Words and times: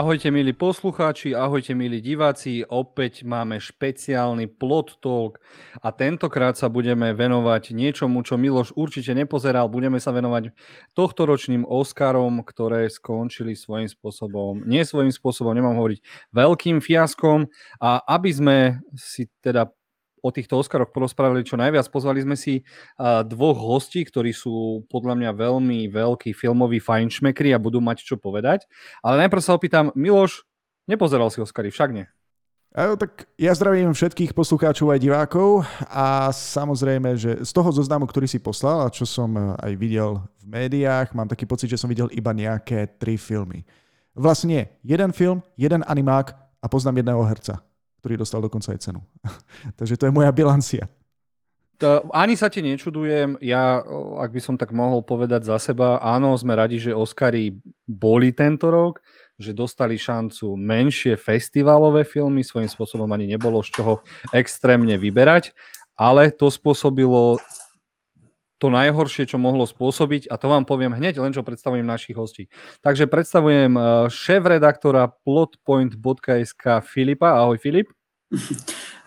Ahojte 0.00 0.32
milí 0.32 0.56
poslucháči, 0.56 1.36
ahojte 1.36 1.76
milí 1.76 2.00
diváci, 2.00 2.64
opäť 2.64 3.20
máme 3.20 3.60
špeciálny 3.60 4.48
plot 4.48 4.96
talk 5.04 5.44
a 5.76 5.92
tentokrát 5.92 6.56
sa 6.56 6.72
budeme 6.72 7.12
venovať 7.12 7.76
niečomu, 7.76 8.24
čo 8.24 8.40
Miloš 8.40 8.72
určite 8.80 9.12
nepozeral, 9.12 9.68
budeme 9.68 10.00
sa 10.00 10.16
venovať 10.16 10.56
tohtoročným 10.96 11.68
Oscarom, 11.68 12.40
ktoré 12.40 12.88
skončili 12.88 13.52
svojím 13.52 13.92
spôsobom, 13.92 14.64
nie 14.64 14.88
svojím 14.88 15.12
spôsobom, 15.12 15.52
nemám 15.52 15.76
hovoriť, 15.76 16.00
veľkým 16.32 16.80
fiaskom. 16.80 17.52
A 17.76 18.00
aby 18.00 18.32
sme 18.32 18.56
si 18.96 19.28
teda 19.44 19.68
o 20.20 20.28
týchto 20.30 20.60
Oscaroch 20.60 20.92
porozprávali 20.92 21.42
čo 21.42 21.56
najviac. 21.56 21.88
Pozvali 21.88 22.22
sme 22.24 22.36
si 22.36 22.62
dvoch 23.26 23.58
hostí, 23.58 24.04
ktorí 24.04 24.30
sú 24.36 24.84
podľa 24.86 25.16
mňa 25.16 25.30
veľmi 25.32 25.88
veľkí 25.90 26.36
filmoví 26.36 26.78
fajnšmekri 26.78 27.52
a 27.56 27.62
budú 27.62 27.80
mať 27.80 28.04
čo 28.04 28.16
povedať. 28.20 28.68
Ale 29.00 29.26
najprv 29.26 29.42
sa 29.42 29.56
opýtam, 29.56 29.90
Miloš, 29.96 30.44
nepozeral 30.84 31.32
si 31.32 31.40
Oscary, 31.40 31.72
však 31.72 31.90
nie? 31.92 32.06
A, 32.70 32.94
tak 32.94 33.26
ja 33.34 33.50
zdravím 33.50 33.90
všetkých 33.90 34.30
poslucháčov 34.30 34.94
aj 34.94 35.02
divákov 35.02 35.66
a 35.90 36.30
samozrejme, 36.30 37.18
že 37.18 37.42
z 37.42 37.50
toho 37.50 37.74
zoznamu, 37.74 38.06
ktorý 38.06 38.30
si 38.30 38.38
poslal 38.38 38.86
a 38.86 38.94
čo 38.94 39.02
som 39.02 39.34
e, 39.34 39.58
aj 39.58 39.72
videl 39.74 40.22
v 40.38 40.44
médiách, 40.46 41.10
mám 41.10 41.26
taký 41.26 41.50
pocit, 41.50 41.66
že 41.66 41.82
som 41.82 41.90
videl 41.90 42.06
iba 42.14 42.30
nejaké 42.30 42.94
tri 42.94 43.18
filmy. 43.18 43.66
Vlastne 44.14 44.78
jeden 44.86 45.10
film, 45.10 45.42
jeden 45.58 45.82
animák 45.82 46.30
a 46.62 46.66
poznám 46.70 47.02
jedného 47.02 47.26
herca 47.26 47.58
ktorý 48.00 48.16
dostal 48.18 48.40
dokonca 48.40 48.72
aj 48.72 48.80
cenu. 48.80 49.00
Takže 49.78 50.00
to 50.00 50.08
je 50.08 50.16
moja 50.16 50.32
bilancia. 50.32 50.88
To, 51.80 52.04
ani 52.12 52.36
sa 52.36 52.52
ti 52.52 52.60
nečudujem, 52.60 53.40
ja, 53.40 53.80
ak 54.20 54.30
by 54.36 54.40
som 54.44 54.60
tak 54.60 54.68
mohol 54.68 55.00
povedať 55.00 55.48
za 55.48 55.56
seba, 55.56 55.96
áno, 55.96 56.36
sme 56.36 56.52
radi, 56.52 56.76
že 56.76 56.92
Oscary 56.92 57.56
boli 57.88 58.36
tento 58.36 58.68
rok, 58.68 59.00
že 59.40 59.56
dostali 59.56 59.96
šancu 59.96 60.60
menšie 60.60 61.16
festivalové 61.16 62.04
filmy, 62.04 62.44
svojím 62.44 62.68
spôsobom 62.68 63.08
ani 63.08 63.32
nebolo 63.32 63.64
z 63.64 63.80
čoho 63.80 64.04
extrémne 64.36 65.00
vyberať, 65.00 65.56
ale 65.96 66.28
to 66.28 66.52
spôsobilo 66.52 67.40
to 68.60 68.68
najhoršie, 68.68 69.24
čo 69.24 69.40
mohlo 69.40 69.64
spôsobiť 69.64 70.28
a 70.28 70.36
to 70.36 70.52
vám 70.52 70.68
poviem 70.68 70.92
hneď, 70.92 71.16
len 71.16 71.32
čo 71.32 71.40
predstavujem 71.40 71.82
našich 71.82 72.12
hostí. 72.12 72.52
Takže 72.84 73.08
predstavujem 73.08 73.72
eh, 73.72 73.84
šéf-redaktora 74.12 75.08
plotpoint.sk 75.24 76.84
Filipa. 76.84 77.40
Ahoj 77.40 77.56
Filip. 77.56 77.88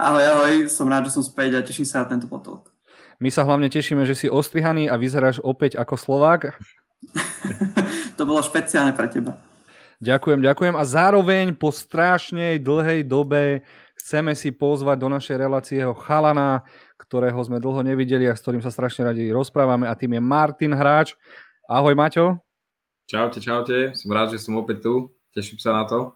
Ahoj, 0.03 0.25
ahoj, 0.25 0.53
som 0.67 0.89
rád, 0.89 1.07
že 1.07 1.15
som 1.15 1.23
späť 1.23 1.55
a 1.55 1.63
teším 1.63 1.85
sa 1.85 2.03
na 2.03 2.11
tento 2.11 2.25
potok. 2.25 2.73
My 3.21 3.29
sa 3.29 3.45
hlavne 3.45 3.69
tešíme, 3.71 4.03
že 4.03 4.17
si 4.17 4.27
ostrihaný 4.27 4.89
a 4.89 4.99
vyzeráš 4.99 5.39
opäť 5.39 5.79
ako 5.79 5.95
Slovák. 5.95 6.57
to 8.17 8.23
bolo 8.25 8.41
špeciálne 8.43 8.91
pre 8.91 9.07
teba. 9.07 9.39
Ďakujem, 10.03 10.43
ďakujem. 10.43 10.75
A 10.75 10.83
zároveň 10.83 11.55
po 11.55 11.71
strašnej 11.71 12.59
dlhej 12.59 13.07
dobe 13.07 13.63
chceme 13.95 14.35
si 14.35 14.51
pozvať 14.51 14.99
do 14.99 15.07
našej 15.07 15.35
relácie 15.39 15.79
chalana, 16.03 16.67
ktorého 17.03 17.35
sme 17.43 17.59
dlho 17.59 17.83
nevideli 17.83 18.31
a 18.31 18.33
s 18.33 18.39
ktorým 18.39 18.63
sa 18.63 18.71
strašne 18.71 19.11
radi 19.11 19.27
rozprávame 19.27 19.85
a 19.85 19.93
tým 19.93 20.15
je 20.15 20.21
Martin 20.23 20.71
Hráč. 20.71 21.19
Ahoj 21.67 21.91
Maťo. 21.91 22.39
Čaute, 23.03 23.43
čaute, 23.43 23.91
som 23.91 24.09
rád, 24.15 24.31
že 24.31 24.39
som 24.39 24.55
opäť 24.55 24.87
tu, 24.87 25.11
teším 25.35 25.59
sa 25.59 25.75
na 25.75 25.83
to. 25.83 26.15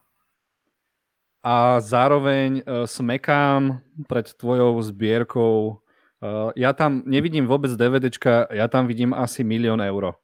A 1.43 1.83
zároveň 1.83 2.63
uh, 2.63 2.87
smekám 2.87 3.83
pred 4.07 4.31
tvojou 4.31 4.79
zbierkou. 4.79 5.83
Uh, 6.23 6.49
ja 6.55 6.71
tam 6.71 7.03
nevidím 7.03 7.43
vôbec 7.43 7.75
DVDčka, 7.75 8.47
ja 8.55 8.71
tam 8.71 8.87
vidím 8.87 9.11
asi 9.11 9.43
milión 9.43 9.83
eur. 9.83 10.15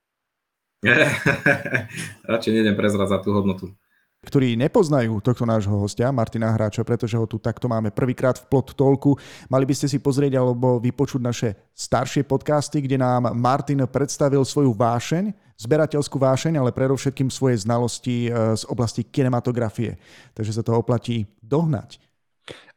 Radšej 2.31 2.75
prezrať 2.75 3.07
za 3.11 3.19
tú 3.19 3.35
hodnotu 3.35 3.75
ktorí 4.23 4.55
nepoznajú 4.55 5.19
tohto 5.19 5.43
nášho 5.43 5.75
hostia, 5.75 6.15
Martina 6.15 6.51
Hráča, 6.55 6.87
pretože 6.87 7.19
ho 7.19 7.27
tu 7.27 7.37
takto 7.37 7.67
máme 7.67 7.91
prvýkrát 7.91 8.39
v 8.39 8.47
plot 8.47 8.73
tolku. 8.73 9.19
Mali 9.51 9.67
by 9.67 9.75
ste 9.75 9.91
si 9.91 9.99
pozrieť 9.99 10.39
alebo 10.39 10.79
vypočuť 10.79 11.21
naše 11.21 11.49
staršie 11.75 12.23
podcasty, 12.23 12.79
kde 12.79 13.03
nám 13.03 13.35
Martin 13.35 13.83
predstavil 13.85 14.47
svoju 14.47 14.71
vášeň, 14.71 15.35
zberateľskú 15.59 16.17
vášeň, 16.17 16.59
ale 16.59 16.75
predovšetkým 16.75 17.27
svoje 17.29 17.61
znalosti 17.61 18.27
e, 18.27 18.57
z 18.57 18.63
oblasti 18.71 19.03
kinematografie. 19.03 19.99
Takže 20.33 20.55
sa 20.55 20.63
to 20.65 20.75
oplatí 20.75 21.27
dohnať. 21.43 21.99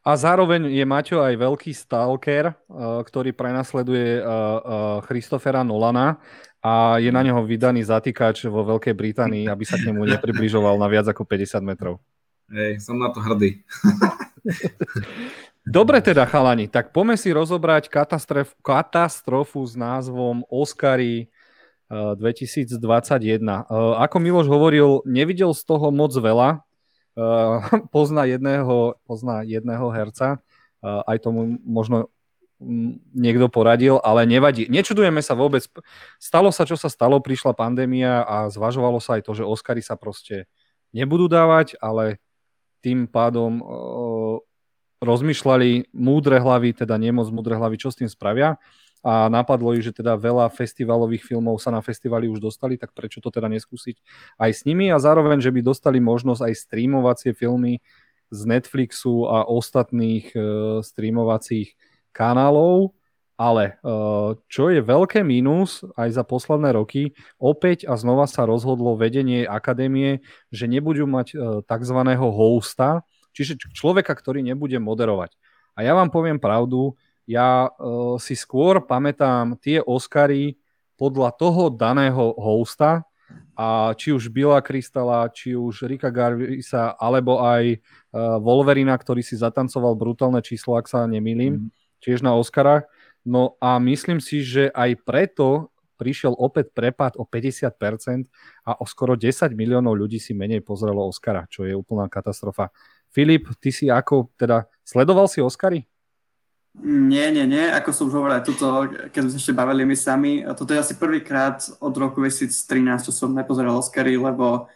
A 0.07 0.15
zároveň 0.15 0.71
je 0.71 0.87
Maťo 0.87 1.19
aj 1.19 1.35
veľký 1.35 1.71
stalker, 1.75 2.47
e, 2.47 2.53
ktorý 3.03 3.35
prenasleduje 3.35 4.19
e, 4.19 4.21
Christophera 5.03 5.67
Nolana 5.67 6.15
a 6.67 6.99
je 6.99 7.07
na 7.15 7.23
neho 7.23 7.39
vydaný 7.47 7.87
zatýkač 7.87 8.43
vo 8.51 8.67
Veľkej 8.75 8.91
Británii, 8.91 9.47
aby 9.47 9.63
sa 9.63 9.79
k 9.79 9.87
nemu 9.87 10.03
nepribližoval 10.03 10.75
na 10.75 10.91
viac 10.91 11.07
ako 11.07 11.23
50 11.23 11.63
metrov. 11.63 12.03
Hej, 12.51 12.83
som 12.83 12.99
na 12.99 13.07
to 13.07 13.23
hrdý. 13.23 13.63
Dobre 15.67 15.99
teda, 16.03 16.27
chalani, 16.27 16.67
tak 16.67 16.91
poďme 16.91 17.15
si 17.15 17.31
rozobrať 17.31 17.87
katastrof, 17.87 18.51
katastrofu 18.63 19.63
s 19.63 19.79
názvom 19.79 20.43
Oscary 20.47 21.31
2021. 21.87 22.79
Eh, 22.79 23.63
eh, 23.63 23.93
ako 24.03 24.15
Miloš 24.19 24.47
hovoril, 24.51 25.03
nevidel 25.07 25.55
z 25.55 25.63
toho 25.63 25.87
moc 25.91 26.11
veľa. 26.11 26.59
Eh, 26.59 27.55
pozná 27.95 28.27
jedného, 28.27 28.99
pozná 29.07 29.43
jedného 29.47 29.87
herca, 29.91 30.43
aj 30.83 31.17
tomu 31.25 31.57
možno 31.65 32.13
niekto 33.13 33.47
poradil, 33.53 34.01
ale 34.01 34.25
nevadí. 34.25 34.65
Nečudujeme 34.65 35.21
sa 35.21 35.37
vôbec. 35.37 35.65
Stalo 36.17 36.49
sa, 36.49 36.65
čo 36.65 36.73
sa 36.73 36.89
stalo, 36.89 37.21
prišla 37.21 37.53
pandémia 37.53 38.25
a 38.25 38.49
zvažovalo 38.49 38.97
sa 38.97 39.21
aj 39.21 39.29
to, 39.29 39.37
že 39.37 39.45
Oscary 39.45 39.85
sa 39.85 39.93
proste 39.93 40.49
nebudú 40.89 41.29
dávať, 41.29 41.77
ale 41.77 42.17
tým 42.81 43.05
pádom 43.05 43.61
o, 43.61 43.67
rozmýšľali 45.01 45.93
múdre 45.93 46.41
hlavy, 46.41 46.73
teda 46.73 46.97
nemoc 46.97 47.29
múdre 47.29 47.53
hlavy, 47.53 47.77
čo 47.77 47.93
s 47.93 47.99
tým 48.01 48.09
spravia 48.09 48.57
a 49.05 49.29
napadlo 49.29 49.71
ich, 49.77 49.85
že 49.85 49.93
teda 49.93 50.17
veľa 50.17 50.49
festivalových 50.49 51.23
filmov 51.23 51.61
sa 51.61 51.69
na 51.69 51.79
festivali 51.85 52.25
už 52.27 52.41
dostali, 52.41 52.75
tak 52.75 52.91
prečo 52.97 53.21
to 53.21 53.29
teda 53.29 53.45
neskúsiť 53.47 54.01
aj 54.41 54.51
s 54.51 54.61
nimi 54.65 54.89
a 54.89 54.97
zároveň, 54.97 55.37
že 55.39 55.53
by 55.53 55.61
dostali 55.61 56.01
možnosť 56.01 56.41
aj 56.41 56.53
streamovacie 56.57 57.31
filmy 57.37 57.79
z 58.27 58.39
Netflixu 58.43 59.23
a 59.29 59.47
ostatných 59.47 60.33
e, 60.35 60.39
streamovacích 60.83 61.77
kanálov, 62.15 62.97
ale 63.37 63.77
eh, 63.77 64.29
čo 64.49 64.73
je 64.73 64.81
veľké 64.81 65.21
mínus 65.21 65.85
aj 65.93 66.09
za 66.17 66.23
posledné 66.25 66.73
roky, 66.73 67.13
opäť 67.37 67.85
a 67.85 67.93
znova 67.93 68.25
sa 68.25 68.49
rozhodlo 68.49 68.97
vedenie 68.97 69.45
akadémie, 69.45 70.25
že 70.49 70.65
nebudú 70.65 71.05
mať 71.05 71.27
eh, 71.31 71.39
tzv. 71.61 71.99
hosta, 72.17 73.05
čiže 73.37 73.61
človeka, 73.77 74.17
ktorý 74.17 74.41
nebude 74.41 74.81
moderovať. 74.81 75.37
A 75.77 75.85
ja 75.85 75.93
vám 75.93 76.09
poviem 76.09 76.41
pravdu, 76.41 76.97
ja 77.29 77.69
uh, 77.69 78.17
si 78.17 78.33
skôr 78.33 78.81
pamätám 78.81 79.61
tie 79.61 79.77
Oscary 79.83 80.57
podľa 80.97 81.29
toho 81.37 81.69
daného 81.69 82.33
hosta, 82.33 83.05
a 83.57 83.91
či 83.93 84.13
už 84.15 84.31
Billa 84.31 84.63
Kristala, 84.63 85.27
či 85.33 85.53
už 85.53 85.89
Rika 85.89 86.13
Garvisa, 86.13 86.93
alebo 86.95 87.41
aj 87.41 87.81
Wolverina, 88.39 88.93
ktorý 88.93 89.25
si 89.25 89.33
zatancoval 89.33 89.97
brutálne 89.97 90.39
číslo, 90.45 90.77
ak 90.77 90.85
sa 90.87 91.03
nemýlim. 91.09 91.67
Mm 91.67 91.76
tiež 92.03 92.25
na 92.25 92.33
Oscarách. 92.35 92.85
No 93.27 93.59
a 93.59 93.75
myslím 93.81 94.23
si, 94.23 94.39
že 94.39 94.71
aj 94.71 95.03
preto 95.03 95.71
prišiel 95.97 96.37
opäť 96.37 96.71
prepad 96.71 97.17
o 97.17 97.25
50% 97.25 98.29
a 98.63 98.77
o 98.77 98.85
skoro 98.85 99.17
10 99.17 99.51
miliónov 99.57 99.97
ľudí 99.97 100.21
si 100.21 100.37
menej 100.37 100.61
pozrelo 100.61 101.03
Oscara, 101.09 101.49
čo 101.49 101.65
je 101.65 101.73
úplná 101.73 102.05
katastrofa. 102.05 102.69
Filip, 103.09 103.49
ty 103.57 103.73
si 103.73 103.89
ako, 103.89 104.29
teda 104.37 104.69
sledoval 104.85 105.25
si 105.25 105.41
Oscary? 105.41 105.89
Nie, 106.77 107.33
nie, 107.33 107.49
nie. 107.49 107.73
Ako 107.73 107.89
som 107.89 108.05
už 108.05 108.21
hovoril 108.21 108.37
aj 108.37 108.45
tuto, 108.45 108.85
keď 109.09 109.19
sme 109.25 109.31
sa 109.33 109.39
ešte 109.41 109.57
bavili 109.57 109.81
my 109.81 109.97
sami, 109.97 110.45
toto 110.53 110.77
je 110.77 110.83
asi 110.85 110.93
prvýkrát 110.93 111.57
od 111.81 111.93
roku 111.97 112.21
2013, 112.21 113.09
čo 113.09 113.11
som 113.11 113.33
nepozeral 113.33 113.73
Oscary, 113.81 114.13
lebo 114.13 114.69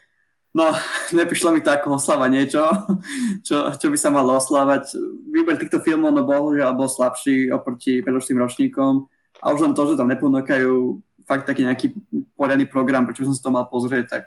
No, 0.51 0.75
neprišlo 1.19 1.56
mi 1.56 1.63
to 1.63 1.71
ako 1.71 1.95
oslava 1.95 2.27
niečo, 2.27 2.63
čo, 3.48 3.71
čo 3.71 3.88
by 3.88 3.98
sa 3.98 4.12
malo 4.12 4.36
oslávať. 4.36 5.00
Výber 5.31 5.56
týchto 5.56 5.80
filmov, 5.80 6.12
no 6.12 6.27
bohužiaľ, 6.27 6.75
bol 6.75 6.92
slabší 6.92 7.51
oproti 7.51 8.03
predošlým 8.03 8.39
ročníkom. 8.39 9.07
A 9.42 9.56
už 9.56 9.65
len 9.65 9.74
to, 9.74 9.89
že 9.89 9.98
tam 9.98 10.12
neponúkajú 10.12 11.01
fakt 11.25 11.48
taký 11.48 11.63
nejaký 11.63 11.95
poriadny 12.36 12.68
program, 12.68 13.07
prečo 13.07 13.24
som 13.24 13.33
si 13.33 13.42
to 13.42 13.53
mal 13.53 13.65
pozrieť, 13.65 14.19
tak 14.19 14.25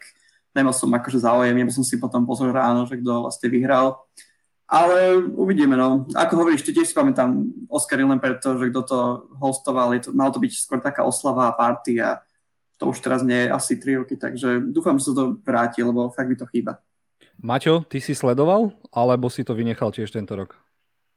nemal 0.56 0.72
som 0.72 0.88
akože 0.88 1.20
záujem, 1.20 1.52
ja 1.54 1.64
som 1.68 1.84
si 1.84 2.00
potom 2.00 2.24
pozrel 2.24 2.54
ráno, 2.54 2.88
že 2.88 2.96
kto 2.96 3.28
vlastne 3.28 3.48
vyhral. 3.52 4.00
Ale 4.64 5.20
uvidíme, 5.36 5.76
no. 5.76 6.08
Ako 6.16 6.40
hovoríš, 6.40 6.64
tiež 6.64 6.88
si 6.88 6.96
pamätám 6.96 7.52
Oscar 7.68 8.00
len 8.00 8.16
preto, 8.16 8.56
že 8.56 8.72
kto 8.72 8.80
to 8.88 8.98
hostoval, 9.36 9.92
to, 10.00 10.16
malo 10.16 10.32
to 10.32 10.40
byť 10.40 10.52
skôr 10.56 10.80
taká 10.80 11.04
oslava 11.04 11.52
a 11.52 11.56
party 11.56 12.00
a 12.00 12.23
to 12.78 12.90
už 12.90 12.98
teraz 13.00 13.22
nie 13.22 13.46
je 13.46 13.48
asi 13.54 13.78
3 13.78 14.00
roky, 14.02 14.14
takže 14.18 14.60
dúfam, 14.70 14.98
že 14.98 15.10
sa 15.10 15.12
to 15.14 15.24
vráti, 15.42 15.80
lebo 15.82 16.10
fakt 16.10 16.28
mi 16.28 16.36
to 16.36 16.46
chýba. 16.50 16.82
Maťo, 17.42 17.84
ty 17.86 17.98
si 17.98 18.14
sledoval, 18.14 18.72
alebo 18.94 19.28
si 19.28 19.42
to 19.42 19.52
vynechal 19.54 19.90
tiež 19.90 20.10
tento 20.10 20.34
rok? 20.38 20.56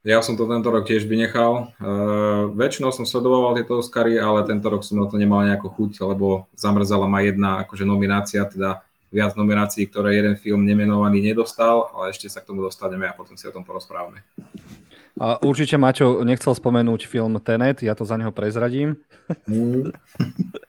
Ja 0.08 0.24
som 0.24 0.40
to 0.40 0.48
tento 0.48 0.72
rok 0.72 0.88
tiež 0.88 1.04
vynechal. 1.04 1.74
Uh, 1.82 2.48
väčšinou 2.56 2.96
som 2.96 3.04
sledoval 3.04 3.60
tieto 3.60 3.82
Oscary, 3.82 4.16
ale 4.16 4.46
tento 4.48 4.72
rok 4.72 4.86
som 4.86 5.02
na 5.02 5.10
to 5.10 5.20
nemal 5.20 5.44
nejakú 5.44 5.68
chuť, 5.68 6.00
lebo 6.08 6.48
zamrzala 6.56 7.10
ma 7.10 7.20
jedna 7.26 7.66
akože 7.66 7.84
nominácia, 7.84 8.46
teda 8.48 8.86
viac 9.12 9.36
nominácií, 9.36 9.88
ktoré 9.88 10.20
jeden 10.20 10.36
film 10.36 10.64
nemenovaný 10.68 11.24
nedostal, 11.24 11.92
ale 11.96 12.12
ešte 12.12 12.28
sa 12.28 12.44
k 12.44 12.48
tomu 12.52 12.64
dostaneme 12.64 13.08
a 13.08 13.16
potom 13.16 13.40
si 13.40 13.48
o 13.48 13.56
tom 13.56 13.64
porozprávame. 13.64 14.24
A 15.18 15.42
určite 15.42 15.80
Maťo 15.82 16.22
nechcel 16.22 16.54
spomenúť 16.54 17.10
film 17.10 17.42
Tenet, 17.42 17.82
ja 17.82 17.98
to 17.98 18.06
za 18.06 18.20
neho 18.22 18.30
prezradím. 18.30 19.02
Mm. 19.50 19.92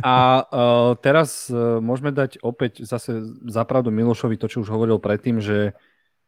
a 0.00 0.14
uh, 0.44 0.92
teraz 0.98 1.52
uh, 1.52 1.80
môžeme 1.80 2.10
dať 2.10 2.40
opäť 2.40 2.84
zase 2.84 3.20
zapravdu 3.44 3.92
Milošovi 3.92 4.40
to, 4.40 4.48
čo 4.48 4.64
už 4.64 4.72
hovoril 4.72 4.96
predtým, 4.96 5.38
že 5.40 5.76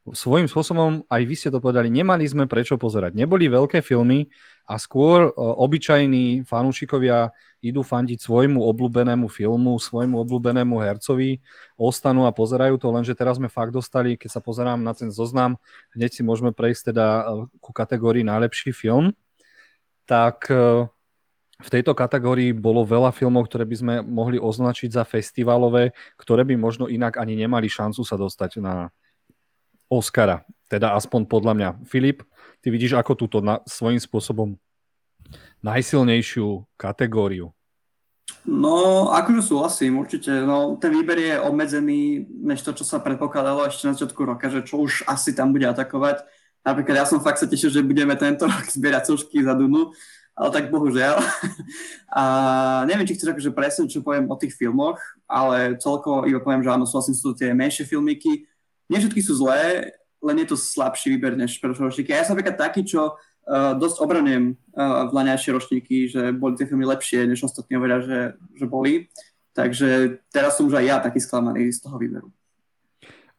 svojím 0.07 0.47
spôsobom, 0.47 1.03
aj 1.11 1.23
vy 1.27 1.35
ste 1.35 1.51
to 1.51 1.59
povedali, 1.59 1.91
nemali 1.91 2.23
sme 2.29 2.47
prečo 2.47 2.79
pozerať. 2.79 3.19
Neboli 3.19 3.51
veľké 3.51 3.83
filmy 3.83 4.31
a 4.69 4.79
skôr 4.79 5.29
uh, 5.29 5.33
obyčajní 5.35 6.47
fanúšikovia 6.47 7.35
idú 7.65 7.83
fandiť 7.83 8.23
svojmu 8.23 8.63
obľúbenému 8.63 9.27
filmu, 9.27 9.81
svojmu 9.81 10.23
obľúbenému 10.23 10.79
hercovi, 10.79 11.43
ostanú 11.75 12.29
a 12.29 12.37
pozerajú 12.37 12.79
to, 12.79 12.93
lenže 12.95 13.19
teraz 13.19 13.41
sme 13.41 13.51
fakt 13.51 13.75
dostali, 13.75 14.15
keď 14.15 14.39
sa 14.39 14.41
pozerám 14.45 14.79
na 14.79 14.95
ten 14.95 15.11
zoznam, 15.11 15.59
hneď 15.97 16.21
si 16.21 16.23
môžeme 16.23 16.55
prejsť 16.55 16.95
teda 16.95 17.07
ku 17.59 17.75
kategórii 17.75 18.23
najlepší 18.23 18.71
film, 18.71 19.17
tak 20.07 20.47
e, 20.47 20.87
v 21.56 21.69
tejto 21.73 21.97
kategórii 21.97 22.53
bolo 22.53 22.85
veľa 22.85 23.17
filmov, 23.17 23.49
ktoré 23.49 23.64
by 23.64 23.76
sme 23.76 23.94
mohli 24.05 24.37
označiť 24.37 24.93
za 24.93 25.08
festivalové, 25.08 25.97
ktoré 26.20 26.44
by 26.44 26.53
možno 26.61 26.85
inak 26.85 27.17
ani 27.17 27.32
nemali 27.32 27.64
šancu 27.64 28.05
sa 28.05 28.20
dostať 28.20 28.61
na 28.61 28.93
Oscara. 29.88 30.44
Teda 30.69 30.93
aspoň 30.99 31.25
podľa 31.25 31.53
mňa. 31.56 31.70
Filip, 31.88 32.26
ty 32.61 32.69
vidíš 32.69 32.99
ako 32.99 33.12
túto 33.17 33.38
na, 33.41 33.64
svojím 33.64 34.03
spôsobom 34.03 34.61
najsilnejšiu 35.64 36.67
kategóriu? 36.76 37.56
No, 38.47 39.11
akože 39.14 39.43
súhlasím, 39.43 40.03
určite. 40.03 40.31
No, 40.43 40.76
ten 40.79 40.93
výber 40.93 41.19
je 41.19 41.35
obmedzený 41.41 42.26
než 42.31 42.62
to, 42.62 42.75
čo 42.75 42.85
sa 42.85 43.03
predpokladalo 43.03 43.67
ešte 43.67 43.87
na 43.87 43.94
začiatku 43.94 44.20
roka, 44.23 44.50
že 44.50 44.67
čo 44.67 44.82
už 44.82 45.06
asi 45.06 45.32
tam 45.32 45.55
bude 45.55 45.67
atakovať. 45.67 46.26
Napríklad 46.67 47.03
ja 47.03 47.06
som 47.06 47.23
fakt 47.23 47.38
sa 47.38 47.47
tešil, 47.47 47.70
že 47.70 47.87
budeme 47.87 48.19
tento 48.19 48.47
rok 48.50 48.67
zbierať 48.67 49.14
súšky 49.14 49.41
za 49.47 49.55
Dunu, 49.55 49.94
ale 50.37 50.49
tak 50.53 50.69
bohužiaľ. 50.69 51.17
A 52.12 52.23
neviem, 52.85 53.09
či 53.09 53.17
chceš 53.17 53.33
akože 53.33 53.56
presne, 53.56 53.88
čo 53.88 54.05
poviem 54.05 54.29
o 54.29 54.37
tých 54.37 54.53
filmoch, 54.53 55.00
ale 55.25 55.81
celkovo 55.81 56.29
iba 56.29 56.44
poviem, 56.44 56.61
že 56.61 56.71
áno, 56.71 56.85
súhlasím, 56.85 57.17
sú 57.17 57.33
to 57.33 57.41
tie 57.41 57.56
menšie 57.56 57.88
filmiky. 57.88 58.44
Nie 58.93 59.00
všetky 59.00 59.25
sú 59.25 59.41
zlé, 59.41 59.97
len 60.21 60.37
je 60.44 60.53
to 60.53 60.56
slabší 60.61 61.17
výber 61.17 61.35
než 61.35 61.56
ročníky. 61.56 62.12
A 62.12 62.21
ja 62.21 62.25
som 62.29 62.37
napríklad 62.37 62.61
taký, 62.61 62.85
čo 62.85 63.17
uh, 63.17 63.73
dosť 63.81 63.97
obranujem 64.05 64.55
uh, 64.77 65.09
vlaňajšie 65.09 65.50
ročníky, 65.56 65.97
že 66.12 66.31
boli 66.37 66.55
tie 66.55 66.69
filmy 66.69 66.85
lepšie, 66.85 67.25
než 67.25 67.43
ostatní 67.43 67.81
hovoria, 67.81 68.05
že, 68.05 68.21
že 68.55 68.65
boli. 68.69 69.09
Takže 69.56 70.21
teraz 70.29 70.61
som 70.61 70.69
už 70.69 70.77
aj 70.77 70.85
ja 70.85 70.97
taký 71.00 71.17
sklamaný 71.17 71.73
z 71.73 71.81
toho 71.81 71.97
výberu. 71.97 72.29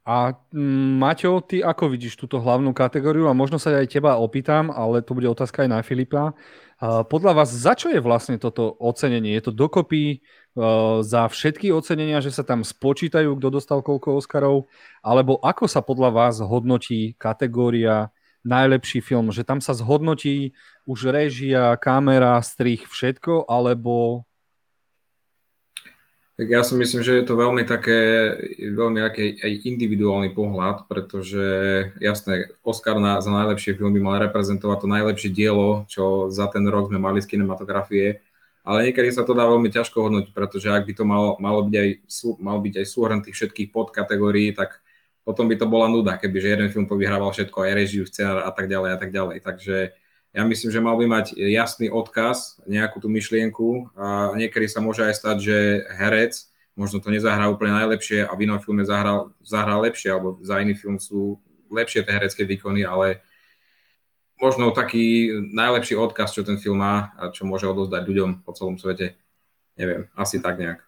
A 0.07 0.31
mm, 0.55 1.03
Maťo, 1.03 1.43
ty 1.43 1.59
ako 1.59 1.91
vidíš 1.91 2.15
túto 2.15 2.39
hlavnú 2.39 2.71
kategóriu? 2.71 3.27
A 3.27 3.35
možno 3.35 3.59
sa 3.59 3.75
aj 3.75 3.91
teba 3.91 4.15
opýtam, 4.15 4.71
ale 4.71 5.03
to 5.03 5.11
bude 5.11 5.27
otázka 5.27 5.67
aj 5.67 5.69
na 5.69 5.79
Filipa. 5.83 6.31
Podľa 6.77 7.33
vás, 7.33 7.49
za 7.49 7.73
čo 7.73 7.89
je 7.89 7.97
vlastne 7.97 8.37
toto 8.37 8.77
ocenenie? 8.77 9.33
Je 9.33 9.49
to 9.49 9.53
dokopy 9.53 10.21
uh, 10.53 11.01
za 11.01 11.25
všetky 11.25 11.73
ocenenia, 11.73 12.21
že 12.21 12.29
sa 12.29 12.45
tam 12.45 12.61
spočítajú, 12.61 13.33
kto 13.33 13.49
dostal 13.49 13.81
koľko 13.81 14.21
Oscarov? 14.21 14.69
Alebo 15.01 15.41
ako 15.41 15.65
sa 15.65 15.81
podľa 15.81 16.13
vás 16.13 16.37
hodnotí 16.37 17.17
kategória 17.17 18.13
najlepší 18.45 19.01
film, 19.01 19.33
že 19.33 19.41
tam 19.41 19.57
sa 19.57 19.73
zhodnotí 19.73 20.53
už 20.85 21.09
režia, 21.09 21.73
kamera, 21.81 22.37
strich, 22.45 22.85
všetko, 22.85 23.49
alebo... 23.49 24.23
Tak 26.37 26.53
ja 26.53 26.61
si 26.61 26.77
myslím, 26.77 27.01
že 27.01 27.17
je 27.17 27.25
to 27.25 27.33
veľmi 27.33 27.65
také, 27.65 27.97
veľmi 28.61 29.01
aký 29.01 29.41
aj 29.41 29.65
individuálny 29.73 30.37
pohľad, 30.37 30.85
pretože 30.85 31.41
jasné, 31.97 32.53
Oscar 32.61 33.01
na, 33.01 33.17
za 33.25 33.33
najlepšie 33.33 33.73
film 33.73 33.89
by 33.97 34.01
mal 34.05 34.21
reprezentovať 34.21 34.85
to 34.85 34.87
najlepšie 34.87 35.29
dielo, 35.33 35.89
čo 35.89 36.29
za 36.29 36.45
ten 36.53 36.61
rok 36.69 36.93
sme 36.93 37.01
mali 37.01 37.25
z 37.25 37.33
kinematografie, 37.33 38.21
ale 38.61 38.85
niekedy 38.85 39.09
sa 39.09 39.25
to 39.25 39.33
dá 39.33 39.49
veľmi 39.49 39.73
ťažko 39.73 39.97
hodnotiť, 39.97 40.33
pretože 40.37 40.69
ak 40.69 40.85
by 40.85 40.93
to 40.93 41.03
malo, 41.09 41.41
malo 41.41 41.65
byť 41.65 41.73
aj, 41.73 41.89
mal 42.37 42.61
byť 42.61 42.73
aj 42.77 42.85
súhrn 42.85 43.19
tých 43.25 43.33
všetkých 43.33 43.73
podkategórií, 43.73 44.53
tak 44.53 44.77
potom 45.25 45.49
by 45.49 45.57
to 45.57 45.65
bola 45.65 45.89
nuda, 45.89 46.21
keby 46.21 46.37
že 46.37 46.53
jeden 46.53 46.69
film 46.69 46.85
povyhrával 46.85 47.33
všetko, 47.33 47.65
aj 47.65 47.73
režiu, 47.73 48.05
scenár 48.05 48.45
a 48.45 48.53
tak 48.53 48.69
ďalej 48.69 48.89
a 48.93 48.97
tak 49.01 49.09
ďalej. 49.09 49.41
Takže 49.41 49.75
ja 50.35 50.43
myslím, 50.43 50.69
že 50.69 50.83
mal 50.83 50.95
by 50.99 51.05
mať 51.07 51.25
jasný 51.35 51.87
odkaz, 51.89 52.61
nejakú 52.67 53.01
tú 53.01 53.07
myšlienku 53.09 53.91
a 53.97 54.35
niekedy 54.35 54.67
sa 54.69 54.83
môže 54.83 55.01
aj 55.01 55.15
stať, 55.17 55.37
že 55.41 55.57
herec 55.97 56.47
možno 56.77 57.01
to 57.01 57.09
nezahrá 57.09 57.49
úplne 57.49 57.73
najlepšie 57.73 58.21
a 58.21 58.31
v 58.37 58.45
inom 58.45 58.61
filme 58.61 58.85
zahral, 58.85 59.33
zahral 59.41 59.81
lepšie, 59.81 60.13
alebo 60.13 60.37
za 60.45 60.61
iný 60.61 60.77
film 60.77 61.01
sú 61.01 61.41
lepšie 61.73 62.05
tie 62.05 62.13
herecké 62.13 62.45
výkony, 62.45 62.85
ale 62.85 63.25
možno 64.37 64.69
taký 64.69 65.33
najlepší 65.51 65.97
odkaz, 65.97 66.37
čo 66.37 66.45
ten 66.45 66.61
film 66.61 66.85
má 66.85 67.17
a 67.17 67.33
čo 67.33 67.49
môže 67.49 67.65
odozdať 67.65 68.05
ľuďom 68.05 68.29
po 68.45 68.53
celom 68.53 68.77
svete. 68.77 69.17
Neviem, 69.73 70.05
asi 70.13 70.37
tak 70.37 70.61
nejak. 70.61 70.86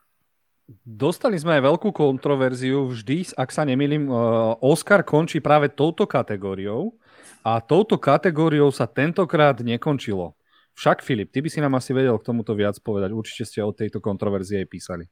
Dostali 0.86 1.33
sme 1.42 1.57
aj 1.57 1.66
veľkú 1.66 1.89
kontroverziu. 1.89 2.86
Vždy, 2.86 3.33
ak 3.33 3.50
sa 3.50 3.66
nemýlim, 3.66 4.06
eh, 4.06 4.13
Oscar 4.62 5.01
končí 5.01 5.42
práve 5.42 5.74
touto 5.74 6.06
kategóriou 6.06 6.94
a 7.42 7.57
touto 7.57 7.98
kategóriou 7.98 8.69
sa 8.69 8.86
tentokrát 8.86 9.57
nekončilo. 9.57 10.38
Však 10.77 11.01
Filip, 11.01 11.33
ty 11.33 11.42
by 11.42 11.50
si 11.50 11.60
nám 11.60 11.75
asi 11.75 11.92
vedel 11.92 12.16
k 12.21 12.27
tomuto 12.30 12.54
viac 12.54 12.77
povedať. 12.80 13.10
Určite 13.12 13.44
ste 13.50 13.60
o 13.66 13.74
tejto 13.74 14.00
kontroverzii 14.00 14.63
aj 14.63 14.68
písali. 14.69 15.06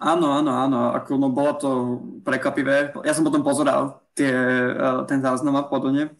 Áno, 0.00 0.32
áno, 0.32 0.54
áno. 0.54 0.78
Ako, 0.96 1.18
no, 1.18 1.28
bolo 1.28 1.52
to 1.58 1.70
prekvapivé. 2.24 2.94
Ja 3.04 3.12
som 3.12 3.26
potom 3.26 3.42
pozeral 3.42 4.00
tie, 4.14 4.30
eh, 4.30 5.00
ten 5.10 5.18
záznam 5.20 5.58
a 5.58 5.66
podobne. 5.66 6.14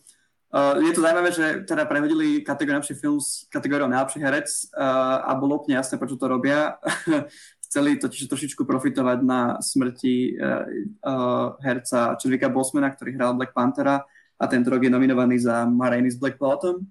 Uh, 0.50 0.82
je 0.82 0.90
to 0.90 1.06
zaujímavé, 1.06 1.30
že 1.30 1.62
teda 1.62 1.86
prehodili 1.86 2.42
kategóriu 2.42 2.82
najlepší 2.82 2.98
film 2.98 3.22
s 3.22 3.46
kategóriou 3.54 3.86
najlepší 3.86 4.18
herec 4.18 4.50
uh, 4.74 5.22
a 5.22 5.38
bolo 5.38 5.62
úplne 5.62 5.78
jasné, 5.78 5.94
prečo 5.94 6.18
to 6.18 6.26
robia. 6.26 6.74
chceli 7.70 8.02
totiž 8.02 8.26
trošičku 8.26 8.66
profitovať 8.66 9.18
na 9.22 9.62
smrti 9.62 10.34
uh, 10.34 10.66
uh, 11.06 11.54
herca 11.62 12.18
Chadwicka 12.18 12.50
Bosmana, 12.50 12.90
ktorý 12.90 13.14
hral 13.14 13.38
Black 13.38 13.54
Panthera 13.54 14.02
a 14.34 14.44
tento 14.50 14.74
rok 14.74 14.82
je 14.82 14.90
nominovaný 14.90 15.38
za 15.38 15.62
Mariny 15.70 16.10
z 16.10 16.18
Black 16.18 16.34
Bottom. 16.34 16.82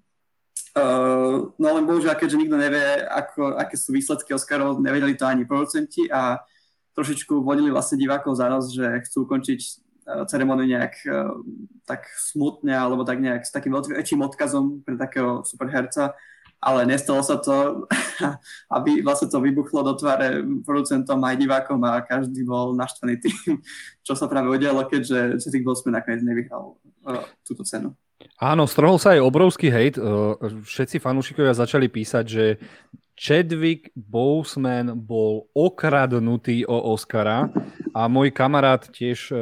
Uh, 0.72 1.52
no 1.60 1.68
len 1.76 1.84
bohužiaľ, 1.84 2.16
keďže 2.16 2.40
nikto 2.40 2.56
nevie, 2.56 2.80
ako, 3.12 3.60
aké 3.60 3.76
sú 3.76 3.92
výsledky 3.92 4.32
Oscarov, 4.32 4.80
nevedeli 4.80 5.12
to 5.20 5.28
ani 5.28 5.44
producenti 5.44 6.08
a 6.08 6.40
trošičku 6.96 7.44
vodili 7.44 7.68
vlastne 7.68 8.00
divákov 8.00 8.40
za 8.40 8.48
nos, 8.48 8.72
že 8.72 9.04
chcú 9.04 9.28
ukončiť 9.28 9.60
uh, 9.60 10.24
ceremoniu 10.24 10.64
nejak 10.64 10.94
uh, 11.04 11.36
tak 11.84 12.08
smutne 12.16 12.72
alebo 12.72 13.04
tak 13.04 13.20
nejak 13.20 13.44
s 13.44 13.52
takým 13.52 13.76
väčším 13.76 14.24
odkazom 14.24 14.80
pre 14.80 14.96
takého 14.96 15.44
superherca 15.44 16.16
ale 16.60 16.84
nestalo 16.84 17.24
sa 17.24 17.40
to, 17.40 17.88
aby 18.76 19.00
vlastne 19.00 19.32
to 19.32 19.40
vybuchlo 19.40 19.80
do 19.80 19.96
tváre 19.96 20.44
producentom 20.62 21.16
aj 21.24 21.36
divákom 21.40 21.80
a 21.88 22.04
každý 22.04 22.44
bol 22.44 22.76
naštvaný 22.76 23.16
tým, 23.16 23.64
čo 24.06 24.12
sa 24.12 24.28
práve 24.28 24.52
udialo, 24.52 24.84
keďže 24.84 25.40
Cedric 25.40 25.64
Boseman 25.64 25.98
nakoniec 25.98 26.20
nevyhral 26.20 26.76
uh, 27.08 27.24
túto 27.42 27.64
cenu. 27.64 27.96
Áno, 28.36 28.68
strhol 28.68 29.00
sa 29.00 29.16
aj 29.16 29.24
obrovský 29.24 29.72
hejt. 29.72 29.96
Uh, 29.96 30.36
všetci 30.60 31.00
fanúšikovia 31.00 31.56
začali 31.56 31.88
písať, 31.88 32.24
že 32.28 32.44
Chadwick 33.20 33.92
Boseman 33.92 34.96
bol 34.96 35.52
okradnutý 35.52 36.64
o 36.64 36.96
Oscara 36.96 37.52
a 37.92 38.08
môj 38.08 38.32
kamarát, 38.32 38.80
tiež 38.80 39.28
e, 39.28 39.36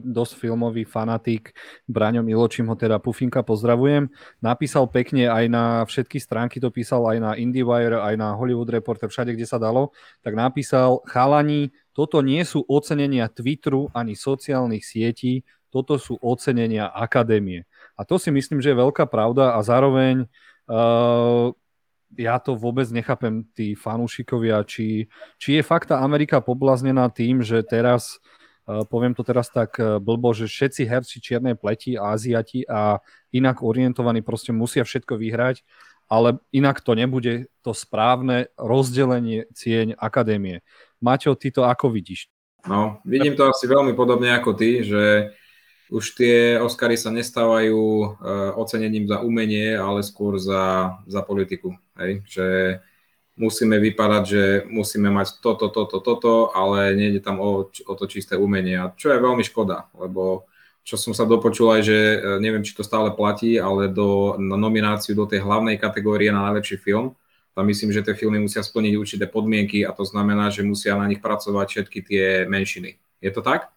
dosť 0.00 0.32
filmový 0.40 0.88
fanatik, 0.88 1.52
Braňo 1.84 2.24
Miločím 2.24 2.72
ho 2.72 2.76
teda 2.80 2.96
Pufinka 2.96 3.44
pozdravujem, 3.44 4.08
napísal 4.40 4.88
pekne 4.88 5.28
aj 5.28 5.44
na 5.44 5.64
všetky 5.84 6.16
stránky, 6.16 6.56
to 6.56 6.72
písal 6.72 7.04
aj 7.04 7.18
na 7.20 7.30
IndieWire, 7.36 8.00
aj 8.00 8.16
na 8.16 8.32
Hollywood 8.32 8.72
Reporter, 8.72 9.12
všade, 9.12 9.36
kde 9.36 9.44
sa 9.44 9.60
dalo, 9.60 9.92
tak 10.24 10.32
napísal, 10.32 11.04
chalani, 11.04 11.68
toto 11.92 12.24
nie 12.24 12.40
sú 12.48 12.64
ocenenia 12.64 13.28
Twitteru 13.28 13.92
ani 13.92 14.16
sociálnych 14.16 14.88
sietí, 14.88 15.44
toto 15.68 16.00
sú 16.00 16.16
ocenenia 16.24 16.88
akadémie. 16.88 17.68
A 17.92 18.08
to 18.08 18.16
si 18.16 18.32
myslím, 18.32 18.64
že 18.64 18.72
je 18.72 18.80
veľká 18.80 19.04
pravda 19.04 19.52
a 19.52 19.60
zároveň 19.60 20.24
uh, 20.64 21.52
ja 22.16 22.40
to 22.40 22.56
vôbec 22.56 22.88
nechápem, 22.88 23.44
tí 23.52 23.76
fanúšikovia, 23.76 24.64
či, 24.64 25.10
či 25.36 25.60
je 25.60 25.62
fakt 25.66 25.92
tá 25.92 26.00
Amerika 26.00 26.40
poblaznená 26.40 27.12
tým, 27.12 27.44
že 27.44 27.60
teraz, 27.60 28.16
uh, 28.64 28.86
poviem 28.88 29.12
to 29.12 29.20
teraz 29.20 29.52
tak 29.52 29.76
uh, 29.76 30.00
blbo, 30.00 30.32
že 30.32 30.48
všetci 30.48 30.82
herci 30.88 31.16
čiernej 31.20 31.58
pleti, 31.58 32.00
Áziati 32.00 32.64
a 32.64 33.02
inak 33.34 33.60
orientovaní 33.60 34.24
proste 34.24 34.56
musia 34.56 34.86
všetko 34.86 35.20
vyhrať, 35.20 35.66
ale 36.08 36.40
inak 36.56 36.80
to 36.80 36.96
nebude 36.96 37.52
to 37.60 37.76
správne 37.76 38.48
rozdelenie 38.56 39.44
cieň 39.52 39.92
akadémie. 40.00 40.64
Maťo, 41.04 41.36
ty 41.36 41.52
to 41.52 41.68
ako 41.68 41.92
vidíš? 41.92 42.32
No, 42.66 42.98
vidím 43.06 43.38
to 43.38 43.46
asi 43.46 43.70
veľmi 43.70 43.94
podobne 43.94 44.34
ako 44.34 44.56
ty, 44.56 44.82
že 44.82 45.30
už 45.88 46.04
tie 46.16 46.60
Oscary 46.60 47.00
sa 47.00 47.08
nestávajú 47.08 47.80
uh, 47.80 48.08
ocenením 48.60 49.08
za 49.08 49.24
umenie, 49.24 49.72
ale 49.72 50.04
skôr 50.04 50.36
za, 50.36 50.96
za 51.08 51.24
politiku. 51.24 51.72
Hej? 51.96 52.20
Že 52.28 52.46
musíme 53.38 53.78
vypadať, 53.78 54.22
že 54.26 54.42
musíme 54.68 55.08
mať 55.08 55.38
toto, 55.38 55.70
toto, 55.70 56.02
toto, 56.02 56.50
ale 56.52 56.92
nejde 56.98 57.22
tam 57.22 57.38
o, 57.38 57.70
o 57.70 57.94
to 57.94 58.04
čisté 58.10 58.34
umenie, 58.34 58.76
a 58.76 58.90
čo 58.98 59.14
je 59.14 59.22
veľmi 59.22 59.46
škoda, 59.46 59.86
lebo 59.94 60.50
čo 60.82 60.98
som 60.98 61.14
sa 61.14 61.28
dopočul 61.28 61.78
aj, 61.78 61.82
že 61.86 61.98
e, 62.00 62.18
neviem, 62.42 62.66
či 62.66 62.74
to 62.74 62.82
stále 62.82 63.12
platí, 63.14 63.60
ale 63.60 63.92
do, 63.92 64.34
na 64.40 64.56
nomináciu 64.58 65.14
do 65.14 65.28
tej 65.28 65.44
hlavnej 65.44 65.78
kategórie 65.78 66.34
na 66.34 66.50
najlepší 66.50 66.82
film, 66.82 67.14
tam 67.54 67.64
myslím, 67.68 67.94
že 67.94 68.02
tie 68.02 68.14
filmy 68.18 68.40
musia 68.42 68.64
splniť 68.64 68.94
určité 68.98 69.24
podmienky 69.30 69.86
a 69.86 69.94
to 69.94 70.02
znamená, 70.02 70.50
že 70.50 70.66
musia 70.66 70.98
na 70.98 71.06
nich 71.06 71.22
pracovať 71.22 71.66
všetky 71.68 71.98
tie 72.06 72.24
menšiny. 72.46 72.98
Je 73.20 73.30
to 73.30 73.42
tak? 73.42 73.70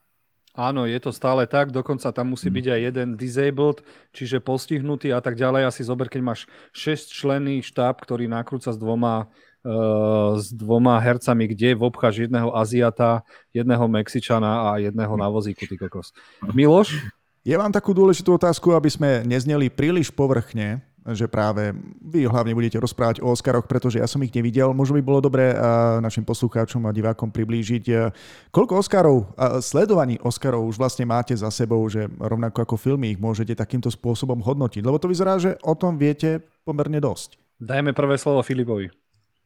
Áno, 0.52 0.84
je 0.84 1.00
to 1.00 1.16
stále 1.16 1.48
tak, 1.48 1.72
dokonca 1.72 2.12
tam 2.12 2.36
musí 2.36 2.52
mhm. 2.52 2.56
byť 2.60 2.66
aj 2.68 2.82
jeden 2.92 3.10
disabled, 3.16 3.78
čiže 4.12 4.44
postihnutý 4.44 5.16
a 5.16 5.24
tak 5.24 5.40
ďalej. 5.40 5.72
Asi 5.72 5.82
zober, 5.88 6.12
keď 6.12 6.22
máš 6.22 6.40
6 6.76 7.08
členný 7.08 7.64
štáb, 7.64 8.04
ktorý 8.04 8.28
nakrúca 8.28 8.76
s 8.76 8.78
dvoma, 8.80 9.32
uh, 9.64 10.36
s 10.36 10.52
dvoma 10.52 11.00
hercami, 11.00 11.48
kde 11.56 11.80
obcháš 11.80 12.28
jedného 12.28 12.52
Aziata, 12.52 13.24
jedného 13.56 13.88
Mexičana 13.88 14.76
a 14.76 14.84
jedného 14.84 15.16
na 15.16 15.32
vozíku, 15.32 15.64
ty 15.64 15.80
kokos. 15.80 16.12
Miloš? 16.52 17.00
Ja 17.42 17.58
mám 17.58 17.74
takú 17.74 17.98
dôležitú 17.98 18.38
otázku, 18.38 18.70
aby 18.78 18.86
sme 18.94 19.26
nezneli 19.26 19.74
príliš 19.74 20.14
povrchne 20.14 20.86
že 21.10 21.26
práve 21.26 21.74
vy 21.98 22.30
hlavne 22.30 22.54
budete 22.54 22.78
rozprávať 22.78 23.26
o 23.26 23.34
Oscaroch, 23.34 23.66
pretože 23.66 23.98
ja 23.98 24.06
som 24.06 24.22
ich 24.22 24.34
nevidel. 24.34 24.70
Možno 24.70 24.98
by 24.98 25.04
bolo 25.04 25.20
dobré 25.22 25.54
eh, 25.54 25.58
našim 25.98 26.22
poslucháčom 26.22 26.86
a 26.86 26.94
divákom 26.94 27.34
priblížiť, 27.34 27.86
eh, 27.90 28.14
koľko 28.54 28.74
Oscarov, 28.78 29.34
sledovaní 29.62 30.22
Oscarov 30.22 30.70
už 30.70 30.78
vlastne 30.78 31.10
máte 31.10 31.34
za 31.34 31.50
sebou, 31.50 31.82
že 31.90 32.06
rovnako 32.22 32.64
ako 32.64 32.76
filmy 32.78 33.18
ich 33.18 33.20
môžete 33.22 33.58
takýmto 33.58 33.90
spôsobom 33.90 34.38
hodnotiť. 34.42 34.86
Lebo 34.86 35.02
to 35.02 35.10
vyzerá, 35.10 35.42
že 35.42 35.58
o 35.66 35.74
tom 35.74 35.98
viete 35.98 36.42
pomerne 36.62 37.02
dosť. 37.02 37.42
Dajme 37.58 37.94
prvé 37.94 38.18
slovo 38.18 38.42
Filipovi. 38.46 38.90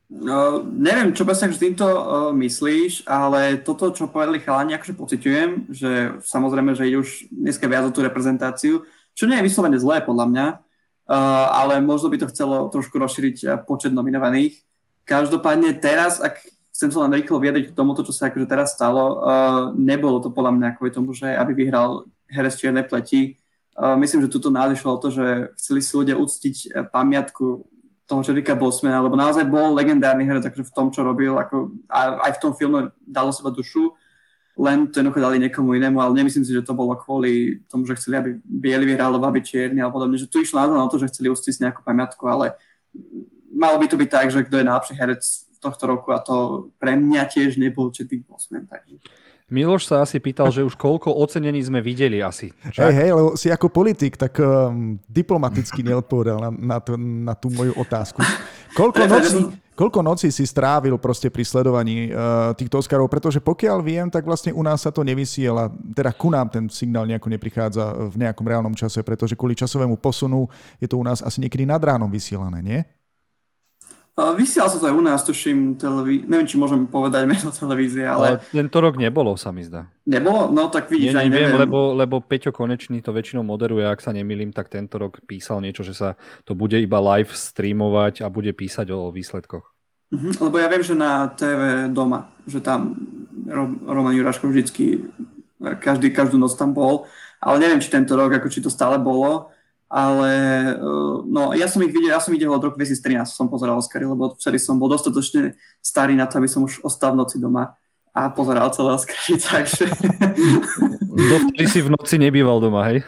No, 0.05 0.61
neviem, 0.61 1.17
čo 1.17 1.25
presne 1.25 1.49
s 1.49 1.57
týmto 1.57 1.81
uh, 1.89 2.29
myslíš, 2.29 3.09
ale 3.09 3.57
toto, 3.65 3.89
čo 3.89 4.05
povedali 4.05 4.37
chalani, 4.37 4.77
akože 4.77 4.93
pociťujem, 4.93 5.49
že 5.73 6.21
samozrejme, 6.21 6.77
že 6.77 6.85
ide 6.85 7.01
už 7.01 7.25
dneska 7.33 7.65
viac 7.65 7.89
o 7.89 7.91
tú 7.91 8.05
reprezentáciu, 8.05 8.85
čo 9.17 9.25
nie 9.25 9.33
je 9.41 9.47
vyslovene 9.49 9.81
zlé 9.81 10.05
podľa 10.05 10.25
mňa, 10.29 10.45
ale 11.09 11.81
možno 11.85 12.09
by 12.09 12.17
to 12.21 12.31
chcelo 12.33 12.69
trošku 12.73 12.97
rozšíriť 12.97 13.37
uh, 13.45 13.49
počet 13.61 13.93
nominovaných. 13.93 14.57
Každopádne 15.05 15.77
teraz, 15.77 16.17
ak 16.17 16.41
chcem 16.73 16.89
sa 16.89 17.05
len 17.05 17.13
rýchlo 17.13 17.37
vyjadriť 17.37 17.71
k 17.71 17.77
tomuto, 17.77 18.01
čo 18.01 18.09
sa 18.09 18.33
akože 18.33 18.49
teraz 18.49 18.73
stalo, 18.73 19.03
uh, 19.03 19.13
nebolo 19.77 20.17
to 20.17 20.33
podľa 20.33 20.57
mňa 20.57 20.69
kvôli 20.77 20.91
tomu, 20.91 21.13
že 21.13 21.29
aby 21.29 21.53
vyhral 21.53 22.09
herec 22.25 22.57
čiernej 22.57 22.89
pleti. 22.89 23.37
Uh, 23.77 23.93
myslím, 24.01 24.25
že 24.25 24.33
tuto 24.33 24.49
nádišlo 24.49 24.97
to, 24.97 25.13
že 25.13 25.53
chceli 25.61 25.79
si 25.85 25.93
ľudia 25.93 26.17
uctiť 26.17 26.89
pamiatku 26.89 27.45
toho 28.05 28.21
Čerika 28.21 28.53
Bosmana, 28.53 29.01
lebo 29.01 29.17
naozaj 29.17 29.49
bol 29.49 29.73
legendárny 29.73 30.29
herec 30.29 30.45
akože 30.45 30.69
v 30.69 30.75
tom, 30.77 30.93
čo 30.93 31.01
robil, 31.01 31.33
ako 31.41 31.73
aj 31.89 32.37
v 32.37 32.41
tom 32.41 32.53
filme 32.53 32.93
dalo 33.01 33.33
seba 33.33 33.49
dušu 33.49 33.97
len 34.55 34.87
to 34.87 34.99
jednoducho 34.99 35.19
dali 35.19 35.37
niekomu 35.39 35.75
inému, 35.75 35.99
ale 35.99 36.15
nemyslím 36.15 36.47
si, 36.47 36.55
že 36.55 36.63
to 36.63 36.71
bolo 36.71 36.95
kvôli 36.95 37.59
tomu, 37.67 37.83
že 37.83 37.99
chceli, 37.99 38.15
aby 38.17 38.29
bieli 38.39 38.87
vyhral, 38.87 39.11
alebo 39.11 39.27
aby 39.27 39.43
čierny, 39.43 39.83
alebo 39.83 39.99
podobne, 39.99 40.15
že 40.15 40.31
tu 40.31 40.39
išlo 40.39 40.63
na 40.63 40.87
to, 40.87 40.95
že 40.95 41.11
chceli 41.11 41.27
ustiť 41.27 41.67
nejakú 41.67 41.83
pamiatku, 41.83 42.23
ale 42.23 42.55
malo 43.51 43.75
by 43.75 43.87
to 43.91 43.99
byť 43.99 44.09
tak, 44.09 44.27
že 44.31 44.47
kto 44.47 44.63
je 44.63 44.67
najlepší 44.67 44.93
herec 44.95 45.23
tohto 45.59 45.83
roku 45.89 46.13
a 46.13 46.23
to 46.23 46.69
pre 46.77 46.95
mňa 46.95 47.25
tiež 47.25 47.57
nebol 47.57 47.89
Chadwick 47.89 48.23
Boseman. 48.29 48.69
Takže. 48.69 49.01
Miloš 49.45 49.85
sa 49.85 50.01
asi 50.01 50.17
pýtal, 50.17 50.49
že 50.49 50.65
už 50.65 50.73
koľko 50.73 51.13
ocenení 51.21 51.61
sme 51.61 51.77
videli 51.77 52.17
asi. 52.17 52.49
Hej, 52.65 52.93
hej, 52.97 53.09
lebo 53.13 53.37
si 53.37 53.53
ako 53.53 53.69
politik 53.69 54.17
tak 54.17 54.41
um, 54.41 54.97
diplomaticky 55.05 55.85
neodpovedal 55.85 56.49
na, 56.49 56.49
na, 56.49 56.77
to, 56.81 56.97
na 56.97 57.37
tú 57.37 57.53
moju 57.53 57.77
otázku. 57.77 58.25
Koľko 58.73 59.05
nocí, 59.13 59.37
koľko 59.77 60.01
nocí 60.01 60.33
si 60.33 60.49
strávil 60.49 60.97
proste 60.97 61.29
pri 61.29 61.45
sledovaní 61.45 62.09
uh, 62.09 62.57
týchto 62.57 62.81
Oscarov? 62.81 63.05
Pretože 63.05 63.37
pokiaľ 63.37 63.85
viem, 63.85 64.09
tak 64.09 64.25
vlastne 64.25 64.49
u 64.49 64.65
nás 64.65 64.81
sa 64.81 64.89
to 64.89 65.05
nevysiela, 65.05 65.69
teda 65.93 66.09
ku 66.17 66.33
nám 66.33 66.49
ten 66.49 66.65
signál 66.65 67.05
nejako 67.05 67.29
neprichádza 67.29 68.09
v 68.09 68.25
nejakom 68.25 68.49
reálnom 68.49 68.73
čase, 68.73 69.05
pretože 69.05 69.37
kvôli 69.37 69.53
časovému 69.53 70.01
posunu 70.01 70.49
je 70.81 70.89
to 70.89 70.97
u 70.97 71.05
nás 71.05 71.21
asi 71.21 71.37
niekedy 71.37 71.69
nad 71.69 71.85
ránom 71.85 72.09
vysielané, 72.09 72.65
nie? 72.65 72.81
Vysiel 74.15 74.71
sa 74.71 74.79
to 74.79 74.87
aj 74.87 74.95
u 74.95 75.03
nás, 75.03 75.27
tuším, 75.27 75.75
televí... 75.75 76.23
neviem, 76.23 76.47
či 76.47 76.55
môžem 76.55 76.87
povedať 76.87 77.27
meno 77.31 77.51
televízie, 77.51 78.07
ale... 78.07 78.39
ale... 78.39 78.47
tento 78.47 78.79
rok 78.79 78.95
nebolo, 78.95 79.35
sa 79.35 79.51
mi 79.51 79.67
zdá. 79.67 79.91
Nebolo? 80.07 80.47
No 80.55 80.71
tak 80.71 80.87
vidíš, 80.87 81.11
Nie, 81.11 81.27
neviem, 81.27 81.51
neviem. 81.51 81.67
Lebo, 81.67 81.91
lebo 81.91 82.23
Peťo 82.23 82.55
Konečný 82.55 83.03
to 83.03 83.11
väčšinou 83.11 83.43
moderuje, 83.43 83.83
ak 83.83 83.99
sa 83.99 84.15
nemýlim, 84.15 84.55
tak 84.55 84.71
tento 84.71 84.95
rok 84.95 85.19
písal 85.27 85.59
niečo, 85.59 85.83
že 85.83 85.91
sa 85.91 86.15
to 86.47 86.55
bude 86.55 86.79
iba 86.79 86.95
live 87.03 87.35
streamovať 87.35 88.23
a 88.23 88.31
bude 88.31 88.55
písať 88.55 88.87
o 88.95 89.11
výsledkoch. 89.11 89.67
Uh-huh, 90.15 90.33
lebo 90.47 90.55
ja 90.63 90.71
viem, 90.71 90.83
že 90.85 90.95
na 90.95 91.27
TV 91.35 91.91
doma, 91.91 92.31
že 92.47 92.63
tam 92.63 92.95
Roman 93.83 94.15
Juraško 94.15 94.47
vždycky, 94.47 95.11
každý, 95.83 96.15
každú 96.15 96.39
noc 96.39 96.55
tam 96.55 96.71
bol, 96.71 97.03
ale 97.43 97.59
neviem, 97.59 97.83
či 97.83 97.91
tento 97.91 98.15
rok, 98.15 98.31
ako 98.31 98.47
či 98.47 98.63
to 98.63 98.71
stále 98.71 98.95
bolo, 98.95 99.51
ale 99.95 100.31
uh, 100.75 101.23
no, 101.23 101.55
ja 101.55 101.71
som 101.71 101.79
ich 101.79 101.95
videl, 101.95 102.11
ja 102.11 102.19
som 102.19 102.35
videl 102.35 102.51
od 102.51 102.59
roku 102.59 102.75
2013, 102.75 103.31
som 103.31 103.47
pozeral 103.47 103.79
Oscary, 103.79 104.03
lebo 104.03 104.35
vtedy 104.35 104.59
som 104.59 104.75
bol 104.75 104.91
dostatočne 104.91 105.55
starý 105.79 106.19
na 106.19 106.27
to, 106.27 106.43
aby 106.43 106.51
som 106.51 106.67
už 106.67 106.83
ostal 106.83 107.15
v 107.15 107.23
noci 107.23 107.39
doma 107.39 107.79
a 108.11 108.27
pozeral 108.27 108.75
celé 108.75 108.91
Oscary, 108.91 109.39
takže... 109.47 109.87
Dovtedy 111.15 111.63
si 111.71 111.79
v 111.79 111.95
noci 111.95 112.19
nebýval 112.19 112.59
doma, 112.59 112.91
hej? 112.91 113.07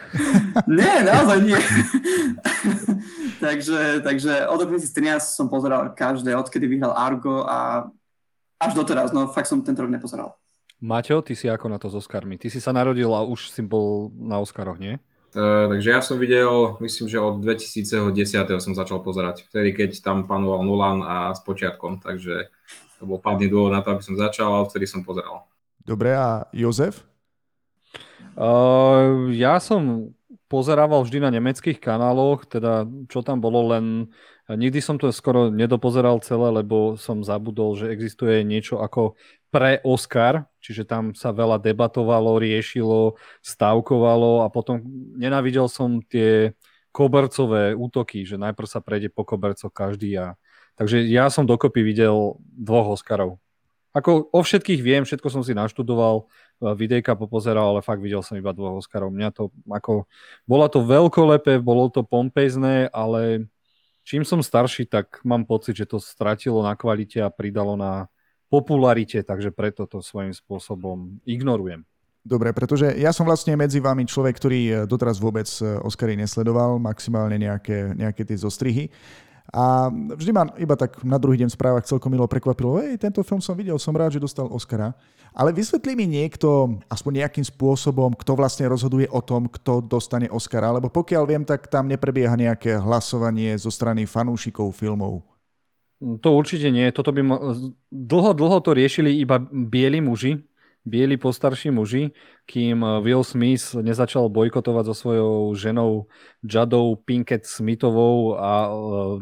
Nie, 0.64 1.04
naozaj 1.04 1.38
nie. 1.44 1.60
takže, 3.44 4.00
takže 4.00 4.48
od 4.48 4.56
roku 4.56 4.80
2013 4.80 5.20
som 5.20 5.52
pozeral 5.52 5.92
každé, 5.92 6.32
odkedy 6.32 6.64
vyhral 6.72 6.96
Argo 6.96 7.44
a 7.44 7.84
až 8.56 8.72
doteraz, 8.72 9.12
no 9.12 9.28
fakt 9.28 9.52
som 9.52 9.60
tento 9.60 9.84
rok 9.84 9.92
nepozeral. 9.92 10.40
Maťo, 10.80 11.20
ty 11.20 11.36
si 11.36 11.52
ako 11.52 11.68
na 11.68 11.76
to 11.76 11.92
s 11.92 12.00
Oscarmi? 12.00 12.40
Ty 12.40 12.48
si 12.48 12.64
sa 12.64 12.72
narodil 12.72 13.12
a 13.12 13.20
už 13.20 13.52
si 13.52 13.60
bol 13.60 14.08
na 14.16 14.40
Oscaroch, 14.40 14.80
nie? 14.80 14.96
Uh, 15.36 15.68
takže 15.68 15.88
ja 15.92 16.00
som 16.00 16.16
videl, 16.16 16.80
myslím, 16.80 17.06
že 17.06 17.20
od 17.20 17.44
2010. 17.44 18.16
som 18.64 18.72
začal 18.72 19.04
pozerať. 19.04 19.44
Vtedy, 19.52 19.76
keď 19.76 19.90
tam 20.00 20.24
panoval 20.24 20.64
Nolan 20.64 21.04
a 21.04 21.16
s 21.36 21.44
počiatkom, 21.44 22.00
takže 22.00 22.48
to 22.96 23.04
bol 23.04 23.20
pádny 23.20 23.52
dôvod 23.52 23.76
na 23.76 23.84
to, 23.84 23.92
aby 23.92 24.02
som 24.02 24.16
začal 24.16 24.64
a 24.64 24.66
vtedy 24.66 24.88
som 24.88 25.04
pozeral. 25.04 25.44
Dobre, 25.84 26.16
a 26.16 26.48
Jozef? 26.56 27.04
Uh, 28.38 29.28
ja 29.36 29.60
som 29.60 30.12
pozerával 30.48 31.04
vždy 31.04 31.20
na 31.20 31.30
nemeckých 31.30 31.76
kanáloch, 31.76 32.48
teda 32.48 32.88
čo 33.12 33.20
tam 33.20 33.44
bolo, 33.44 33.68
len 33.76 34.08
nikdy 34.48 34.80
som 34.80 34.96
to 34.96 35.12
skoro 35.12 35.52
nedopozeral 35.52 36.24
celé, 36.24 36.48
lebo 36.48 36.96
som 36.96 37.20
zabudol, 37.20 37.76
že 37.76 37.92
existuje 37.92 38.40
niečo 38.48 38.80
ako 38.80 39.12
pre 39.52 39.84
Oscar, 39.84 40.48
čiže 40.68 40.84
tam 40.84 41.16
sa 41.16 41.32
veľa 41.32 41.56
debatovalo, 41.56 42.36
riešilo, 42.36 43.16
stavkovalo 43.40 44.44
a 44.44 44.52
potom 44.52 44.84
nenávidel 45.16 45.64
som 45.64 46.04
tie 46.04 46.52
kobercové 46.92 47.72
útoky, 47.72 48.28
že 48.28 48.36
najprv 48.36 48.68
sa 48.68 48.84
prejde 48.84 49.08
po 49.08 49.24
kobercoch 49.24 49.72
každý 49.72 50.12
a 50.20 50.36
takže 50.76 51.08
ja 51.08 51.32
som 51.32 51.48
dokopy 51.48 51.80
videl 51.80 52.36
dvoch 52.52 53.00
Oscarov. 53.00 53.40
Ako 53.96 54.28
o 54.28 54.40
všetkých 54.44 54.84
viem, 54.84 55.02
všetko 55.08 55.32
som 55.32 55.40
si 55.40 55.56
naštudoval, 55.56 56.28
videjka 56.60 57.16
popozeral, 57.16 57.72
ale 57.72 57.80
fakt 57.80 58.04
videl 58.04 58.20
som 58.20 58.36
iba 58.36 58.52
dvoch 58.52 58.84
Oscarov. 58.84 59.08
Mňa 59.08 59.32
to 59.32 59.48
ako, 59.64 60.04
bola 60.44 60.68
to 60.68 60.84
veľkolepé, 60.84 61.56
bolo 61.64 61.88
to 61.88 62.04
pompezné, 62.04 62.92
ale 62.92 63.48
čím 64.04 64.28
som 64.28 64.44
starší, 64.44 64.84
tak 64.86 65.24
mám 65.24 65.48
pocit, 65.48 65.72
že 65.80 65.88
to 65.88 65.96
stratilo 65.98 66.60
na 66.60 66.76
kvalite 66.76 67.24
a 67.24 67.32
pridalo 67.32 67.80
na, 67.80 68.12
popularite, 68.48 69.20
takže 69.22 69.52
preto 69.52 69.84
to 69.84 70.00
svojím 70.00 70.32
spôsobom 70.32 71.20
ignorujem. 71.28 71.84
Dobre, 72.28 72.52
pretože 72.52 72.92
ja 73.00 73.08
som 73.14 73.24
vlastne 73.24 73.56
medzi 73.56 73.80
vami 73.80 74.04
človek, 74.04 74.36
ktorý 74.36 74.60
eh, 74.68 74.74
doteraz 74.84 75.16
vôbec 75.16 75.48
eh, 75.60 75.80
Oscary 75.80 76.12
nesledoval, 76.18 76.76
maximálne 76.76 77.40
nejaké, 77.40 77.96
nejaké 77.96 78.26
tie 78.26 78.36
zostrihy. 78.36 78.92
A 79.48 79.88
vždy 79.88 80.28
ma 80.28 80.44
iba 80.60 80.76
tak 80.76 81.00
na 81.00 81.16
druhý 81.16 81.40
deň 81.40 81.48
v 81.48 81.56
správach 81.56 81.88
celkom 81.88 82.12
milo 82.12 82.28
prekvapilo, 82.28 82.84
hej, 82.84 83.00
tento 83.00 83.24
film 83.24 83.40
som 83.40 83.56
videl, 83.56 83.80
som 83.80 83.96
rád, 83.96 84.12
že 84.12 84.20
dostal 84.20 84.44
Oscara. 84.44 84.92
Ale 85.32 85.56
vysvetlí 85.56 85.96
mi 85.96 86.04
niekto, 86.04 86.76
aspoň 86.92 87.24
nejakým 87.24 87.46
spôsobom, 87.48 88.12
kto 88.12 88.36
vlastne 88.36 88.68
rozhoduje 88.68 89.08
o 89.08 89.24
tom, 89.24 89.48
kto 89.48 89.80
dostane 89.80 90.28
Oscara, 90.28 90.68
lebo 90.76 90.92
pokiaľ 90.92 91.24
viem, 91.24 91.44
tak 91.48 91.64
tam 91.72 91.88
neprebieha 91.88 92.36
nejaké 92.36 92.76
hlasovanie 92.76 93.56
zo 93.56 93.72
strany 93.72 94.04
fanúšikov 94.04 94.76
filmov. 94.76 95.24
To 95.98 96.28
určite 96.30 96.70
nie. 96.70 96.94
Toto 96.94 97.10
by 97.10 97.22
mo- 97.26 97.42
dlho, 97.90 98.30
dlho 98.30 98.58
to 98.62 98.70
riešili 98.70 99.18
iba 99.18 99.42
bieli 99.42 99.98
muži, 99.98 100.38
bieli 100.86 101.18
postarší 101.18 101.74
muži, 101.74 102.14
kým 102.46 102.80
Will 103.02 103.26
Smith 103.26 103.74
nezačal 103.74 104.30
bojkotovať 104.30 104.84
so 104.88 104.94
svojou 104.94 105.34
ženou 105.58 106.06
Jadou 106.40 106.94
Pinkett 106.96 107.44
Smithovou 107.44 108.38
a 108.38 108.70
uh, 108.70 108.74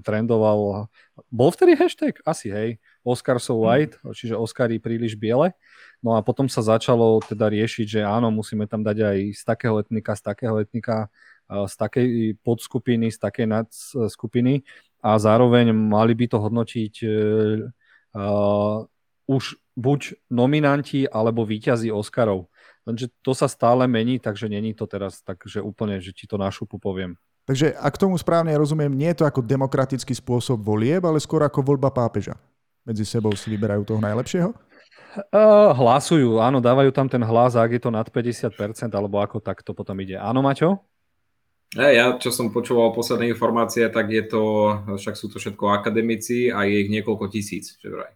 trendoval... 0.04 0.92
Bol 1.32 1.48
vtedy 1.48 1.80
hashtag? 1.80 2.20
Asi, 2.28 2.52
hej. 2.52 2.76
Oscar 3.00 3.40
so 3.40 3.56
white, 3.64 3.96
hmm. 4.04 4.12
čiže 4.12 4.36
Oscary 4.36 4.76
príliš 4.76 5.16
biele. 5.16 5.56
No 6.04 6.14
a 6.14 6.20
potom 6.20 6.44
sa 6.44 6.60
začalo 6.60 7.24
teda 7.24 7.48
riešiť, 7.48 7.86
že 7.88 8.00
áno, 8.04 8.28
musíme 8.28 8.68
tam 8.68 8.84
dať 8.84 9.00
aj 9.00 9.18
z 9.32 9.42
takého 9.48 9.80
etnika, 9.80 10.12
z 10.12 10.22
takého 10.22 10.54
etnika, 10.60 11.08
z 11.48 11.74
takej 11.78 12.08
podskupiny, 12.44 13.08
z 13.08 13.18
takej 13.22 13.46
nadskupiny 13.48 14.66
a 15.06 15.14
zároveň 15.22 15.70
mali 15.70 16.18
by 16.18 16.26
to 16.26 16.42
hodnotiť 16.42 16.94
uh, 17.06 18.82
už 19.30 19.44
buď 19.78 20.00
nominanti 20.26 21.06
alebo 21.06 21.46
víťazi 21.46 21.94
Oscarov. 21.94 22.50
Lenže 22.82 23.14
to 23.22 23.30
sa 23.30 23.46
stále 23.46 23.86
mení, 23.86 24.18
takže 24.18 24.50
není 24.50 24.74
to 24.74 24.86
teraz 24.90 25.22
tak, 25.22 25.42
že 25.46 25.62
úplne, 25.62 26.02
že 26.02 26.10
ti 26.10 26.26
to 26.26 26.34
na 26.34 26.50
šupu 26.50 26.78
poviem. 26.82 27.14
Takže 27.46 27.78
ak 27.78 27.94
tomu 27.94 28.18
správne 28.18 28.50
rozumiem, 28.58 28.90
nie 28.90 29.06
je 29.14 29.22
to 29.22 29.28
ako 29.30 29.46
demokratický 29.46 30.10
spôsob 30.10 30.58
volieb, 30.58 31.06
ale 31.06 31.22
skôr 31.22 31.46
ako 31.46 31.62
voľba 31.62 31.94
pápeža. 31.94 32.34
Medzi 32.82 33.06
sebou 33.06 33.34
si 33.38 33.46
vyberajú 33.50 33.86
toho 33.86 34.02
najlepšieho? 34.02 34.50
Uh, 35.30 35.70
hlasujú, 35.74 36.42
áno, 36.42 36.58
dávajú 36.58 36.90
tam 36.90 37.06
ten 37.06 37.22
hlas, 37.22 37.54
ak 37.54 37.78
je 37.78 37.80
to 37.82 37.90
nad 37.94 38.06
50%, 38.10 38.50
alebo 38.90 39.22
ako 39.22 39.38
tak 39.38 39.62
to 39.62 39.70
potom 39.70 39.94
ide. 40.02 40.18
Áno, 40.18 40.42
Maťo? 40.42 40.82
Ja, 41.74 42.14
čo 42.14 42.30
som 42.30 42.54
počúval 42.54 42.94
posledné 42.94 43.34
informácie, 43.34 43.90
tak 43.90 44.06
je 44.06 44.22
to, 44.22 44.42
však 44.94 45.18
sú 45.18 45.26
to 45.26 45.42
všetko 45.42 45.74
akademici 45.74 46.46
a 46.46 46.62
je 46.62 46.86
ich 46.86 46.90
niekoľko 46.94 47.26
tisíc, 47.26 47.74
že 47.82 47.90
vraj. 47.90 48.14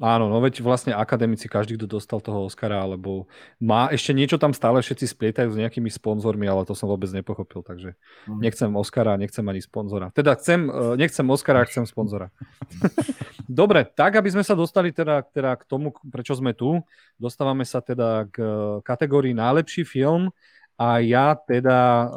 Áno, 0.00 0.32
no 0.32 0.40
veď 0.40 0.64
vlastne 0.64 0.96
akademici, 0.96 1.44
každý, 1.44 1.76
kto 1.76 2.00
dostal 2.00 2.24
toho 2.24 2.48
Oscara, 2.48 2.80
alebo 2.80 3.28
má 3.60 3.92
ešte 3.92 4.16
niečo 4.16 4.40
tam 4.40 4.56
stále 4.56 4.80
všetci 4.80 5.04
splietajú 5.04 5.52
s 5.52 5.60
nejakými 5.60 5.92
sponzormi, 5.92 6.48
ale 6.48 6.64
to 6.64 6.72
som 6.72 6.88
vôbec 6.88 7.12
nepochopil, 7.12 7.60
takže 7.60 8.00
mm. 8.24 8.40
nechcem 8.40 8.72
Oscara, 8.80 9.20
nechcem 9.20 9.44
ani 9.44 9.60
sponzora. 9.60 10.08
Teda 10.16 10.32
chcem, 10.40 10.72
e, 10.72 10.96
nechcem 10.96 11.28
Oscara, 11.28 11.68
chcem 11.68 11.84
sponzora. 11.84 12.32
Dobre, 13.44 13.84
tak 13.84 14.16
aby 14.16 14.32
sme 14.32 14.40
sa 14.40 14.56
dostali 14.56 14.88
teda, 14.88 15.20
teda 15.20 15.52
k 15.60 15.68
tomu, 15.68 15.92
prečo 16.08 16.32
sme 16.32 16.56
tu, 16.56 16.80
dostávame 17.20 17.68
sa 17.68 17.84
teda 17.84 18.24
k 18.32 18.40
kategórii 18.80 19.36
najlepší 19.36 19.84
film 19.84 20.32
a 20.80 21.04
ja 21.04 21.36
teda, 21.36 22.08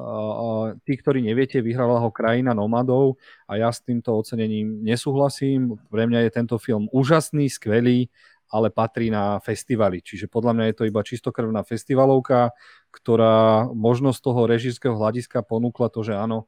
tí, 0.87 0.95
ktorí 0.95 1.19
neviete, 1.19 1.59
vyhrala 1.59 1.99
ho 1.99 2.07
Krajina 2.15 2.55
nomadov 2.55 3.19
a 3.43 3.59
ja 3.59 3.67
s 3.67 3.83
týmto 3.83 4.15
ocenením 4.15 4.79
nesúhlasím. 4.87 5.75
Pre 5.91 6.03
mňa 6.07 6.23
je 6.23 6.31
tento 6.31 6.55
film 6.55 6.87
úžasný, 6.95 7.51
skvelý, 7.51 8.07
ale 8.47 8.71
patrí 8.71 9.11
na 9.11 9.43
festivaly. 9.43 9.99
Čiže 9.99 10.31
podľa 10.31 10.55
mňa 10.55 10.65
je 10.71 10.75
to 10.79 10.87
iba 10.87 11.03
čistokrvná 11.03 11.67
festivalovka, 11.67 12.55
ktorá 12.93 13.67
možno 13.75 14.15
z 14.15 14.23
toho 14.23 14.47
režijského 14.47 14.95
hľadiska 14.95 15.43
ponúkla 15.43 15.91
to, 15.91 16.05
že 16.05 16.15
áno, 16.15 16.47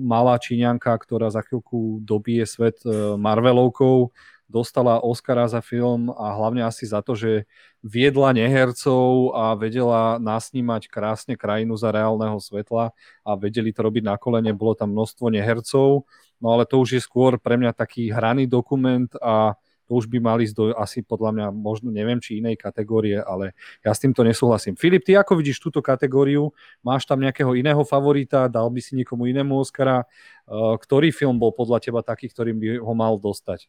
malá 0.00 0.40
Číňanka, 0.40 0.96
ktorá 0.96 1.28
za 1.28 1.44
chvíľku 1.44 2.00
dobije 2.00 2.48
svet 2.48 2.80
Marvelovkou, 3.20 4.08
dostala 4.52 5.00
Oscara 5.00 5.48
za 5.48 5.64
film 5.64 6.12
a 6.12 6.36
hlavne 6.36 6.60
asi 6.68 6.84
za 6.84 7.00
to, 7.00 7.16
že 7.16 7.48
viedla 7.80 8.36
nehercov 8.36 9.32
a 9.32 9.56
vedela 9.56 10.20
nasnímať 10.20 10.92
krásne 10.92 11.40
krajinu 11.40 11.72
za 11.80 11.88
reálneho 11.88 12.36
svetla 12.36 12.92
a 13.24 13.30
vedeli 13.40 13.72
to 13.72 13.80
robiť 13.80 14.04
na 14.04 14.20
kolene, 14.20 14.52
bolo 14.52 14.76
tam 14.76 14.92
množstvo 14.92 15.32
nehercov, 15.32 16.04
no 16.36 16.46
ale 16.52 16.68
to 16.68 16.76
už 16.76 17.00
je 17.00 17.00
skôr 17.00 17.40
pre 17.40 17.56
mňa 17.56 17.72
taký 17.72 18.12
hraný 18.12 18.44
dokument 18.44 19.08
a 19.24 19.56
to 19.90 19.98
už 19.98 20.06
by 20.06 20.22
mali 20.22 20.46
ísť 20.46 20.56
do 20.56 20.64
asi 20.78 21.02
podľa 21.02 21.30
mňa 21.34 21.46
možno 21.52 21.90
neviem 21.90 22.16
či 22.22 22.38
inej 22.38 22.56
kategórie, 22.56 23.18
ale 23.18 23.52
ja 23.82 23.90
s 23.90 24.00
týmto 24.00 24.22
nesúhlasím. 24.22 24.78
Filip, 24.78 25.02
ty 25.02 25.18
ako 25.18 25.36
vidíš 25.36 25.58
túto 25.58 25.82
kategóriu? 25.82 26.54
Máš 26.80 27.04
tam 27.04 27.20
nejakého 27.20 27.52
iného 27.58 27.82
favorita? 27.82 28.46
Dal 28.46 28.70
by 28.70 28.80
si 28.80 28.94
niekomu 28.94 29.26
inému 29.26 29.58
Oscara? 29.58 30.06
Ktorý 30.48 31.10
film 31.10 31.36
bol 31.36 31.50
podľa 31.52 31.82
teba 31.82 32.00
taký, 32.00 32.30
ktorým 32.30 32.56
by 32.62 32.68
ho 32.78 32.92
mal 32.94 33.18
dostať? 33.18 33.66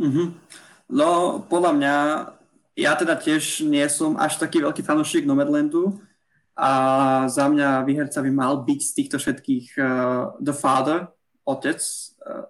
Mm-hmm. 0.00 0.26
No, 0.90 1.38
podľa 1.44 1.72
mňa, 1.76 1.94
ja 2.80 2.92
teda 2.96 3.20
tiež 3.20 3.68
nie 3.68 3.84
som 3.92 4.16
až 4.16 4.40
taký 4.40 4.64
veľký 4.64 4.80
fanúšik 4.80 5.28
Nomadlandu 5.28 6.00
a 6.56 6.72
za 7.28 7.46
mňa 7.46 7.84
výherca 7.84 8.24
by 8.24 8.32
mal 8.32 8.64
byť 8.64 8.80
z 8.80 8.92
týchto 8.96 9.16
všetkých 9.20 9.66
uh, 9.76 10.40
The 10.40 10.56
Father, 10.56 11.12
otec, 11.44 11.78
uh, 12.24 12.48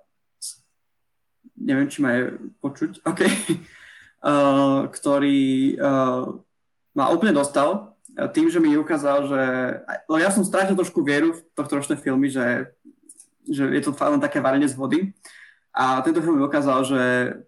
neviem, 1.58 1.91
či 1.91 1.99
ma 2.00 2.17
je 2.17 2.39
počuť, 2.63 3.02
OK, 3.10 3.21
uh, 3.26 4.86
ktorý 4.89 5.75
uh, 5.76 6.30
ma 6.95 7.04
úplne 7.10 7.34
dostal 7.34 7.91
tým, 8.34 8.50
že 8.50 8.58
mi 8.58 8.75
ukázal, 8.75 9.19
že 9.30 9.43
no 10.10 10.19
ja 10.19 10.30
som 10.34 10.43
strátil 10.43 10.75
trošku 10.75 11.00
vieru 11.00 11.34
v 11.36 11.41
tohto 11.54 11.78
ročné 11.78 11.95
filmy, 11.95 12.28
že, 12.28 12.75
že 13.47 13.71
je 13.71 13.82
to 13.82 13.95
len 13.95 14.21
také 14.21 14.43
varenie 14.43 14.67
z 14.67 14.75
vody. 14.75 15.15
A 15.71 16.02
tento 16.02 16.19
film 16.19 16.43
ukázal, 16.43 16.83
že 16.83 17.00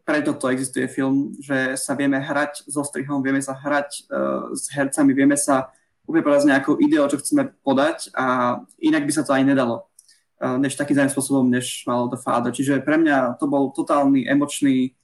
preto 0.06 0.30
to 0.38 0.46
existuje 0.46 0.86
film, 0.86 1.34
že 1.42 1.74
sa 1.74 1.98
vieme 1.98 2.22
hrať 2.22 2.70
so 2.70 2.86
strihom, 2.86 3.18
vieme 3.18 3.42
sa 3.42 3.50
hrať 3.50 4.06
uh, 4.06 4.54
s 4.54 4.70
hercami, 4.70 5.10
vieme 5.10 5.34
sa 5.34 5.74
úplne 6.06 6.22
povedať 6.22 6.42
s 6.46 6.50
nejakou 6.54 6.78
ideou, 6.78 7.10
čo 7.10 7.18
chceme 7.18 7.50
podať 7.66 8.14
a 8.14 8.58
inak 8.78 9.02
by 9.10 9.12
sa 9.12 9.26
to 9.26 9.34
aj 9.34 9.42
nedalo, 9.42 9.90
uh, 10.38 10.54
než 10.54 10.78
takým 10.78 11.02
spôsobom, 11.10 11.50
než 11.50 11.82
malo 11.82 12.06
The 12.06 12.18
Father. 12.22 12.54
Čiže 12.54 12.86
pre 12.86 12.94
mňa 12.94 13.42
to 13.42 13.50
bol 13.50 13.74
totálny 13.74 14.22
emočný 14.30 14.94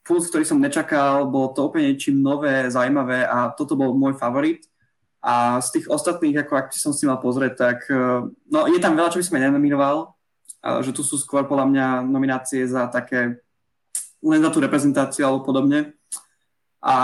puls, 0.00 0.24
ktorý 0.32 0.48
som 0.48 0.56
nečakal, 0.64 1.28
bolo 1.28 1.52
to 1.52 1.68
úplne 1.68 1.92
niečím 1.92 2.24
nové, 2.24 2.72
zaujímavé 2.72 3.28
a 3.28 3.52
toto 3.52 3.76
bol 3.76 3.92
môj 3.92 4.16
favorit. 4.16 4.64
A 5.20 5.60
z 5.60 5.80
tých 5.80 5.86
ostatných, 5.92 6.40
ako 6.40 6.52
ak 6.56 6.66
som 6.72 6.92
si 6.92 7.04
mal 7.04 7.20
pozrieť, 7.20 7.52
tak 7.52 7.84
uh, 7.92 8.24
no, 8.48 8.64
je 8.64 8.80
tam 8.80 8.96
veľa, 8.96 9.12
čo 9.12 9.20
by 9.20 9.24
som 9.28 9.36
nenominoval, 9.36 10.13
že 10.64 10.96
tu 10.96 11.04
sú 11.04 11.20
skôr 11.20 11.44
podľa 11.44 11.66
mňa 11.68 11.86
nominácie 12.08 12.64
za 12.64 12.88
také 12.88 13.36
len 14.24 14.40
za 14.40 14.48
tú 14.48 14.58
reprezentáciu 14.64 15.28
alebo 15.28 15.44
podobne. 15.44 15.92
A 16.84 16.96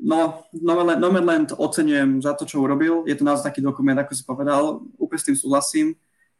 no, 0.00 0.44
Nomadland, 0.56 1.00
Nomadland 1.00 1.48
oceňujem 1.52 2.24
za 2.24 2.32
to, 2.32 2.48
čo 2.48 2.64
urobil. 2.64 3.04
Je 3.04 3.16
to 3.16 3.24
naozaj 3.24 3.52
taký 3.52 3.60
dokument, 3.60 3.96
ako 3.96 4.12
si 4.16 4.24
povedal. 4.24 4.84
Úplne 4.96 5.20
s 5.20 5.26
tým 5.28 5.36
súhlasím. 5.36 5.86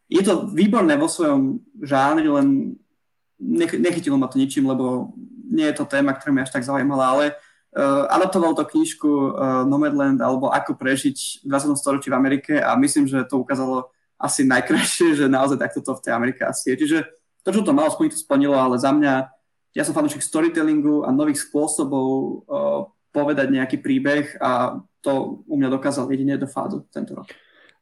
Je 0.09 0.25
to 0.25 0.49
výborné 0.49 0.97
vo 0.97 1.09
svojom 1.09 1.61
žánri, 1.85 2.29
len 2.29 2.77
nech, 3.37 3.77
nechytilo 3.77 4.17
ma 4.17 4.29
to 4.29 4.41
ničím, 4.41 4.69
lebo 4.69 5.13
nie 5.53 5.69
je 5.69 5.77
to 5.81 5.89
téma, 5.89 6.17
ktorá 6.17 6.33
mi 6.33 6.41
až 6.41 6.53
tak 6.53 6.65
zaujímala, 6.65 7.05
ale 7.13 7.25
uh, 7.77 8.09
adaptoval 8.09 8.57
to 8.57 8.65
knižku 8.65 9.09
uh, 9.09 9.63
Nomadland 9.69 10.21
alebo 10.25 10.49
Ako 10.49 10.77
prežiť 10.81 11.45
v 11.45 11.49
20. 11.49 11.77
storočí 11.77 12.09
v 12.09 12.17
Amerike 12.17 12.57
a 12.57 12.73
myslím, 12.81 13.05
že 13.05 13.25
to 13.29 13.45
ukázalo 13.45 13.93
asi 14.21 14.45
najkrajšie, 14.45 15.17
že 15.17 15.33
naozaj 15.33 15.57
takto 15.57 15.81
to 15.81 15.97
v 15.97 16.05
tej 16.05 16.13
Amerike 16.13 16.45
asi 16.45 16.77
je. 16.77 16.85
Čiže 16.85 16.99
to, 17.41 17.57
čo 17.57 17.65
to 17.65 17.73
malo 17.73 17.89
splniť, 17.89 18.13
to 18.13 18.21
splnilo, 18.21 18.53
ale 18.53 18.77
za 18.77 18.93
mňa, 18.93 19.33
ja 19.73 19.83
som 19.89 19.97
fanúšik 19.97 20.21
storytellingu 20.21 21.09
a 21.09 21.11
nových 21.11 21.49
spôsobov 21.49 22.09
uh, 22.13 22.85
povedať 23.17 23.49
nejaký 23.49 23.81
príbeh 23.81 24.37
a 24.39 24.77
to 25.01 25.41
u 25.49 25.57
mňa 25.57 25.73
dokázal 25.73 26.05
jedine 26.13 26.37
do 26.37 26.45
fázu 26.45 26.85
tento 26.93 27.17
rok. 27.17 27.33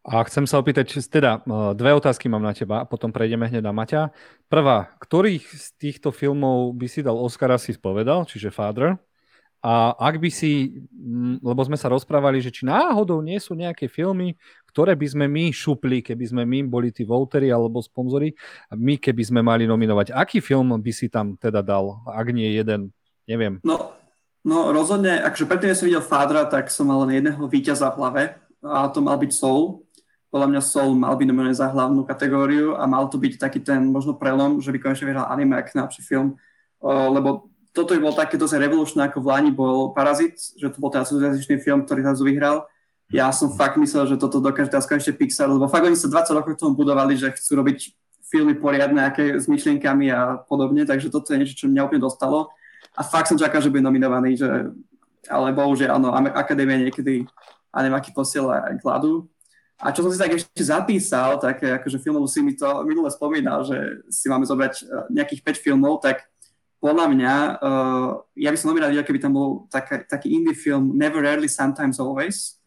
A 0.08 0.24
chcem 0.24 0.48
sa 0.48 0.56
opýtať, 0.56 0.94
teda 1.10 1.44
dve 1.76 1.92
otázky 1.92 2.32
mám 2.32 2.40
na 2.40 2.56
teba 2.56 2.80
a 2.80 2.88
potom 2.88 3.12
prejdeme 3.12 3.44
hneď 3.44 3.60
na 3.60 3.76
Maťa. 3.76 4.08
Prvá, 4.48 4.94
ktorých 5.04 5.44
z 5.44 5.66
týchto 5.76 6.14
filmov 6.14 6.72
by 6.80 6.86
si 6.88 7.04
dal 7.04 7.18
Oscara, 7.18 7.60
si 7.60 7.76
spovedal, 7.76 8.24
čiže 8.24 8.48
Father. 8.48 8.96
A 9.58 9.90
ak 9.98 10.22
by 10.22 10.30
si, 10.30 10.70
lebo 11.42 11.58
sme 11.66 11.74
sa 11.74 11.90
rozprávali, 11.90 12.38
že 12.38 12.54
či 12.54 12.62
náhodou 12.62 13.18
nie 13.18 13.42
sú 13.42 13.58
nejaké 13.58 13.90
filmy, 13.90 14.38
ktoré 14.70 14.94
by 14.94 15.06
sme 15.10 15.26
my 15.26 15.50
šupli, 15.50 15.98
keby 15.98 16.24
sme 16.30 16.42
my 16.46 16.62
boli 16.70 16.94
tí 16.94 17.02
voutery 17.02 17.50
alebo 17.50 17.82
sponzori, 17.82 18.30
my 18.70 18.94
keby 19.02 19.22
sme 19.26 19.42
mali 19.42 19.66
nominovať. 19.66 20.14
Aký 20.14 20.38
film 20.38 20.78
by 20.78 20.92
si 20.94 21.10
tam 21.10 21.34
teda 21.34 21.58
dal, 21.58 21.98
ak 22.06 22.30
nie 22.30 22.54
jeden, 22.54 22.94
neviem. 23.26 23.58
No, 23.66 23.98
no 24.46 24.70
rozhodne, 24.70 25.18
akže 25.18 25.50
predtým 25.50 25.74
som 25.74 25.90
videl 25.90 26.06
Fádra, 26.06 26.46
tak 26.46 26.70
som 26.70 26.86
mal 26.86 27.02
len 27.02 27.18
jedného 27.18 27.42
víťaza 27.50 27.90
v 27.90 27.98
hlave 27.98 28.22
a 28.62 28.86
to 28.94 29.02
mal 29.02 29.18
byť 29.18 29.34
Soul. 29.34 29.82
Podľa 30.30 30.54
mňa 30.54 30.62
Soul 30.62 30.94
mal 30.94 31.18
byť 31.18 31.26
nominovaný 31.26 31.58
za 31.58 31.66
hlavnú 31.72 32.06
kategóriu 32.06 32.78
a 32.78 32.86
mal 32.86 33.10
to 33.10 33.18
byť 33.18 33.42
taký 33.42 33.58
ten 33.58 33.90
možno 33.90 34.14
prelom, 34.14 34.62
že 34.62 34.70
by 34.70 34.78
konečne 34.78 35.10
vyhral 35.10 35.26
anime 35.26 35.58
ako 35.58 35.82
najlepší 35.82 36.02
film, 36.06 36.38
lebo 36.86 37.50
toto 37.78 37.94
by 37.94 38.00
bol 38.02 38.14
také 38.18 38.34
dosť 38.34 38.58
revolučné, 38.58 39.06
ako 39.06 39.22
v 39.22 39.26
Lani 39.30 39.50
bol 39.54 39.94
Parazit, 39.94 40.34
že 40.58 40.66
to 40.66 40.82
bol 40.82 40.90
ten 40.90 41.06
asociačný 41.06 41.62
film, 41.62 41.86
ktorý 41.86 42.02
zrazu 42.02 42.26
vyhral. 42.26 42.66
Ja 43.14 43.30
som 43.30 43.54
fakt 43.54 43.78
myslel, 43.78 44.10
že 44.10 44.16
toto 44.18 44.42
dokáže 44.42 44.74
teraz 44.74 44.90
konečne 44.90 45.14
Pixar, 45.14 45.46
lebo 45.46 45.70
fakt 45.70 45.86
oni 45.86 45.94
sa 45.94 46.10
20 46.10 46.34
rokov 46.34 46.58
k 46.58 46.60
tomu 46.66 46.74
budovali, 46.74 47.14
že 47.14 47.30
chcú 47.30 47.62
robiť 47.62 47.94
filmy 48.28 48.58
poriadne, 48.58 49.00
aké 49.06 49.38
s 49.38 49.48
myšlienkami 49.48 50.12
a 50.12 50.42
podobne, 50.44 50.84
takže 50.84 51.08
toto 51.08 51.32
je 51.32 51.40
niečo, 51.40 51.56
čo 51.56 51.70
mňa 51.70 51.86
úplne 51.88 52.04
dostalo. 52.04 52.52
A 52.98 53.06
fakt 53.06 53.30
som 53.32 53.40
čakal, 53.40 53.62
že 53.62 53.72
bude 53.72 53.80
nominovaný, 53.80 54.36
že... 54.36 54.48
ale 55.30 55.54
bohužiaľ, 55.54 55.96
áno, 55.96 56.12
Akadémia 56.34 56.76
niekedy 56.82 57.24
a 57.72 57.76
neviem, 57.80 57.96
aký 57.96 58.12
posiela 58.12 58.68
aj 58.68 58.82
kladu. 58.84 59.24
A 59.78 59.94
čo 59.94 60.02
som 60.02 60.10
si 60.12 60.18
tak 60.18 60.34
ešte 60.34 60.60
zapísal, 60.60 61.38
tak 61.38 61.62
akože 61.62 62.02
filmov 62.02 62.26
si 62.26 62.42
mi 62.42 62.52
to 62.58 62.66
minule 62.82 63.06
spomínal, 63.08 63.62
že 63.62 64.04
si 64.10 64.26
máme 64.26 64.44
zobrať 64.44 64.74
eh, 64.82 64.86
nejakých 65.14 65.40
5 65.46 65.64
filmov, 65.64 66.04
tak 66.04 66.27
podľa 66.78 67.06
mňa, 67.10 67.34
uh, 67.58 68.10
ja 68.38 68.54
by 68.54 68.56
som 68.58 68.70
veľmi 68.70 68.82
rád 68.86 68.90
videl, 68.94 69.06
keby 69.06 69.18
tam 69.22 69.34
bol 69.34 69.66
tak, 69.66 70.06
taký 70.06 70.30
indie 70.30 70.54
film 70.54 70.94
Never 70.94 71.18
Rarely, 71.18 71.50
Sometimes 71.50 71.98
Always. 71.98 72.58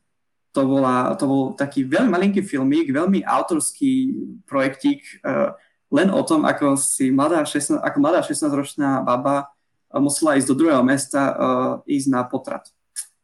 To, 0.52 0.68
bola, 0.68 1.16
to 1.16 1.24
bol 1.24 1.44
taký 1.56 1.88
veľmi 1.88 2.12
malinký 2.12 2.44
filmík, 2.44 2.92
veľmi 2.92 3.24
autorský 3.24 4.12
projektík, 4.44 5.24
uh, 5.24 5.56
len 5.92 6.12
o 6.12 6.20
tom, 6.28 6.44
ako 6.44 6.76
si 6.76 7.08
mladá 7.08 7.48
16, 7.48 7.80
ako 7.80 7.98
mladá 8.04 8.20
16-ročná 8.20 9.00
baba 9.00 9.48
uh, 9.48 10.04
musela 10.04 10.36
ísť 10.36 10.52
do 10.52 10.60
druhého 10.60 10.84
mesta, 10.84 11.22
uh, 11.32 11.72
ísť 11.88 12.08
na 12.12 12.28
potrat. 12.28 12.68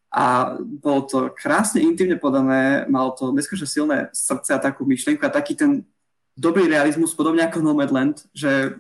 A 0.08 0.56
bolo 0.56 1.04
to 1.04 1.36
krásne 1.36 1.84
intimne 1.84 2.16
podané, 2.16 2.88
malo 2.88 3.12
to 3.12 3.36
neskutočne 3.36 3.68
silné 3.68 3.98
srdce 4.16 4.56
a 4.56 4.64
takú 4.64 4.88
myšlienku 4.88 5.20
a 5.28 5.36
taký 5.36 5.52
ten 5.52 5.84
dobrý 6.32 6.72
realizmus, 6.72 7.12
podobne 7.12 7.44
ako 7.44 7.60
Nomadland, 7.60 8.24
že 8.32 8.80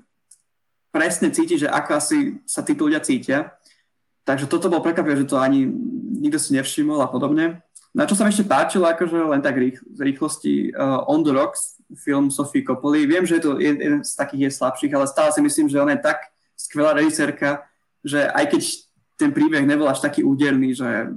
presne 0.98 1.30
cíti, 1.30 1.62
že 1.62 1.70
ako 1.70 1.92
asi 1.94 2.42
sa 2.50 2.66
títo 2.66 2.90
ľudia 2.90 3.06
cítia. 3.06 3.54
Takže 4.26 4.50
toto 4.50 4.68
bol 4.68 4.82
prekvapivé, 4.82 5.24
že 5.24 5.30
to 5.30 5.38
ani 5.38 5.70
nikto 6.18 6.42
si 6.42 6.58
nevšimol 6.58 7.00
a 7.00 7.08
podobne. 7.08 7.62
Na 7.94 8.04
čo 8.10 8.18
sa 8.18 8.26
mi 8.26 8.34
ešte 8.34 8.50
páčilo, 8.50 8.90
akože 8.90 9.16
len 9.16 9.40
tak 9.40 9.56
rých, 9.56 9.80
z 9.80 10.00
rýchlosti, 10.04 10.76
uh, 10.76 11.08
On 11.08 11.24
the 11.24 11.32
Rocks, 11.32 11.80
film 11.96 12.28
Sofie 12.34 12.66
Coppoli. 12.66 13.08
Viem, 13.08 13.24
že 13.24 13.40
je 13.40 13.44
to 13.48 13.52
jeden 13.62 14.04
z 14.04 14.12
takých 14.18 14.52
je 14.52 14.58
slabších, 14.60 14.94
ale 14.94 15.08
stále 15.08 15.32
si 15.32 15.40
myslím, 15.40 15.72
že 15.72 15.80
ona 15.80 15.96
je 15.96 16.04
tak 16.04 16.20
skvelá 16.58 16.92
režisérka, 16.98 17.64
že 18.04 18.28
aj 18.28 18.58
keď 18.58 18.62
ten 19.18 19.32
príbeh 19.32 19.64
nebol 19.64 19.88
až 19.88 20.04
taký 20.04 20.22
úderný, 20.22 20.76
že 20.76 21.16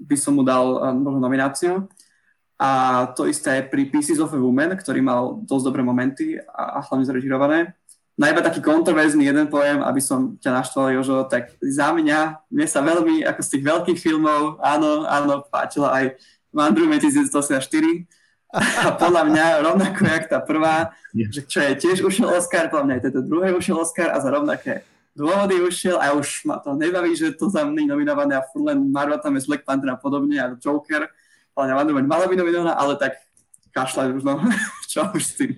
by 0.00 0.16
som 0.16 0.38
mu 0.38 0.42
dal 0.42 0.80
uh, 0.80 0.94
možno 0.96 1.20
nomináciu. 1.20 1.74
A 2.60 3.04
to 3.16 3.28
isté 3.28 3.60
je 3.60 3.68
pri 3.68 3.88
Pieces 3.88 4.20
of 4.20 4.32
a 4.32 4.40
Woman, 4.40 4.76
ktorý 4.76 5.00
mal 5.04 5.40
dosť 5.44 5.64
dobré 5.64 5.80
momenty 5.84 6.40
a, 6.40 6.80
a 6.80 6.84
hlavne 6.84 7.08
zrežirované 7.08 7.72
na 8.20 8.28
iba 8.28 8.44
taký 8.44 8.60
kontroverzný 8.60 9.24
jeden 9.24 9.48
pojem, 9.48 9.80
aby 9.80 9.96
som 9.96 10.36
ťa 10.36 10.60
naštval, 10.60 10.92
Jožo, 10.92 11.24
tak 11.24 11.56
za 11.64 11.88
mňa, 11.88 12.52
mne 12.52 12.66
sa 12.68 12.84
veľmi, 12.84 13.24
ako 13.24 13.40
z 13.40 13.48
tých 13.56 13.64
veľkých 13.64 13.96
filmov, 13.96 14.60
áno, 14.60 15.08
áno, 15.08 15.40
páčila 15.48 15.88
aj 15.96 16.20
Mandru 16.52 16.84
1984. 16.84 17.72
A 18.52 18.92
podľa 18.92 19.24
mňa, 19.24 19.44
rovnako 19.64 20.04
jak 20.04 20.28
tá 20.28 20.36
prvá, 20.44 20.92
že 21.16 21.48
čo 21.48 21.64
je, 21.64 21.72
tiež 21.80 22.04
ušiel 22.04 22.28
Oscar, 22.28 22.68
podľa 22.68 22.84
mňa 22.84 22.94
aj 23.00 23.02
tento 23.08 23.22
druhé 23.24 23.56
ušiel 23.56 23.80
Oscar 23.80 24.12
a 24.12 24.20
za 24.20 24.28
rovnaké 24.28 24.84
dôvody 25.16 25.64
ušiel 25.64 25.96
a 25.96 26.12
už 26.12 26.44
ma 26.44 26.60
to 26.60 26.76
nebaví, 26.76 27.16
že 27.16 27.32
to 27.32 27.48
za 27.48 27.64
mňa 27.64 27.88
nominované 27.88 28.36
a 28.36 28.44
furt 28.44 28.68
len 28.68 28.84
Marvel 28.92 29.16
tam 29.16 29.32
je 29.32 29.48
Black 29.48 29.64
Panther 29.64 29.90
a 29.90 29.96
podobne 29.96 30.36
a 30.36 30.52
Joker. 30.60 31.08
Podľa 31.56 31.72
mňa 31.72 31.88
Woman 31.88 32.06
mala 32.10 32.28
by 32.28 32.36
nominovaná, 32.36 32.76
ale 32.76 33.00
tak 33.00 33.16
kašľať 33.72 34.12
už 34.12 34.22
no, 34.28 34.44
čo 34.92 35.08
už 35.08 35.22
s 35.24 35.32
tým. 35.40 35.56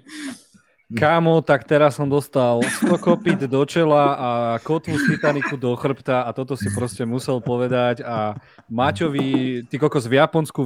Kámo, 0.93 1.41
tak 1.41 1.65
teraz 1.65 1.97
som 1.97 2.05
dostal 2.05 2.61
100 2.85 3.01
kopít 3.01 3.41
do 3.49 3.63
čela 3.65 4.15
a 4.15 4.29
kotvu 4.61 4.99
z 4.99 5.17
Titaniku 5.17 5.57
do 5.57 5.73
chrbta 5.77 6.29
a 6.29 6.31
toto 6.37 6.53
si 6.53 6.69
proste 6.75 7.09
musel 7.09 7.41
povedať 7.41 8.05
a 8.05 8.37
Maťovi, 8.69 9.63
ty 9.67 9.77
kokos 9.81 10.05
v 10.05 10.21
Japonsku 10.21 10.61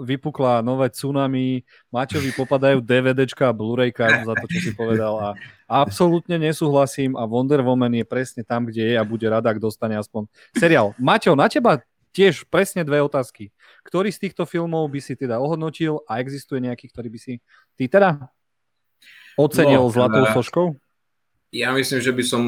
vypukla 0.00 0.60
nové 0.60 0.92
tsunami, 0.92 1.64
Maťovi 1.88 2.30
popadajú 2.36 2.84
DVDčka 2.84 3.48
a 3.48 3.56
Blu-rayka 3.56 4.26
za 4.26 4.34
to, 4.36 4.44
čo 4.50 4.58
si 4.68 4.72
povedal 4.76 5.16
a 5.16 5.28
absolútne 5.68 6.36
nesúhlasím 6.36 7.16
a 7.16 7.24
Wonder 7.24 7.64
Woman 7.64 7.94
je 7.94 8.04
presne 8.04 8.42
tam, 8.44 8.68
kde 8.68 8.92
je 8.92 8.94
a 9.00 9.04
bude 9.06 9.24
rada, 9.28 9.48
ak 9.48 9.62
dostane 9.62 9.96
aspoň 9.96 10.28
seriál. 10.56 10.92
Maťo, 11.00 11.32
na 11.32 11.48
teba 11.48 11.80
tiež 12.10 12.42
presne 12.50 12.82
dve 12.82 12.98
otázky. 13.06 13.54
Ktorý 13.86 14.10
z 14.10 14.18
týchto 14.26 14.42
filmov 14.42 14.90
by 14.90 14.98
si 14.98 15.14
teda 15.14 15.38
ohodnotil 15.38 16.02
a 16.10 16.18
existuje 16.18 16.58
nejaký, 16.58 16.90
ktorý 16.90 17.06
by 17.06 17.18
si 17.22 17.38
ty 17.78 17.86
teda 17.86 18.26
Ocenil 19.38 19.84
no, 19.86 19.92
zlatou 19.92 20.24
soškou? 20.34 20.66
Ja 21.50 21.74
myslím, 21.74 21.98
že 21.98 22.14
by 22.14 22.22
som, 22.22 22.42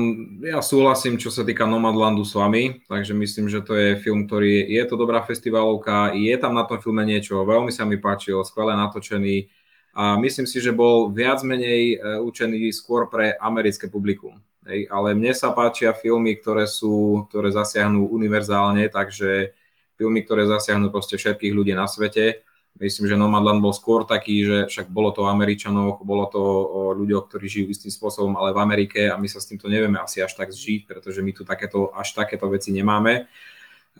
ja 0.46 0.62
súhlasím, 0.62 1.18
čo 1.18 1.26
sa 1.34 1.42
týka 1.42 1.66
Nomadlandu 1.66 2.22
s 2.22 2.38
vami, 2.38 2.86
takže 2.86 3.10
myslím, 3.10 3.50
že 3.50 3.58
to 3.58 3.74
je 3.74 3.98
film, 3.98 4.30
ktorý, 4.30 4.62
je, 4.62 4.82
to 4.86 4.94
dobrá 4.94 5.18
festivalovka, 5.26 6.14
je 6.14 6.30
tam 6.38 6.54
na 6.54 6.62
tom 6.62 6.78
filme 6.78 7.02
niečo, 7.02 7.42
veľmi 7.42 7.74
sa 7.74 7.82
mi 7.82 7.98
páčil, 7.98 8.38
skvele 8.46 8.78
natočený 8.78 9.50
a 9.98 10.14
myslím 10.22 10.46
si, 10.46 10.62
že 10.62 10.70
bol 10.70 11.10
viac 11.10 11.42
menej 11.42 11.98
uh, 11.98 12.22
učený 12.22 12.70
skôr 12.70 13.10
pre 13.10 13.34
americké 13.42 13.90
publikum. 13.90 14.38
Hej, 14.62 14.86
ale 14.86 15.18
mne 15.18 15.34
sa 15.34 15.50
páčia 15.50 15.90
filmy, 15.90 16.38
ktoré 16.38 16.70
sú, 16.70 17.26
ktoré 17.26 17.50
zasiahnu 17.50 18.06
univerzálne, 18.06 18.86
takže 18.86 19.50
filmy, 19.98 20.22
ktoré 20.22 20.46
zasiahnu 20.46 20.94
proste 20.94 21.18
všetkých 21.18 21.50
ľudí 21.50 21.74
na 21.74 21.90
svete 21.90 22.46
Myslím, 22.80 23.04
že 23.04 23.20
Nomadland 23.20 23.60
bol 23.60 23.76
skôr 23.76 24.08
taký, 24.08 24.48
že 24.48 24.56
však 24.64 24.88
bolo 24.88 25.12
to 25.12 25.28
o 25.28 25.30
Američanoch, 25.30 26.00
bolo 26.00 26.24
to 26.32 26.40
o 26.40 26.80
ľuďoch, 26.96 27.28
ktorí 27.28 27.44
žijú 27.44 27.66
istým 27.68 27.92
spôsobom, 27.92 28.32
ale 28.40 28.56
v 28.56 28.62
Amerike 28.64 29.00
a 29.12 29.20
my 29.20 29.28
sa 29.28 29.44
s 29.44 29.48
týmto 29.52 29.68
nevieme 29.68 30.00
asi 30.00 30.24
až 30.24 30.32
tak 30.32 30.48
zžiť, 30.50 30.88
pretože 30.88 31.20
my 31.20 31.36
tu 31.36 31.44
takéto, 31.44 31.92
až 31.92 32.16
takéto 32.16 32.48
veci 32.48 32.72
nemáme. 32.72 33.28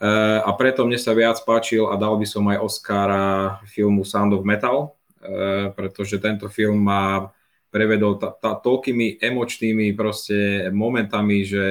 E, 0.00 0.08
a 0.40 0.50
preto 0.56 0.88
mne 0.88 0.96
sa 0.96 1.12
viac 1.12 1.36
páčil 1.44 1.84
a 1.92 2.00
dal 2.00 2.16
by 2.16 2.24
som 2.24 2.48
aj 2.48 2.58
Oscara 2.64 3.24
filmu 3.68 4.08
Sound 4.08 4.32
of 4.32 4.42
Metal, 4.48 4.96
e, 5.20 5.68
pretože 5.76 6.16
tento 6.16 6.48
film 6.48 6.80
ma 6.80 7.28
prevedol 7.68 8.16
ta, 8.16 8.32
ta, 8.32 8.56
toľkými 8.56 9.20
emočnými 9.20 9.92
proste 9.92 10.68
momentami, 10.72 11.44
že 11.44 11.64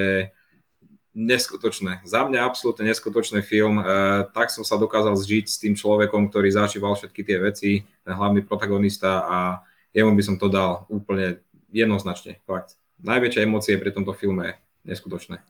neskutočné. 1.12 2.04
Za 2.08 2.24
mňa 2.24 2.40
absolútne 2.48 2.88
neskutočný 2.88 3.44
film. 3.44 3.80
E, 3.80 3.84
tak 4.32 4.48
som 4.52 4.64
sa 4.64 4.80
dokázal 4.80 5.16
zžiť 5.16 5.46
s 5.48 5.60
tým 5.60 5.76
človekom, 5.76 6.32
ktorý 6.32 6.52
zažíval 6.52 6.96
všetky 6.96 7.22
tie 7.28 7.38
veci, 7.40 7.72
ten 7.84 8.14
hlavný 8.16 8.48
protagonista 8.48 9.28
a 9.28 9.38
jemu 9.92 10.16
by 10.16 10.24
som 10.24 10.36
to 10.40 10.48
dal 10.48 10.88
úplne 10.88 11.44
jednoznačne. 11.72 12.40
Fakt. 12.48 12.80
Najväčšie 13.04 13.44
emócie 13.44 13.76
pri 13.76 13.92
tomto 13.92 14.16
filme 14.16 14.56
neskutočné. 14.88 15.44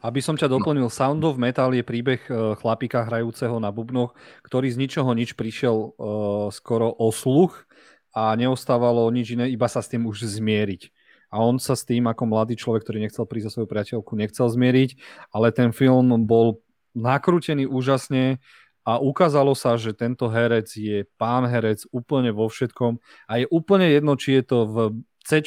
Aby 0.00 0.24
som 0.24 0.32
ťa 0.32 0.48
doplnil, 0.48 0.88
Sound 0.88 1.20
of 1.28 1.36
Metal 1.36 1.68
je 1.76 1.84
príbeh 1.84 2.24
e, 2.24 2.56
chlapika 2.56 3.04
hrajúceho 3.04 3.60
na 3.60 3.68
bubnoch, 3.68 4.16
ktorý 4.40 4.72
z 4.72 4.80
ničoho 4.80 5.12
nič 5.12 5.36
prišiel 5.36 5.76
uh, 5.76 6.48
skoro 6.48 6.88
o 6.88 7.12
sluch 7.12 7.68
a 8.16 8.32
neostávalo 8.32 9.04
nič 9.12 9.36
iné, 9.36 9.52
iba 9.52 9.68
sa 9.68 9.84
s 9.84 9.92
tým 9.92 10.08
už 10.08 10.24
zmieriť 10.24 10.88
a 11.30 11.38
on 11.38 11.62
sa 11.62 11.78
s 11.78 11.86
tým 11.86 12.10
ako 12.10 12.26
mladý 12.26 12.58
človek, 12.58 12.82
ktorý 12.82 13.06
nechcel 13.06 13.24
prísť 13.24 13.46
za 13.46 13.52
svoju 13.54 13.68
priateľku, 13.70 14.18
nechcel 14.18 14.50
zmieriť, 14.50 14.98
ale 15.30 15.54
ten 15.54 15.70
film 15.70 16.26
bol 16.26 16.58
nakrútený 16.90 17.70
úžasne 17.70 18.42
a 18.82 18.98
ukázalo 18.98 19.54
sa, 19.54 19.78
že 19.78 19.94
tento 19.94 20.26
herec 20.26 20.66
je 20.74 21.06
pán 21.14 21.46
herec 21.46 21.86
úplne 21.94 22.34
vo 22.34 22.50
všetkom 22.50 22.98
a 23.30 23.32
je 23.38 23.46
úplne 23.46 23.86
jedno, 23.86 24.18
či 24.18 24.40
je 24.40 24.44
to 24.44 24.58
v 24.66 24.76
c 25.20 25.38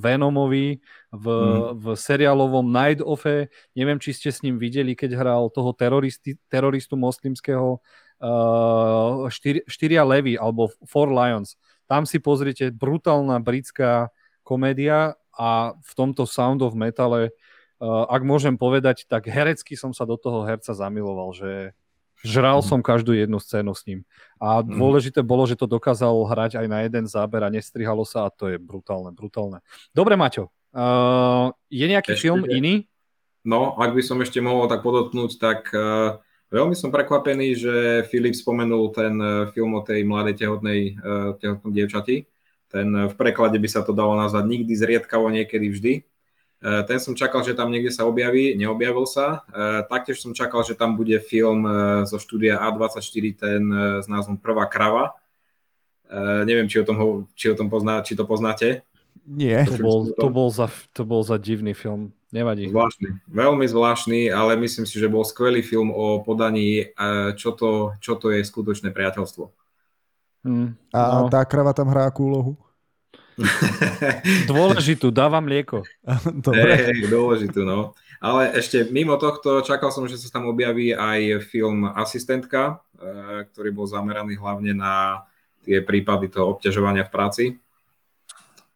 Venomovi, 0.00 0.80
v, 1.12 1.26
mm. 1.26 1.82
v 1.82 1.86
seriálovom 1.98 2.66
Night 2.70 3.02
Offe, 3.02 3.50
neviem, 3.74 3.98
či 3.98 4.14
ste 4.14 4.30
s 4.30 4.40
ním 4.40 4.56
videli, 4.56 4.94
keď 4.94 5.18
hral 5.18 5.50
toho 5.50 5.74
teroristi, 5.74 6.38
teroristu 6.46 6.94
moslimského 6.94 7.82
uh, 8.22 9.26
štyri, 9.28 9.66
štyria 9.66 10.06
levy 10.06 10.38
alebo 10.38 10.70
Four 10.86 11.10
Lions. 11.10 11.58
Tam 11.90 12.06
si 12.06 12.22
pozrite 12.22 12.70
brutálna 12.70 13.42
britská 13.42 14.14
komédia 14.46 15.18
a 15.36 15.76
v 15.76 15.92
tomto 15.92 16.24
Sound 16.24 16.64
of 16.64 16.72
Metale, 16.72 17.30
uh, 17.78 18.08
ak 18.08 18.24
môžem 18.24 18.56
povedať, 18.56 19.04
tak 19.04 19.28
herecky 19.28 19.76
som 19.76 19.92
sa 19.92 20.08
do 20.08 20.16
toho 20.16 20.42
herca 20.48 20.72
zamiloval, 20.72 21.36
že 21.36 21.76
žral 22.24 22.64
som 22.64 22.80
každú 22.80 23.12
jednu 23.12 23.36
scénu 23.36 23.76
s 23.76 23.84
ním. 23.84 24.00
A 24.40 24.64
mhm. 24.64 24.80
dôležité 24.80 25.20
bolo, 25.20 25.44
že 25.44 25.60
to 25.60 25.68
dokázal 25.68 26.26
hrať 26.26 26.58
aj 26.64 26.66
na 26.66 26.82
jeden 26.88 27.04
záber 27.04 27.44
a 27.44 27.52
nestrihalo 27.52 28.08
sa 28.08 28.26
a 28.26 28.32
to 28.32 28.48
je 28.48 28.56
brutálne, 28.56 29.12
brutálne. 29.12 29.60
Dobre, 29.92 30.16
Maťo, 30.16 30.48
uh, 30.72 31.52
je 31.68 31.86
nejaký 31.86 32.16
ešte, 32.16 32.24
film 32.24 32.48
iný? 32.48 32.88
No, 33.46 33.78
ak 33.78 33.94
by 33.94 34.02
som 34.02 34.18
ešte 34.24 34.42
mohol 34.42 34.66
tak 34.66 34.82
podotknúť, 34.82 35.30
tak 35.38 35.70
uh, 35.70 36.18
veľmi 36.50 36.74
som 36.74 36.90
prekvapený, 36.90 37.48
že 37.54 37.74
Filip 38.08 38.34
spomenul 38.34 38.90
ten 38.90 39.14
uh, 39.20 39.46
film 39.52 39.76
o 39.78 39.84
tej 39.84 40.02
mladej 40.02 40.34
tehotnej, 40.40 40.98
uh, 40.98 41.36
tehotnej 41.38 41.72
dievčati 41.84 42.26
ten 42.76 43.08
v 43.08 43.14
preklade 43.16 43.56
by 43.56 43.68
sa 43.72 43.80
to 43.80 43.96
dalo 43.96 44.12
nazvať 44.20 44.44
nikdy 44.44 44.72
zriedkavo, 44.76 45.32
niekedy 45.32 45.72
vždy. 45.72 45.92
E, 45.96 46.02
ten 46.84 47.00
som 47.00 47.16
čakal, 47.16 47.40
že 47.40 47.56
tam 47.56 47.72
niekde 47.72 47.88
sa 47.88 48.04
objaví, 48.04 48.52
neobjavil 48.52 49.08
sa. 49.08 49.48
E, 49.48 49.88
taktiež 49.88 50.20
som 50.20 50.36
čakal, 50.36 50.60
že 50.60 50.76
tam 50.76 50.92
bude 51.00 51.16
film 51.24 51.64
zo 52.04 52.20
štúdia 52.20 52.60
A24, 52.60 53.24
ten 53.40 53.62
s 54.04 54.06
názvom 54.06 54.36
Prvá 54.36 54.68
krava. 54.68 55.16
Neviem, 56.46 56.70
či 56.70 56.78
o 56.78 56.86
tom, 56.86 57.26
či 57.34 57.50
o 57.50 57.58
tom 57.58 57.66
pozná, 57.66 57.98
či 57.98 58.14
to 58.14 58.22
poznáte. 58.22 58.86
Nie. 59.26 59.66
To 59.66 59.74
bol, 59.82 59.98
to, 60.14 60.28
bol 60.30 60.48
za, 60.54 60.70
to 60.94 61.02
bol 61.02 61.26
za 61.26 61.34
divný 61.34 61.74
film. 61.74 62.14
Nevadí. 62.30 62.70
Zvláštny. 62.70 63.26
Veľmi 63.26 63.66
zvláštny, 63.66 64.20
ale 64.30 64.54
myslím 64.60 64.86
si, 64.86 65.02
že 65.02 65.10
bol 65.10 65.26
skvelý 65.26 65.66
film 65.66 65.90
o 65.90 66.22
podaní, 66.22 66.94
čo 67.34 67.54
to, 67.54 67.98
čo 67.98 68.14
to 68.18 68.34
je 68.34 68.46
skutočné 68.46 68.94
priateľstvo. 68.94 69.50
Mm, 70.46 70.78
a 70.94 71.26
no. 71.26 71.30
tá 71.30 71.42
krava 71.42 71.74
tam 71.74 71.90
hrá 71.90 72.06
akú 72.06 72.30
úlohu? 72.30 72.52
Dôležitú, 74.50 75.12
dávam 75.12 75.44
mlieko. 75.44 75.84
Dobre. 76.46 76.72
Hey, 76.72 77.04
dôležitú, 77.04 77.62
no. 77.62 77.92
Ale 78.16 78.56
ešte 78.56 78.88
mimo 78.88 79.20
tohto 79.20 79.60
čakal 79.60 79.92
som, 79.92 80.08
že 80.08 80.16
sa 80.16 80.32
tam 80.32 80.48
objaví 80.48 80.96
aj 80.96 81.44
film 81.52 81.84
Asistentka, 81.84 82.80
eh, 82.96 83.44
ktorý 83.52 83.76
bol 83.76 83.86
zameraný 83.86 84.40
hlavne 84.40 84.72
na 84.72 85.24
tie 85.68 85.84
prípady 85.84 86.32
toho 86.32 86.56
obťažovania 86.56 87.04
v 87.04 87.12
práci. 87.12 87.44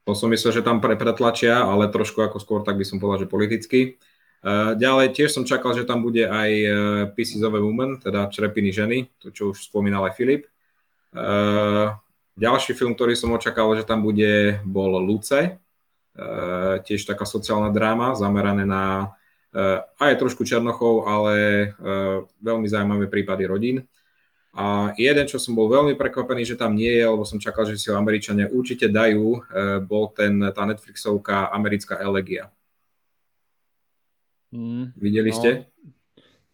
To 0.05 0.13
som 0.13 0.29
myslel, 0.33 0.61
že 0.61 0.67
tam 0.67 0.83
pre, 0.83 0.99
pretlačia, 0.99 1.63
ale 1.63 1.89
trošku 1.89 2.21
ako 2.21 2.43
skôr, 2.43 2.61
tak 2.67 2.77
by 2.77 2.85
som 2.85 2.99
povedal, 2.99 3.25
že 3.25 3.33
politicky. 3.33 3.97
Eh, 4.45 4.73
ďalej 4.77 5.17
tiež 5.17 5.33
som 5.33 5.49
čakal, 5.49 5.73
že 5.73 5.89
tam 5.89 6.05
bude 6.05 6.29
aj 6.29 6.51
eh, 6.53 6.73
Pieces 7.17 7.41
of 7.41 7.57
a 7.57 7.61
Woman, 7.61 7.97
teda 7.97 8.29
Črepiny 8.29 8.77
ženy, 8.77 9.09
to 9.25 9.33
čo 9.33 9.57
už 9.57 9.65
spomínal 9.73 10.05
aj 10.05 10.17
Filip. 10.21 10.45
Ďalší 12.41 12.73
film, 12.73 12.97
ktorý 12.97 13.13
som 13.13 13.37
očakával, 13.37 13.77
že 13.77 13.85
tam 13.85 14.01
bude, 14.01 14.65
bol 14.65 14.97
Luce, 14.97 15.61
uh, 16.17 16.81
tiež 16.81 17.05
taká 17.05 17.29
sociálna 17.29 17.69
dráma, 17.69 18.17
zamerané 18.17 18.65
na 18.65 19.13
uh, 19.53 19.85
aj 20.01 20.17
trošku 20.17 20.49
Černochov, 20.49 21.05
ale 21.05 21.35
veľmi 22.41 22.65
zaujímavé 22.65 23.13
prípady 23.13 23.45
rodín. 23.45 23.85
A 24.51 24.91
jeden, 24.99 25.31
čo 25.31 25.39
som 25.39 25.55
bol 25.55 25.71
veľmi 25.71 25.95
prekvapený, 25.95 26.43
že 26.43 26.59
tam 26.59 26.75
nie 26.75 26.91
je, 26.91 27.07
lebo 27.07 27.23
som 27.23 27.39
čakal, 27.39 27.71
že 27.71 27.79
si 27.79 27.87
ho 27.87 27.95
Američania 27.95 28.51
určite 28.51 28.91
dajú, 28.91 29.47
bol 29.87 30.11
ten, 30.11 30.43
tá 30.51 30.67
Netflixovka 30.67 31.55
Americká 31.55 32.03
elegia. 32.03 32.51
Mm, 34.51 34.91
Videli 34.99 35.31
no, 35.31 35.37
ste? 35.39 35.51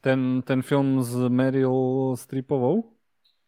Ten, 0.05 0.44
ten 0.44 0.61
film 0.61 1.01
s 1.01 1.16
Meryl 1.16 2.12
Streepovou? 2.20 2.96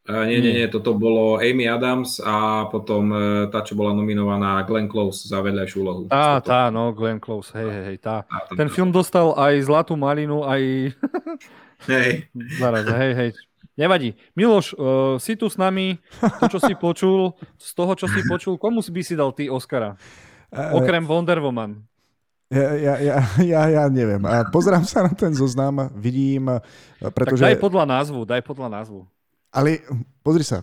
Nie, 0.08 0.40
nie, 0.40 0.56
nie, 0.56 0.66
toto 0.72 0.96
bolo 0.96 1.36
Amy 1.36 1.68
Adams 1.68 2.16
a 2.16 2.64
potom 2.72 3.12
uh, 3.12 3.20
tá, 3.52 3.60
čo 3.60 3.76
bola 3.76 3.92
nominovaná 3.92 4.64
Glenn 4.64 4.88
Close 4.88 5.28
za 5.28 5.44
vedľajšiu 5.44 5.76
úlohu. 5.84 6.00
Tá, 6.08 6.40
tá, 6.40 6.72
no, 6.72 6.96
Glenn 6.96 7.20
Close, 7.20 7.52
hej, 7.52 7.68
hej, 7.68 7.84
hej, 7.92 7.98
tá. 8.00 8.24
tá 8.24 8.56
ten 8.56 8.72
film 8.72 8.88
dostal 8.88 9.36
aj 9.36 9.68
Zlatú 9.68 10.00
malinu, 10.00 10.48
aj... 10.48 10.96
hej. 11.92 12.24
Zaraz, 12.56 12.88
hej, 12.88 13.12
hej. 13.20 13.30
Nevadí. 13.76 14.16
Miloš, 14.32 14.72
uh, 14.80 15.20
si 15.20 15.36
tu 15.36 15.44
s 15.44 15.60
nami, 15.60 16.00
to, 16.40 16.56
čo 16.56 16.58
si 16.64 16.72
počul, 16.72 17.36
z 17.60 17.70
toho, 17.76 17.92
čo 17.92 18.08
si 18.08 18.24
počul, 18.24 18.56
komu 18.56 18.80
by 18.80 19.02
si 19.04 19.12
dal 19.12 19.36
ty 19.36 19.52
Oscara? 19.52 19.92
Okrem 20.72 21.04
Wonder 21.04 21.36
Woman. 21.44 21.84
Ja, 22.48 22.72
ja, 22.80 22.94
ja, 22.96 23.16
ja, 23.44 23.62
ja 23.68 23.84
neviem. 23.92 24.24
A 24.24 24.48
pozerám 24.48 24.88
sa 24.88 25.04
na 25.04 25.12
ten 25.12 25.36
zoznam, 25.36 25.92
vidím, 26.00 26.48
pretože... 27.12 27.44
Tak 27.44 27.52
daj 27.52 27.60
podľa 27.60 27.84
názvu, 27.84 28.24
daj 28.24 28.40
podľa 28.40 28.72
názvu. 28.72 29.04
Ale 29.52 29.80
pozri 30.20 30.44
sa, 30.44 30.60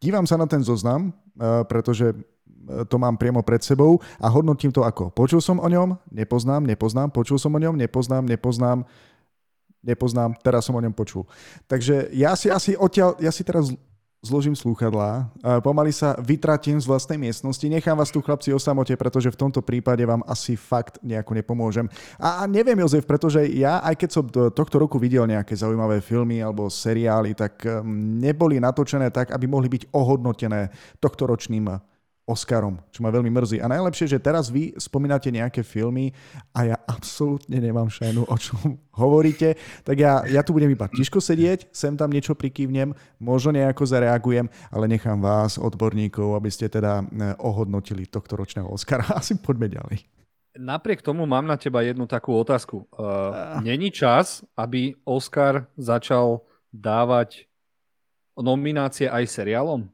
dívam 0.00 0.28
sa 0.28 0.36
na 0.36 0.46
ten 0.46 0.60
zoznam, 0.60 1.10
eh, 1.10 1.64
pretože 1.64 2.12
eh, 2.12 2.84
to 2.86 2.96
mám 3.00 3.16
priamo 3.16 3.40
pred 3.40 3.62
sebou 3.64 3.98
a 4.20 4.26
hodnotím 4.28 4.72
to 4.72 4.84
ako. 4.84 5.10
Počul 5.12 5.40
som 5.40 5.58
o 5.58 5.68
ňom, 5.68 5.96
nepoznám, 6.12 6.62
nepoznám, 6.64 7.08
počul 7.10 7.40
som 7.40 7.52
o 7.56 7.60
ňom, 7.60 7.74
nepoznám, 7.76 8.24
nepoznám, 8.28 8.84
nepoznám, 9.80 10.30
teraz 10.42 10.66
som 10.66 10.76
o 10.76 10.82
ňom 10.82 10.92
počul. 10.92 11.24
Takže 11.70 12.12
ja 12.12 12.36
si 12.36 12.52
asi 12.52 12.76
odtiaľ, 12.76 13.16
ja 13.22 13.32
si 13.32 13.46
teraz 13.46 13.72
zložím 14.26 14.58
slúchadlá, 14.58 15.30
pomaly 15.62 15.94
sa 15.94 16.18
vytratím 16.18 16.82
z 16.82 16.90
vlastnej 16.90 17.14
miestnosti, 17.16 17.62
nechám 17.62 17.94
vás 17.94 18.10
tu 18.10 18.18
chlapci 18.18 18.50
o 18.50 18.58
samote, 18.58 18.92
pretože 18.98 19.30
v 19.30 19.38
tomto 19.38 19.62
prípade 19.62 20.02
vám 20.02 20.26
asi 20.26 20.58
fakt 20.58 20.98
nejako 21.06 21.38
nepomôžem. 21.38 21.86
A 22.18 22.44
neviem, 22.50 22.78
Jozef, 22.82 23.06
pretože 23.06 23.46
ja, 23.54 23.78
aj 23.86 23.94
keď 23.94 24.10
som 24.10 24.24
tohto 24.28 24.76
roku 24.82 24.98
videl 24.98 25.24
nejaké 25.30 25.54
zaujímavé 25.54 26.02
filmy 26.02 26.42
alebo 26.42 26.66
seriály, 26.66 27.38
tak 27.38 27.62
um, 27.62 27.86
neboli 28.18 28.58
natočené 28.58 29.14
tak, 29.14 29.30
aby 29.30 29.46
mohli 29.46 29.70
byť 29.70 29.94
ohodnotené 29.94 30.74
tohto 30.98 31.30
ročným 31.30 31.70
Oscarom, 32.26 32.82
čo 32.90 33.06
ma 33.06 33.14
veľmi 33.14 33.30
mrzí. 33.30 33.62
A 33.62 33.70
najlepšie, 33.70 34.10
že 34.10 34.18
teraz 34.18 34.50
vy 34.50 34.74
spomínate 34.74 35.30
nejaké 35.30 35.62
filmy 35.62 36.10
a 36.50 36.74
ja 36.74 36.76
absolútne 36.90 37.54
nemám 37.62 37.86
šajnu, 37.86 38.26
o 38.26 38.36
čom 38.36 38.74
hovoríte, 39.00 39.54
tak 39.86 40.02
ja, 40.02 40.26
ja 40.26 40.42
tu 40.42 40.50
budem 40.50 40.74
iba 40.74 40.90
tiško 40.90 41.22
sedieť, 41.22 41.70
sem 41.70 41.94
tam 41.94 42.10
niečo 42.10 42.34
prikývnem, 42.34 42.90
možno 43.22 43.54
nejako 43.54 43.86
zareagujem, 43.86 44.50
ale 44.74 44.90
nechám 44.90 45.22
vás, 45.22 45.54
odborníkov, 45.54 46.34
aby 46.34 46.50
ste 46.50 46.66
teda 46.66 47.06
e, 47.06 47.38
ohodnotili 47.38 48.10
tohto 48.10 48.34
ročného 48.34 48.66
Oscara. 48.66 49.06
Asi 49.22 49.38
poďme 49.38 49.70
ďalej. 49.70 50.02
Napriek 50.58 51.06
tomu 51.06 51.30
mám 51.30 51.46
na 51.46 51.54
teba 51.54 51.84
jednu 51.86 52.08
takú 52.08 52.32
otázku. 52.32 52.88
Uh, 52.88 53.60
není 53.60 53.92
čas, 53.92 54.40
aby 54.56 54.96
Oscar 55.04 55.68
začal 55.76 56.40
dávať 56.72 57.44
nominácie 58.40 59.04
aj 59.04 59.28
seriálom? 59.28 59.84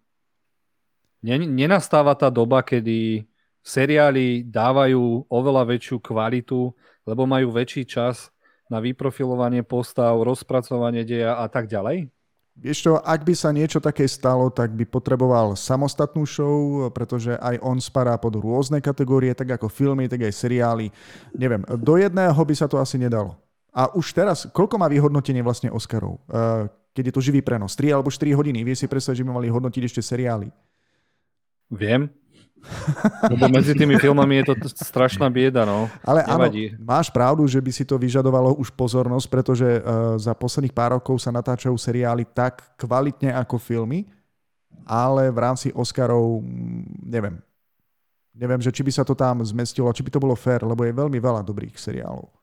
Nenastáva 1.23 2.19
tá 2.19 2.29
doba, 2.29 2.61
kedy 2.61 3.25
seriály 3.63 4.43
dávajú 4.43 5.31
oveľa 5.31 5.63
väčšiu 5.71 6.03
kvalitu, 6.03 6.75
lebo 7.07 7.23
majú 7.25 7.55
väčší 7.55 7.87
čas 7.87 8.35
na 8.67 8.83
vyprofilovanie 8.83 9.63
postav, 9.63 10.19
rozpracovanie 10.19 11.07
deja 11.07 11.39
a 11.39 11.47
tak 11.47 11.71
ďalej? 11.71 12.11
Vieš 12.53 12.79
čo, 12.85 12.93
ak 13.01 13.25
by 13.25 13.33
sa 13.33 13.49
niečo 13.49 13.81
také 13.81 14.05
stalo, 14.05 14.53
tak 14.53 14.77
by 14.77 14.85
potreboval 14.85 15.57
samostatnú 15.57 16.29
show, 16.29 16.85
pretože 16.93 17.33
aj 17.41 17.57
on 17.65 17.81
spadá 17.81 18.13
pod 18.21 18.37
rôzne 18.37 18.77
kategórie, 18.85 19.33
tak 19.33 19.57
ako 19.57 19.73
filmy, 19.73 20.05
tak 20.05 20.21
aj 20.21 20.37
seriály. 20.37 20.93
Neviem, 21.33 21.65
do 21.81 21.97
jedného 21.97 22.37
by 22.37 22.55
sa 22.55 22.69
to 22.69 22.77
asi 22.77 23.01
nedalo. 23.01 23.41
A 23.73 23.89
už 23.97 24.13
teraz, 24.13 24.45
koľko 24.53 24.77
má 24.77 24.85
vyhodnotenie 24.85 25.41
vlastne 25.41 25.73
Oscarov? 25.73 26.21
Eh, 26.29 26.69
keď 26.93 27.09
je 27.09 27.15
to 27.17 27.25
živý 27.25 27.41
prenos? 27.41 27.73
3 27.73 27.97
alebo 27.97 28.13
4 28.13 28.37
hodiny? 28.37 28.61
Vieš 28.69 28.85
si 28.85 28.87
predstaviť, 28.87 29.25
že 29.25 29.25
by 29.25 29.33
mali 29.33 29.49
hodnotiť 29.49 29.83
ešte 29.89 30.05
seriály? 30.05 30.53
Viem. 31.73 32.13
Lebo 33.33 33.51
medzi 33.51 33.75
tými 33.75 33.99
filmami 33.99 34.43
je 34.43 34.55
to 34.55 34.71
strašná 34.71 35.27
bieda, 35.27 35.67
no. 35.67 35.91
Ale 36.07 36.23
Nevadí. 36.23 36.65
áno, 36.71 36.79
máš 36.87 37.11
pravdu, 37.11 37.43
že 37.51 37.59
by 37.59 37.71
si 37.75 37.83
to 37.83 37.99
vyžadovalo 37.99 38.55
už 38.55 38.71
pozornosť, 38.79 39.27
pretože 39.27 39.67
uh, 39.67 40.15
za 40.15 40.31
posledných 40.37 40.75
pár 40.75 40.95
rokov 40.95 41.19
sa 41.19 41.35
natáčajú 41.35 41.75
seriály 41.75 42.23
tak 42.31 42.63
kvalitne 42.79 43.35
ako 43.35 43.59
filmy, 43.59 44.07
ale 44.87 45.31
v 45.31 45.39
rámci 45.43 45.75
Oscarov 45.75 46.43
mm, 46.43 47.03
neviem. 47.03 47.37
Neviem, 48.33 48.63
že 48.65 48.73
či 48.73 48.81
by 48.81 48.93
sa 48.95 49.05
to 49.05 49.13
tam 49.13 49.45
zmestilo, 49.45 49.93
či 49.93 50.01
by 50.01 50.11
to 50.15 50.23
bolo 50.23 50.33
fér, 50.33 50.65
lebo 50.65 50.87
je 50.89 50.97
veľmi 50.97 51.19
veľa 51.21 51.45
dobrých 51.45 51.77
seriálov. 51.77 52.42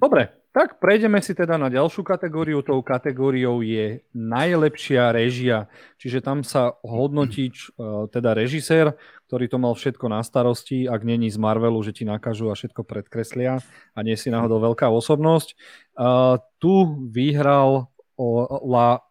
Dobre, 0.00 0.32
tak 0.54 0.78
prejdeme 0.78 1.18
si 1.18 1.34
teda 1.34 1.58
na 1.58 1.66
ďalšiu 1.66 2.06
kategóriu. 2.06 2.62
Tou 2.62 2.78
kategóriou 2.78 3.58
je 3.58 4.06
najlepšia 4.14 5.10
režia. 5.10 5.66
Čiže 5.98 6.22
tam 6.22 6.46
sa 6.46 6.78
hodnotí 6.86 7.50
e, 7.50 7.54
teda 8.06 8.38
režisér, 8.38 8.94
ktorý 9.26 9.50
to 9.50 9.58
mal 9.58 9.74
všetko 9.74 10.06
na 10.06 10.22
starosti, 10.22 10.86
ak 10.86 11.02
není 11.02 11.26
z 11.26 11.42
Marvelu, 11.42 11.82
že 11.82 11.90
ti 11.90 12.06
nakažú 12.06 12.54
a 12.54 12.58
všetko 12.58 12.86
predkreslia 12.86 13.58
a 13.96 13.98
nie 14.06 14.14
si 14.14 14.30
náhodou 14.30 14.62
veľká 14.62 14.86
osobnosť. 14.94 15.58
Uh, 15.94 16.38
tu 16.62 17.02
vyhral 17.10 17.90
la, 18.62 19.02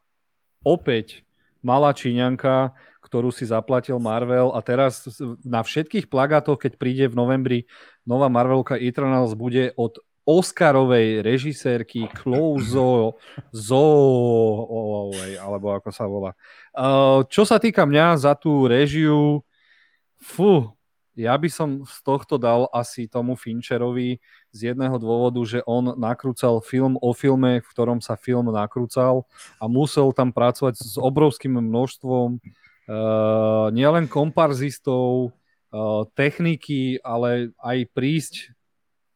opäť 0.63 1.27
malá 1.59 1.91
Číňanka, 1.91 2.71
ktorú 3.03 3.36
si 3.36 3.43
zaplatil 3.43 3.99
Marvel 3.99 4.55
a 4.55 4.63
teraz 4.63 5.03
na 5.43 5.59
všetkých 5.59 6.07
plagátoch, 6.07 6.59
keď 6.59 6.79
príde 6.79 7.05
v 7.12 7.19
novembri 7.19 7.59
nová 8.07 8.31
Marvelka 8.31 8.79
Eternals, 8.79 9.36
bude 9.36 9.75
od 9.75 9.99
Oscarovej 10.23 11.19
režisérky 11.19 12.07
Clouzo 12.15 13.19
Zoovej, 13.51 15.36
alebo 15.36 15.75
ako 15.75 15.89
sa 15.91 16.07
volá. 16.07 16.31
Čo 17.27 17.43
sa 17.43 17.59
týka 17.59 17.83
mňa 17.83 18.15
za 18.15 18.31
tú 18.33 18.65
režiu, 18.71 19.43
fú, 20.23 20.71
ja 21.13 21.38
by 21.38 21.45
som 21.45 21.86
z 21.86 21.97
tohto 22.01 22.41
dal 22.41 22.65
asi 22.73 23.05
tomu 23.05 23.38
Fincherovi 23.38 24.17
z 24.49 24.73
jedného 24.73 24.97
dôvodu, 24.97 25.38
že 25.45 25.62
on 25.69 25.93
nakrúcal 25.93 26.57
film 26.63 26.97
o 26.97 27.13
filme, 27.13 27.62
v 27.62 27.67
ktorom 27.69 28.01
sa 28.01 28.17
film 28.17 28.49
nakrúcal 28.49 29.29
a 29.62 29.69
musel 29.69 30.09
tam 30.09 30.33
pracovať 30.33 30.81
s 30.81 30.97
obrovským 30.97 31.53
množstvom 31.53 32.41
uh, 32.41 33.69
nielen 33.69 34.09
komparzistov, 34.09 35.29
uh, 35.29 36.09
techniky, 36.17 36.97
ale 37.05 37.53
aj 37.62 37.77
prísť 37.93 38.33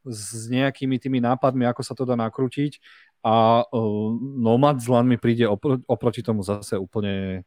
s 0.08 0.48
nejakými 0.48 0.98
tými 0.98 1.20
nápadmi, 1.20 1.68
ako 1.68 1.82
sa 1.84 1.94
to 1.94 2.08
dá 2.08 2.16
nakrútiť 2.16 2.80
a 3.26 3.66
uh, 3.66 4.10
Nomad 4.18 4.80
Zlan 4.80 5.10
mi 5.10 5.18
príde 5.20 5.44
opr- 5.50 5.82
oproti 5.90 6.24
tomu 6.24 6.46
zase 6.46 6.78
úplne 6.78 7.44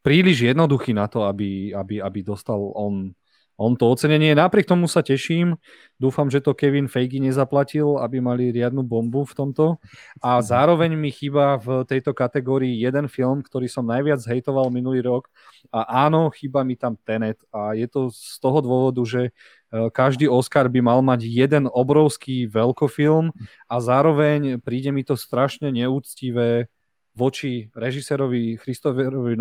príliš 0.00 0.48
jednoduchý 0.48 0.96
na 0.96 1.10
to, 1.12 1.28
aby, 1.28 1.76
aby, 1.76 2.00
aby 2.00 2.20
dostal 2.24 2.56
on 2.72 3.12
on 3.60 3.76
to 3.76 3.92
ocenenie. 3.92 4.32
Napriek 4.32 4.64
tomu 4.64 4.88
sa 4.88 5.04
teším. 5.04 5.60
Dúfam, 6.00 6.32
že 6.32 6.40
to 6.40 6.56
Kevin 6.56 6.88
Feige 6.88 7.20
nezaplatil, 7.20 8.00
aby 8.00 8.16
mali 8.16 8.48
riadnu 8.48 8.80
bombu 8.80 9.28
v 9.28 9.36
tomto. 9.36 9.76
A 10.24 10.40
zároveň 10.56 10.96
mi 10.96 11.12
chýba 11.12 11.60
v 11.60 11.84
tejto 11.84 12.16
kategórii 12.16 12.80
jeden 12.80 13.04
film, 13.12 13.44
ktorý 13.44 13.68
som 13.68 13.84
najviac 13.84 14.24
hejtoval 14.24 14.72
minulý 14.72 15.04
rok. 15.04 15.28
A 15.68 16.08
áno, 16.08 16.32
chýba 16.32 16.64
mi 16.64 16.80
tam 16.80 16.96
Tenet. 17.04 17.36
A 17.52 17.76
je 17.76 17.84
to 17.84 18.08
z 18.08 18.40
toho 18.40 18.64
dôvodu, 18.64 19.04
že 19.04 19.36
každý 19.70 20.26
Oscar 20.26 20.66
by 20.66 20.80
mal 20.82 20.98
mať 21.00 21.30
jeden 21.30 21.70
obrovský 21.70 22.50
veľkofilm 22.50 23.30
a 23.70 23.74
zároveň 23.78 24.58
príde 24.58 24.90
mi 24.90 25.06
to 25.06 25.14
strašne 25.14 25.70
neúctivé 25.70 26.66
voči 27.14 27.70
režisérovi 27.74 28.58
Christopherovi 28.58 29.34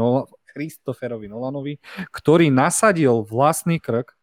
Christopherovi 0.50 1.28
Nolanovi, 1.30 1.78
ktorý 2.10 2.50
nasadil 2.50 3.22
vlastný 3.26 3.78
krk 3.78 4.14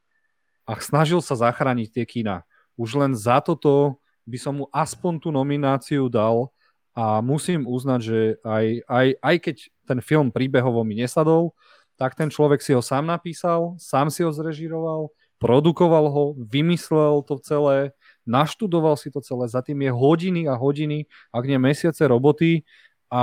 a 0.67 0.79
snažil 0.83 1.23
sa 1.23 1.39
zachrániť 1.39 1.89
tie 1.91 2.05
kina. 2.05 2.43
Už 2.75 2.99
len 2.99 3.15
za 3.15 3.39
toto 3.39 4.03
by 4.27 4.39
som 4.39 4.55
mu 4.63 4.67
aspoň 4.75 5.23
tú 5.23 5.31
nomináciu 5.31 6.11
dal 6.11 6.51
a 6.93 7.23
musím 7.23 7.63
uznať, 7.65 8.01
že 8.03 8.19
aj, 8.43 8.67
aj, 8.91 9.07
aj 9.23 9.37
keď 9.39 9.57
ten 9.87 9.99
film 10.03 10.35
príbehovo 10.35 10.83
mi 10.83 10.99
nesadol, 10.99 11.55
tak 11.95 12.19
ten 12.19 12.29
človek 12.29 12.61
si 12.61 12.75
ho 12.75 12.83
sám 12.83 13.09
napísal, 13.09 13.79
sám 13.81 14.13
si 14.13 14.21
ho 14.27 14.29
zrežiroval, 14.35 15.09
produkoval 15.37 16.09
ho, 16.09 16.25
vymyslel 16.37 17.21
to 17.25 17.37
celé, 17.41 17.93
naštudoval 18.25 18.97
si 18.97 19.13
to 19.13 19.21
celé, 19.21 19.47
za 19.47 19.61
tým 19.63 19.85
je 19.85 19.93
hodiny 19.93 20.43
a 20.49 20.59
hodiny, 20.59 21.07
ak 21.31 21.45
nie 21.47 21.59
mesiace 21.61 22.03
roboty. 22.09 22.67
A 23.07 23.23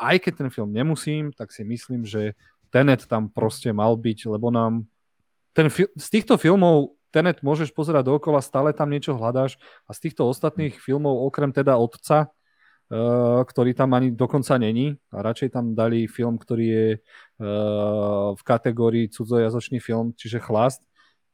aj 0.00 0.16
keď 0.24 0.32
ten 0.46 0.48
film 0.48 0.72
nemusím, 0.72 1.36
tak 1.36 1.52
si 1.52 1.62
myslím, 1.66 2.08
že 2.08 2.32
Tenet 2.72 3.04
tam 3.04 3.28
proste 3.28 3.68
mal 3.68 3.92
byť, 4.00 4.32
lebo 4.32 4.48
nám 4.48 4.88
ten 5.52 5.68
fi- 5.68 5.92
z 5.92 6.06
týchto 6.08 6.40
filmov 6.40 6.96
Tenet 7.12 7.44
môžeš 7.44 7.76
pozerať 7.76 8.08
dookola, 8.08 8.40
stále 8.40 8.72
tam 8.72 8.88
niečo 8.88 9.12
hľadáš 9.12 9.60
a 9.84 9.92
z 9.92 10.08
týchto 10.08 10.24
ostatných 10.24 10.80
filmov, 10.80 11.28
okrem 11.28 11.52
teda 11.52 11.76
Otca, 11.76 12.32
uh, 12.32 13.44
ktorý 13.44 13.76
tam 13.76 13.92
ani 13.92 14.16
dokonca 14.16 14.56
není, 14.56 14.96
a 15.12 15.20
radšej 15.20 15.52
tam 15.52 15.76
dali 15.76 16.08
film, 16.08 16.40
ktorý 16.40 16.64
je 16.64 16.88
uh, 16.96 18.32
v 18.32 18.42
kategórii 18.48 19.12
cudzojazočný 19.12 19.76
film, 19.76 20.16
čiže 20.16 20.40
Chlast, 20.40 20.80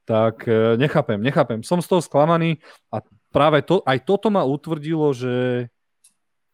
tak 0.08 0.48
uh, 0.48 0.80
nechápem, 0.80 1.20
nechápem. 1.20 1.60
Som 1.60 1.84
z 1.84 1.92
toho 1.92 2.00
sklamaný 2.00 2.64
a 2.88 3.04
práve 3.28 3.60
to, 3.60 3.84
aj 3.84 4.08
toto 4.08 4.32
ma 4.32 4.40
utvrdilo, 4.40 5.12
že 5.12 5.68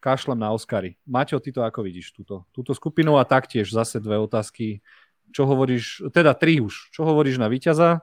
kašlem 0.03 0.43
na 0.43 0.51
Oscary. 0.51 0.99
Maťo, 1.07 1.39
ty 1.39 1.55
to 1.55 1.63
ako 1.63 1.87
vidíš, 1.87 2.13
túto, 2.19 2.43
túto 2.51 2.75
skupinu 2.75 3.15
a 3.15 3.25
taktiež 3.25 3.71
zase 3.71 4.03
dve 4.03 4.19
otázky. 4.19 4.83
Čo 5.31 5.47
hovoríš, 5.47 6.11
teda 6.11 6.35
tri 6.35 6.59
už, 6.59 6.91
čo 6.91 7.07
hovoríš 7.07 7.39
na 7.39 7.47
víťaza, 7.47 8.03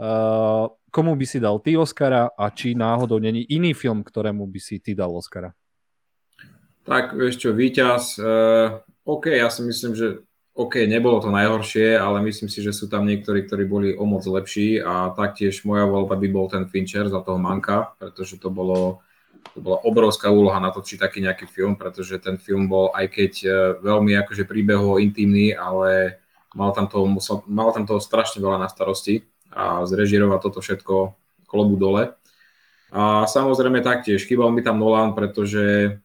uh, 0.00 0.72
komu 0.88 1.12
by 1.14 1.26
si 1.28 1.38
dal 1.38 1.60
ty 1.60 1.76
Oscara 1.76 2.32
a 2.32 2.48
či 2.50 2.72
náhodou 2.72 3.20
není 3.20 3.44
iný 3.52 3.76
film, 3.76 4.00
ktorému 4.00 4.48
by 4.48 4.60
si 4.64 4.80
ty 4.80 4.96
dal 4.96 5.12
Oscara? 5.12 5.52
Tak, 6.88 7.12
vieš 7.14 7.36
čo, 7.36 7.52
víťaz, 7.52 8.16
uh, 8.18 8.80
OK, 9.04 9.28
ja 9.28 9.52
si 9.52 9.60
myslím, 9.62 9.92
že 9.92 10.24
OK, 10.60 10.84
nebolo 10.84 11.24
to 11.24 11.32
najhoršie, 11.32 11.96
ale 11.96 12.20
myslím 12.28 12.52
si, 12.52 12.60
že 12.60 12.76
sú 12.76 12.84
tam 12.84 13.08
niektorí, 13.08 13.48
ktorí 13.48 13.64
boli 13.64 13.88
o 13.96 14.04
moc 14.04 14.20
lepší 14.28 14.76
a 14.84 15.08
taktiež 15.16 15.64
moja 15.64 15.88
voľba 15.88 16.20
by 16.20 16.28
bol 16.28 16.52
ten 16.52 16.68
Fincher 16.68 17.08
za 17.08 17.24
toho 17.24 17.40
Manka, 17.40 17.96
pretože 17.96 18.36
to 18.36 18.52
bolo 18.52 19.00
to 19.56 19.58
bola 19.64 19.80
obrovská 19.88 20.28
úloha 20.28 20.60
natočiť 20.60 21.00
taký 21.00 21.24
nejaký 21.24 21.48
film, 21.48 21.80
pretože 21.80 22.20
ten 22.20 22.36
film 22.36 22.68
bol, 22.68 22.92
aj 22.92 23.06
keď 23.08 23.32
e, 23.40 23.48
veľmi 23.80 24.12
akože 24.20 24.44
príbehovo 24.44 25.00
intimný, 25.00 25.56
ale 25.56 26.20
mal 26.52 26.76
tam, 26.76 26.86
toho, 26.86 27.08
musel, 27.08 27.40
mal 27.48 27.72
tam 27.72 27.88
toho 27.88 27.98
strašne 27.98 28.44
veľa 28.44 28.60
na 28.60 28.68
starosti 28.68 29.24
a 29.48 29.88
zrežirovať 29.88 30.38
toto 30.44 30.60
všetko 30.60 30.94
klobu 31.48 31.74
dole. 31.80 32.14
A 32.92 33.24
samozrejme 33.24 33.80
taktiež, 33.80 34.28
chýbal 34.28 34.52
mi 34.52 34.60
tam 34.60 34.76
Nolan, 34.76 35.16
pretože 35.16 35.96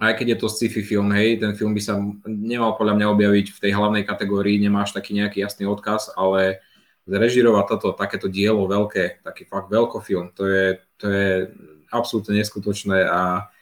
aj 0.00 0.12
keď 0.16 0.26
je 0.34 0.38
to 0.40 0.48
sci-fi 0.48 0.80
film, 0.80 1.12
hej, 1.12 1.36
ten 1.38 1.52
film 1.52 1.76
by 1.76 1.82
sa 1.84 2.00
nemal 2.24 2.74
podľa 2.74 2.96
mňa 2.96 3.06
objaviť 3.12 3.46
v 3.52 3.60
tej 3.60 3.72
hlavnej 3.76 4.04
kategórii, 4.08 4.56
nemáš 4.56 4.96
taký 4.96 5.12
nejaký 5.12 5.44
jasný 5.44 5.68
odkaz, 5.68 6.16
ale 6.16 6.64
zrežirovať 7.04 7.64
toto, 7.68 7.92
takéto 7.92 8.32
dielo 8.32 8.64
veľké, 8.64 9.20
taký 9.20 9.44
fakt 9.44 9.68
veľkofilm, 9.68 10.32
to 10.32 10.48
je, 10.48 10.66
to 10.96 11.06
je 11.12 11.28
absolútne 11.92 12.32
neskutočné 12.32 13.04
a 13.04 13.52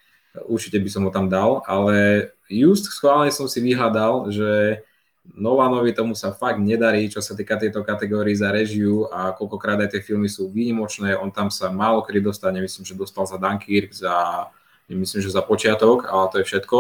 určite 0.46 0.78
by 0.78 0.88
som 0.88 1.02
ho 1.04 1.10
tam 1.10 1.26
dal, 1.26 1.60
ale 1.66 2.30
just 2.46 2.86
schválne 2.86 3.34
som 3.34 3.50
si 3.50 3.58
vyhľadal, 3.58 4.30
že 4.30 4.80
Nolanovi 5.22 5.94
tomu 5.94 6.18
sa 6.18 6.34
fakt 6.34 6.58
nedarí, 6.58 7.06
čo 7.06 7.22
sa 7.22 7.38
týka 7.38 7.54
tejto 7.54 7.86
kategórii 7.86 8.34
za 8.34 8.50
režiu 8.50 9.06
a 9.06 9.30
koľkokrát 9.30 9.78
aj 9.86 9.94
tie 9.94 10.02
filmy 10.02 10.26
sú 10.26 10.50
výnimočné, 10.50 11.14
on 11.14 11.30
tam 11.30 11.46
sa 11.46 11.70
málo 11.70 12.02
kedy 12.02 12.18
dostane, 12.18 12.58
myslím, 12.58 12.82
že 12.82 12.98
dostal 12.98 13.26
za 13.26 13.38
Dunkirk, 13.38 13.94
za, 13.94 14.50
myslím, 14.90 15.20
že 15.22 15.30
za 15.30 15.42
počiatok, 15.44 16.10
ale 16.10 16.26
to 16.32 16.36
je 16.42 16.48
všetko. 16.48 16.78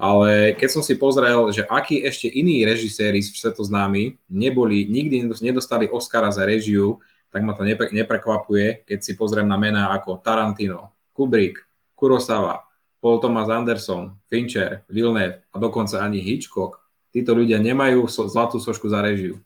Ale 0.00 0.56
keď 0.56 0.68
som 0.68 0.82
si 0.82 0.96
pozrel, 0.96 1.52
že 1.52 1.68
akí 1.68 2.00
ešte 2.02 2.26
iní 2.26 2.64
režiséri 2.64 3.20
svetoznámi 3.22 4.18
neboli, 4.26 4.88
nikdy 4.88 5.28
nedostali 5.28 5.86
Oscara 5.86 6.32
za 6.32 6.42
režiu, 6.48 6.98
tak 7.32 7.40
ma 7.44 7.56
to 7.56 7.64
neprekvapuje, 7.64 8.84
keď 8.84 8.98
si 9.00 9.16
pozriem 9.16 9.48
na 9.48 9.56
mená 9.56 9.88
ako 9.96 10.20
Tarantino, 10.20 10.92
Kubrick, 11.16 11.64
Kurosawa, 11.96 12.66
Paul 13.00 13.18
Thomas 13.18 13.48
Anderson, 13.48 14.14
Fincher, 14.28 14.84
Villeneuve 14.86 15.46
a 15.50 15.56
dokonca 15.56 16.02
ani 16.04 16.20
Hitchcock. 16.20 16.82
Títo 17.12 17.32
ľudia 17.32 17.60
nemajú 17.60 18.04
so, 18.08 18.28
zlatú 18.28 18.60
sošku 18.60 18.88
za 18.88 19.00
režiu. 19.00 19.40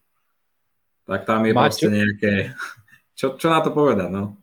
Tak 1.06 1.24
tam 1.24 1.46
je 1.46 1.52
Maťo. 1.54 1.62
proste 1.62 1.88
nejaké... 1.88 2.32
Čo, 3.16 3.40
čo 3.40 3.48
na 3.48 3.64
to 3.64 3.72
povedať, 3.72 4.12
no? 4.12 4.36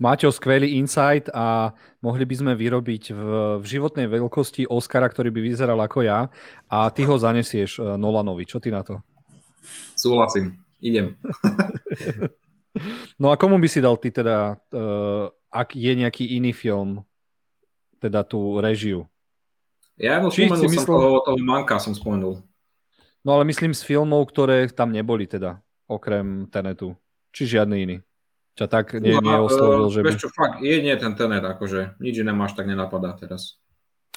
Máte 0.00 0.24
skvelý 0.32 0.80
insight 0.80 1.28
a 1.28 1.76
mohli 2.00 2.24
by 2.24 2.34
sme 2.34 2.52
vyrobiť 2.56 3.12
v, 3.12 3.22
v 3.60 3.64
životnej 3.68 4.08
veľkosti 4.08 4.64
Oscara, 4.64 5.04
ktorý 5.04 5.28
by 5.28 5.40
vyzeral 5.44 5.76
ako 5.76 6.08
ja 6.08 6.32
a 6.72 6.88
ty 6.88 7.04
ho 7.04 7.20
zanesieš 7.20 7.76
eh, 7.76 8.00
Nolanovi. 8.00 8.48
Čo 8.48 8.64
ty 8.64 8.72
na 8.72 8.80
to? 8.80 9.04
Súhlasím. 9.94 10.56
Idem. 10.80 11.12
No 13.18 13.34
a 13.34 13.36
komu 13.36 13.58
by 13.58 13.68
si 13.68 13.82
dal 13.82 13.98
ty 13.98 14.14
teda, 14.14 14.54
uh, 14.54 15.26
ak 15.50 15.74
je 15.74 15.90
nejaký 15.90 16.38
iný 16.38 16.54
film, 16.54 17.02
teda 17.98 18.22
tú 18.22 18.62
režiu? 18.62 19.10
Ja 19.98 20.22
no, 20.22 20.32
spomenul 20.32 20.70
som 20.70 20.72
myslel... 20.72 20.86
toho, 20.86 21.10
toho 21.26 21.38
Manka 21.42 21.76
som 21.82 21.92
spomenul. 21.92 22.40
No 23.20 23.30
ale 23.36 23.44
myslím 23.50 23.76
z 23.76 23.84
filmov, 23.84 24.32
ktoré 24.32 24.70
tam 24.72 24.94
neboli 24.94 25.28
teda, 25.28 25.60
okrem 25.84 26.48
Tenetu. 26.48 26.96
Či 27.34 27.58
žiadny 27.58 27.76
iný. 27.84 27.96
Čo 28.58 28.66
tak 28.66 28.98
nie, 28.98 29.14
no, 29.14 29.22
neoslovil, 29.22 29.88
že 29.88 30.00
by... 30.02 30.10
čo, 30.18 30.28
fakt, 30.28 30.60
je 30.60 30.76
nie 30.82 30.94
ten 30.98 31.14
Tenet, 31.14 31.44
akože 31.44 31.96
nič 32.02 32.20
iné 32.20 32.34
máš 32.34 32.58
tak 32.58 32.66
nenapadá 32.66 33.14
teraz. 33.16 33.56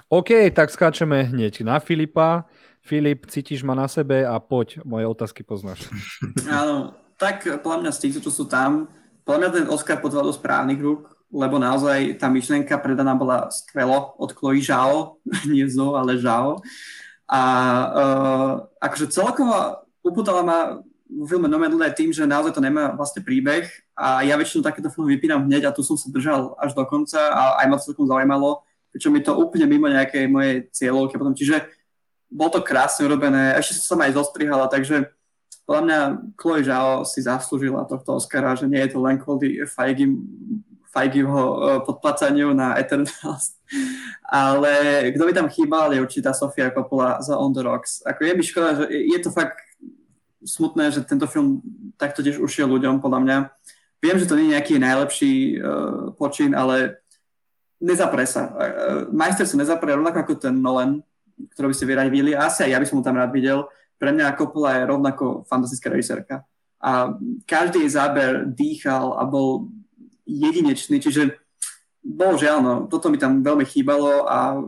OK, 0.10 0.50
tak 0.52 0.74
skáčeme 0.74 1.30
hneď 1.30 1.62
na 1.62 1.78
Filipa. 1.78 2.50
Filip, 2.84 3.32
cítiš 3.32 3.64
ma 3.64 3.78
na 3.78 3.88
sebe 3.88 4.28
a 4.28 4.36
poď, 4.44 4.84
moje 4.84 5.08
otázky 5.08 5.46
poznáš. 5.46 5.88
Áno, 6.50 6.98
tak 7.16 7.48
podľa 7.64 7.80
mňa 7.88 7.92
z 7.96 8.02
týchto, 8.04 8.20
čo 8.28 8.32
sú 8.34 8.46
tam, 8.50 8.92
podľa 9.24 9.40
mňa 9.40 9.50
ten 9.56 9.68
Oscar 9.72 10.04
podľa 10.04 10.28
do 10.28 10.34
správnych 10.36 10.84
rúk, 10.84 11.08
lebo 11.32 11.58
naozaj 11.58 12.20
tá 12.20 12.28
myšlenka 12.28 12.76
predaná 12.78 13.16
bola 13.16 13.48
skvelo 13.50 14.14
od 14.20 14.36
Chloe 14.36 14.60
Zhao, 14.60 15.18
nie 15.52 15.66
Zo, 15.72 15.96
ale 15.96 16.20
Zhao. 16.20 16.60
A 17.32 17.42
uh, 17.88 18.54
akože 18.84 19.10
celkovo 19.10 19.88
upútala 20.04 20.44
ma 20.44 20.60
filme 21.30 21.48
Nomadland 21.48 21.94
tým, 21.94 22.10
že 22.10 22.26
naozaj 22.26 22.58
to 22.58 22.62
nemá 22.62 22.98
vlastne 22.98 23.22
príbeh 23.22 23.70
a 23.94 24.26
ja 24.26 24.34
väčšinou 24.34 24.66
takéto 24.66 24.90
filmy 24.90 25.18
vypínam 25.18 25.46
hneď 25.46 25.70
a 25.70 25.76
tu 25.76 25.86
som 25.86 25.94
sa 25.94 26.10
držal 26.10 26.58
až 26.58 26.74
do 26.74 26.84
konca 26.90 27.22
a 27.22 27.62
aj 27.62 27.66
ma 27.70 27.76
to 27.78 27.94
celkom 27.94 28.10
zaujímalo, 28.10 28.66
pričom 28.90 29.14
mi 29.14 29.22
to 29.22 29.38
úplne 29.38 29.70
mimo 29.70 29.86
nejakej 29.90 30.26
mojej 30.26 30.56
cieľovky 30.74 31.16
potom. 31.22 31.38
Čiže 31.38 31.70
bolo 32.34 32.58
to 32.58 32.66
krásne 32.66 33.06
urobené, 33.06 33.54
ešte 33.62 33.78
som 33.78 34.02
aj 34.02 34.18
zostrihala, 34.18 34.66
takže 34.66 35.14
podľa 35.64 35.82
mňa 35.86 36.00
Chloe 36.36 36.66
Zhao 36.66 37.08
si 37.08 37.24
zaslúžila 37.24 37.88
tohto 37.88 38.20
Oscara, 38.20 38.58
že 38.58 38.68
nie 38.68 38.84
je 38.84 38.98
to 38.98 39.00
len 39.00 39.16
kvôli 39.16 39.64
Feigiho 40.94 41.42
e, 41.42 41.58
podplacaniu 41.88 42.52
na 42.52 42.76
Eternals. 42.76 43.56
Ale 44.30 45.08
kto 45.16 45.24
by 45.24 45.32
tam 45.34 45.48
chýbal, 45.48 45.96
je 45.96 46.04
určitá 46.04 46.36
Sofia 46.36 46.70
Coppola 46.70 47.22
za 47.24 47.40
On 47.40 47.54
the 47.56 47.64
Rocks. 47.64 48.04
Ako 48.04 48.28
je 48.28 48.34
mi 48.36 48.44
škoda, 48.44 48.84
že 48.84 48.86
je 48.92 49.20
to 49.24 49.32
fakt 49.32 49.58
smutné, 50.46 50.92
že 50.92 51.04
tento 51.04 51.26
film 51.26 51.64
takto 51.98 52.24
tiež 52.24 52.40
ušiel 52.40 52.68
ľuďom, 52.70 53.00
podľa 53.00 53.20
mňa. 53.24 53.38
Viem, 54.04 54.18
že 54.20 54.28
to 54.28 54.36
nie 54.36 54.52
je 54.52 54.54
nejaký 54.60 54.76
najlepší 54.80 55.34
uh, 55.58 56.12
počin, 56.20 56.52
ale 56.52 57.00
nezapre 57.80 58.28
sa. 58.28 58.52
Uh, 58.52 59.02
majster 59.16 59.48
sa 59.48 59.56
nezapre, 59.56 59.96
rovnako 59.96 60.20
ako 60.28 60.34
ten 60.38 60.56
Nolan, 60.60 61.00
ktorý 61.56 61.72
by 61.72 61.76
ste 61.76 61.90
vyradili. 61.90 62.32
Asi 62.36 62.68
aj 62.68 62.72
ja 62.76 62.80
by 62.80 62.86
som 62.88 62.98
ho 63.00 63.04
tam 63.04 63.16
rád 63.16 63.32
videl 63.32 63.66
pre 64.04 64.12
mňa 64.12 64.36
Coppola 64.36 64.84
je 64.84 64.90
rovnako 64.92 65.48
fantastická 65.48 65.88
režisérka. 65.88 66.36
A 66.84 67.16
každý 67.48 67.88
záber 67.88 68.44
dýchal 68.52 69.16
a 69.16 69.24
bol 69.24 69.72
jedinečný, 70.28 71.00
čiže 71.00 71.40
bohužiaľ, 72.04 72.58
no, 72.60 72.74
toto 72.92 73.08
mi 73.08 73.16
tam 73.16 73.40
veľmi 73.40 73.64
chýbalo 73.64 74.28
a 74.28 74.60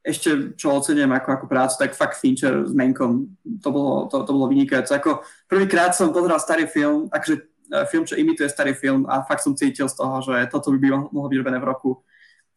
ešte 0.00 0.56
čo 0.56 0.80
ocením 0.80 1.12
ako, 1.12 1.28
ako 1.36 1.46
prácu, 1.46 1.74
tak 1.76 1.92
fakt 1.92 2.16
Fincher 2.16 2.64
s 2.64 2.72
Menkom, 2.72 3.36
to 3.60 3.68
bolo, 3.68 4.08
to, 4.08 4.24
to 4.24 4.32
bolo 4.32 4.48
vynikajúce. 4.48 4.96
Ako 4.96 5.20
prvýkrát 5.44 5.92
som 5.92 6.08
pozeral 6.08 6.40
starý 6.40 6.64
film, 6.64 7.12
akože 7.12 7.34
e, 7.36 7.42
film, 7.84 8.04
čo 8.08 8.16
imituje 8.16 8.48
starý 8.48 8.72
film 8.72 9.04
a 9.04 9.20
fakt 9.20 9.44
som 9.44 9.52
cítil 9.52 9.92
z 9.92 9.96
toho, 10.00 10.24
že 10.24 10.48
toto 10.48 10.72
by 10.72 11.12
mohlo 11.12 11.28
byť 11.28 11.38
robené 11.40 11.58
v 11.60 11.68
roku 11.68 12.00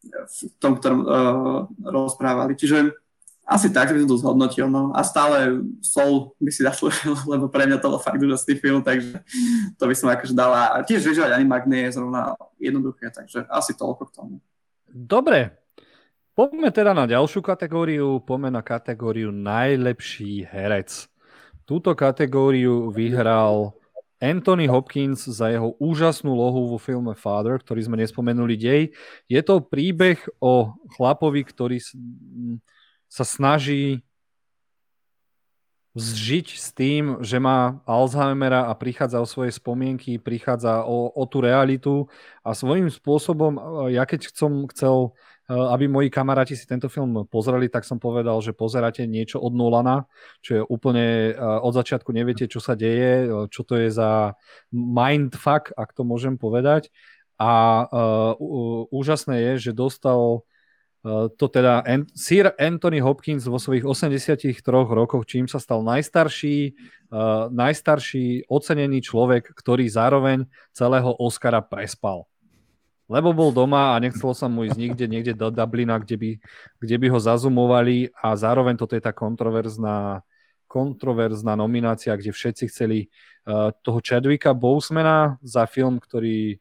v 0.04 0.40
tom, 0.60 0.76
ktorom 0.76 1.00
uh, 1.00 1.64
rozprávali. 1.80 2.52
Čiže 2.60 2.92
asi 3.44 3.68
tak 3.68 3.92
by 3.92 4.00
som 4.00 4.08
to 4.08 4.20
zhodnotil, 4.20 4.66
no. 4.72 4.92
A 4.96 5.04
stále 5.04 5.60
Soul 5.84 6.32
by 6.40 6.50
si 6.52 6.64
zaslúžil, 6.64 7.12
lebo 7.32 7.52
pre 7.52 7.68
mňa 7.68 7.80
to 7.80 7.92
bol 7.92 8.00
fakt 8.00 8.20
úžasný 8.20 8.56
film, 8.56 8.80
takže 8.80 9.20
to 9.76 9.84
by 9.84 9.94
som 9.96 10.08
akože 10.08 10.32
dala. 10.32 10.76
A 10.76 10.84
tiež 10.84 11.04
vyžívať 11.04 11.36
Animag 11.36 11.68
nie 11.68 11.88
je 11.88 12.00
zrovna 12.00 12.36
jednoduché, 12.56 13.12
takže 13.12 13.44
asi 13.52 13.76
toľko 13.76 14.02
k 14.08 14.14
tomu. 14.16 14.34
Dobre, 14.88 15.63
poďme 16.34 16.68
teda 16.74 16.92
na 16.92 17.06
ďalšiu 17.06 17.40
kategóriu, 17.40 18.18
poďme 18.20 18.58
na 18.58 18.62
kategóriu 18.62 19.30
najlepší 19.30 20.50
herec. 20.50 21.06
Túto 21.64 21.96
kategóriu 21.96 22.92
vyhral 22.92 23.72
Anthony 24.20 24.68
Hopkins 24.68 25.24
za 25.24 25.48
jeho 25.48 25.76
úžasnú 25.80 26.32
lohu 26.32 26.74
vo 26.74 26.78
filme 26.78 27.16
Father, 27.16 27.60
ktorý 27.60 27.80
sme 27.86 27.96
nespomenuli 28.00 28.56
dej. 28.56 28.82
Je 29.28 29.40
to 29.40 29.64
príbeh 29.64 30.20
o 30.40 30.74
chlapovi, 30.96 31.44
ktorý 31.44 31.80
sa 33.08 33.24
snaží 33.24 34.04
zžiť 35.94 36.46
s 36.58 36.74
tým, 36.74 37.22
že 37.22 37.38
má 37.38 37.78
Alzheimera 37.86 38.66
a 38.66 38.74
prichádza 38.74 39.22
o 39.22 39.30
svoje 39.30 39.54
spomienky, 39.54 40.18
prichádza 40.18 40.82
o, 40.82 41.14
o 41.14 41.22
tú 41.22 41.38
realitu 41.38 42.10
a 42.42 42.50
svojím 42.50 42.90
spôsobom, 42.90 43.86
ja 43.94 44.02
keď 44.02 44.34
som 44.34 44.66
chcel, 44.74 45.14
aby 45.48 45.88
moji 45.88 46.08
kamaráti 46.08 46.56
si 46.56 46.64
tento 46.64 46.88
film 46.88 47.28
pozreli, 47.28 47.68
tak 47.68 47.84
som 47.84 48.00
povedal, 48.00 48.40
že 48.40 48.56
pozeráte 48.56 49.04
niečo 49.04 49.40
od 49.40 49.52
Nolana, 49.52 50.08
čo 50.40 50.50
je 50.56 50.62
úplne 50.64 51.32
eh, 51.32 51.36
od 51.38 51.72
začiatku 51.74 52.12
neviete, 52.12 52.48
čo 52.48 52.62
sa 52.62 52.72
deje, 52.78 53.28
eh, 53.28 53.46
čo 53.52 53.62
to 53.64 53.76
je 53.76 53.92
za 53.92 54.38
mindfuck, 54.72 55.72
ak 55.76 55.92
to 55.92 56.02
môžem 56.04 56.40
povedať. 56.40 56.88
A 57.34 57.82
uh, 57.90 58.38
úžasné 58.94 59.42
je, 59.42 59.52
že 59.58 59.72
dostal 59.74 60.46
Eh, 61.04 61.28
to 61.36 61.52
teda 61.52 61.84
Sir 62.16 62.56
Anthony 62.56 63.04
Hopkins 63.04 63.44
vo 63.44 63.60
svojich 63.60 63.84
83 63.84 64.64
rokoch, 64.88 65.28
čím 65.28 65.44
sa 65.44 65.60
stal 65.60 65.84
najstarší, 65.84 66.72
uh, 67.12 67.52
najstarší 67.52 68.48
ocenený 68.48 69.04
človek, 69.04 69.52
ktorý 69.52 69.84
zároveň 69.84 70.48
celého 70.72 71.12
Oscara 71.20 71.60
prespal. 71.60 72.24
Lebo 73.04 73.36
bol 73.36 73.52
doma 73.52 73.92
a 73.92 74.00
nechcelo 74.00 74.32
sa 74.32 74.48
mu 74.48 74.64
ísť 74.64 74.78
nikde, 74.80 75.04
niekde 75.04 75.32
do 75.36 75.52
Dublina, 75.52 76.00
kde 76.00 76.16
by, 76.16 76.30
kde 76.80 76.96
by 76.96 77.06
ho 77.12 77.18
zazumovali 77.20 78.08
a 78.16 78.32
zároveň 78.32 78.80
toto 78.80 78.96
je 78.96 79.04
tá 79.04 79.12
kontroverzná, 79.12 80.24
kontroverzná 80.64 81.52
nominácia, 81.52 82.16
kde 82.16 82.32
všetci 82.32 82.64
chceli 82.72 83.12
uh, 83.44 83.70
toho 83.84 84.00
Chadwicka 84.00 84.56
Bosemana 84.56 85.36
za 85.44 85.68
film, 85.68 86.00
ktorý 86.00 86.56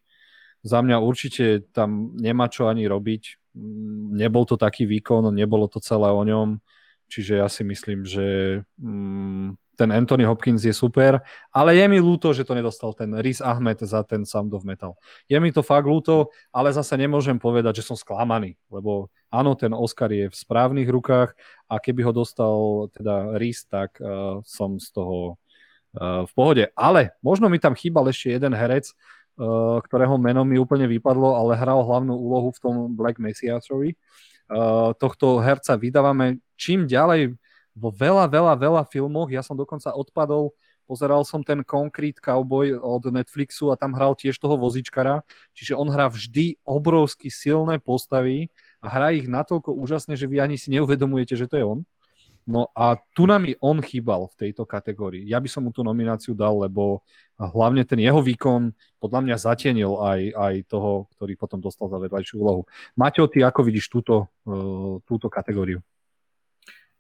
za 0.64 0.80
mňa 0.80 0.98
určite 1.00 1.68
tam 1.72 2.16
nemá 2.16 2.48
čo 2.52 2.68
ani 2.68 2.88
robiť. 2.88 3.56
Mm, 3.56 4.20
nebol 4.20 4.44
to 4.44 4.60
taký 4.60 4.84
výkon, 4.84 5.32
nebolo 5.32 5.72
to 5.72 5.80
celé 5.80 6.12
o 6.12 6.24
ňom, 6.24 6.60
čiže 7.08 7.40
ja 7.40 7.48
si 7.48 7.64
myslím, 7.64 8.04
že 8.04 8.60
um, 8.80 9.56
ten 9.74 9.90
Anthony 9.90 10.24
Hopkins 10.24 10.62
je 10.62 10.74
super, 10.74 11.18
ale 11.50 11.76
je 11.78 11.86
mi 11.90 11.98
ľúto, 11.98 12.30
že 12.30 12.46
to 12.46 12.54
nedostal 12.54 12.94
ten 12.94 13.10
Riz 13.18 13.42
Ahmed 13.42 13.82
za 13.82 14.06
ten 14.06 14.22
Sound 14.22 14.54
of 14.54 14.66
Metal. 14.66 14.94
Je 15.26 15.38
mi 15.42 15.50
to 15.50 15.66
fakt 15.66 15.90
ľúto, 15.90 16.30
ale 16.54 16.70
zase 16.70 16.94
nemôžem 16.98 17.42
povedať, 17.42 17.82
že 17.82 17.88
som 17.90 17.98
sklamaný, 17.98 18.54
lebo 18.70 19.10
áno, 19.34 19.58
ten 19.58 19.74
Oscar 19.74 20.14
je 20.14 20.30
v 20.30 20.36
správnych 20.36 20.86
rukách 20.86 21.34
a 21.66 21.82
keby 21.82 22.06
ho 22.06 22.14
dostal 22.14 22.88
teda 22.94 23.38
Riz, 23.42 23.66
tak 23.66 23.98
uh, 23.98 24.46
som 24.46 24.78
z 24.78 24.94
toho 24.94 25.42
uh, 25.98 26.30
v 26.30 26.32
pohode. 26.38 26.66
Ale 26.78 27.18
možno 27.26 27.50
mi 27.50 27.58
tam 27.58 27.74
chýbal 27.74 28.14
ešte 28.14 28.30
jeden 28.30 28.54
herec, 28.54 28.94
uh, 28.94 29.82
ktorého 29.82 30.22
meno 30.22 30.46
mi 30.46 30.62
úplne 30.62 30.86
vypadlo, 30.86 31.34
ale 31.34 31.58
hral 31.58 31.82
hlavnú 31.82 32.14
úlohu 32.14 32.54
v 32.54 32.62
tom 32.62 32.76
Black 32.94 33.18
Messiasovi. 33.18 33.98
Uh, 34.54 34.94
tohto 35.02 35.42
herca 35.42 35.74
vydávame 35.80 36.38
čím 36.60 36.86
ďalej 36.86 37.42
vo 37.74 37.90
veľa, 37.90 38.30
veľa, 38.30 38.54
veľa 38.58 38.84
filmoch. 38.90 39.30
Ja 39.34 39.42
som 39.42 39.58
dokonca 39.58 39.94
odpadol, 39.94 40.54
pozeral 40.86 41.26
som 41.26 41.42
ten 41.42 41.66
Concrete 41.66 42.22
Cowboy 42.22 42.78
od 42.78 43.10
Netflixu 43.10 43.74
a 43.74 43.80
tam 43.80 43.98
hral 43.98 44.14
tiež 44.14 44.38
toho 44.38 44.56
vozičkara, 44.56 45.26
čiže 45.58 45.74
on 45.74 45.90
hrá 45.90 46.08
vždy 46.10 46.62
obrovsky 46.64 47.34
silné 47.34 47.82
postavy 47.82 48.54
a 48.84 48.88
hrá 48.92 49.16
ich 49.16 49.26
natoľko 49.26 49.74
úžasne, 49.74 50.14
že 50.14 50.30
vy 50.30 50.44
ani 50.44 50.56
si 50.60 50.70
neuvedomujete, 50.76 51.34
že 51.40 51.50
to 51.50 51.56
je 51.58 51.66
on. 51.66 51.82
No 52.44 52.68
a 52.76 53.00
tu 53.16 53.24
nám 53.24 53.48
i 53.48 53.56
on 53.64 53.80
chýbal 53.80 54.28
v 54.36 54.36
tejto 54.36 54.68
kategórii. 54.68 55.24
Ja 55.24 55.40
by 55.40 55.48
som 55.48 55.64
mu 55.64 55.72
tú 55.72 55.80
nomináciu 55.80 56.36
dal, 56.36 56.60
lebo 56.60 57.00
hlavne 57.40 57.88
ten 57.88 58.04
jeho 58.04 58.20
výkon 58.20 58.76
podľa 59.00 59.20
mňa 59.24 59.36
zatienil 59.40 59.96
aj, 59.96 60.22
aj 60.36 60.54
toho, 60.68 61.08
ktorý 61.16 61.40
potom 61.40 61.64
dostal 61.64 61.88
za 61.88 61.96
vedľajšiu 62.04 62.36
úlohu. 62.44 62.68
Maťo, 63.00 63.32
ty 63.32 63.48
ako 63.48 63.64
vidíš 63.64 63.88
túto, 63.88 64.28
uh, 64.44 65.00
túto 65.08 65.32
kategóriu? 65.32 65.80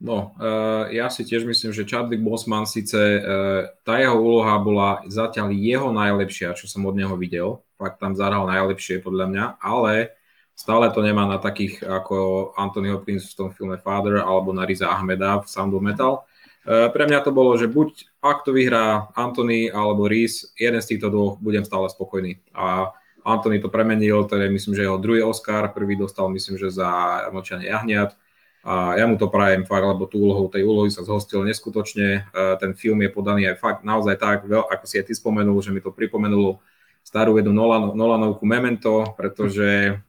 No, 0.03 0.35
uh, 0.35 0.91
ja 0.91 1.07
si 1.07 1.23
tiež 1.23 1.47
myslím, 1.47 1.71
že 1.71 1.87
Chadwick 1.87 2.19
Boseman 2.19 2.67
síce 2.67 2.99
uh, 2.99 3.71
tá 3.87 4.03
jeho 4.03 4.19
úloha 4.19 4.59
bola 4.59 4.99
zatiaľ 5.07 5.55
jeho 5.55 5.95
najlepšia, 5.95 6.59
čo 6.59 6.67
som 6.67 6.83
od 6.83 6.99
neho 6.99 7.15
videl. 7.15 7.63
Fakt 7.79 8.03
tam 8.03 8.11
zahral 8.11 8.43
najlepšie 8.51 8.99
podľa 8.99 9.31
mňa, 9.31 9.45
ale 9.63 10.11
stále 10.59 10.91
to 10.91 10.99
nemá 10.99 11.23
na 11.23 11.39
takých 11.39 11.79
ako 11.87 12.51
Anthony 12.59 12.91
Hopkins 12.91 13.31
v 13.31 13.47
tom 13.47 13.49
filme 13.55 13.79
Father 13.79 14.19
alebo 14.19 14.51
na 14.51 14.67
Riza 14.67 14.91
Ahmeda 14.91 15.39
v 15.39 15.47
Sound 15.47 15.71
of 15.71 15.79
Metal. 15.79 16.27
Uh, 16.67 16.91
pre 16.91 17.07
mňa 17.07 17.23
to 17.23 17.31
bolo, 17.31 17.55
že 17.55 17.71
buď 17.71 18.19
ak 18.19 18.43
to 18.43 18.51
vyhrá 18.51 19.07
Anthony 19.15 19.71
alebo 19.71 20.11
Reese, 20.11 20.51
jeden 20.59 20.83
z 20.83 20.99
týchto 20.99 21.15
dvoch 21.15 21.39
budem 21.39 21.63
stále 21.63 21.87
spokojný. 21.87 22.43
A 22.51 22.91
Anthony 23.23 23.63
to 23.63 23.71
premenil, 23.71 24.27
to 24.27 24.35
je 24.35 24.51
myslím, 24.51 24.75
že 24.75 24.83
jeho 24.83 24.99
druhý 24.99 25.23
Oscar, 25.23 25.71
prvý 25.71 25.95
dostal 25.95 26.27
myslím, 26.27 26.59
že 26.59 26.75
za 26.75 26.91
Mlčanie 27.31 27.71
jahniat 27.71 28.19
a 28.63 28.95
ja 28.95 29.03
mu 29.03 29.19
to 29.19 29.27
prajem 29.27 29.67
fakt, 29.67 29.83
lebo 29.83 30.07
tú 30.07 30.23
úlohu, 30.23 30.47
tej 30.47 30.63
úlohy 30.63 30.87
sa 30.87 31.03
zhostil 31.03 31.43
neskutočne. 31.43 32.31
E, 32.31 32.55
ten 32.63 32.71
film 32.71 33.03
je 33.03 33.11
podaný 33.11 33.51
aj 33.51 33.59
fakt 33.59 33.81
naozaj 33.83 34.15
tak, 34.15 34.47
ako 34.47 34.85
si 34.87 35.03
aj 35.03 35.11
ty 35.11 35.13
spomenul, 35.13 35.59
že 35.59 35.75
mi 35.75 35.83
to 35.83 35.91
pripomenulo 35.91 36.63
starú 37.03 37.35
jednu 37.35 37.51
Nolanovku 37.91 38.47
Memento, 38.47 39.11
pretože 39.19 39.99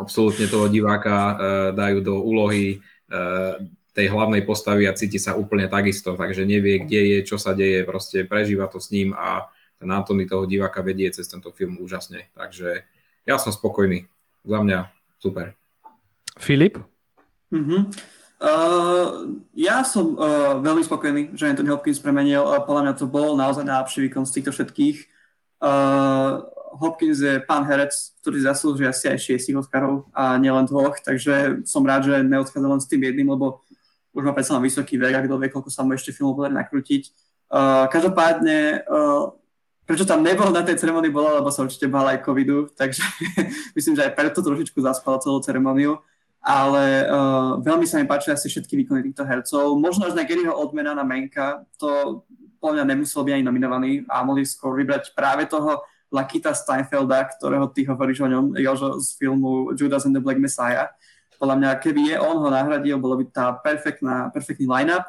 absolútne 0.00 0.48
toho 0.48 0.72
diváka 0.72 1.12
e, 1.12 1.34
dajú 1.76 1.98
do 2.00 2.14
úlohy 2.24 2.80
e, 2.80 3.16
tej 3.92 4.08
hlavnej 4.08 4.40
postavy 4.48 4.88
a 4.88 4.96
cíti 4.96 5.20
sa 5.20 5.36
úplne 5.36 5.68
takisto, 5.68 6.16
takže 6.16 6.48
nevie, 6.48 6.80
kde 6.80 7.00
je, 7.12 7.18
čo 7.28 7.36
sa 7.36 7.52
deje, 7.52 7.84
proste 7.84 8.24
prežíva 8.24 8.72
to 8.72 8.80
s 8.80 8.88
ním 8.88 9.12
a 9.12 9.52
ten 9.76 9.92
Antony 9.92 10.24
toho 10.24 10.48
diváka 10.48 10.80
vedie 10.80 11.12
cez 11.12 11.28
tento 11.28 11.52
film 11.52 11.76
úžasne. 11.76 12.32
Takže 12.32 12.88
ja 13.28 13.36
som 13.36 13.52
spokojný. 13.52 14.08
Za 14.48 14.64
mňa 14.64 14.88
super. 15.20 15.52
Filip? 16.40 16.80
Uh-huh. 17.56 17.80
Uh, 18.36 19.40
ja 19.56 19.80
som 19.80 20.12
uh, 20.12 20.60
veľmi 20.60 20.84
spokojný, 20.84 21.32
že 21.32 21.48
Anthony 21.48 21.72
Hopkins 21.72 21.96
premenil. 21.96 22.44
Uh, 22.44 22.60
podľa 22.60 22.82
mňa 22.84 22.94
to 23.00 23.08
bol 23.08 23.32
naozaj 23.32 23.64
najlepší 23.64 24.04
výkon 24.08 24.28
z 24.28 24.34
týchto 24.36 24.52
všetkých. 24.52 24.96
Uh, 25.56 26.44
Hopkins 26.76 27.24
je 27.24 27.40
pán 27.40 27.64
herec, 27.64 27.96
ktorý 28.20 28.44
zaslúži 28.44 28.84
asi 28.84 29.08
aj 29.08 29.24
šiestich 29.24 29.56
Oscarov 29.56 30.12
a 30.12 30.36
nielen 30.36 30.68
dvoch, 30.68 31.00
takže 31.00 31.64
som 31.64 31.80
rád, 31.80 32.12
že 32.12 32.20
neodchádza 32.20 32.68
len 32.68 32.80
s 32.84 32.90
tým 32.92 33.08
jedným, 33.08 33.32
lebo 33.32 33.64
už 34.12 34.20
má 34.20 34.36
predsa 34.36 34.60
vysoký 34.60 35.00
vek 35.00 35.16
a 35.16 35.24
kto 35.24 35.40
vie, 35.40 35.48
koľko 35.48 35.72
sa 35.72 35.80
mu 35.84 35.96
ešte 35.96 36.12
filmov 36.12 36.36
podarí 36.36 36.52
nakrútiť. 36.60 37.08
Uh, 37.48 37.88
každopádne, 37.88 38.84
uh, 38.84 39.32
prečo 39.88 40.04
tam 40.04 40.20
nebol 40.20 40.52
na 40.52 40.60
tej 40.60 40.76
ceremonii 40.76 41.08
bola, 41.08 41.40
lebo 41.40 41.48
sa 41.48 41.64
určite 41.64 41.88
bál 41.88 42.04
aj 42.12 42.20
covidu, 42.20 42.68
takže 42.76 43.00
myslím, 43.76 43.96
že 43.96 44.04
aj 44.04 44.12
preto 44.12 44.44
trošičku 44.44 44.76
zaspal 44.84 45.16
celú 45.24 45.40
ceremoniu 45.40 46.04
ale 46.42 47.06
uh, 47.10 47.58
veľmi 47.58 47.86
sa 47.88 47.98
mi 47.98 48.06
páčili 48.06 48.34
asi 48.34 48.46
všetky 48.46 48.78
výkony 48.84 49.02
týchto 49.10 49.26
hercov. 49.26 49.78
Možno 49.78 50.06
až 50.06 50.14
na 50.14 50.22
Garyho 50.22 50.54
odmena 50.54 50.94
na 50.94 51.02
Menka, 51.02 51.66
to 51.80 52.22
podľa 52.62 52.82
mňa 52.82 52.86
nemusel 52.94 53.22
byť 53.26 53.32
ani 53.34 53.44
nominovaný 53.44 53.90
a 54.06 54.22
mohli 54.22 54.46
skôr 54.46 54.74
vybrať 54.78 55.12
práve 55.14 55.46
toho 55.46 55.82
Lakita 56.10 56.54
Steinfelda, 56.54 57.26
ktorého 57.34 57.66
ty 57.74 57.82
hovoríš 57.82 58.22
o 58.22 58.30
ňom, 58.30 58.54
Jožo, 58.62 59.02
z 59.02 59.18
filmu 59.18 59.74
Judas 59.74 60.06
and 60.06 60.14
the 60.14 60.22
Black 60.22 60.38
Messiah. 60.38 60.90
Podľa 61.36 61.56
mňa, 61.58 61.70
keby 61.82 62.00
je 62.14 62.16
on 62.16 62.40
ho 62.40 62.48
nahradil, 62.48 62.96
bolo 62.96 63.20
by 63.20 63.24
tá 63.28 63.52
perfektná, 63.58 64.30
perfektný 64.32 64.70
line-up. 64.70 65.04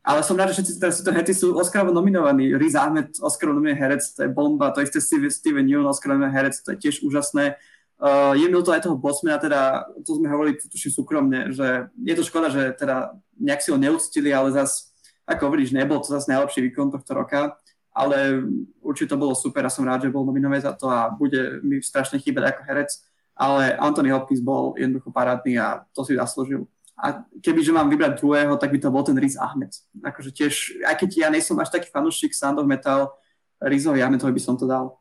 Ale 0.00 0.24
som 0.24 0.32
rád, 0.32 0.52
že 0.52 0.64
všetci 0.64 0.80
teraz 0.80 0.96
to 1.04 1.12
hety 1.12 1.32
sú 1.36 1.52
Oscarovo 1.54 1.92
nominovaní. 1.92 2.56
Riz 2.56 2.72
Ahmed, 2.72 3.20
Oscarovo 3.20 3.60
nominovaný 3.60 3.80
herec, 3.80 4.02
to 4.16 4.20
je 4.24 4.30
bomba, 4.32 4.72
to 4.72 4.80
isté 4.80 4.98
Steven 5.00 5.68
Yeun, 5.68 5.84
Oscarovo 5.86 6.20
nominovaný 6.20 6.36
herec, 6.36 6.56
to 6.60 6.72
je 6.72 6.78
tiež 6.88 7.04
úžasné. 7.04 7.60
Uh, 8.00 8.32
je 8.32 8.48
mi 8.48 8.56
to 8.56 8.72
aj 8.72 8.88
toho 8.88 8.96
Bosmana, 8.96 9.36
teda, 9.36 9.84
to 10.08 10.16
sme 10.16 10.32
hovorili 10.32 10.56
tuším 10.56 10.88
súkromne, 10.88 11.52
že 11.52 11.92
je 12.00 12.14
to 12.16 12.24
škoda, 12.24 12.48
že 12.48 12.72
teda 12.72 13.12
nejak 13.36 13.60
si 13.60 13.68
ho 13.68 13.76
neúctili, 13.76 14.32
ale 14.32 14.56
zas, 14.56 14.88
ako 15.28 15.52
hovoríš, 15.52 15.76
nebol 15.76 16.00
to 16.00 16.08
zase 16.08 16.32
najlepší 16.32 16.64
výkon 16.64 16.88
tohto 16.88 17.12
roka, 17.12 17.60
ale 17.92 18.40
určite 18.80 19.12
to 19.12 19.20
bolo 19.20 19.36
super 19.36 19.68
a 19.68 19.70
som 19.70 19.84
rád, 19.84 20.08
že 20.08 20.14
bol 20.16 20.24
nominovaný 20.24 20.64
za 20.64 20.72
to 20.72 20.88
a 20.88 21.12
bude 21.12 21.60
mi 21.60 21.84
strašne 21.84 22.16
chýbať 22.16 22.56
ako 22.56 22.60
herec, 22.72 22.90
ale 23.36 23.76
Anthony 23.76 24.16
Hopkins 24.16 24.40
bol 24.40 24.72
jednoducho 24.80 25.12
parádny 25.12 25.60
a 25.60 25.84
to 25.92 26.00
si 26.00 26.16
zaslúžil. 26.16 26.64
A 26.96 27.24
kebyže 27.44 27.72
mám 27.72 27.88
vybrať 27.88 28.20
druhého, 28.20 28.56
tak 28.56 28.72
by 28.72 28.80
to 28.80 28.92
bol 28.92 29.04
ten 29.04 29.16
Riz 29.16 29.36
Ahmed. 29.36 29.72
Akože 30.00 30.32
tiež, 30.32 30.84
aj 30.84 31.00
keď 31.00 31.08
ja 31.16 31.28
nejsom 31.32 31.56
až 31.60 31.72
taký 31.72 31.88
fanúšik 31.88 32.32
Sound 32.36 32.60
of 32.60 32.68
Metal, 32.68 33.12
Rizovi 33.60 34.00
Ahmedovi 34.00 34.36
by 34.36 34.42
som 34.44 34.56
to 34.56 34.68
dal. 34.68 35.00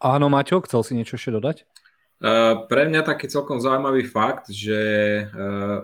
Áno, 0.00 0.28
Maťo, 0.28 0.60
chcel 0.64 0.80
si 0.84 0.92
niečo 0.96 1.16
ešte 1.16 1.36
dodať? 1.36 1.68
Pre 2.70 2.82
mňa 2.88 3.02
taký 3.02 3.26
celkom 3.26 3.58
zaujímavý 3.58 4.06
fakt, 4.06 4.48
že 4.48 4.80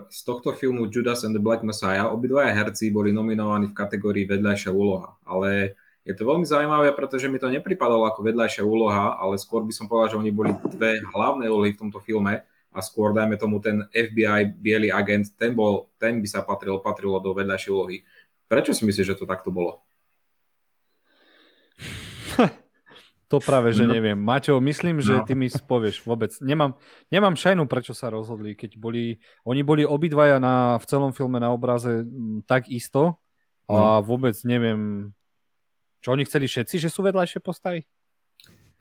z 0.07 0.19
tohto 0.23 0.55
filmu 0.55 0.87
Judas 0.87 1.27
and 1.27 1.35
the 1.35 1.43
Black 1.43 1.61
Messiah 1.61 2.07
obidvaja 2.07 2.55
herci 2.55 2.89
boli 2.89 3.11
nominovaní 3.11 3.69
v 3.69 3.77
kategórii 3.77 4.25
vedľajšia 4.25 4.71
úloha. 4.71 5.19
Ale 5.27 5.75
je 6.01 6.17
to 6.17 6.25
veľmi 6.25 6.47
zaujímavé, 6.47 6.97
pretože 6.97 7.29
mi 7.29 7.37
to 7.37 7.45
nepripadalo 7.45 8.09
ako 8.09 8.25
vedľajšia 8.25 8.65
úloha, 8.65 9.21
ale 9.21 9.37
skôr 9.37 9.61
by 9.61 9.73
som 9.75 9.85
povedal, 9.85 10.17
že 10.17 10.19
oni 10.23 10.31
boli 10.33 10.49
dve 10.73 10.97
hlavné 11.13 11.45
úlohy 11.45 11.77
v 11.77 11.81
tomto 11.85 12.01
filme 12.01 12.41
a 12.71 12.79
skôr, 12.79 13.13
dajme 13.13 13.37
tomu, 13.37 13.59
ten 13.61 13.85
FBI, 13.93 14.55
biely 14.57 14.89
agent, 14.89 15.35
ten, 15.37 15.53
bol, 15.53 15.91
ten 15.99 16.23
by 16.23 16.27
sa 16.31 16.41
patril, 16.41 16.79
patrilo 16.81 17.19
do 17.21 17.35
vedľajšej 17.35 17.69
úlohy. 17.69 18.01
Prečo 18.47 18.73
si 18.73 18.87
myslíš, 18.87 19.13
že 19.13 19.19
to 19.19 19.29
takto 19.29 19.51
bolo? 19.53 19.83
To 23.31 23.39
práve, 23.39 23.71
že 23.71 23.87
no. 23.87 23.95
neviem. 23.95 24.19
Maťo, 24.19 24.59
myslím, 24.59 24.99
že 24.99 25.15
no. 25.15 25.23
ty 25.23 25.39
mi 25.39 25.47
spovieš 25.47 26.03
vôbec. 26.03 26.35
Nemám, 26.43 26.75
nemám 27.07 27.39
šajnu, 27.39 27.63
prečo 27.63 27.95
sa 27.95 28.11
rozhodli, 28.11 28.59
keď 28.59 28.75
boli, 28.75 29.23
oni 29.47 29.63
boli 29.63 29.87
obidvaja 29.87 30.35
na, 30.35 30.75
v 30.75 30.83
celom 30.83 31.15
filme 31.15 31.39
na 31.39 31.47
obraze 31.55 32.03
m, 32.03 32.43
tak 32.43 32.67
isto 32.67 33.15
a 33.71 34.03
no. 34.03 34.03
vôbec 34.03 34.35
neviem, 34.43 35.15
čo 36.03 36.11
oni 36.11 36.27
chceli 36.27 36.51
všetci, 36.51 36.75
že 36.75 36.91
sú 36.91 37.07
vedľajšie 37.07 37.39
postavy? 37.39 37.87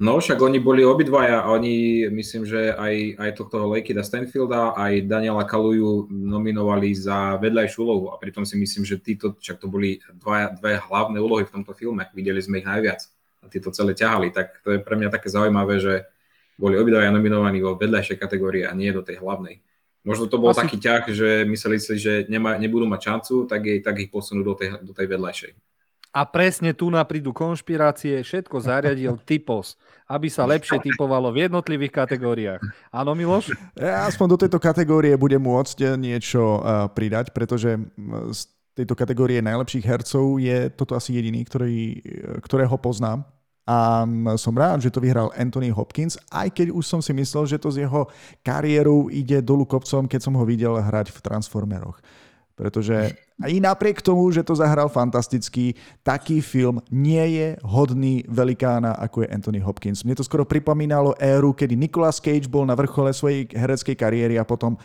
No, 0.01 0.17
však 0.17 0.41
oni 0.41 0.59
boli 0.59 0.81
obidvaja 0.81 1.45
a 1.45 1.53
oni, 1.53 2.09
myslím, 2.09 2.49
že 2.49 2.73
aj, 2.73 3.21
aj 3.21 3.31
tohto 3.37 3.69
Lakeda 3.69 4.01
Stanfielda, 4.01 4.73
aj 4.73 5.05
Daniela 5.05 5.45
Kaluju 5.45 6.09
nominovali 6.09 6.97
za 6.97 7.37
vedľajšiu 7.37 7.79
úlohu 7.85 8.07
a 8.09 8.17
pritom 8.17 8.49
si 8.49 8.57
myslím, 8.57 8.89
že 8.89 8.97
títo, 8.97 9.37
však 9.37 9.61
to 9.61 9.69
boli 9.69 10.01
dva, 10.17 10.57
dve 10.57 10.81
hlavné 10.81 11.21
úlohy 11.21 11.45
v 11.45 11.53
tomto 11.53 11.77
filme. 11.77 12.09
Videli 12.17 12.41
sme 12.41 12.65
ich 12.65 12.67
najviac 12.67 13.20
a 13.41 13.49
tí 13.49 13.59
to 13.59 13.73
celé 13.73 13.97
ťahali, 13.97 14.31
tak 14.31 14.61
to 14.61 14.77
je 14.77 14.79
pre 14.81 14.95
mňa 14.97 15.09
také 15.09 15.33
zaujímavé, 15.33 15.81
že 15.81 15.95
boli 16.61 16.77
obidvaja 16.77 17.09
nominovaní 17.09 17.65
vo 17.65 17.75
vedľajšej 17.81 18.21
kategórii 18.21 18.69
a 18.69 18.77
nie 18.77 18.93
do 18.93 19.01
tej 19.01 19.21
hlavnej. 19.25 19.65
Možno 20.05 20.29
to 20.29 20.41
bol 20.41 20.53
Asi... 20.53 20.65
taký 20.65 20.77
ťah, 20.81 21.03
že 21.13 21.29
mysleli 21.49 21.77
si, 21.81 21.97
že 22.01 22.25
nema, 22.29 22.57
nebudú 22.57 22.89
mať 22.89 23.01
šancu, 23.01 23.35
tak, 23.49 23.61
je, 23.65 23.75
tak 23.85 23.97
ich 24.01 24.13
posunú 24.13 24.45
do 24.45 24.57
tej, 24.57 24.81
do 24.81 24.93
tej 24.93 25.09
vedľajšej. 25.09 25.53
A 26.11 26.27
presne 26.27 26.75
tu 26.75 26.91
naprídu 26.91 27.31
konšpirácie, 27.31 28.19
všetko 28.27 28.59
zariadil 28.59 29.15
typos, 29.31 29.79
aby 30.11 30.27
sa 30.27 30.43
lepšie 30.49 30.83
typovalo 30.83 31.31
v 31.31 31.47
jednotlivých 31.49 31.93
kategóriách. 32.03 32.61
Áno, 32.91 33.15
Miloš? 33.15 33.55
Ja 33.79 34.09
aspoň 34.11 34.27
do 34.37 34.41
tejto 34.41 34.59
kategórie 34.59 35.15
budem 35.15 35.41
môcť 35.41 35.95
niečo 35.95 36.59
uh, 36.59 36.91
pridať, 36.91 37.31
pretože 37.31 37.79
z 38.35 38.41
tejto 38.83 38.97
kategórie 38.97 39.45
najlepších 39.45 39.85
hercov 39.85 40.41
je 40.41 40.73
toto 40.73 40.97
asi 40.97 41.15
jediný, 41.15 41.45
ktorý, 41.45 42.01
ktorého 42.41 42.75
poznám. 42.81 43.23
A 43.69 44.03
som 44.35 44.57
rád, 44.57 44.83
že 44.83 44.91
to 44.91 44.99
vyhral 44.99 45.31
Anthony 45.37 45.71
Hopkins, 45.71 46.19
aj 46.33 46.51
keď 46.51 46.75
už 46.75 46.83
som 46.83 46.99
si 46.99 47.15
myslel, 47.15 47.47
že 47.47 47.61
to 47.61 47.71
z 47.71 47.87
jeho 47.87 48.11
kariérou 48.43 49.07
ide 49.13 49.39
dolu 49.45 49.63
kopcom, 49.63 50.11
keď 50.11 50.21
som 50.27 50.35
ho 50.35 50.43
videl 50.43 50.75
hrať 50.75 51.15
v 51.15 51.23
Transformeroch 51.23 52.03
pretože 52.61 53.17
aj 53.49 53.53
napriek 53.57 54.05
tomu, 54.05 54.29
že 54.29 54.45
to 54.45 54.53
zahral 54.53 54.93
fantasticky, 54.93 55.73
taký 56.05 56.45
film 56.45 56.85
nie 56.93 57.41
je 57.41 57.49
hodný 57.65 58.29
velikána, 58.29 59.01
ako 59.01 59.25
je 59.25 59.33
Anthony 59.33 59.65
Hopkins. 59.65 60.05
Mne 60.05 60.21
to 60.21 60.29
skoro 60.29 60.45
pripomínalo 60.45 61.17
éru, 61.17 61.57
kedy 61.57 61.73
Nicolas 61.73 62.21
Cage 62.21 62.53
bol 62.53 62.69
na 62.69 62.77
vrchole 62.77 63.17
svojej 63.17 63.49
hereckej 63.49 63.97
kariéry 63.97 64.37
a 64.37 64.45
potom 64.45 64.77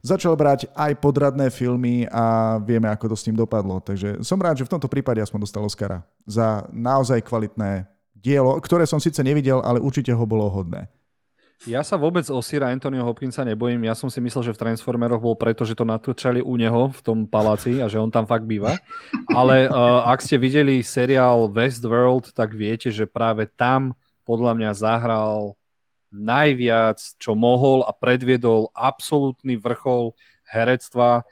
začal 0.00 0.36
brať 0.36 0.68
aj 0.72 0.96
podradné 1.00 1.52
filmy 1.52 2.08
a 2.08 2.56
vieme, 2.60 2.88
ako 2.88 3.12
to 3.12 3.16
s 3.16 3.26
tým 3.28 3.36
dopadlo. 3.36 3.80
Takže 3.80 4.24
som 4.24 4.40
rád, 4.40 4.60
že 4.60 4.66
v 4.66 4.72
tomto 4.76 4.88
prípade 4.88 5.20
aspoň 5.20 5.48
dostal 5.48 5.64
Oscara 5.64 6.04
za 6.24 6.68
naozaj 6.72 7.24
kvalitné 7.24 7.88
dielo, 8.16 8.56
ktoré 8.60 8.84
som 8.84 9.00
síce 9.00 9.20
nevidel, 9.24 9.64
ale 9.64 9.80
určite 9.80 10.12
ho 10.12 10.24
bolo 10.28 10.48
hodné. 10.48 10.88
Ja 11.68 11.84
sa 11.84 12.00
vôbec 12.00 12.24
o 12.32 12.40
Sira 12.40 12.72
Antonio 12.72 13.04
Hopkinsa 13.04 13.44
nebojím. 13.44 13.84
Ja 13.84 13.92
som 13.92 14.08
si 14.08 14.16
myslel, 14.16 14.48
že 14.48 14.56
v 14.56 14.64
Transformeroch 14.64 15.20
bol 15.20 15.36
preto, 15.36 15.68
že 15.68 15.76
to 15.76 15.84
natúčali 15.84 16.40
u 16.40 16.56
neho 16.56 16.88
v 16.88 17.00
tom 17.04 17.28
paláci 17.28 17.84
a 17.84 17.88
že 17.88 18.00
on 18.00 18.08
tam 18.08 18.24
fakt 18.24 18.48
býva. 18.48 18.80
Ale 19.28 19.68
uh, 19.68 20.08
ak 20.08 20.24
ste 20.24 20.40
videli 20.40 20.80
seriál 20.80 21.52
Westworld, 21.52 22.32
tak 22.32 22.56
viete, 22.56 22.88
že 22.88 23.04
práve 23.04 23.44
tam 23.44 23.92
podľa 24.24 24.56
mňa 24.56 24.70
zahral 24.72 25.59
najviac, 26.10 26.98
čo 27.18 27.38
mohol 27.38 27.86
a 27.86 27.94
predviedol 27.94 28.74
absolútny 28.74 29.56
vrchol 29.56 30.14
herectva. 30.46 31.22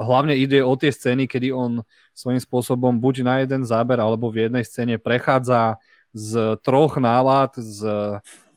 Hlavne 0.00 0.38
ide 0.38 0.62
o 0.62 0.74
tie 0.78 0.94
scény, 0.94 1.26
kedy 1.26 1.50
on 1.50 1.82
svojím 2.14 2.40
spôsobom 2.40 2.96
buď 2.96 3.14
na 3.26 3.34
jeden 3.42 3.66
záber 3.66 3.98
alebo 3.98 4.30
v 4.30 4.48
jednej 4.48 4.64
scéne 4.64 4.96
prechádza 4.96 5.76
z 6.16 6.56
troch 6.64 6.96
nálad, 6.96 7.52
z 7.60 7.84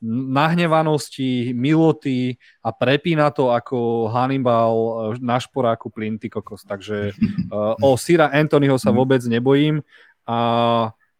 nahnevanosti, 0.01 1.51
miloty 1.51 2.39
a 2.63 2.71
prepína 2.71 3.35
to 3.35 3.51
ako 3.51 4.07
Hannibal 4.07 4.75
eh, 4.75 5.19
na 5.19 5.35
šporáku 5.35 5.91
plinty 5.91 6.31
kokos. 6.31 6.63
Takže 6.63 7.11
uh, 7.51 7.75
o 7.83 7.99
Sira 7.99 8.31
Anthonyho 8.31 8.79
sa 8.79 8.95
vôbec 8.95 9.19
nebojím 9.27 9.83
a 10.23 10.39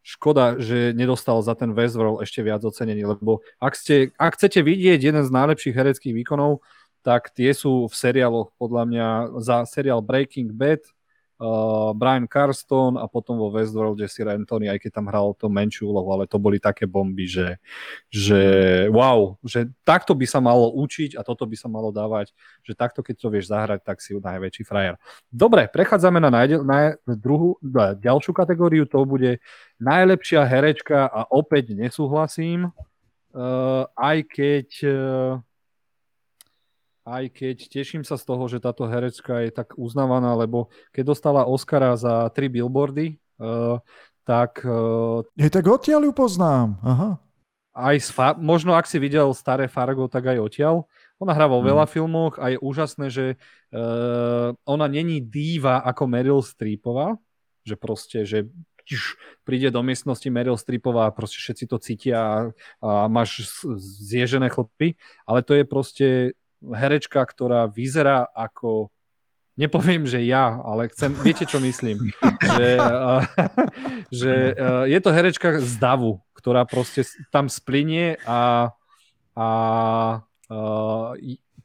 škoda, 0.00 0.56
že 0.56 0.96
nedostal 0.96 1.40
za 1.44 1.52
ten 1.52 1.76
Westworld 1.76 2.24
ešte 2.24 2.40
viac 2.40 2.64
ocenení, 2.64 3.04
lebo 3.04 3.44
ak, 3.60 3.76
ste, 3.76 4.10
ak 4.16 4.36
chcete 4.36 4.64
vidieť 4.64 5.00
jeden 5.00 5.24
z 5.24 5.30
najlepších 5.30 5.76
hereckých 5.76 6.14
výkonov, 6.24 6.64
tak 7.00 7.32
tie 7.32 7.52
sú 7.56 7.88
v 7.88 7.94
seriáloch 7.96 8.52
podľa 8.60 8.82
mňa 8.88 9.06
za 9.40 9.64
seriál 9.64 10.04
Breaking 10.04 10.52
Bad, 10.52 10.84
uh, 11.40 11.90
Brian 11.96 12.28
Carston 12.28 13.00
a 13.00 13.08
potom 13.08 13.40
vo 13.40 13.48
Westworlde 13.48 14.04
Sir 14.06 14.28
Anthony, 14.28 14.68
aj 14.68 14.78
keď 14.84 15.00
tam 15.00 15.08
hral 15.08 15.32
to 15.34 15.48
menšiu 15.48 15.88
úlohu, 15.88 16.12
ale 16.12 16.24
to 16.28 16.36
boli 16.36 16.60
také 16.60 16.84
bomby, 16.84 17.24
že, 17.24 17.56
že 18.12 18.40
wow, 18.92 19.40
že 19.42 19.72
takto 19.82 20.12
by 20.12 20.28
sa 20.28 20.38
malo 20.38 20.70
učiť 20.76 21.16
a 21.16 21.24
toto 21.24 21.48
by 21.48 21.56
sa 21.56 21.66
malo 21.66 21.88
dávať, 21.90 22.36
že 22.60 22.76
takto 22.76 23.00
keď 23.00 23.16
to 23.16 23.28
vieš 23.32 23.48
zahrať, 23.48 23.80
tak 23.80 24.04
si 24.04 24.12
najväčší 24.12 24.62
frajer. 24.68 25.00
Dobre, 25.32 25.66
prechádzame 25.72 26.20
na, 26.20 26.30
najde, 26.30 26.60
na 26.60 26.94
druhú, 27.16 27.56
na 27.64 27.96
ďalšiu 27.96 28.36
kategóriu, 28.36 28.84
to 28.84 29.02
bude 29.08 29.40
najlepšia 29.80 30.44
herečka 30.44 31.08
a 31.08 31.24
opäť 31.32 31.72
nesúhlasím, 31.72 32.68
uh, 32.68 33.88
aj 33.96 34.18
keď 34.28 34.68
uh, 34.84 34.92
aj 37.04 37.24
keď 37.32 37.56
teším 37.68 38.02
sa 38.04 38.20
z 38.20 38.24
toho, 38.28 38.44
že 38.46 38.62
táto 38.62 38.84
herečka 38.84 39.44
je 39.44 39.50
tak 39.50 39.76
uznávaná, 39.76 40.36
lebo 40.36 40.68
keď 40.92 41.16
dostala 41.16 41.48
Oscara 41.48 41.96
za 41.96 42.28
tri 42.30 42.52
billboardy, 42.52 43.16
uh, 43.40 43.80
tak... 44.28 44.62
Uh, 44.62 45.24
je 45.34 45.48
tak 45.48 45.64
odtiaľ 45.66 46.06
ju 46.08 46.12
poznám. 46.12 46.76
Aha. 46.84 47.18
Aj 47.70 47.96
fa- 48.02 48.36
možno 48.36 48.74
ak 48.76 48.84
si 48.84 49.00
videl 49.00 49.30
staré 49.32 49.70
Fargo, 49.70 50.10
tak 50.10 50.26
aj 50.28 50.42
odtiaľ. 50.42 50.76
Ona 51.22 51.32
hrá 51.32 51.46
vo 51.48 51.60
hmm. 51.60 51.68
veľa 51.72 51.84
filmoch 51.88 52.34
a 52.36 52.52
je 52.52 52.58
úžasné, 52.60 53.06
že 53.08 53.26
uh, 53.72 54.52
ona 54.64 54.86
není 54.88 55.20
díva 55.24 55.80
ako 55.84 56.04
Meryl 56.08 56.40
Streepová, 56.44 57.16
že 57.64 57.76
proste, 57.76 58.24
že 58.28 58.48
príde 59.46 59.70
do 59.70 59.80
miestnosti 59.86 60.26
Meryl 60.26 60.58
Streepová 60.58 61.06
a 61.06 61.14
proste 61.14 61.38
všetci 61.38 61.64
to 61.70 61.76
cítia 61.78 62.18
a, 62.18 62.34
a 62.82 63.06
máš 63.06 63.46
zježené 64.02 64.50
chlpy, 64.50 64.98
ale 65.22 65.46
to 65.46 65.54
je 65.54 65.64
proste 65.64 66.06
herečka, 66.60 67.24
ktorá 67.24 67.64
vyzerá 67.66 68.28
ako 68.36 68.92
nepoviem, 69.60 70.08
že 70.08 70.24
ja, 70.24 70.56
ale 70.60 70.88
chcem, 70.88 71.12
viete, 71.20 71.44
čo 71.44 71.60
myslím. 71.60 72.12
Že, 72.40 72.68
uh, 72.80 73.20
že 74.24 74.32
uh, 74.56 74.84
je 74.88 74.98
to 75.04 75.10
herečka 75.12 75.60
z 75.60 75.76
davu, 75.76 76.20
ktorá 76.32 76.64
proste 76.64 77.04
tam 77.28 77.52
splinie 77.52 78.16
a, 78.24 78.72
a 79.36 79.48
uh, 80.48 81.12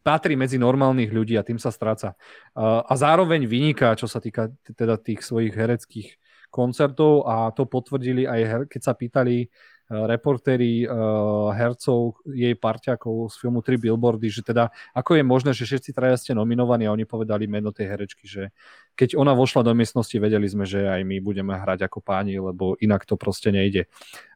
patrí 0.04 0.36
medzi 0.36 0.60
normálnych 0.60 1.10
ľudí 1.10 1.40
a 1.40 1.48
tým 1.48 1.56
sa 1.56 1.72
stráca. 1.72 2.20
Uh, 2.52 2.84
a 2.84 2.94
zároveň 3.00 3.48
vyniká, 3.48 3.96
čo 3.96 4.12
sa 4.12 4.20
týka 4.20 4.52
teda 4.76 5.00
tých 5.00 5.24
svojich 5.24 5.56
hereckých 5.56 6.20
koncertov 6.52 7.28
a 7.28 7.52
to 7.52 7.68
potvrdili 7.68 8.28
aj, 8.28 8.72
keď 8.72 8.82
sa 8.84 8.96
pýtali 8.96 9.52
reportéri 9.86 10.82
uh, 10.90 11.54
hercov, 11.54 12.18
jej 12.26 12.58
parťakov 12.58 13.30
z 13.30 13.36
filmu 13.38 13.62
Tri 13.62 13.78
billboardy, 13.78 14.34
že 14.34 14.42
teda 14.42 14.74
ako 14.98 15.22
je 15.22 15.24
možné, 15.24 15.54
že 15.54 15.70
všetci 15.70 15.94
traja 15.94 16.18
ste 16.18 16.34
nominovaní 16.34 16.90
a 16.90 16.94
oni 16.94 17.06
povedali 17.06 17.46
meno 17.46 17.70
tej 17.70 17.94
herečky, 17.94 18.26
že 18.26 18.50
keď 18.98 19.14
ona 19.14 19.38
vošla 19.38 19.62
do 19.62 19.78
miestnosti, 19.78 20.18
vedeli 20.18 20.50
sme, 20.50 20.66
že 20.66 20.90
aj 20.90 21.06
my 21.06 21.22
budeme 21.22 21.54
hrať 21.54 21.86
ako 21.86 22.02
páni, 22.02 22.42
lebo 22.42 22.74
inak 22.82 23.06
to 23.06 23.14
proste 23.14 23.54
nejde. 23.54 23.86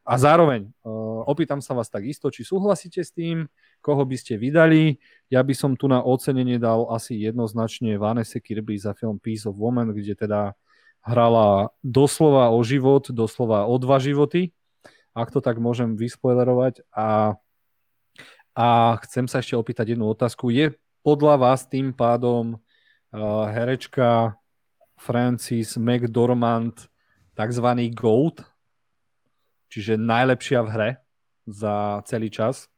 A 0.06 0.14
zároveň 0.22 0.70
uh, 0.86 1.26
opýtam 1.26 1.58
sa 1.58 1.74
vás 1.74 1.90
tak 1.90 2.06
isto, 2.06 2.30
či 2.30 2.46
súhlasíte 2.46 3.02
s 3.02 3.10
tým, 3.10 3.50
koho 3.82 4.06
by 4.06 4.14
ste 4.14 4.38
vydali. 4.38 5.02
Ja 5.34 5.42
by 5.42 5.54
som 5.58 5.74
tu 5.74 5.90
na 5.90 5.98
ocenenie 5.98 6.62
dal 6.62 6.86
asi 6.94 7.18
jednoznačne 7.18 7.98
Vanessa 7.98 8.38
Kirby 8.38 8.78
za 8.78 8.94
film 8.94 9.18
Peace 9.18 9.50
of 9.50 9.58
Woman, 9.58 9.90
kde 9.90 10.14
teda 10.14 10.54
hrala 11.02 11.74
doslova 11.82 12.54
o 12.54 12.62
život, 12.62 13.10
doslova 13.10 13.66
o 13.66 13.74
dva 13.80 13.98
životy 13.98 14.54
ak 15.14 15.28
to 15.30 15.42
tak 15.42 15.58
môžem 15.58 15.98
vyspoilerovať. 15.98 16.86
A, 16.94 17.34
a 18.54 18.66
chcem 19.06 19.26
sa 19.26 19.42
ešte 19.42 19.58
opýtať 19.58 19.94
jednu 19.94 20.06
otázku. 20.10 20.50
Je 20.54 20.74
podľa 21.02 21.36
vás 21.40 21.66
tým 21.66 21.90
pádom 21.90 22.56
uh, 22.56 23.44
herečka 23.50 24.36
Francis 25.00 25.80
McDormand 25.80 26.76
tzv. 27.32 27.66
GOAT, 27.96 28.44
čiže 29.72 29.96
najlepšia 29.96 30.60
v 30.60 30.68
hre 30.68 30.90
za 31.48 32.04
celý 32.04 32.28
čas? 32.28 32.68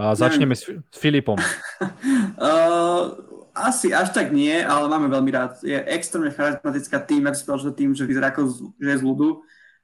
A 0.00 0.16
začneme 0.16 0.56
s, 0.56 0.64
s 0.64 0.96
Filipom. 0.96 1.36
Uh, 2.40 3.14
asi 3.68 3.92
až 3.92 4.10
tak 4.10 4.32
nie, 4.32 4.64
ale 4.64 4.88
máme 4.88 5.12
veľmi 5.12 5.30
rád. 5.30 5.60
Je 5.60 5.76
extrémne 5.92 6.32
charizmatická 6.32 6.98
tým, 7.04 7.26
ak 7.28 7.36
si 7.36 7.44
povedal, 7.44 7.70
že 7.70 7.76
tým, 7.76 7.90
že 7.92 8.08
vyzerá 8.08 8.32
ako 8.32 8.72
že 8.80 8.90
je 8.96 9.00
z 9.00 9.04
ľudu. 9.04 9.28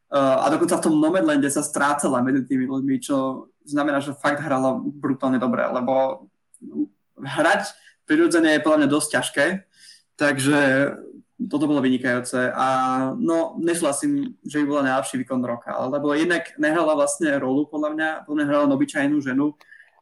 Uh, 0.07 0.47
a 0.47 0.47
dokonca 0.55 0.79
v 0.79 0.85
tom 0.87 1.03
Nomadlande 1.03 1.51
sa 1.51 1.67
strácala 1.67 2.23
medzi 2.23 2.47
tými 2.47 2.71
ľuďmi, 2.71 2.97
čo 3.03 3.51
znamená, 3.67 3.99
že 3.99 4.15
fakt 4.15 4.39
hrala 4.39 4.79
brutálne 4.79 5.43
dobre, 5.43 5.67
lebo 5.67 6.27
hrať 7.19 7.75
prirodzene 8.07 8.55
je 8.55 8.63
podľa 8.63 8.79
mňa 8.87 8.89
dosť 8.95 9.09
ťažké, 9.19 9.47
takže 10.15 10.59
toto 11.37 11.69
bolo 11.69 11.85
vynikajúce 11.85 12.55
a 12.55 12.67
no, 13.19 13.61
nesúhlasím, 13.61 14.39
že 14.47 14.63
by 14.63 14.65
bola 14.65 14.87
najlepší 14.89 15.21
výkon 15.21 15.43
roka, 15.45 15.75
lebo 15.91 16.17
jednak 16.17 16.55
nehrala 16.57 16.97
vlastne 16.97 17.37
rolu, 17.37 17.69
podľa 17.69 17.91
mňa, 17.93 18.09
podľa 18.25 18.37
mňa 18.41 18.47
hrala 18.49 18.73
obyčajnú 18.73 19.21
ženu 19.21 19.53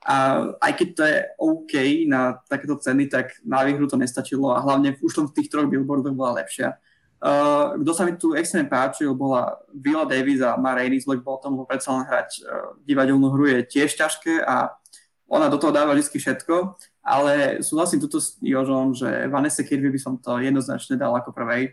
a 0.04 0.46
aj 0.60 0.72
keď 0.76 0.88
to 0.94 1.02
je 1.08 1.16
OK 1.40 1.74
na 2.06 2.36
takéto 2.44 2.76
ceny, 2.76 3.08
tak 3.08 3.40
na 3.40 3.64
výhru 3.64 3.88
to 3.88 3.96
nestačilo 3.96 4.52
a 4.52 4.60
hlavne 4.60 5.00
už 5.00 5.32
v 5.32 5.34
tých 5.34 5.48
troch 5.48 5.66
billboardoch 5.66 6.12
bola 6.12 6.44
lepšia. 6.44 6.76
Uh, 7.24 7.80
kto 7.80 7.92
sa 7.96 8.04
mi 8.04 8.12
tu 8.20 8.36
extrémne 8.36 8.68
páčil, 8.68 9.08
bola 9.16 9.56
Vila 9.72 10.04
Davis 10.04 10.44
a 10.44 10.60
Ma 10.60 10.76
Rainey's 10.76 11.08
Black 11.08 11.24
Bottom, 11.24 11.56
lebo 11.56 11.64
predsa 11.64 11.96
len 11.96 12.04
hrať 12.04 12.44
uh, 12.44 12.76
divadelnú 12.84 13.32
hru 13.32 13.48
je 13.48 13.58
tiež 13.64 13.96
ťažké 13.96 14.44
a 14.44 14.76
ona 15.24 15.48
do 15.48 15.56
toho 15.56 15.72
dáva 15.72 15.96
vždy 15.96 16.20
všetko, 16.20 16.76
ale 17.00 17.64
súhlasím 17.64 18.04
tuto 18.04 18.20
s 18.20 18.36
Jožom, 18.44 18.92
že 18.92 19.08
Vanessa 19.32 19.64
Kirby 19.64 19.88
by 19.88 20.00
som 20.00 20.14
to 20.20 20.36
jednoznačne 20.36 21.00
dal 21.00 21.16
ako 21.16 21.32
prvej, 21.32 21.72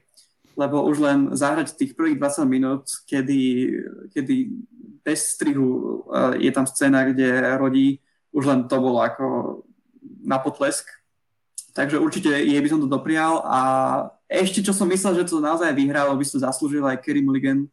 lebo 0.55 0.87
už 0.87 1.03
len 1.03 1.19
zahrať 1.35 1.75
tých 1.75 1.99
prvých 1.99 2.15
20 2.15 2.47
minút, 2.47 2.87
kedy, 3.03 3.75
kedy 4.15 4.35
bez 5.03 5.35
strihu 5.35 5.99
uh, 6.07 6.31
je 6.39 6.51
tam 6.55 6.63
scéna, 6.63 7.11
kde 7.11 7.27
rodí, 7.59 7.99
už 8.31 8.47
len 8.47 8.59
to 8.71 8.79
bolo 8.79 9.03
ako 9.03 9.25
na 10.23 10.39
potlesk. 10.39 10.87
Takže 11.71 11.99
určite 11.99 12.31
jej 12.31 12.59
by 12.59 12.69
som 12.71 12.83
to 12.83 12.87
doprial 12.87 13.43
a 13.47 13.59
ešte 14.31 14.63
čo 14.63 14.71
som 14.71 14.87
myslel, 14.87 15.19
že 15.19 15.27
to 15.27 15.43
naozaj 15.43 15.75
vyhralo, 15.75 16.15
by 16.15 16.23
to 16.23 16.39
zaslúžil 16.39 16.87
aj 16.87 17.03
Kerry 17.03 17.19
Mulligan 17.19 17.67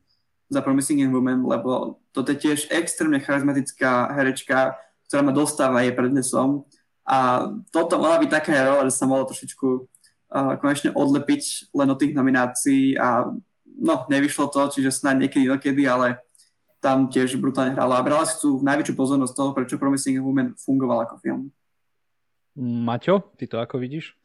za 0.50 0.58
Promising 0.58 1.06
Young 1.06 1.14
Woman, 1.14 1.46
lebo 1.46 2.02
toto 2.10 2.34
je 2.34 2.42
tiež 2.42 2.66
extrémne 2.74 3.22
charizmatická 3.22 4.10
herečka, 4.10 4.74
ktorá 5.06 5.22
ma 5.22 5.30
dostáva 5.30 5.86
jej 5.86 5.94
prednesom. 5.94 6.66
A 7.06 7.48
toto 7.70 8.02
mala 8.02 8.18
byť 8.18 8.30
taká 8.32 8.58
rola, 8.66 8.90
že 8.90 8.98
sa 8.98 9.06
mohlo 9.06 9.30
trošičku 9.30 9.68
uh, 9.70 10.58
konečne 10.58 10.90
odlepiť 10.92 11.72
len 11.72 11.88
od 11.94 11.98
tých 12.02 12.12
nominácií 12.12 12.98
a 12.98 13.30
no, 13.64 13.94
nevyšlo 14.10 14.50
to, 14.50 14.68
čiže 14.74 14.90
snáď 14.90 15.30
niekedy, 15.30 15.46
niekedy, 15.46 15.86
ale 15.86 16.18
tam 16.82 17.06
tiež 17.06 17.38
brutálne 17.38 17.74
hrala 17.74 18.02
a 18.02 18.06
brala 18.06 18.26
si 18.26 18.38
tu 18.42 18.58
najväčšiu 18.66 18.94
pozornosť 18.98 19.34
toho, 19.34 19.50
prečo 19.54 19.78
Promising 19.78 20.18
Woman 20.18 20.58
fungoval 20.58 21.06
ako 21.06 21.22
film. 21.22 21.42
Maťo, 22.58 23.22
ty 23.38 23.46
to 23.46 23.62
ako 23.62 23.78
vidíš? 23.78 24.18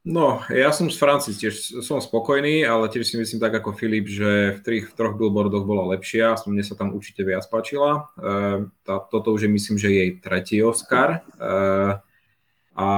No, 0.00 0.40
ja 0.48 0.72
som 0.72 0.88
z 0.88 0.96
Francis 0.96 1.36
tiež 1.36 1.84
som 1.84 2.00
spokojný, 2.00 2.64
ale 2.64 2.88
tiež 2.88 3.04
si 3.04 3.20
myslím 3.20 3.36
tak 3.36 3.60
ako 3.60 3.76
Filip, 3.76 4.08
že 4.08 4.56
v, 4.56 4.60
trich, 4.64 4.84
v 4.88 4.96
troch 4.96 5.12
billboardoch 5.12 5.68
bola 5.68 5.92
lepšia, 5.92 6.40
mne 6.48 6.64
sa 6.64 6.72
tam 6.72 6.96
určite 6.96 7.20
viac 7.20 7.44
páčila. 7.52 8.08
E, 8.16 8.64
tá, 8.80 8.96
toto 8.96 9.28
už 9.36 9.44
je 9.44 9.50
myslím, 9.52 9.76
že 9.76 9.92
jej 9.92 10.10
tretí 10.16 10.56
Oscar. 10.64 11.20
E, 11.36 12.00
a 12.80 12.88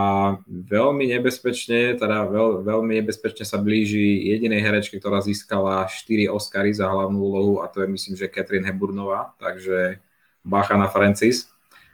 veľmi 0.46 1.11
nebezpečne, 1.11 1.98
teda 1.98 2.30
veľ, 2.30 2.62
veľmi 2.62 3.03
nebezpečne 3.03 3.42
sa 3.42 3.59
blíži 3.59 4.30
jedinej 4.30 4.62
herečke, 4.62 5.03
ktorá 5.03 5.18
získala 5.18 5.90
4 5.90 6.30
Oscary 6.30 6.70
za 6.70 6.86
hlavnú 6.86 7.18
úlohu 7.18 7.55
a 7.64 7.66
to 7.66 7.82
je 7.82 7.90
myslím, 7.90 8.14
že 8.14 8.30
Catherine 8.30 8.62
Heburnová, 8.62 9.34
takže 9.42 9.98
bacha 10.46 10.78
na 10.78 10.86
Francis. 10.86 11.51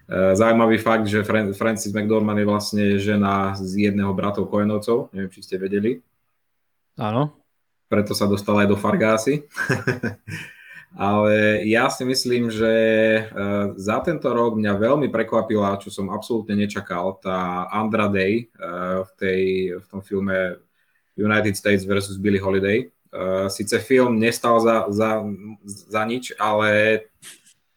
E, 0.08 0.36
zaujímavý 0.36 0.80
fakt, 0.80 1.04
že 1.04 1.20
Francis 1.52 1.92
McDormand 1.92 2.40
je 2.40 2.48
vlastne 2.48 2.84
žena 2.96 3.52
z 3.60 3.92
jedného 3.92 4.08
bratov 4.16 4.48
Koenovcov, 4.48 5.12
neviem, 5.12 5.28
či 5.28 5.44
ste 5.44 5.60
vedeli. 5.60 6.00
Áno. 6.96 7.36
Preto 7.92 8.16
sa 8.16 8.24
dostala 8.24 8.64
aj 8.64 8.68
do 8.72 8.80
Fargásy. 8.80 9.44
Ale 10.96 11.68
ja 11.68 11.92
si 11.92 12.08
myslím, 12.08 12.48
že 12.48 12.72
e, 12.72 13.20
za 13.76 14.00
tento 14.00 14.32
rok 14.32 14.56
mňa 14.56 14.80
veľmi 14.80 15.12
prekvapila, 15.12 15.76
čo 15.76 15.92
som 15.92 16.08
absolútne 16.08 16.56
nečakal, 16.56 17.20
tá 17.20 17.68
Andra 17.68 18.08
Day 18.08 18.48
e, 18.48 18.64
v, 19.04 19.10
tej, 19.20 19.42
v 19.76 19.86
tom 19.92 20.00
filme 20.00 20.56
United 21.20 21.52
States 21.52 21.84
vs. 21.84 22.16
Billy 22.16 22.40
Holiday. 22.40 22.88
Sice 23.48 23.80
film 23.80 24.20
nestal 24.20 24.60
za, 24.60 24.84
za, 24.92 25.24
za 25.64 26.02
nič, 26.04 26.36
ale 26.36 27.00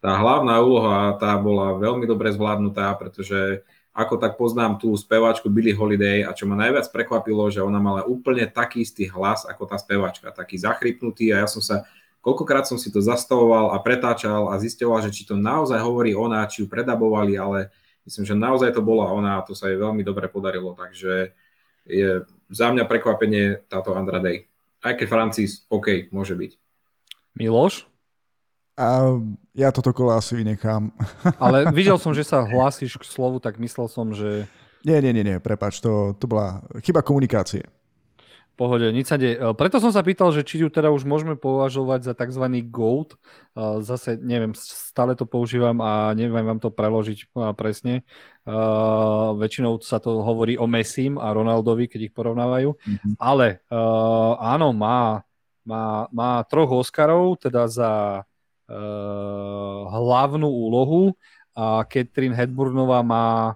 tá 0.02 0.18
hlavná 0.18 0.58
úloha 0.60 1.14
tá 1.22 1.38
bola 1.38 1.78
veľmi 1.78 2.10
dobre 2.10 2.34
zvládnutá, 2.34 2.90
pretože 2.98 3.62
ako 3.94 4.18
tak 4.18 4.40
poznám 4.40 4.82
tú 4.82 4.92
speváčku 4.96 5.52
Billy 5.52 5.76
Holiday 5.76 6.26
a 6.26 6.34
čo 6.34 6.50
ma 6.50 6.58
najviac 6.58 6.90
prekvapilo, 6.90 7.52
že 7.54 7.62
ona 7.62 7.78
mala 7.78 8.08
úplne 8.08 8.48
taký 8.50 8.82
istý 8.82 9.06
hlas 9.08 9.46
ako 9.46 9.68
tá 9.68 9.78
speváčka, 9.78 10.34
taký 10.34 10.58
zachrypnutý 10.58 11.32
a 11.32 11.46
ja 11.46 11.48
som 11.48 11.62
sa 11.62 11.86
Koľkokrát 12.22 12.70
som 12.70 12.78
si 12.78 12.94
to 12.94 13.02
zastavoval 13.02 13.74
a 13.74 13.82
pretáčal 13.82 14.54
a 14.54 14.62
zistoval, 14.62 15.02
že 15.02 15.10
či 15.10 15.26
to 15.26 15.34
naozaj 15.34 15.82
hovorí 15.82 16.14
ona, 16.14 16.46
či 16.46 16.62
ju 16.62 16.70
predabovali, 16.70 17.34
ale 17.34 17.74
myslím, 18.06 18.30
že 18.30 18.38
naozaj 18.38 18.78
to 18.78 18.86
bola 18.86 19.10
ona 19.10 19.42
a 19.42 19.46
to 19.46 19.58
sa 19.58 19.74
jej 19.74 19.82
veľmi 19.82 20.06
dobre 20.06 20.30
podarilo, 20.30 20.78
takže 20.78 21.34
je 21.90 22.22
za 22.54 22.68
mňa 22.70 22.86
prekvapenie 22.86 23.66
táto 23.66 23.98
Andra 23.98 24.22
Day. 24.22 24.46
Aj 24.86 24.94
keď 24.94 25.08
Francis, 25.10 25.66
OK, 25.66 26.14
môže 26.14 26.38
byť. 26.38 26.52
Miloš? 27.42 27.90
A 28.78 29.18
ja 29.56 29.70
toto 29.72 29.92
kolo 29.92 30.16
asi 30.16 30.38
vynechám. 30.38 30.92
Ale 31.44 31.72
videl 31.72 32.00
som, 32.00 32.12
že 32.16 32.28
sa 32.28 32.44
hlásiš 32.54 33.00
k 33.00 33.04
slovu, 33.08 33.40
tak 33.44 33.60
myslel 33.60 33.88
som, 33.92 34.12
že... 34.12 34.48
Nie, 34.82 34.98
nie, 34.98 35.14
nie, 35.14 35.22
nie, 35.22 35.38
prepač, 35.38 35.78
to, 35.78 36.18
to 36.18 36.26
bola 36.26 36.66
chyba 36.82 37.06
komunikácie 37.06 37.66
pohode, 38.62 38.86
nič 38.94 39.10
sa 39.10 39.18
deje. 39.18 39.42
E, 39.42 39.58
preto 39.58 39.82
som 39.82 39.90
sa 39.90 40.06
pýtal, 40.06 40.30
že 40.30 40.46
či 40.46 40.62
ju 40.62 40.70
teda 40.70 40.94
už 40.94 41.02
môžeme 41.02 41.34
považovať 41.34 42.06
za 42.06 42.14
tzv. 42.14 42.46
GOAT. 42.70 43.16
E, 43.16 43.82
zase 43.82 44.22
neviem, 44.22 44.54
stále 44.54 45.18
to 45.18 45.26
používam 45.26 45.82
a 45.82 46.14
neviem 46.14 46.46
vám 46.46 46.62
to 46.62 46.70
preložiť 46.70 47.26
e, 47.26 47.26
presne. 47.58 48.06
Väčšinou 49.38 49.78
sa 49.86 50.02
to 50.02 50.26
hovorí 50.26 50.58
o 50.58 50.66
Messim 50.66 51.22
a 51.22 51.30
Ronaldovi, 51.30 51.86
keď 51.86 52.10
ich 52.10 52.14
porovnávajú. 52.18 52.74
Mm-hmm. 52.74 53.14
Ale 53.22 53.62
áno, 54.42 54.74
má, 54.74 55.22
má, 55.62 56.10
má 56.10 56.42
troch 56.50 56.74
Oscarov, 56.74 57.38
teda 57.38 57.70
za 57.70 58.26
hlavnú 59.92 60.48
úlohu 60.48 61.16
a 61.52 61.84
Catherine 61.84 62.36
Hedburnová 62.36 63.04
má 63.04 63.56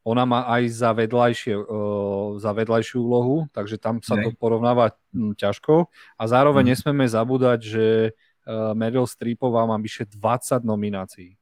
ona 0.00 0.24
má 0.24 0.48
aj 0.48 0.62
za, 0.72 0.90
vedľajšie, 0.96 1.54
uh, 1.60 2.40
za 2.40 2.50
vedľajšiu 2.56 2.96
úlohu, 3.04 3.44
takže 3.52 3.76
tam 3.76 4.00
sa 4.00 4.16
to 4.16 4.32
porovnáva 4.32 4.96
hm, 5.12 5.36
ťažko. 5.36 5.92
A 6.16 6.22
zároveň 6.24 6.64
mm. 6.64 6.70
nesmieme 6.72 7.04
zabúdať, 7.06 7.58
že 7.60 7.86
uh, 8.16 8.72
Meryl 8.72 9.04
Streepová 9.04 9.68
má 9.68 9.76
vyše 9.76 10.08
20 10.08 10.64
nominácií. 10.64 11.36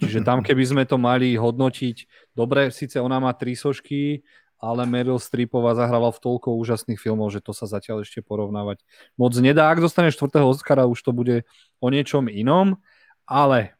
Čiže 0.00 0.24
tam, 0.24 0.40
keby 0.40 0.64
sme 0.64 0.84
to 0.88 0.96
mali 0.96 1.36
hodnotiť, 1.36 2.08
dobre, 2.32 2.72
síce 2.72 2.96
ona 2.96 3.20
má 3.20 3.36
tri 3.36 3.52
sošky, 3.52 4.24
ale 4.66 4.82
Meryl 4.82 5.22
Streepová 5.22 5.78
zahrala 5.78 6.10
v 6.10 6.18
toľko 6.18 6.58
úžasných 6.58 6.98
filmov, 6.98 7.30
že 7.30 7.38
to 7.38 7.54
sa 7.54 7.70
zatiaľ 7.70 8.02
ešte 8.02 8.18
porovnávať 8.18 8.82
moc 9.14 9.30
nedá. 9.38 9.70
Ak 9.70 9.78
dostane 9.78 10.10
štvrtého 10.10 10.50
Oscara, 10.50 10.90
už 10.90 10.98
to 11.06 11.14
bude 11.14 11.46
o 11.78 11.86
niečom 11.86 12.26
inom, 12.26 12.82
ale 13.22 13.78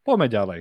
poďme 0.00 0.32
ďalej. 0.32 0.60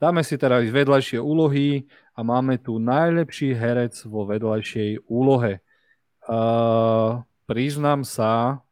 Dáme 0.00 0.24
si 0.24 0.40
teraz 0.40 0.64
vedľajšie 0.64 1.20
úlohy 1.20 1.84
a 2.16 2.24
máme 2.24 2.56
tu 2.58 2.80
najlepší 2.80 3.52
herec 3.52 3.94
vo 4.08 4.24
vedľajšej 4.26 5.06
úlohe. 5.06 5.60
Uh, 6.24 7.22
priznám 7.44 8.02
sa, 8.08 8.64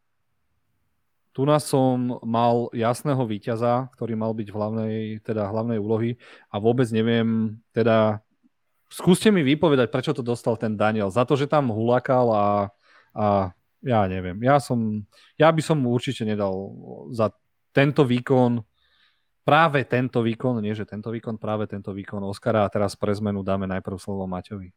tu 1.31 1.47
nás 1.47 1.63
som 1.63 2.19
mal 2.27 2.73
jasného 2.75 3.23
víťaza, 3.29 3.87
ktorý 3.95 4.19
mal 4.19 4.35
byť 4.35 4.49
v 4.51 4.57
hlavnej, 4.59 4.97
teda 5.23 5.47
hlavnej 5.47 5.79
úlohy 5.79 6.19
a 6.51 6.59
vôbec 6.59 6.91
neviem, 6.91 7.61
teda 7.71 8.19
skúste 8.91 9.31
mi 9.31 9.47
vypovedať, 9.47 9.89
prečo 9.89 10.13
to 10.13 10.21
dostal 10.21 10.59
ten 10.59 10.75
Daniel. 10.75 11.09
Za 11.09 11.23
to, 11.25 11.39
že 11.39 11.47
tam 11.47 11.71
hulakal 11.71 12.27
a, 12.35 12.47
a 13.15 13.27
ja 13.81 14.01
neviem. 14.11 14.37
Ja, 14.45 14.61
som, 14.61 15.07
ja 15.41 15.49
by 15.49 15.63
som 15.65 15.81
mu 15.81 15.95
určite 15.95 16.27
nedal 16.27 16.53
za 17.15 17.33
tento 17.71 18.03
výkon 18.05 18.61
práve 19.51 19.83
tento 19.89 20.21
výkon, 20.23 20.63
nie 20.63 20.77
že 20.77 20.87
tento 20.87 21.11
výkon, 21.11 21.41
práve 21.41 21.67
tento 21.67 21.91
výkon 21.91 22.23
Oscara 22.23 22.63
a 22.63 22.73
teraz 22.73 22.95
pre 22.95 23.11
zmenu 23.17 23.43
dáme 23.43 23.67
najprv 23.67 23.97
slovo 23.99 24.29
Maťovi. 24.29 24.71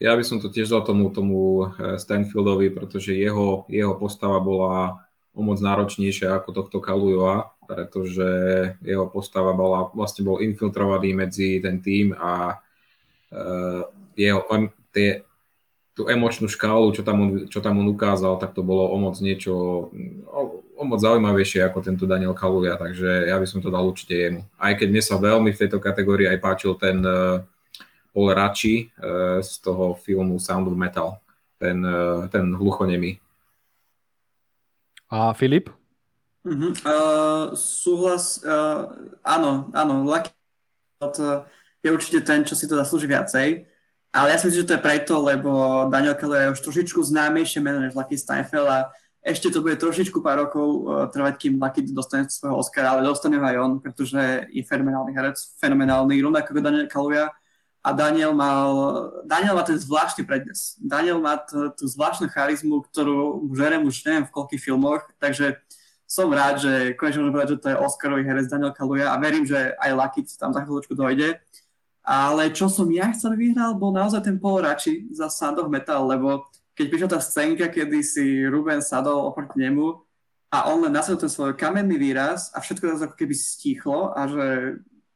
Ja 0.00 0.16
by 0.16 0.24
som 0.24 0.40
to 0.40 0.48
tiež 0.48 0.72
dal 0.72 0.80
tomu, 0.80 1.12
tomu 1.12 1.68
eh, 1.68 2.00
Stanfieldovi, 2.00 2.72
pretože 2.72 3.12
jeho, 3.12 3.68
jeho 3.68 3.92
postava 4.00 4.40
bola 4.40 5.04
o 5.36 5.44
moc 5.44 5.60
náročnejšia 5.60 6.32
ako 6.40 6.48
tohto 6.56 6.78
Kalujova, 6.80 7.54
pretože 7.70 8.26
jeho 8.82 9.06
postava 9.06 9.54
bola, 9.54 9.86
vlastne 9.94 10.26
bol 10.26 10.42
infiltrovaný 10.42 11.14
medzi 11.14 11.62
ten 11.62 11.78
tým 11.78 12.10
a 12.18 12.58
uh, 13.30 13.86
jeho, 14.18 14.42
tie, 14.90 15.22
tú 15.94 16.10
emočnú 16.10 16.50
škálu, 16.50 16.90
čo 16.90 17.06
tam, 17.06 17.22
on, 17.22 17.30
čo 17.46 17.62
tam 17.62 17.78
on 17.78 17.86
ukázal, 17.94 18.42
tak 18.42 18.58
to 18.58 18.66
bolo 18.66 18.90
o 18.90 18.96
moc 18.98 19.14
niečo, 19.22 19.54
o, 20.26 20.40
o 20.74 20.82
moc 20.82 20.98
zaujímavejšie 20.98 21.62
ako 21.62 21.78
tento 21.78 22.10
Daniel 22.10 22.34
Kaluja, 22.34 22.74
takže 22.74 23.30
ja 23.30 23.38
by 23.38 23.46
som 23.46 23.62
to 23.62 23.70
dal 23.70 23.86
určite 23.86 24.18
jemu. 24.18 24.40
Aj 24.58 24.74
keď 24.74 24.88
mne 24.90 25.02
sa 25.06 25.14
veľmi 25.22 25.54
v 25.54 25.60
tejto 25.60 25.78
kategórii 25.78 26.26
aj 26.26 26.42
páčil 26.42 26.74
ten 26.74 26.98
uh, 27.06 27.38
Paul 28.10 28.34
Rachi 28.34 28.90
uh, 28.98 29.38
z 29.38 29.62
toho 29.62 29.94
filmu 29.94 30.42
Sound 30.42 30.66
of 30.66 30.74
Metal, 30.74 31.22
ten, 31.62 31.78
uh, 31.86 32.26
ten 32.26 32.50
hluchonemý. 32.50 33.22
A 35.10 35.34
Filip? 35.34 35.79
Uh-huh. 36.40 36.72
Uh, 36.72 37.52
súhlas, 37.52 38.40
uh, 38.40 38.88
áno, 39.20 39.68
áno, 39.76 40.08
Lucky 40.08 40.32
je 41.84 41.88
určite 41.92 42.20
ten, 42.24 42.44
čo 42.44 42.56
si 42.56 42.64
to 42.64 42.80
zaslúži 42.80 43.08
viacej. 43.08 43.68
Ale 44.10 44.32
ja 44.32 44.36
si 44.40 44.48
myslím, 44.48 44.64
že 44.64 44.68
to 44.68 44.76
je 44.76 44.84
preto, 44.84 45.14
lebo 45.22 45.50
Daniel 45.92 46.18
Keller 46.18 46.48
je 46.50 46.54
už 46.56 46.60
trošičku 46.64 46.98
známejšie 46.98 47.62
meno 47.62 47.78
než 47.78 47.94
Lucky 47.94 48.18
Steinfeld 48.18 48.66
a 48.66 48.90
ešte 49.20 49.52
to 49.52 49.60
bude 49.60 49.76
trošičku 49.76 50.24
pár 50.24 50.48
rokov 50.48 50.66
uh, 50.66 51.06
trvať, 51.12 51.34
kým 51.36 51.60
Lucky 51.60 51.84
dostane 51.92 52.24
svojho 52.24 52.56
Oscara, 52.56 52.96
ale 52.96 53.04
dostane 53.04 53.36
ho 53.36 53.44
aj 53.44 53.56
on, 53.60 53.72
pretože 53.76 54.48
je 54.48 54.64
fenomenálny 54.64 55.12
herec, 55.12 55.36
fenomenálny, 55.60 56.24
rovnako 56.24 56.56
ako 56.56 56.60
Daniel 56.64 56.88
Kaluja. 56.88 57.26
A 57.80 57.96
Daniel 57.96 58.36
mal, 58.36 58.72
Daniel 59.24 59.56
má 59.56 59.64
ten 59.64 59.80
zvláštny 59.80 60.28
prednes. 60.28 60.76
Daniel 60.76 61.16
má 61.16 61.40
t- 61.40 61.72
tú 61.80 61.88
zvláštnu 61.88 62.28
charizmu, 62.28 62.84
ktorú 62.92 63.48
žerem 63.56 63.88
už 63.88 64.04
neviem 64.04 64.28
v 64.28 64.34
koľkých 64.36 64.60
filmoch, 64.60 65.00
takže 65.16 65.56
som 66.10 66.26
rád, 66.34 66.58
že 66.58 66.72
konečne 66.98 67.22
môžem 67.22 67.34
povedať, 67.38 67.50
že 67.54 67.60
to 67.62 67.70
je 67.70 67.82
Oscarový 67.86 68.26
herec 68.26 68.50
Daniel 68.50 68.74
Kaluja 68.74 69.14
a 69.14 69.20
verím, 69.22 69.46
že 69.46 69.78
aj 69.78 69.94
Lucky 69.94 70.26
tam 70.34 70.50
za 70.50 70.66
chvíľočku 70.66 70.98
dojde. 70.98 71.38
Ale 72.02 72.50
čo 72.50 72.66
som 72.66 72.90
ja 72.90 73.14
chcel 73.14 73.38
vyhral, 73.38 73.78
bol 73.78 73.94
naozaj 73.94 74.26
ten 74.26 74.34
Rachi 74.42 75.06
za 75.14 75.30
Sound 75.30 75.62
of 75.62 75.70
Metal, 75.70 76.02
lebo 76.02 76.50
keď 76.74 76.86
prišla 76.90 77.08
tá 77.14 77.20
scénka, 77.22 77.70
kedy 77.70 78.02
si 78.02 78.42
Ruben 78.42 78.82
sadol 78.82 79.22
oproti 79.22 79.62
nemu 79.62 80.02
a 80.50 80.66
on 80.74 80.82
len 80.82 80.90
nasadol 80.90 81.22
ten 81.22 81.30
svoj 81.30 81.54
kamenný 81.54 81.94
výraz 81.94 82.50
a 82.56 82.58
všetko 82.58 82.90
to 82.90 83.06
ako 83.06 83.14
keby 83.14 83.34
stichlo 83.36 84.10
a 84.10 84.26
že 84.26 84.46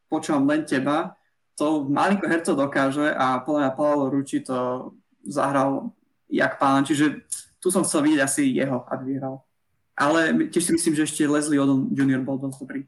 počúvam 0.07 0.47
len 0.47 0.63
teba, 0.63 1.19
to 1.59 1.91
malinko 1.91 2.31
herco 2.31 2.55
dokáže 2.55 3.11
a 3.11 3.43
podľa 3.43 3.61
mňa 3.67 3.73
Paolo 3.75 4.15
Ruči 4.15 4.47
to 4.47 4.93
zahral 5.27 5.91
jak 6.31 6.55
pán, 6.63 6.87
čiže 6.87 7.27
tu 7.59 7.75
som 7.75 7.83
chcel 7.83 8.07
vidieť 8.07 8.23
asi 8.23 8.55
jeho, 8.55 8.87
aby 8.95 9.19
vyhral. 9.19 9.43
Ale 9.95 10.51
tiež 10.51 10.71
si 10.71 10.73
myslím, 10.75 10.95
že 10.99 11.07
ešte 11.07 11.23
Leslie 11.31 11.63
Odom 11.63 11.91
Jr. 11.95 12.23
bol 12.27 12.39
dosť 12.39 12.59
dobrý. 12.61 12.81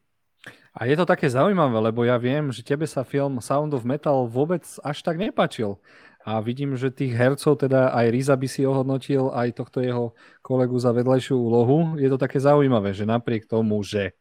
A 0.76 0.84
je 0.84 0.96
to 0.98 1.08
také 1.08 1.30
zaujímavé, 1.32 1.88
lebo 1.88 2.04
ja 2.04 2.20
viem, 2.20 2.52
že 2.52 2.60
tebe 2.60 2.84
sa 2.84 3.00
film 3.00 3.40
Sound 3.40 3.72
of 3.72 3.88
Metal 3.88 4.28
vôbec 4.28 4.60
až 4.84 5.00
tak 5.00 5.16
nepačil. 5.16 5.80
A 6.26 6.42
vidím, 6.42 6.74
že 6.74 6.92
tých 6.92 7.14
hercov, 7.14 7.62
teda 7.62 7.94
aj 7.94 8.06
Riza 8.10 8.34
by 8.36 8.48
si 8.50 8.66
ohodnotil, 8.66 9.30
aj 9.30 9.56
tohto 9.56 9.78
jeho 9.80 10.12
kolegu 10.42 10.76
za 10.76 10.90
vedľajšiu 10.90 11.38
úlohu. 11.38 11.94
Je 11.96 12.10
to 12.10 12.18
také 12.18 12.42
zaujímavé, 12.42 12.92
že 12.92 13.08
napriek 13.08 13.48
tomu, 13.48 13.80
že... 13.86 14.12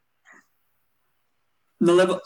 No 1.81 1.97
lebo 1.97 2.21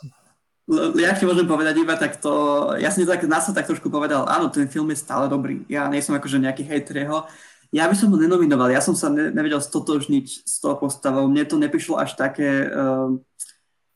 ja 1.00 1.18
ti 1.18 1.26
môžem 1.26 1.50
povedať 1.50 1.82
iba 1.82 1.98
takto, 1.98 2.30
ja 2.78 2.94
som 2.94 3.02
tak, 3.02 3.26
nás 3.26 3.42
som 3.50 3.58
tak 3.58 3.66
trošku 3.66 3.90
povedal, 3.90 4.30
áno, 4.30 4.54
ten 4.54 4.70
film 4.70 4.94
je 4.94 5.02
stále 5.02 5.26
dobrý. 5.26 5.66
Ja 5.66 5.90
nie 5.90 6.06
som 6.06 6.14
akože 6.14 6.38
nejaký 6.38 6.62
hejter 6.62 7.10
jeho. 7.10 7.26
Ja 7.70 7.86
by 7.86 7.94
som 7.94 8.10
ho 8.10 8.18
nenominoval, 8.18 8.74
ja 8.74 8.82
som 8.82 8.98
sa 8.98 9.14
ne, 9.14 9.30
nevedel 9.30 9.62
stotožniť 9.62 10.26
s 10.42 10.58
tou 10.58 10.74
postavou. 10.74 11.30
Mne 11.30 11.46
to 11.46 11.62
neprišlo 11.62 12.02
až 12.02 12.18
také, 12.18 12.66
uh, 12.66 13.14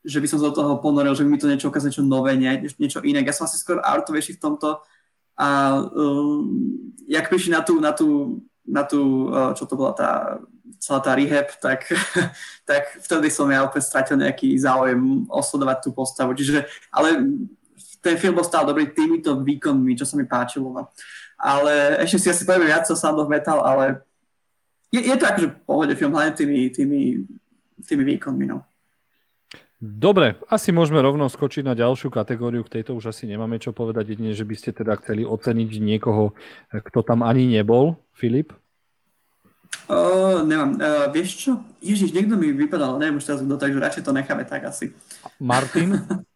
že 0.06 0.22
by 0.22 0.26
som 0.30 0.38
do 0.38 0.54
toho 0.54 0.78
ponoril, 0.78 1.18
že 1.18 1.26
by 1.26 1.28
mi 1.34 1.40
to 1.42 1.50
niečo 1.50 1.72
ukázalo, 1.74 1.90
niečo 1.90 2.06
nové, 2.06 2.38
nie, 2.38 2.70
niečo 2.78 3.02
iné. 3.02 3.26
Ja 3.26 3.34
som 3.34 3.50
asi 3.50 3.58
skôr 3.58 3.82
artovejší 3.82 4.38
v 4.38 4.42
tomto, 4.42 4.78
a 5.34 5.82
um, 5.90 6.46
jak 7.10 7.26
prišli 7.26 7.50
na 7.50 7.62
tú, 7.66 7.82
na 7.82 7.90
tú, 7.90 8.38
na 8.62 8.82
tú, 8.86 9.26
uh, 9.34 9.50
čo 9.58 9.66
to 9.66 9.74
bola 9.74 9.90
tá, 9.90 10.38
celá 10.78 11.02
tá 11.02 11.12
rehab, 11.18 11.50
tak, 11.58 11.90
tak 12.70 13.02
vtedy 13.02 13.28
som 13.34 13.50
ja 13.50 13.66
opäť 13.66 13.90
stratil 13.90 14.22
nejaký 14.22 14.54
záujem 14.54 15.26
osledovať 15.26 15.78
tú 15.82 15.90
postavu. 15.90 16.38
Čiže, 16.38 16.70
ale 16.94 17.26
ten 17.98 18.14
film 18.14 18.38
bol 18.38 18.46
stále 18.46 18.70
dobrý 18.70 18.94
týmito 18.94 19.34
výkonmi, 19.42 19.98
čo 19.98 20.06
sa 20.06 20.14
mi 20.14 20.28
páčilo. 20.28 20.70
No. 20.70 20.92
Ale 21.38 22.00
ešte 22.02 22.18
si 22.18 22.28
asi 22.30 22.42
poviem 22.46 22.70
viac 22.70 22.86
o 22.88 22.96
Sound 22.96 23.18
of 23.20 23.30
Metal, 23.30 23.60
ale 23.60 24.00
je, 24.94 25.02
je 25.02 25.16
to 25.18 25.24
akože 25.26 25.48
pohode 25.66 25.94
film, 25.98 26.14
hlavne 26.14 26.32
tými, 26.38 26.70
tými, 26.70 27.26
tými 27.82 28.02
výkonmi. 28.14 28.46
No. 28.46 28.62
Dobre, 29.84 30.40
asi 30.48 30.72
môžeme 30.72 31.02
rovno 31.02 31.28
skočiť 31.28 31.66
na 31.66 31.76
ďalšiu 31.76 32.08
kategóriu, 32.08 32.64
k 32.64 32.80
tejto 32.80 32.96
už 32.96 33.12
asi 33.12 33.28
nemáme 33.28 33.60
čo 33.60 33.74
povedať, 33.76 34.16
jedine, 34.16 34.32
že 34.32 34.46
by 34.46 34.54
ste 34.56 34.70
teda 34.72 34.96
chceli 35.02 35.28
oceniť 35.28 35.70
niekoho, 35.82 36.32
kto 36.72 37.04
tam 37.04 37.20
ani 37.20 37.50
nebol. 37.50 38.00
Filip? 38.16 38.54
Uh, 39.84 40.40
nemám. 40.46 40.80
Uh, 40.80 41.12
vieš 41.12 41.36
čo? 41.36 41.52
Ježiš, 41.84 42.16
niekto 42.16 42.38
mi 42.40 42.54
vypadal, 42.56 42.96
neviem 42.96 43.20
už 43.20 43.28
teraz 43.28 43.44
kto, 43.44 43.60
takže 43.60 43.82
radšej 43.82 44.04
to 44.08 44.16
necháme 44.16 44.48
tak 44.48 44.64
asi. 44.64 44.96
Martin? 45.36 46.00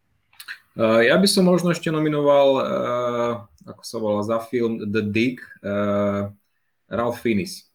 uh, 0.79 1.03
ja 1.03 1.19
by 1.19 1.29
som 1.29 1.45
možno 1.45 1.75
ešte 1.75 1.91
nominoval, 1.91 2.49
uh, 2.57 3.33
ako 3.67 3.83
sa 3.83 3.97
volá 3.99 4.23
za 4.23 4.39
film 4.47 4.79
The 4.87 5.03
Dig, 5.03 5.43
uh, 5.67 6.31
Ralph 6.89 7.21
Fiennes. 7.21 7.69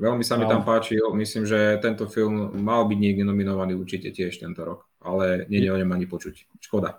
Veľmi 0.00 0.24
sa 0.24 0.40
mi 0.40 0.48
tam 0.48 0.64
páčil, 0.64 1.12
myslím, 1.12 1.44
že 1.44 1.76
tento 1.84 2.08
film 2.08 2.56
mal 2.64 2.88
byť 2.88 2.96
niekde 2.96 3.20
nominovaný 3.20 3.76
určite 3.76 4.08
tiež 4.08 4.40
tento 4.40 4.64
rok, 4.64 4.88
ale 5.04 5.44
nie 5.52 5.60
je 5.60 5.68
o 5.68 5.76
ňom 5.76 5.92
ani 5.92 6.08
počuť. 6.08 6.56
Škoda. 6.56 6.96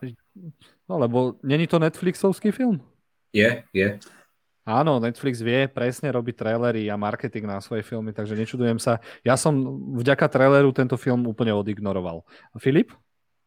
No 0.85 1.01
lebo 1.01 1.41
není 1.41 1.65
to 1.65 1.81
Netflixovský 1.81 2.53
film? 2.53 2.77
Je, 3.33 3.65
je. 3.73 3.97
Áno, 4.61 5.01
Netflix 5.01 5.41
vie 5.41 5.65
presne 5.65 6.13
robiť 6.13 6.37
trailery 6.37 6.85
a 6.93 6.95
marketing 6.99 7.49
na 7.49 7.57
svoje 7.57 7.81
filmy, 7.81 8.13
takže 8.13 8.37
nečudujem 8.37 8.77
sa. 8.77 9.01
Ja 9.25 9.33
som 9.33 9.57
vďaka 9.97 10.29
traileru 10.29 10.69
tento 10.69 10.93
film 11.01 11.25
úplne 11.25 11.57
odignoroval. 11.57 12.21
Filip? 12.61 12.93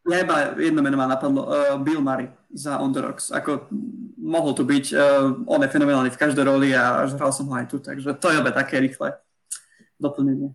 Ja 0.05 0.21
iba 0.21 0.53
jedno 0.61 0.85
meno 0.85 1.01
ma 1.01 1.09
napadlo. 1.09 1.49
Uh, 1.49 1.81
Bill 1.81 1.97
Murray 1.97 2.29
za 2.53 2.77
On 2.77 2.93
The 2.93 3.01
Rocks. 3.01 3.33
Ako 3.33 3.65
mohol 4.21 4.53
tu 4.53 4.61
byť, 4.61 4.85
uh, 4.93 5.33
on 5.49 5.65
je 5.65 5.73
fenomenálny 5.73 6.13
v 6.13 6.21
každej 6.21 6.45
roli 6.45 6.77
a 6.77 7.09
hral 7.09 7.33
som 7.33 7.49
ho 7.49 7.53
aj 7.57 7.65
tu, 7.65 7.81
takže 7.81 8.13
to 8.21 8.29
je 8.29 8.37
obe 8.37 8.53
také 8.53 8.77
rýchle 8.77 9.17
doplnenie. 9.97 10.53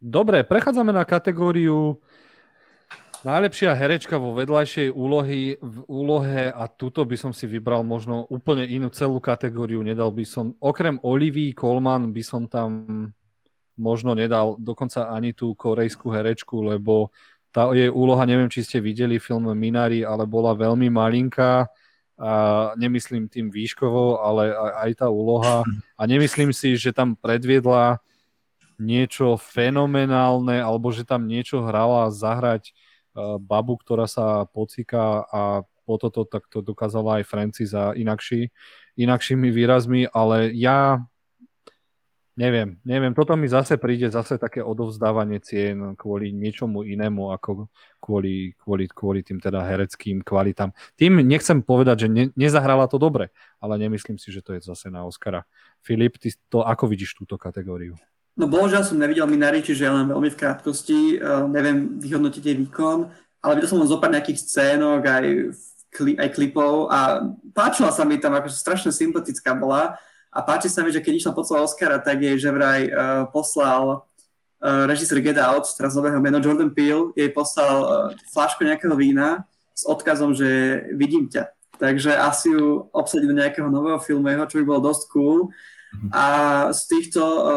Dobre, 0.00 0.44
prechádzame 0.44 0.92
na 0.92 1.04
kategóriu 1.08 1.96
najlepšia 3.20 3.76
herečka 3.76 4.16
vo 4.16 4.32
vedľajšej 4.32 4.88
úlohy, 4.92 5.60
v 5.60 5.76
úlohe 5.88 6.48
a 6.48 6.64
tuto 6.68 7.04
by 7.04 7.16
som 7.20 7.32
si 7.36 7.44
vybral 7.44 7.84
možno 7.84 8.24
úplne 8.32 8.64
inú 8.64 8.88
celú 8.88 9.20
kategóriu. 9.20 9.84
Nedal 9.84 10.08
by 10.12 10.24
som, 10.24 10.56
okrem 10.60 10.96
Olivii 11.04 11.52
Colman 11.52 12.16
by 12.16 12.22
som 12.24 12.48
tam 12.48 12.68
možno 13.80 14.12
nedal 14.12 14.56
dokonca 14.60 15.08
ani 15.08 15.32
tú 15.32 15.56
korejskú 15.56 16.12
herečku, 16.12 16.64
lebo 16.64 17.12
tá 17.50 17.70
jej 17.74 17.90
úloha, 17.90 18.22
neviem, 18.26 18.50
či 18.50 18.62
ste 18.62 18.78
videli 18.78 19.18
film 19.18 19.50
Minari, 19.54 20.06
ale 20.06 20.26
bola 20.26 20.54
veľmi 20.54 20.86
malinká 20.86 21.66
a 22.20 22.32
nemyslím 22.76 23.32
tým 23.32 23.48
výškovo, 23.48 24.20
ale 24.20 24.52
aj 24.86 25.02
tá 25.02 25.08
úloha. 25.08 25.64
A 25.96 26.02
nemyslím 26.04 26.52
si, 26.52 26.76
že 26.76 26.92
tam 26.92 27.16
predviedla 27.16 27.98
niečo 28.80 29.40
fenomenálne, 29.40 30.60
alebo 30.60 30.92
že 30.92 31.04
tam 31.04 31.24
niečo 31.24 31.64
hrala 31.64 32.12
zahrať 32.12 32.72
uh, 32.72 33.36
babu, 33.36 33.76
ktorá 33.76 34.08
sa 34.08 34.44
pocíka 34.48 35.24
a 35.28 35.64
po 35.84 35.98
toto 35.98 36.22
tak 36.22 36.46
dokázala 36.48 37.20
aj 37.20 37.24
Francis 37.26 37.74
a 37.74 37.92
inakší, 37.98 38.52
inakšími 38.94 39.48
výrazmi, 39.50 40.06
ale 40.12 40.54
ja 40.54 41.02
neviem, 42.40 42.80
neviem, 42.88 43.12
toto 43.12 43.36
mi 43.36 43.44
zase 43.44 43.76
príde 43.76 44.08
zase 44.08 44.40
také 44.40 44.64
odovzdávanie 44.64 45.44
cien 45.44 45.92
kvôli 45.92 46.32
niečomu 46.32 46.88
inému 46.88 47.36
ako 47.36 47.68
kvôli, 48.00 48.56
kvôli, 48.56 48.88
kvôli 48.88 49.20
tým 49.20 49.36
teda 49.44 49.60
hereckým 49.60 50.24
kvalitám. 50.24 50.72
Tým 50.96 51.20
nechcem 51.20 51.60
povedať, 51.60 52.06
že 52.06 52.08
ne, 52.08 52.24
nezahrala 52.32 52.88
to 52.88 52.96
dobre, 52.96 53.28
ale 53.60 53.76
nemyslím 53.76 54.16
si, 54.16 54.32
že 54.32 54.40
to 54.40 54.56
je 54.56 54.64
zase 54.64 54.88
na 54.88 55.04
Oscara. 55.04 55.44
Filip, 55.84 56.16
ty 56.16 56.32
to 56.48 56.64
ako 56.64 56.88
vidíš 56.88 57.20
túto 57.20 57.36
kategóriu? 57.36 58.00
No 58.40 58.48
bohužiaľ 58.48 58.88
som 58.88 58.96
nevidel 58.96 59.28
Minari, 59.28 59.60
čiže 59.60 59.84
len 59.84 60.08
veľmi 60.08 60.32
v 60.32 60.40
krátkosti, 60.40 61.20
uh, 61.20 61.44
neviem 61.44 62.00
vyhodnotiť 62.00 62.40
jej 62.40 62.56
výkon, 62.56 62.98
ale 63.44 63.52
videl 63.60 63.68
som 63.68 63.84
len 63.84 63.90
zopár 63.90 64.08
nejakých 64.08 64.40
scénok, 64.40 65.04
aj, 65.04 65.24
kli, 65.92 66.16
aj 66.16 66.28
klipov 66.32 66.88
a 66.88 67.20
páčila 67.52 67.92
sa 67.92 68.08
mi 68.08 68.16
tam, 68.16 68.32
akože 68.32 68.56
strašne 68.56 68.96
sympatická 68.96 69.52
bola 69.52 70.00
a 70.30 70.38
páči 70.46 70.70
sa 70.70 70.86
mi, 70.86 70.94
že 70.94 71.02
keď 71.02 71.14
išla 71.18 71.32
po 71.34 71.42
Oscara, 71.42 71.98
tak 71.98 72.22
jej 72.22 72.38
že 72.38 72.54
vraj 72.54 72.86
uh, 72.86 73.26
poslal 73.34 74.06
uh, 74.62 74.84
režisér 74.86 75.18
Get 75.18 75.38
Out, 75.42 75.66
teraz 75.74 75.98
nového 75.98 76.22
meno 76.22 76.38
Jordan 76.38 76.70
Peele, 76.70 77.10
jej 77.18 77.30
poslal 77.34 77.76
uh, 77.82 77.90
flášku 78.30 78.62
nejakého 78.62 78.94
vína 78.94 79.42
s 79.74 79.82
odkazom, 79.82 80.30
že 80.30 80.82
vidím 80.94 81.26
ťa. 81.26 81.50
Takže 81.80 82.12
asi 82.14 82.52
ju 82.52 82.86
obsadí 82.94 83.26
do 83.26 83.34
nejakého 83.34 83.66
nového 83.66 83.98
filmu, 83.98 84.28
čo 84.46 84.60
by 84.60 84.64
bolo 84.68 84.92
dosť 84.92 85.02
cool. 85.10 85.48
A 86.14 86.24
z 86.70 86.80
týchto 86.86 87.18
uh, 87.18 87.50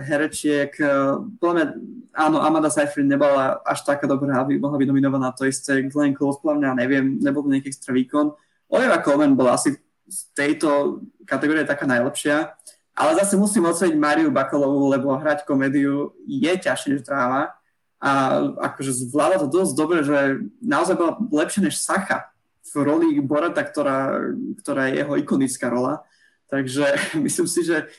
herečiek, 0.00 0.72
uh, 0.80 1.20
podľa 1.36 1.76
áno, 2.16 2.40
Amanda 2.40 2.72
Seyfried 2.72 3.04
nebola 3.04 3.60
až 3.60 3.84
taká 3.84 4.08
dobrá, 4.08 4.40
aby 4.40 4.56
mohla 4.56 4.80
byť 4.80 4.88
nominovaná 4.88 5.28
to 5.36 5.44
isté. 5.44 5.84
Glenn 5.92 6.16
Close, 6.16 6.40
podľa 6.40 6.56
mňa, 6.64 6.70
neviem, 6.80 7.20
nebol 7.20 7.44
to 7.44 7.52
nejaký 7.52 7.68
extra 7.68 7.92
výkon. 7.92 8.32
Olivia 8.72 9.04
Colman 9.04 9.36
bola 9.36 9.60
asi 9.60 9.76
z 10.04 10.18
tejto 10.36 11.00
kategórie 11.24 11.64
taká 11.64 11.88
najlepšia, 11.88 12.52
ale 12.94 13.18
zase 13.18 13.34
musím 13.34 13.66
oceniť 13.66 13.98
Mariu 13.98 14.30
Bakalovú, 14.30 14.86
lebo 14.86 15.18
hrať 15.18 15.42
komédiu 15.42 16.14
je 16.30 16.52
ťažšie 16.54 16.94
než 16.94 17.02
dráma. 17.02 17.50
A 17.98 18.38
akože 18.70 19.10
zvláda 19.10 19.40
to 19.42 19.50
dosť 19.50 19.72
dobre, 19.74 20.04
že 20.06 20.46
naozaj 20.62 20.94
bola 20.94 21.18
lepšia 21.18 21.66
než 21.66 21.80
Sacha 21.80 22.30
v 22.62 22.72
roli 22.84 23.08
Borata, 23.18 23.64
ktorá, 23.66 24.30
ktorá 24.62 24.92
je 24.92 25.02
jeho 25.02 25.14
ikonická 25.18 25.66
rola. 25.72 26.06
Takže 26.46 26.86
myslím 27.26 27.48
si, 27.50 27.66
že 27.66 27.90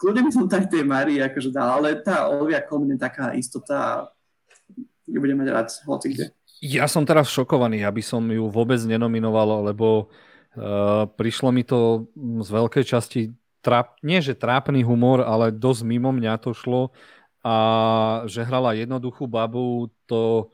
kľudne 0.00 0.24
by 0.24 0.30
som 0.32 0.48
tak 0.48 0.72
tej 0.72 0.86
Marii 0.86 1.20
akože 1.20 1.52
dal, 1.52 1.76
ale 1.82 2.00
tá 2.00 2.30
Olivia 2.32 2.64
Colman 2.64 2.96
je 2.96 3.04
taká 3.04 3.36
istota 3.36 4.08
ju 5.04 5.20
budem 5.20 5.36
mať 5.36 5.48
rád 5.52 5.68
hoci 5.84 6.16
kde. 6.16 6.32
Ja 6.64 6.88
som 6.88 7.04
teraz 7.04 7.28
šokovaný, 7.28 7.84
aby 7.84 8.00
som 8.00 8.24
ju 8.24 8.48
vôbec 8.48 8.80
nenominoval, 8.80 9.68
lebo 9.68 10.08
uh, 10.08 10.33
prišlo 11.18 11.50
mi 11.50 11.66
to 11.66 12.10
z 12.16 12.48
veľkej 12.48 12.84
časti 12.86 13.34
tráp, 13.64 13.98
nie 14.04 14.20
že 14.20 14.38
trápny 14.38 14.84
humor, 14.84 15.24
ale 15.24 15.50
dosť 15.50 15.82
mimo 15.88 16.12
mňa 16.12 16.38
to 16.38 16.52
šlo 16.52 16.92
a 17.44 17.56
že 18.24 18.44
hrala 18.44 18.76
jednoduchú 18.76 19.28
babu, 19.28 19.92
to 20.08 20.48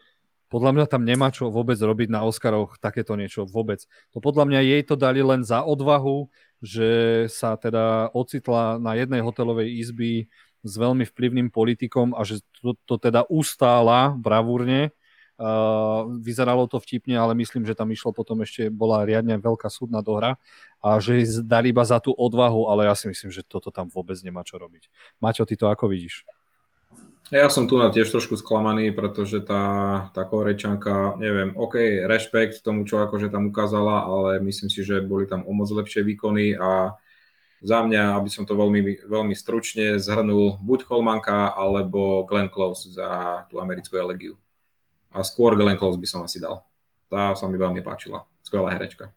podľa 0.50 0.74
mňa 0.74 0.86
tam 0.90 1.06
nemá 1.06 1.30
čo 1.30 1.46
vôbec 1.46 1.78
robiť 1.78 2.10
na 2.10 2.26
Oscaroch 2.26 2.74
takéto 2.82 3.14
niečo 3.14 3.46
vôbec. 3.46 3.86
To 4.10 4.18
podľa 4.18 4.50
mňa 4.50 4.60
jej 4.66 4.82
to 4.82 4.98
dali 4.98 5.22
len 5.22 5.46
za 5.46 5.62
odvahu, 5.62 6.26
že 6.58 7.24
sa 7.30 7.54
teda 7.54 8.10
ocitla 8.10 8.82
na 8.82 8.98
jednej 8.98 9.22
hotelovej 9.22 9.70
izby 9.78 10.26
s 10.66 10.72
veľmi 10.74 11.06
vplyvným 11.06 11.48
politikom 11.54 12.12
a 12.12 12.26
že 12.26 12.42
to, 12.60 12.74
to 12.84 12.98
teda 12.98 13.24
ustála 13.30 14.12
bravúrne. 14.18 14.90
Uh, 15.40 16.20
vyzeralo 16.20 16.68
to 16.68 16.76
vtipne, 16.76 17.16
ale 17.16 17.32
myslím, 17.32 17.64
že 17.64 17.72
tam 17.72 17.88
išlo 17.88 18.12
potom 18.12 18.44
ešte, 18.44 18.68
bola 18.68 19.08
riadne 19.08 19.40
veľká 19.40 19.72
súdna 19.72 20.04
dohra 20.04 20.36
a 20.84 21.00
že 21.00 21.24
dali 21.40 21.72
iba 21.72 21.80
za 21.80 21.96
tú 21.96 22.12
odvahu, 22.12 22.68
ale 22.68 22.84
ja 22.84 22.92
si 22.92 23.08
myslím, 23.08 23.32
že 23.32 23.40
toto 23.40 23.72
tam 23.72 23.88
vôbec 23.88 24.20
nemá 24.20 24.44
čo 24.44 24.60
robiť. 24.60 24.92
Maťo, 25.16 25.48
ty 25.48 25.56
to 25.56 25.72
ako 25.72 25.88
vidíš? 25.88 26.28
Ja 27.32 27.48
som 27.48 27.64
tu 27.70 27.80
na 27.80 27.88
tiež 27.88 28.12
trošku 28.12 28.36
sklamaný, 28.36 28.92
pretože 28.92 29.40
tá, 29.40 29.64
tá 30.12 30.28
korečanka, 30.28 31.16
neviem, 31.16 31.56
OK, 31.56 32.04
rešpekt 32.04 32.60
tomu, 32.60 32.84
čo 32.84 33.00
akože 33.00 33.32
tam 33.32 33.48
ukázala, 33.48 34.02
ale 34.04 34.44
myslím 34.44 34.68
si, 34.68 34.84
že 34.84 35.00
boli 35.00 35.24
tam 35.24 35.46
o 35.48 35.56
moc 35.56 35.72
lepšie 35.72 36.04
výkony 36.04 36.58
a 36.58 37.00
za 37.62 37.86
mňa, 37.86 38.18
aby 38.18 38.28
som 38.28 38.44
to 38.44 38.58
veľmi, 38.58 39.06
veľmi 39.06 39.32
stručne 39.32 40.00
zhrnul, 40.02 40.58
buď 40.58 40.90
Holmanka 40.90 41.54
alebo 41.54 42.26
Glenn 42.26 42.52
Close 42.52 42.92
za 42.92 43.08
tú 43.46 43.62
americkú 43.62 43.94
elegiu. 43.94 44.34
A 45.10 45.26
skôr 45.26 45.58
Glenn 45.58 45.78
Close 45.78 45.98
by 45.98 46.06
som 46.06 46.20
asi 46.22 46.38
dal. 46.38 46.62
Tá 47.10 47.34
sa 47.34 47.50
mi 47.50 47.58
veľmi 47.58 47.82
páčila. 47.82 48.22
Skvelá 48.46 48.70
herečka. 48.70 49.10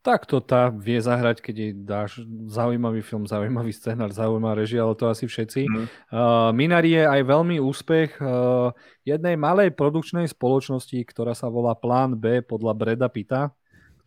Tak 0.00 0.24
to 0.24 0.40
tá 0.40 0.72
vie 0.72 0.96
zahrať, 0.96 1.44
keď 1.44 1.54
jej 1.60 1.72
dáš 1.76 2.24
zaujímavý 2.48 3.04
film, 3.04 3.28
zaujímavý 3.28 3.68
scenár, 3.68 4.08
zaujímavá 4.16 4.56
režia, 4.56 4.80
ale 4.80 4.96
to 4.96 5.04
asi 5.12 5.28
všetci. 5.28 5.68
Mm. 5.68 5.76
Uh, 6.08 6.48
Minari 6.56 6.96
je 6.96 7.04
aj 7.04 7.20
veľmi 7.20 7.60
úspech 7.60 8.16
uh, 8.16 8.72
jednej 9.04 9.36
malej 9.36 9.76
produkčnej 9.76 10.24
spoločnosti, 10.24 10.96
ktorá 11.04 11.36
sa 11.36 11.52
volá 11.52 11.76
Plán 11.76 12.16
B 12.16 12.40
podľa 12.40 12.72
Breda 12.72 13.08
Pita, 13.12 13.52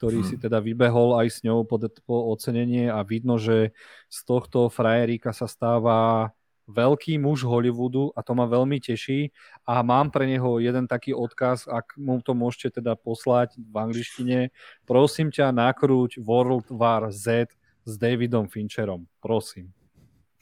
ktorý 0.02 0.26
mm. 0.26 0.28
si 0.34 0.36
teda 0.42 0.58
vybehol 0.66 1.14
aj 1.22 1.28
s 1.30 1.38
ňou 1.46 1.62
po, 1.62 1.78
po 2.10 2.34
ocenenie 2.34 2.90
a 2.90 3.06
vidno, 3.06 3.38
že 3.38 3.78
z 4.10 4.20
tohto 4.26 4.74
frajeríka 4.74 5.30
sa 5.30 5.46
stáva 5.46 6.34
veľký 6.68 7.20
muž 7.20 7.44
Hollywoodu 7.44 8.16
a 8.16 8.24
to 8.24 8.32
ma 8.36 8.48
veľmi 8.48 8.80
teší 8.80 9.32
a 9.68 9.84
mám 9.84 10.12
pre 10.12 10.24
neho 10.28 10.60
jeden 10.64 10.88
taký 10.88 11.12
odkaz, 11.12 11.68
ak 11.68 11.96
mu 12.00 12.20
to 12.24 12.32
môžete 12.32 12.80
teda 12.80 12.96
poslať 12.96 13.60
v 13.60 13.76
angličtine. 13.76 14.40
Prosím 14.88 15.30
ťa, 15.32 15.52
nakrúť 15.52 16.20
World 16.24 16.72
War 16.72 17.12
Z 17.12 17.52
s 17.84 17.94
Davidom 18.00 18.48
Fincherom. 18.48 19.04
Prosím. 19.20 19.72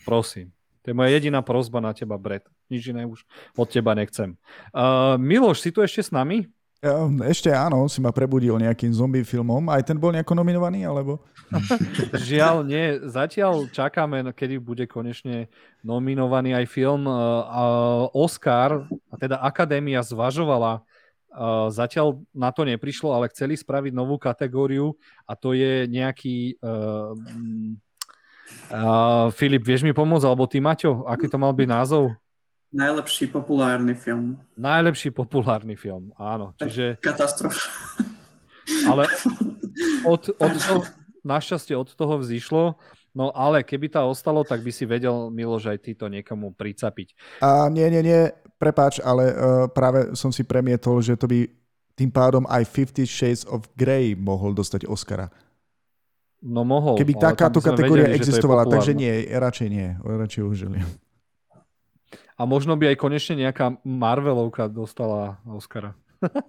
Prosím. 0.05 0.53
To 0.81 0.89
je 0.89 0.97
moja 0.97 1.13
jediná 1.13 1.45
prozba 1.45 1.77
na 1.77 1.93
teba, 1.93 2.17
Brett. 2.17 2.49
Nič 2.69 2.89
iné 2.89 3.05
už 3.05 3.21
od 3.53 3.67
teba 3.69 3.93
nechcem. 3.93 4.33
Uh, 4.73 5.13
Miloš, 5.21 5.61
si 5.61 5.69
tu 5.69 5.85
ešte 5.85 6.01
s 6.01 6.09
nami? 6.09 6.49
Ešte 7.29 7.53
áno, 7.53 7.85
si 7.85 8.01
ma 8.01 8.09
prebudil 8.09 8.57
nejakým 8.57 8.89
zombie 8.89 9.21
filmom. 9.21 9.69
Aj 9.69 9.85
ten 9.85 9.93
bol 9.93 10.09
nejako 10.09 10.33
nominovaný, 10.33 10.81
alebo? 10.81 11.21
Žiaľ, 12.25 12.65
nie. 12.65 12.97
Zatiaľ 13.05 13.69
čakáme, 13.69 14.25
kedy 14.33 14.57
bude 14.57 14.89
konečne 14.89 15.45
nominovaný 15.85 16.57
aj 16.57 16.65
film. 16.65 17.05
Uh, 17.05 18.09
Oscar, 18.17 18.89
a 19.13 19.15
teda 19.21 19.37
Akadémia 19.45 20.01
zvažovala, 20.01 20.81
uh, 20.81 21.69
zatiaľ 21.69 22.17
na 22.33 22.49
to 22.49 22.65
neprišlo, 22.65 23.13
ale 23.13 23.29
chceli 23.29 23.53
spraviť 23.53 23.93
novú 23.93 24.17
kategóriu 24.17 24.97
a 25.29 25.37
to 25.37 25.53
je 25.53 25.85
nejaký... 25.85 26.57
Uh, 26.65 27.13
uh, 28.73 29.29
Filip, 29.37 29.61
vieš 29.61 29.85
mi 29.85 29.93
pomôcť, 29.93 30.25
alebo 30.25 30.49
ty, 30.49 30.57
Maťo, 30.57 31.05
aký 31.05 31.29
to 31.29 31.37
mal 31.37 31.53
byť 31.53 31.67
názov? 31.69 32.17
Najlepší 32.71 33.27
populárny 33.27 33.93
film. 33.99 34.39
Najlepší 34.55 35.11
populárny 35.11 35.75
film, 35.75 36.15
áno. 36.15 36.55
Čiže... 36.55 37.03
Katastrofa. 37.03 37.67
Ale 38.87 39.11
od, 40.07 40.31
od 40.39 40.53
toho, 40.55 40.79
našťastie 41.27 41.75
od 41.75 41.91
toho 41.91 42.15
vzýšlo, 42.23 42.79
no 43.11 43.35
ale 43.35 43.67
keby 43.67 43.91
tá 43.91 44.07
ostalo, 44.07 44.47
tak 44.47 44.63
by 44.63 44.71
si 44.71 44.87
vedel, 44.87 45.27
Miloš, 45.27 45.67
aj 45.67 45.79
ty 45.83 45.91
to 45.91 46.07
niekomu 46.07 46.55
pricapiť. 46.55 47.41
A 47.43 47.67
nie, 47.67 47.83
nie, 47.91 48.01
nie, 48.07 48.21
prepáč, 48.55 49.03
ale 49.03 49.35
uh, 49.35 49.35
práve 49.67 50.15
som 50.15 50.31
si 50.31 50.47
premietol, 50.47 51.03
že 51.03 51.19
to 51.19 51.27
by 51.27 51.49
tým 51.99 52.07
pádom 52.07 52.47
aj 52.47 52.63
Fifty 52.71 53.03
Shades 53.03 53.43
of 53.51 53.67
Grey 53.75 54.15
mohol 54.15 54.55
dostať 54.55 54.87
Oscara. 54.87 55.27
No 56.41 56.65
mohol. 56.65 56.97
Keby 56.97 57.19
takáto 57.19 57.61
kategória 57.61 58.09
vedeli, 58.09 58.17
existovala, 58.17 58.65
takže 58.65 58.97
nie, 58.97 59.29
radšej 59.29 59.67
nie, 59.69 59.87
radšej 60.01 60.41
už 60.41 60.55
želím. 60.57 60.87
A 62.41 62.49
možno 62.49 62.73
by 62.73 62.89
aj 62.89 62.97
konečne 62.97 63.37
nejaká 63.37 63.77
Marvelovka 63.85 64.65
dostala 64.65 65.37
Oscara. 65.45 65.93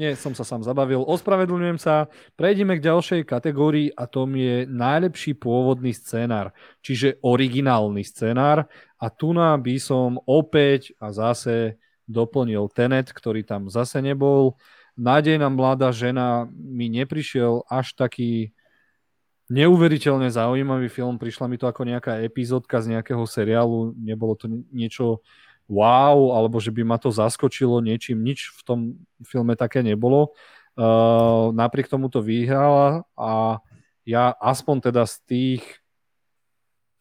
Nie, 0.00 0.18
som 0.18 0.34
sa 0.34 0.42
sám 0.42 0.66
zabavil. 0.66 1.06
Ospravedlňujem 1.06 1.78
sa. 1.78 2.10
Prejdeme 2.34 2.74
k 2.74 2.90
ďalšej 2.90 3.22
kategórii 3.22 3.94
a 3.94 4.10
tom 4.10 4.34
je 4.34 4.66
najlepší 4.66 5.38
pôvodný 5.38 5.94
scénár, 5.94 6.50
čiže 6.82 7.22
originálny 7.22 8.02
scénár. 8.02 8.66
A 8.98 9.06
tu 9.14 9.30
by 9.30 9.76
som 9.78 10.18
opäť 10.26 10.90
a 10.98 11.14
zase 11.14 11.78
doplnil 12.10 12.66
Tenet, 12.74 13.14
ktorý 13.14 13.46
tam 13.46 13.70
zase 13.70 14.02
nebol. 14.02 14.58
Nádejná 14.98 15.46
mladá 15.54 15.94
žena 15.94 16.50
mi 16.50 16.90
neprišiel 16.90 17.62
až 17.70 17.94
taký 17.94 18.50
neuveriteľne 19.48 20.28
zaujímavý 20.28 20.92
film. 20.92 21.16
Prišla 21.16 21.48
mi 21.48 21.56
to 21.56 21.68
ako 21.68 21.88
nejaká 21.88 22.20
epizódka 22.20 22.80
z 22.84 22.96
nejakého 22.96 23.24
seriálu. 23.24 23.96
Nebolo 23.96 24.36
to 24.36 24.46
niečo 24.72 25.24
wow, 25.68 26.36
alebo 26.36 26.56
že 26.60 26.72
by 26.72 26.82
ma 26.84 26.96
to 26.96 27.12
zaskočilo 27.12 27.80
niečím. 27.84 28.24
Nič 28.24 28.52
v 28.56 28.60
tom 28.64 28.78
filme 29.24 29.56
také 29.56 29.84
nebolo. 29.84 30.32
Uh, 30.78 31.50
napriek 31.52 31.90
tomu 31.90 32.06
to 32.06 32.22
vyhrala 32.22 33.02
a 33.18 33.58
ja 34.06 34.30
aspoň 34.38 34.88
teda 34.88 35.02
z 35.10 35.14
tých 35.26 35.62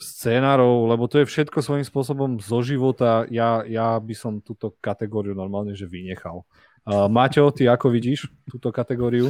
scénárov, 0.01 0.89
lebo 0.89 1.05
to 1.05 1.21
je 1.21 1.29
všetko 1.29 1.61
svojím 1.61 1.85
spôsobom 1.85 2.41
zo 2.41 2.65
života, 2.65 3.29
ja, 3.29 3.61
ja 3.65 3.97
by 3.97 4.13
som 4.17 4.41
túto 4.41 4.73
kategóriu 4.81 5.37
normálne 5.37 5.77
že 5.77 5.85
vynechal. 5.85 6.41
Uh, 6.89 7.05
Maťo, 7.05 7.53
ty 7.53 7.69
ako 7.69 7.93
vidíš 7.93 8.25
túto 8.49 8.73
kategóriu? 8.73 9.29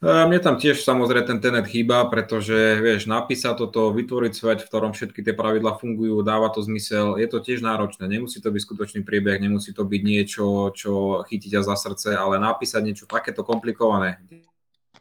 Mne 0.00 0.40
tam 0.40 0.56
tiež 0.56 0.80
samozrejme 0.80 1.28
ten 1.28 1.40
tenet 1.44 1.68
chýba, 1.68 2.08
pretože 2.08 2.56
vieš, 2.80 3.04
napísať 3.04 3.52
toto, 3.60 3.92
vytvoriť 3.92 4.32
svet, 4.32 4.58
v 4.64 4.68
ktorom 4.72 4.96
všetky 4.96 5.20
tie 5.20 5.36
pravidla 5.36 5.76
fungujú, 5.76 6.24
dáva 6.24 6.48
to 6.48 6.64
zmysel, 6.64 7.20
je 7.20 7.28
to 7.28 7.36
tiež 7.44 7.60
náročné. 7.60 8.08
Nemusí 8.08 8.40
to 8.40 8.48
byť 8.48 8.64
skutočný 8.64 9.00
priebeh, 9.04 9.36
nemusí 9.36 9.76
to 9.76 9.84
byť 9.84 10.00
niečo, 10.00 10.72
čo 10.72 11.20
chytí 11.28 11.52
ťa 11.52 11.68
za 11.68 11.76
srdce, 11.76 12.16
ale 12.16 12.40
napísať 12.40 12.80
niečo 12.80 13.04
takéto 13.04 13.44
komplikované, 13.44 14.16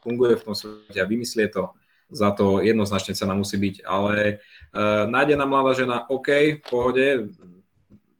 funguje 0.03 0.35
v 0.35 0.43
tom 0.43 0.51
svete 0.51 0.99
a 0.99 1.07
vymyslie 1.07 1.47
to, 1.47 1.71
za 2.11 2.35
to 2.35 2.59
jednoznačne 2.59 3.15
cena 3.15 3.31
musí 3.31 3.55
byť. 3.55 3.87
Ale 3.87 4.43
uh, 4.75 5.07
nájdená 5.07 5.47
mladá 5.47 5.79
žena, 5.79 6.03
OK, 6.11 6.59
v 6.59 6.63
pohode, 6.67 7.05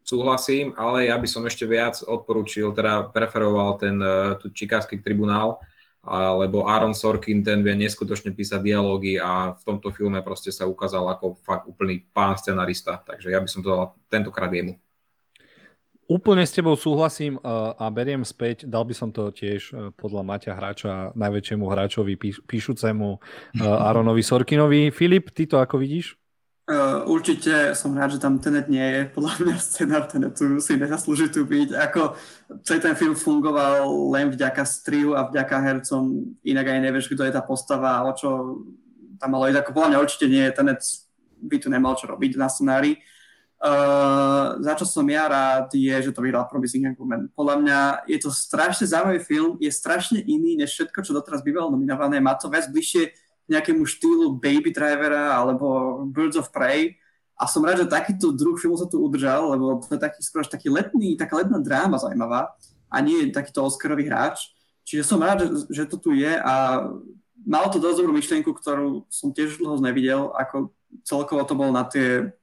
súhlasím, 0.07 0.71
ale 0.79 1.11
ja 1.11 1.19
by 1.19 1.27
som 1.27 1.43
ešte 1.43 1.67
viac 1.67 1.99
odporúčil, 2.07 2.71
teda 2.71 3.11
preferoval 3.11 3.75
ten 3.75 3.99
uh, 3.99 4.39
tu 4.39 4.47
čikársky 4.47 5.03
tribunál, 5.03 5.59
lebo 6.07 6.63
Aaron 6.63 6.95
Sorkin 6.95 7.43
ten 7.43 7.59
vie 7.59 7.75
neskutočne 7.75 8.31
písať 8.31 8.63
dialógy 8.63 9.19
a 9.19 9.51
v 9.51 9.61
tomto 9.67 9.91
filme 9.91 10.23
proste 10.23 10.49
sa 10.49 10.63
ukázal 10.63 11.03
ako 11.11 11.35
fakt 11.43 11.67
úplný 11.67 12.07
pán 12.15 12.39
scenarista, 12.39 13.03
takže 13.03 13.35
ja 13.35 13.39
by 13.43 13.49
som 13.51 13.59
to 13.59 13.69
dal 13.69 13.93
tentokrát 14.07 14.49
jemu. 14.51 14.79
Úplne 16.09 16.41
s 16.41 16.57
tebou 16.57 16.73
súhlasím 16.73 17.37
a 17.45 17.85
beriem 17.93 18.25
späť, 18.25 18.65
dal 18.65 18.81
by 18.81 18.97
som 18.97 19.13
to 19.13 19.29
tiež 19.29 19.61
e, 19.69 19.93
podľa 19.93 20.25
Maťa 20.25 20.57
Hráča, 20.57 20.93
najväčšiemu 21.13 21.69
hráčovi 21.69 22.17
píšucemu 22.49 23.09
e, 23.13 23.17
Aaronovi 23.61 24.25
Sorkinovi. 24.25 24.89
Filip, 24.89 25.29
ty 25.29 25.45
to 25.45 25.61
ako 25.61 25.77
vidíš? 25.77 26.18
Uh, 26.69 27.01
určite 27.09 27.73
som 27.73 27.97
rád, 27.97 28.13
že 28.13 28.21
tam 28.21 28.37
Tenet 28.37 28.69
nie 28.69 28.85
je. 28.85 29.09
Podľa 29.09 29.33
mňa 29.41 29.55
scenár 29.57 30.05
Tenetu 30.05 30.61
si 30.61 30.77
nezaslúži 30.77 31.33
tu 31.33 31.41
byť. 31.41 31.73
Ako 31.73 32.13
celý 32.61 32.77
ten 32.77 32.93
film 32.93 33.17
fungoval 33.17 33.89
len 34.13 34.29
vďaka 34.29 34.61
strihu 34.69 35.17
a 35.17 35.25
vďaka 35.25 35.65
hercom. 35.65 36.29
Inak 36.45 36.69
aj 36.69 36.79
nevieš, 36.85 37.09
kto 37.09 37.25
je 37.25 37.33
tá 37.33 37.41
postava, 37.41 38.05
o 38.05 38.13
čo 38.13 38.61
tam 39.17 39.33
malo 39.33 39.49
ísť. 39.49 39.65
Ako 39.65 39.73
podľa 39.73 39.89
mňa 39.97 40.03
určite 40.05 40.29
nie 40.29 40.45
je. 40.45 40.53
Tenet 40.53 40.81
by 41.41 41.57
tu 41.57 41.73
nemal 41.73 41.97
čo 41.97 42.05
robiť 42.05 42.37
na 42.37 42.45
scenári. 42.45 43.01
Uh, 43.57 44.61
za 44.61 44.77
čo 44.77 44.85
som 44.85 45.03
ja 45.09 45.25
rád 45.25 45.73
je, 45.73 45.91
že 45.91 46.13
to 46.13 46.21
vyhral 46.21 46.45
Promising 46.45 46.85
Young 46.85 46.99
Woman. 47.01 47.33
Podľa 47.33 47.55
mňa 47.65 47.79
je 48.07 48.17
to 48.21 48.29
strašne 48.29 48.85
zaujímavý 48.85 49.25
film, 49.25 49.57
je 49.57 49.73
strašne 49.73 50.21
iný 50.21 50.53
než 50.53 50.77
všetko, 50.77 51.01
čo 51.01 51.17
doteraz 51.17 51.41
bývalo 51.41 51.73
nominované. 51.73 52.21
Má 52.21 52.37
to 52.37 52.47
viac 52.47 52.69
bližšie 52.69 53.09
nejakému 53.49 53.83
štýlu 53.83 54.37
Baby 54.37 54.71
Drivera 54.71 55.35
alebo 55.35 55.99
Birds 56.05 56.37
of 56.37 56.53
Prey. 56.53 56.95
A 57.39 57.47
som 57.47 57.63
rád, 57.63 57.83
že 57.83 57.87
takýto 57.87 58.35
druh 58.35 58.59
filmu 58.59 58.75
sa 58.75 58.85
tu 58.85 58.99
udržal, 58.99 59.55
lebo 59.55 59.79
to 59.79 59.95
je 59.95 60.01
taký 60.01 60.19
skôr 60.19 60.43
taký 60.43 60.67
letný, 60.67 61.15
taká 61.15 61.39
letná 61.39 61.57
dráma 61.59 61.95
zaujímavá 61.95 62.51
a 62.91 62.95
nie 62.99 63.31
takýto 63.31 63.63
Oscarový 63.63 64.11
hráč. 64.11 64.51
Čiže 64.83 65.07
som 65.07 65.23
rád, 65.23 65.47
že, 65.47 65.71
že 65.71 65.83
to 65.87 66.01
tu 66.01 66.11
je 66.17 66.33
a 66.35 66.83
malo 67.45 67.67
to 67.71 67.79
dosť 67.79 68.03
dobrú 68.03 68.13
myšlienku, 68.17 68.51
ktorú 68.51 69.07
som 69.07 69.31
tiež 69.31 69.61
dlho 69.61 69.79
nevidel, 69.79 70.35
ako 70.35 70.75
celkovo 71.05 71.45
to 71.47 71.55
bol 71.55 71.69
na 71.71 71.85
tie 71.87 72.33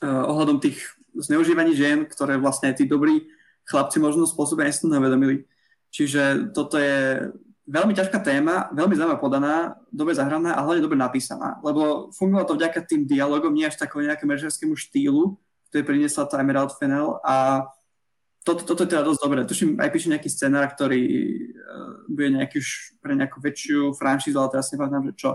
uh, 0.00 0.24
ohľadom 0.30 0.62
tých 0.62 0.80
zneužívaní 1.12 1.76
žien, 1.76 2.08
ktoré 2.08 2.40
vlastne 2.40 2.72
tí 2.72 2.88
dobrí 2.88 3.28
chlapci 3.68 4.00
možno 4.00 4.24
spôsobne 4.24 4.64
aj 4.64 4.74
si 4.74 4.80
to 4.86 4.88
nevedomili. 4.88 5.44
Čiže 5.92 6.54
toto 6.56 6.80
je 6.80 7.28
veľmi 7.66 7.94
ťažká 7.94 8.18
téma, 8.18 8.70
veľmi 8.74 8.94
zaujímavá 8.98 9.18
podaná, 9.22 9.54
dobre 9.94 10.18
zahraná 10.18 10.58
a 10.58 10.64
hlavne 10.66 10.82
dobre 10.82 10.98
napísaná. 10.98 11.62
Lebo 11.62 12.10
fungovalo 12.10 12.48
to 12.50 12.58
vďaka 12.58 12.82
tým 12.82 13.06
dialogom, 13.06 13.54
nie 13.54 13.66
až 13.66 13.78
takomu 13.78 14.06
nejakému 14.06 14.34
režisérskému 14.34 14.74
štýlu, 14.74 15.38
ktorý 15.70 15.82
priniesla 15.86 16.26
tá 16.26 16.42
Emerald 16.42 16.74
Fennel 16.76 17.22
a 17.22 17.66
toto, 18.42 18.66
toto 18.66 18.82
je 18.82 18.90
teda 18.90 19.06
dosť 19.06 19.20
dobré. 19.22 19.40
Tuším, 19.46 19.78
aj 19.78 19.90
píše 19.94 20.10
nejaký 20.10 20.26
scenár, 20.26 20.66
ktorý 20.74 21.02
uh, 21.06 22.10
bude 22.10 22.34
nejaký 22.34 22.58
už 22.58 22.98
pre 22.98 23.14
nejakú 23.14 23.38
väčšiu 23.38 23.94
franšízu, 23.94 24.34
ale 24.34 24.58
teraz 24.58 24.74
nepamätám, 24.74 25.06
že 25.08 25.14
čo. 25.14 25.30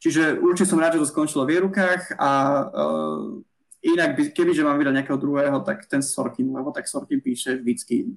Čiže 0.00 0.40
určite 0.40 0.72
som 0.72 0.80
rád, 0.80 0.96
že 0.96 1.04
to 1.04 1.12
skončilo 1.12 1.44
v 1.44 1.52
jej 1.52 1.60
rukách 1.60 2.16
a 2.16 2.30
uh, 2.64 3.44
inak, 3.84 4.16
by, 4.16 4.22
kebyže 4.32 4.64
mám 4.64 4.80
vydať 4.80 4.94
nejakého 4.96 5.20
druhého, 5.20 5.60
tak 5.60 5.84
ten 5.84 6.00
Sorkin, 6.00 6.48
lebo 6.48 6.72
tak 6.72 6.88
Sorkin 6.88 7.20
píše 7.20 7.60
vždycky 7.60 8.08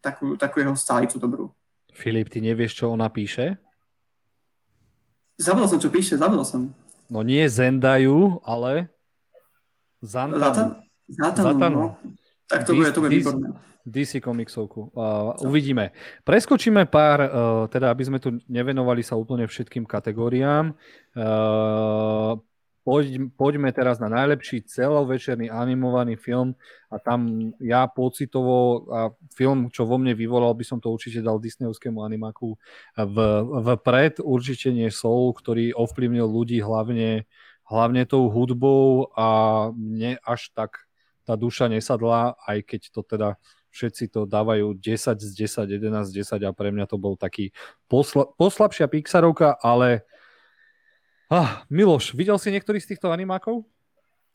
takú, 0.00 0.40
takú 0.40 0.64
jeho 0.64 0.72
stálicu 0.72 1.20
dobrú. 1.20 1.52
Filip, 1.98 2.30
ty 2.30 2.38
nevieš, 2.38 2.78
čo 2.78 2.94
ona 2.94 3.10
píše? 3.10 3.58
Zabudol 5.34 5.66
som, 5.66 5.82
čo 5.82 5.90
píše, 5.90 6.14
zabudol 6.14 6.46
som. 6.46 6.70
No 7.10 7.26
nie 7.26 7.42
Zendaju, 7.50 8.38
ale 8.46 8.86
Zantanu. 9.98 10.38
Zatan? 10.38 10.68
Zatanu, 11.10 11.46
Zatanu. 11.50 11.74
no. 11.74 11.86
Tak 12.46 12.64
to 12.64 12.72
bude, 12.78 12.94
to 12.94 13.02
bude 13.02 13.10
výborné. 13.10 13.50
DC 13.88 14.20
komiksovku. 14.20 14.92
Uh, 14.92 15.32
uvidíme. 15.48 15.96
Preskočíme 16.22 16.84
pár, 16.86 17.18
uh, 17.24 17.28
teda 17.72 17.88
aby 17.88 18.02
sme 18.04 18.18
tu 18.20 18.36
nevenovali 18.46 19.00
sa 19.00 19.16
úplne 19.16 19.48
všetkým 19.48 19.88
kategóriám. 19.88 20.76
Uh, 21.16 22.36
poď, 22.88 23.28
poďme 23.36 23.68
teraz 23.68 24.00
na 24.00 24.08
najlepší 24.08 24.64
celovečerný 24.64 25.52
animovaný 25.52 26.16
film 26.16 26.56
a 26.88 26.96
tam 26.96 27.52
ja 27.60 27.84
pocitovo 27.84 28.88
a 28.88 29.12
film, 29.36 29.68
čo 29.68 29.84
vo 29.84 30.00
mne 30.00 30.16
vyvolal, 30.16 30.56
by 30.56 30.64
som 30.64 30.80
to 30.80 30.88
určite 30.88 31.20
dal 31.20 31.36
Disneyovskému 31.36 32.00
animaku 32.00 32.56
v, 32.96 33.16
vpred, 33.76 34.24
určite 34.24 34.72
nie 34.72 34.88
Soul, 34.88 35.36
ktorý 35.36 35.76
ovplyvnil 35.76 36.24
ľudí 36.24 36.64
hlavne, 36.64 37.28
hlavne 37.68 38.08
tou 38.08 38.32
hudbou 38.32 39.12
a 39.12 39.68
mne 39.76 40.16
až 40.24 40.48
tak 40.56 40.88
tá 41.28 41.36
duša 41.36 41.68
nesadla, 41.68 42.40
aj 42.48 42.64
keď 42.64 42.80
to 42.88 43.04
teda 43.04 43.36
všetci 43.68 44.16
to 44.16 44.24
dávajú 44.24 44.80
10 44.80 45.20
z 45.20 45.30
10, 45.44 45.76
11 45.76 46.08
z 46.08 46.12
10 46.24 46.40
a 46.40 46.56
pre 46.56 46.72
mňa 46.72 46.88
to 46.88 46.96
bol 46.96 47.20
taký 47.20 47.52
posla, 47.84 48.32
poslabšia 48.40 48.88
Pixarovka, 48.88 49.60
ale 49.60 50.08
ah, 51.30 51.62
Miloš, 51.68 52.12
videl 52.16 52.36
si 52.36 52.52
niektorý 52.52 52.80
z 52.80 52.96
týchto 52.96 53.12
animákov? 53.12 53.64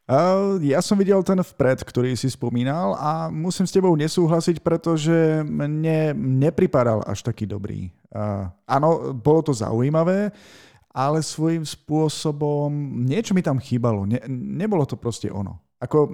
Uh, 0.03 0.59
ja 0.59 0.83
som 0.83 0.99
videl 0.99 1.23
ten 1.23 1.39
vpred, 1.39 1.79
ktorý 1.79 2.11
si 2.19 2.27
spomínal 2.27 2.91
a 2.99 3.31
musím 3.31 3.63
s 3.63 3.71
tebou 3.71 3.95
nesúhlasiť, 3.95 4.59
pretože 4.59 5.47
mne 5.47 6.11
nepripadal 6.43 7.07
až 7.07 7.23
taký 7.23 7.47
dobrý. 7.47 7.87
Uh, 8.11 8.51
áno, 8.67 9.15
bolo 9.15 9.47
to 9.47 9.55
zaujímavé, 9.55 10.27
ale 10.91 11.23
svojím 11.23 11.63
spôsobom 11.63 12.67
niečo 13.07 13.31
mi 13.31 13.39
tam 13.39 13.63
chýbalo. 13.63 14.03
Ne, 14.03 14.19
nebolo 14.27 14.83
to 14.83 14.99
proste 14.99 15.31
ono. 15.31 15.63
Ako 15.83 16.07
uh, 16.07 16.11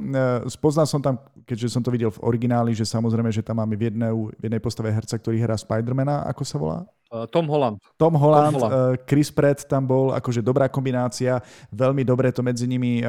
spoznal 0.49 0.89
som 0.89 0.97
tam, 0.97 1.21
keďže 1.45 1.69
som 1.69 1.85
to 1.85 1.93
videl 1.93 2.09
v 2.09 2.21
origináli, 2.25 2.73
že 2.73 2.89
samozrejme, 2.89 3.29
že 3.29 3.45
tam 3.45 3.61
máme 3.61 3.77
v, 3.77 3.93
jednej, 3.93 4.09
v 4.09 4.41
jednej 4.41 4.61
postave 4.61 4.89
herca, 4.89 5.13
ktorý 5.13 5.37
hrá 5.37 5.53
Spidermana, 5.53 6.25
ako 6.25 6.41
sa 6.41 6.57
volá? 6.57 6.79
Uh, 7.13 7.29
Tom 7.29 7.45
Holland. 7.45 7.77
Tom 7.97 8.17
Holland, 8.17 8.57
Tom 8.57 8.65
Holland. 8.65 8.73
uh, 8.73 8.93
Chris 9.05 9.29
Pratt 9.29 9.69
tam 9.69 9.85
bol, 9.85 10.09
akože 10.17 10.41
dobrá 10.41 10.65
kombinácia, 10.65 11.37
veľmi 11.69 12.01
dobre 12.01 12.33
to 12.33 12.41
medzi 12.41 12.65
nimi 12.65 13.05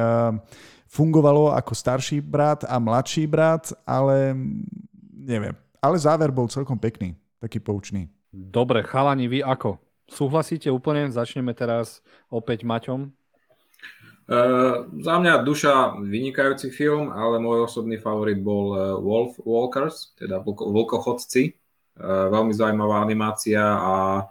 fungovalo 0.91 1.55
ako 1.55 1.71
starší 1.71 2.19
brat 2.19 2.67
a 2.67 2.75
mladší 2.75 3.23
brat, 3.23 3.71
ale 3.87 4.35
neviem. 5.15 5.55
Ale 5.79 5.95
záver 5.95 6.29
bol 6.29 6.51
celkom 6.51 6.75
pekný, 6.75 7.15
taký 7.39 7.63
poučný. 7.63 8.11
Dobre, 8.31 8.83
chalani, 8.83 9.31
vy 9.31 9.39
ako? 9.39 9.79
Súhlasíte 10.11 10.67
úplne? 10.67 11.07
Začneme 11.07 11.55
teraz 11.55 12.03
opäť 12.27 12.67
Maťom. 12.67 13.07
Uh, 14.31 14.87
za 15.03 15.19
mňa 15.19 15.43
duša 15.43 15.99
vynikajúci 16.07 16.71
film, 16.71 17.11
ale 17.11 17.35
môj 17.43 17.67
osobný 17.67 17.99
favorit 17.99 18.39
bol 18.39 18.71
uh, 18.71 18.95
Wolf 18.95 19.35
Walkers, 19.43 20.15
teda 20.15 20.39
vlko, 20.39 20.71
vlkochodci. 20.71 21.51
Uh, 21.99 22.31
veľmi 22.31 22.55
zaujímavá 22.55 23.03
animácia 23.03 23.59
a 23.59 24.23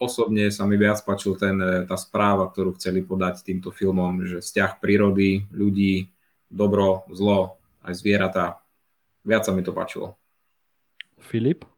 osobne 0.00 0.48
sa 0.48 0.64
mi 0.64 0.80
viac 0.80 1.04
páčil 1.04 1.36
ten, 1.36 1.52
tá 1.84 2.00
správa, 2.00 2.48
ktorú 2.48 2.80
chceli 2.80 3.04
podať 3.04 3.44
týmto 3.44 3.68
filmom, 3.76 4.24
že 4.24 4.40
vzťah 4.40 4.80
prírody, 4.80 5.44
ľudí, 5.52 6.08
dobro, 6.48 7.04
zlo, 7.12 7.60
aj 7.84 7.92
zvieratá. 7.92 8.64
Viac 9.20 9.44
sa 9.44 9.52
mi 9.52 9.60
to 9.60 9.76
páčilo. 9.76 10.16
Filip? 11.20 11.68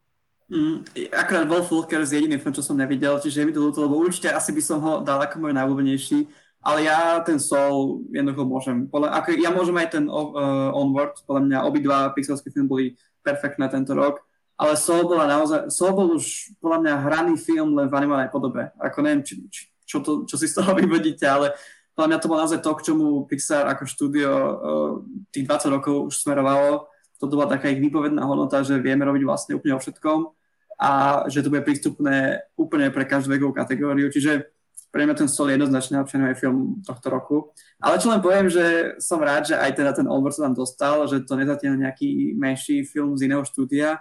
Mm, 0.46 0.86
akorát 1.10 1.50
Wolf 1.50 1.74
Walkers 1.74 2.14
je 2.14 2.22
jediný 2.22 2.38
film, 2.38 2.54
čo 2.54 2.62
som 2.62 2.78
nevidel, 2.78 3.18
čiže 3.18 3.42
je 3.42 3.46
mi 3.50 3.52
to 3.52 3.66
ľúto, 3.66 3.82
lebo 3.82 3.98
určite 3.98 4.30
asi 4.30 4.54
by 4.54 4.62
som 4.62 4.78
ho 4.78 4.92
dal 5.02 5.18
ako 5.18 5.42
môj 5.42 5.58
najľúbenejší, 5.58 6.46
ale 6.68 6.84
ja 6.84 7.24
ten 7.24 7.40
Soul 7.40 8.04
jednoducho 8.12 8.44
môžem. 8.44 8.76
Podľa, 8.92 9.16
ako, 9.16 9.28
ja 9.40 9.48
môžem 9.48 9.76
aj 9.80 9.88
ten 9.88 10.04
uh, 10.04 10.76
Onward, 10.76 11.16
podľa 11.24 11.42
mňa 11.48 11.58
obidva 11.64 12.12
pixelské 12.12 12.52
filmy 12.52 12.68
boli 12.68 12.86
perfektné 13.24 13.72
tento 13.72 13.96
rok, 13.96 14.20
ale 14.60 14.76
Soul 14.76 15.08
bola 15.08 15.24
naozaj, 15.24 15.72
Soul 15.72 15.96
bol 15.96 16.20
už 16.20 16.52
podľa 16.60 16.78
mňa 16.84 16.94
hraný 17.08 17.34
film 17.40 17.72
len 17.72 17.88
v 17.88 17.96
animovanej 17.96 18.28
podobe. 18.28 18.68
Ako 18.84 19.00
neviem, 19.00 19.24
či, 19.24 19.40
či, 19.48 19.72
čo, 19.88 20.04
to, 20.04 20.28
čo 20.28 20.36
si 20.36 20.44
z 20.44 20.60
toho 20.60 20.76
vyvodíte, 20.80 21.24
ale 21.24 21.56
podľa 21.96 22.08
mňa 22.12 22.18
to 22.20 22.28
bol 22.28 22.38
naozaj 22.38 22.60
to, 22.60 22.70
k 22.76 22.84
čomu 22.92 23.24
Pixar 23.24 23.64
ako 23.64 23.88
štúdio 23.88 24.30
uh, 24.30 24.94
tých 25.32 25.48
20 25.48 25.72
rokov 25.72 26.12
už 26.12 26.20
smerovalo. 26.20 26.92
Toto 27.16 27.32
bola 27.32 27.48
taká 27.48 27.72
ich 27.72 27.80
výpovedná 27.80 28.28
hodnota, 28.28 28.60
že 28.60 28.76
vieme 28.76 29.08
robiť 29.08 29.24
vlastne 29.24 29.56
úplne 29.56 29.74
o 29.74 29.80
všetkom 29.80 30.36
a 30.78 31.24
že 31.26 31.42
to 31.42 31.50
bude 31.50 31.66
prístupné 31.66 32.44
úplne 32.54 32.92
pre 32.94 33.08
každú 33.08 33.34
vekovú 33.34 33.50
kategóriu. 33.56 34.12
Čiže 34.12 34.57
pre 34.88 35.04
mňa 35.04 35.14
ten 35.14 35.28
Sol 35.28 35.52
je 35.52 35.60
jednoznačne 35.60 36.00
najlepší 36.00 36.40
film 36.40 36.80
tohto 36.80 37.06
roku. 37.12 37.36
Ale 37.76 38.00
čo 38.00 38.08
len 38.08 38.24
poviem, 38.24 38.48
že 38.48 38.96
som 38.98 39.20
rád, 39.20 39.52
že 39.52 39.54
aj 39.56 39.76
teda 39.76 39.92
ten 39.92 40.08
Onward 40.08 40.32
sa 40.32 40.48
tam 40.48 40.56
dostal, 40.56 41.04
že 41.04 41.24
to 41.24 41.36
nezatiaľ 41.36 41.76
nejaký 41.76 42.34
menší 42.34 42.88
film 42.88 43.12
z 43.16 43.28
iného 43.28 43.44
štúdia. 43.44 44.00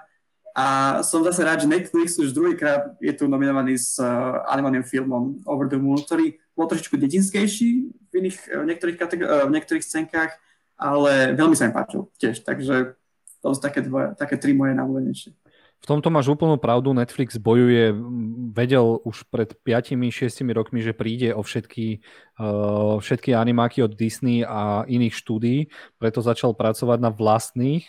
A 0.57 0.99
som 1.05 1.21
zase 1.21 1.45
rád, 1.45 1.61
že 1.61 1.69
Netflix 1.69 2.17
už 2.17 2.33
druhýkrát 2.33 2.97
je 2.97 3.13
tu 3.13 3.29
nominovaný 3.29 3.77
s 3.77 4.01
uh, 4.01 4.41
animovaným 4.49 4.81
filmom 4.81 5.45
Over 5.45 5.69
the 5.69 5.77
Moon, 5.77 6.01
ktorý 6.01 6.33
bol 6.57 6.65
trošičku 6.65 6.97
dedinskejší 6.97 7.69
v, 8.09 8.13
iných, 8.17 8.37
v, 8.57 8.65
niektorých 8.65 8.97
kategor- 8.97 9.45
v 9.45 9.53
niektorých 9.53 9.85
scénkach, 9.85 10.33
ale 10.73 11.37
veľmi 11.37 11.53
sa 11.53 11.69
mi 11.69 11.77
páčil 11.77 12.09
tiež. 12.17 12.41
Takže 12.41 12.97
to 13.37 13.53
sú 13.53 13.59
také, 13.61 13.85
dvoje, 13.85 14.17
také 14.17 14.41
tri 14.41 14.57
moje 14.57 14.73
najľúbenejšie. 14.73 15.31
V 15.77 15.85
tomto 15.85 16.09
máš 16.09 16.27
úplnú 16.33 16.57
pravdu, 16.57 16.89
Netflix 16.91 17.37
bojuje, 17.37 17.93
vedel 18.51 18.97
už 19.05 19.29
pred 19.29 19.53
5-6 19.61 20.41
rokmi, 20.49 20.81
že 20.81 20.97
príde 20.97 21.31
o 21.37 21.45
všetky, 21.45 22.01
uh, 22.41 22.97
všetky 22.97 23.37
animáky 23.37 23.85
od 23.85 23.93
Disney 23.93 24.41
a 24.41 24.83
iných 24.89 25.13
štúdií, 25.13 25.69
preto 26.01 26.25
začal 26.25 26.57
pracovať 26.57 26.97
na 26.97 27.13
vlastných 27.13 27.85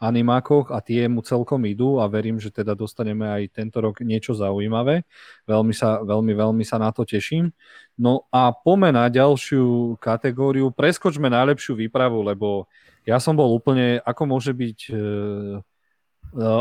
animákoch 0.00 0.72
a 0.72 0.80
tie 0.80 1.04
mu 1.12 1.20
celkom 1.20 1.60
idú 1.68 2.00
a 2.00 2.08
verím, 2.08 2.40
že 2.40 2.48
teda 2.48 2.72
dostaneme 2.72 3.28
aj 3.28 3.52
tento 3.52 3.84
rok 3.84 4.00
niečo 4.00 4.32
zaujímavé. 4.32 5.04
Veľmi 5.44 5.76
sa, 5.76 6.00
veľmi, 6.00 6.32
veľmi 6.32 6.64
sa 6.64 6.80
na 6.80 6.88
to 6.88 7.04
teším. 7.04 7.52
No 8.00 8.24
a 8.32 8.48
poďme 8.48 8.96
na 8.96 9.12
ďalšiu 9.12 10.00
kategóriu. 10.00 10.72
Preskočme 10.72 11.28
najlepšiu 11.28 11.76
výpravu, 11.76 12.24
lebo 12.24 12.64
ja 13.04 13.20
som 13.20 13.36
bol 13.36 13.52
úplne, 13.52 14.00
ako 14.04 14.22
môže 14.24 14.56
byť 14.56 14.78
Uh, 14.88 15.60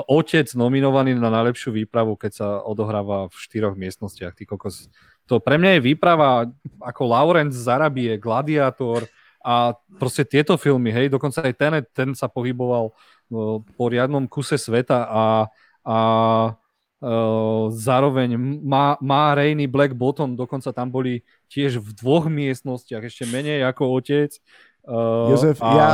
otec 0.09 0.49
nominovaný 0.57 1.13
na 1.13 1.29
najlepšiu 1.29 1.69
výpravu, 1.85 2.17
keď 2.17 2.31
sa 2.33 2.47
odohráva 2.65 3.29
v 3.29 3.35
štyroch 3.37 3.77
miestnostiach. 3.77 4.33
Ty 4.33 4.43
kokos. 4.49 4.89
To 5.29 5.37
pre 5.37 5.61
mňa 5.61 5.77
je 5.77 5.85
výprava 5.93 6.49
ako 6.81 7.01
Lawrence 7.05 7.61
z 7.61 7.67
Arabie, 7.69 8.17
Gladiátor 8.17 9.05
a 9.45 9.77
proste 10.01 10.25
tieto 10.25 10.57
filmy, 10.57 10.89
hej, 10.91 11.07
dokonca 11.07 11.45
aj 11.45 11.53
ten, 11.55 11.73
ten 11.93 12.09
sa 12.17 12.27
pohyboval 12.27 12.91
uh, 12.91 13.61
po 13.61 13.83
riadnom 13.87 14.27
kuse 14.27 14.59
sveta 14.59 15.05
a, 15.07 15.47
a 15.85 15.97
uh, 16.99 17.71
zároveň 17.71 18.35
má, 18.41 18.99
má 18.99 19.31
Rainy 19.37 19.69
Black 19.69 19.95
Bottom, 19.95 20.35
dokonca 20.35 20.73
tam 20.75 20.91
boli 20.91 21.23
tiež 21.47 21.79
v 21.79 21.89
dvoch 21.95 22.27
miestnostiach, 22.27 23.05
ešte 23.05 23.29
menej 23.29 23.63
ako 23.69 24.01
otec. 24.01 24.33
Uh, 24.83 25.31
Jozef, 25.31 25.61
a... 25.61 25.69
ja, 25.71 25.89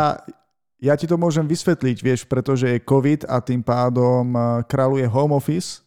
ja 0.79 0.93
ti 0.99 1.07
to 1.07 1.15
môžem 1.15 1.47
vysvetliť, 1.47 1.97
vieš, 2.03 2.21
pretože 2.27 2.67
je 2.67 2.83
COVID 2.83 3.27
a 3.27 3.39
tým 3.39 3.63
pádom 3.63 4.35
kráľuje 4.67 5.07
home 5.07 5.35
office, 5.35 5.81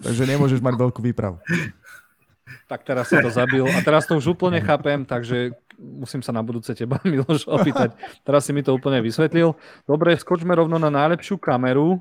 takže 0.00 0.24
nemôžeš 0.24 0.60
mať 0.64 0.74
veľkú 0.76 1.00
výpravu. 1.04 1.36
Tak 2.64 2.84
teraz 2.84 3.12
si 3.12 3.16
to 3.20 3.28
zabil 3.28 3.68
a 3.68 3.80
teraz 3.84 4.08
to 4.08 4.16
už 4.16 4.36
úplne 4.36 4.60
chápem, 4.60 5.04
takže 5.04 5.52
musím 5.78 6.22
sa 6.24 6.32
na 6.32 6.40
budúce 6.40 6.72
teba, 6.72 7.00
Miloš, 7.08 7.44
opýtať. 7.48 7.96
Teraz 8.22 8.46
si 8.46 8.52
mi 8.54 8.64
to 8.64 8.72
úplne 8.74 9.00
vysvetlil. 9.04 9.52
Dobre, 9.84 10.16
skočme 10.16 10.54
rovno 10.54 10.80
na 10.80 10.88
najlepšiu 10.88 11.36
kameru. 11.36 12.00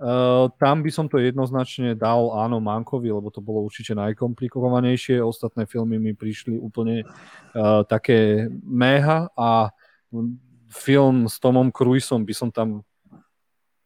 Uh, 0.00 0.48
tam 0.56 0.80
by 0.80 0.88
som 0.88 1.12
to 1.12 1.20
jednoznačne 1.20 1.92
dal 1.92 2.32
áno 2.32 2.56
Mankovi, 2.56 3.12
lebo 3.12 3.28
to 3.28 3.44
bolo 3.44 3.60
určite 3.68 3.92
najkomplikovanejšie. 3.92 5.20
Ostatné 5.20 5.68
filmy 5.68 6.00
mi 6.00 6.16
prišli 6.16 6.56
úplne 6.56 7.04
uh, 7.04 7.84
také 7.84 8.48
méha 8.64 9.28
a 9.36 9.68
film 10.70 11.26
s 11.26 11.42
Tomom 11.42 11.74
Cruiseom 11.74 12.22
by 12.22 12.34
som 12.34 12.48
tam, 12.54 12.86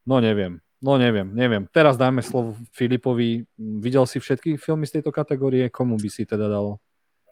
no 0.05 0.17
neviem, 0.21 0.61
no 0.85 1.01
neviem, 1.01 1.33
neviem. 1.33 1.65
Teraz 1.73 1.97
dáme 1.97 2.21
slovo 2.21 2.55
Filipovi. 2.77 3.49
Videl 3.57 4.05
si 4.05 4.21
všetky 4.21 4.61
filmy 4.61 4.85
z 4.85 5.01
tejto 5.01 5.09
kategórie? 5.09 5.73
Komu 5.73 5.97
by 5.97 6.09
si 6.13 6.29
teda 6.29 6.45
dal? 6.47 6.77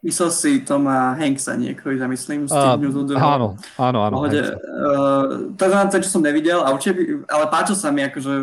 Myslel 0.02 0.34
si 0.34 0.50
Toma 0.66 1.14
Hanksa 1.14 1.54
niekoho, 1.54 1.94
zamyslím, 1.94 2.50
z 2.50 2.50
tým 2.50 2.90
Áno, 3.14 3.54
áno, 3.78 3.98
áno. 4.02 4.14
Pohode, 4.18 4.40
uh, 4.58 5.54
to 5.54 5.62
je 5.62 5.70
ten, 5.94 6.02
čo 6.02 6.18
som 6.18 6.26
nevidel, 6.26 6.58
a 6.58 6.74
určite, 6.74 7.22
ale 7.30 7.46
páčil 7.46 7.78
sa 7.78 7.94
mi, 7.94 8.02
akože 8.02 8.34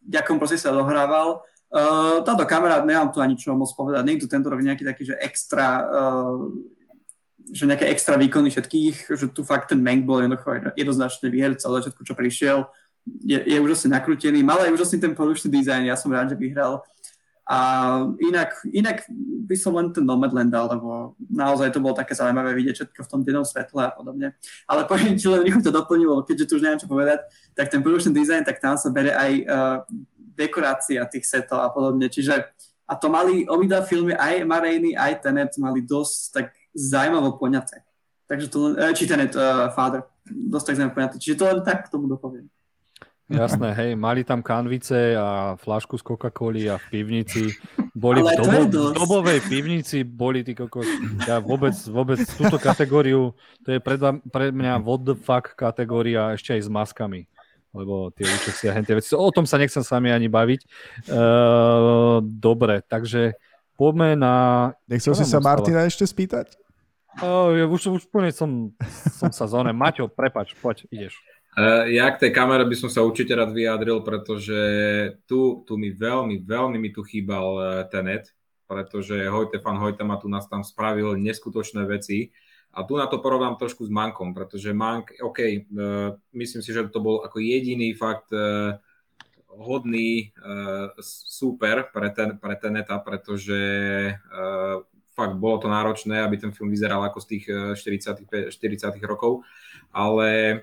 v 0.00 0.14
akom 0.16 0.40
proste 0.40 0.56
sa 0.56 0.72
dohrával. 0.72 1.44
Uh, 1.68 2.24
táto 2.24 2.48
kamera, 2.48 2.80
nemám 2.80 3.12
tu 3.12 3.20
ani 3.20 3.36
čo 3.36 3.52
moc 3.52 3.68
povedať, 3.76 4.00
nie 4.00 4.16
je 4.16 4.24
tu 4.24 4.32
tento 4.32 4.48
rok 4.48 4.64
nejaký 4.64 4.80
taký, 4.80 5.12
že 5.12 5.20
extra 5.20 5.84
uh, 5.84 6.48
že 7.52 7.68
nejaké 7.68 7.90
extra 7.92 8.16
výkony 8.16 8.48
všetkých, 8.48 9.12
že 9.12 9.26
tu 9.28 9.44
fakt 9.44 9.68
ten 9.68 9.80
Mank 9.82 10.08
bol 10.08 10.24
jednoducho 10.24 10.72
jednoznačne 10.78 11.28
výherca 11.28 11.68
od 11.68 11.82
začiatku, 11.82 12.00
čo 12.00 12.16
prišiel. 12.16 12.64
Je, 13.04 13.36
je 13.36 13.58
úžasne 13.60 13.92
nakrútený, 13.92 14.40
mal 14.40 14.64
aj 14.64 14.72
úžasný 14.72 14.96
ten 14.96 15.12
produkčný 15.12 15.52
dizajn, 15.52 15.84
ja 15.84 15.96
som 15.98 16.08
rád, 16.08 16.32
že 16.32 16.40
vyhral. 16.40 16.80
A 17.44 17.58
inak, 18.24 18.56
inak 18.72 19.04
by 19.44 19.56
som 19.60 19.76
len 19.76 19.92
ten 19.92 20.00
Nomadland 20.00 20.48
dal, 20.48 20.64
lebo 20.64 21.12
naozaj 21.28 21.76
to 21.76 21.84
bolo 21.84 21.92
také 21.92 22.16
zaujímavé 22.16 22.56
vidieť 22.56 22.80
všetko 22.80 23.04
v 23.04 23.10
tom 23.12 23.20
dennom 23.20 23.44
svetle 23.44 23.84
a 23.84 23.92
podobne. 23.92 24.32
Ale 24.64 24.88
poviem 24.88 25.12
ti 25.20 25.28
len 25.28 25.44
rýchlo 25.44 25.60
to 25.60 25.68
doplnilo, 25.68 26.24
keďže 26.24 26.48
tu 26.48 26.52
už 26.56 26.64
neviem 26.64 26.80
čo 26.80 26.88
povedať, 26.88 27.20
tak 27.52 27.68
ten 27.68 27.84
production 27.84 28.16
design, 28.16 28.48
tak 28.48 28.64
tam 28.64 28.80
sa 28.80 28.88
bere 28.88 29.12
aj 29.12 29.32
uh, 29.44 29.76
dekorácia 30.32 31.04
tých 31.04 31.28
setov 31.28 31.60
a 31.60 31.68
podobne. 31.68 32.08
Čiže 32.08 32.48
a 32.88 32.96
to 32.96 33.12
mali 33.12 33.44
obidva 33.44 33.84
filmy, 33.84 34.16
aj 34.16 34.44
Marejny, 34.44 34.96
aj 34.96 35.24
Tenet 35.24 35.52
mali 35.60 35.84
dosť 35.84 36.16
tak 36.32 36.46
zaujímavo 36.74 37.38
poňaté. 37.38 37.86
Takže 38.26 38.46
to, 38.50 38.74
uh, 38.74 38.92
či 38.92 39.06
Tenet, 39.06 39.32
uh, 39.38 39.70
Father, 39.72 40.04
dosť 40.26 40.64
tak 40.66 40.74
zaujímavé 40.76 40.96
poňaté. 40.98 41.16
Čiže 41.22 41.38
to 41.38 41.44
len 41.46 41.60
tak 41.62 41.86
k 41.86 41.92
tomu 41.94 42.10
dopoviem. 42.10 42.50
Jasné, 43.24 43.72
hej, 43.72 43.90
mali 43.96 44.20
tam 44.20 44.44
kanvice 44.44 45.16
a 45.16 45.56
flašku 45.56 45.96
z 45.96 46.04
Coca-Coly 46.04 46.68
a 46.68 46.76
v 46.76 46.84
pivnici. 46.92 47.56
Boli 47.96 48.20
v, 48.20 48.28
dobo, 48.36 48.68
v 48.68 48.92
dobovej 48.92 49.40
pivnici, 49.48 50.04
boli 50.04 50.44
tí 50.44 50.52
kokos. 50.52 50.84
Ja 51.24 51.40
vôbec, 51.40 51.72
vôbec 51.88 52.20
túto 52.36 52.60
kategóriu, 52.60 53.32
to 53.64 53.72
je 53.72 53.80
pre, 53.80 53.96
pre 54.28 54.52
mňa 54.52 54.76
what 54.84 55.08
the 55.08 55.16
fuck 55.16 55.56
kategória 55.56 56.36
ešte 56.36 56.52
aj 56.52 56.68
s 56.68 56.68
maskami. 56.68 57.24
Lebo 57.72 58.12
tie 58.12 58.28
účesy 58.28 58.68
a 58.68 58.76
tie 58.84 58.92
veci. 58.92 59.16
O 59.16 59.32
tom 59.32 59.48
sa 59.48 59.56
nechcem 59.56 59.80
s 59.80 59.88
vami 59.88 60.12
ani 60.12 60.28
baviť. 60.28 60.60
Uh, 61.08 62.20
dobre, 62.20 62.84
takže 62.84 63.40
poďme 63.80 64.20
na... 64.20 64.34
Nechcel 64.84 65.16
si 65.16 65.24
sa 65.24 65.40
Martina 65.40 65.88
ešte 65.88 66.04
spýtať? 66.04 66.60
Uh, 67.22 67.70
už, 67.70 67.94
už 67.94 68.02
úplne 68.10 68.34
som, 68.34 68.74
som 69.14 69.30
sa 69.30 69.46
zóne. 69.46 69.70
Maťo, 69.70 70.10
prepač, 70.10 70.54
poď, 70.58 70.88
ideš. 70.90 71.14
Uh, 71.54 71.86
ja 71.86 72.10
k 72.10 72.26
tej 72.26 72.30
kamere 72.34 72.66
by 72.66 72.74
som 72.74 72.90
sa 72.90 73.06
určite 73.06 73.30
rád 73.38 73.54
vyjadril, 73.54 74.02
pretože 74.02 74.58
tu, 75.30 75.62
tu 75.62 75.78
mi 75.78 75.94
veľmi, 75.94 76.42
veľmi 76.42 76.76
mi 76.82 76.90
tu 76.90 77.06
chýbal 77.06 77.48
uh, 77.54 77.66
Tenet, 77.86 78.34
pretože 78.66 79.14
Hojte 79.30 79.62
fan 79.62 79.78
Hojtema 79.78 80.18
tu 80.18 80.26
nás 80.26 80.50
tam 80.50 80.66
spravil 80.66 81.14
neskutočné 81.14 81.86
veci. 81.86 82.34
A 82.74 82.82
tu 82.82 82.98
na 82.98 83.06
to 83.06 83.22
porovnám 83.22 83.54
trošku 83.54 83.86
s 83.86 83.90
Mankom, 83.94 84.34
pretože 84.34 84.74
Mank, 84.74 85.14
OK, 85.22 85.38
uh, 85.38 86.18
myslím 86.34 86.62
si, 86.66 86.74
že 86.74 86.90
to 86.90 86.98
bol 86.98 87.22
ako 87.22 87.38
jediný 87.38 87.94
fakt 87.94 88.34
hodný 89.54 90.34
uh, 90.42 90.90
super 90.98 91.86
pre, 91.94 92.10
ten, 92.10 92.34
pre 92.42 92.58
Teneta, 92.58 92.98
pretože 92.98 93.62
uh, 94.10 94.82
fakt 95.14 95.38
bolo 95.38 95.62
to 95.62 95.70
náročné, 95.70 96.20
aby 96.20 96.36
ten 96.36 96.50
film 96.50 96.68
vyzeral 96.68 97.00
ako 97.06 97.18
z 97.22 97.26
tých 97.26 97.44
40, 97.78 98.50
40 98.50 98.98
rokov, 99.06 99.46
ale 99.94 100.60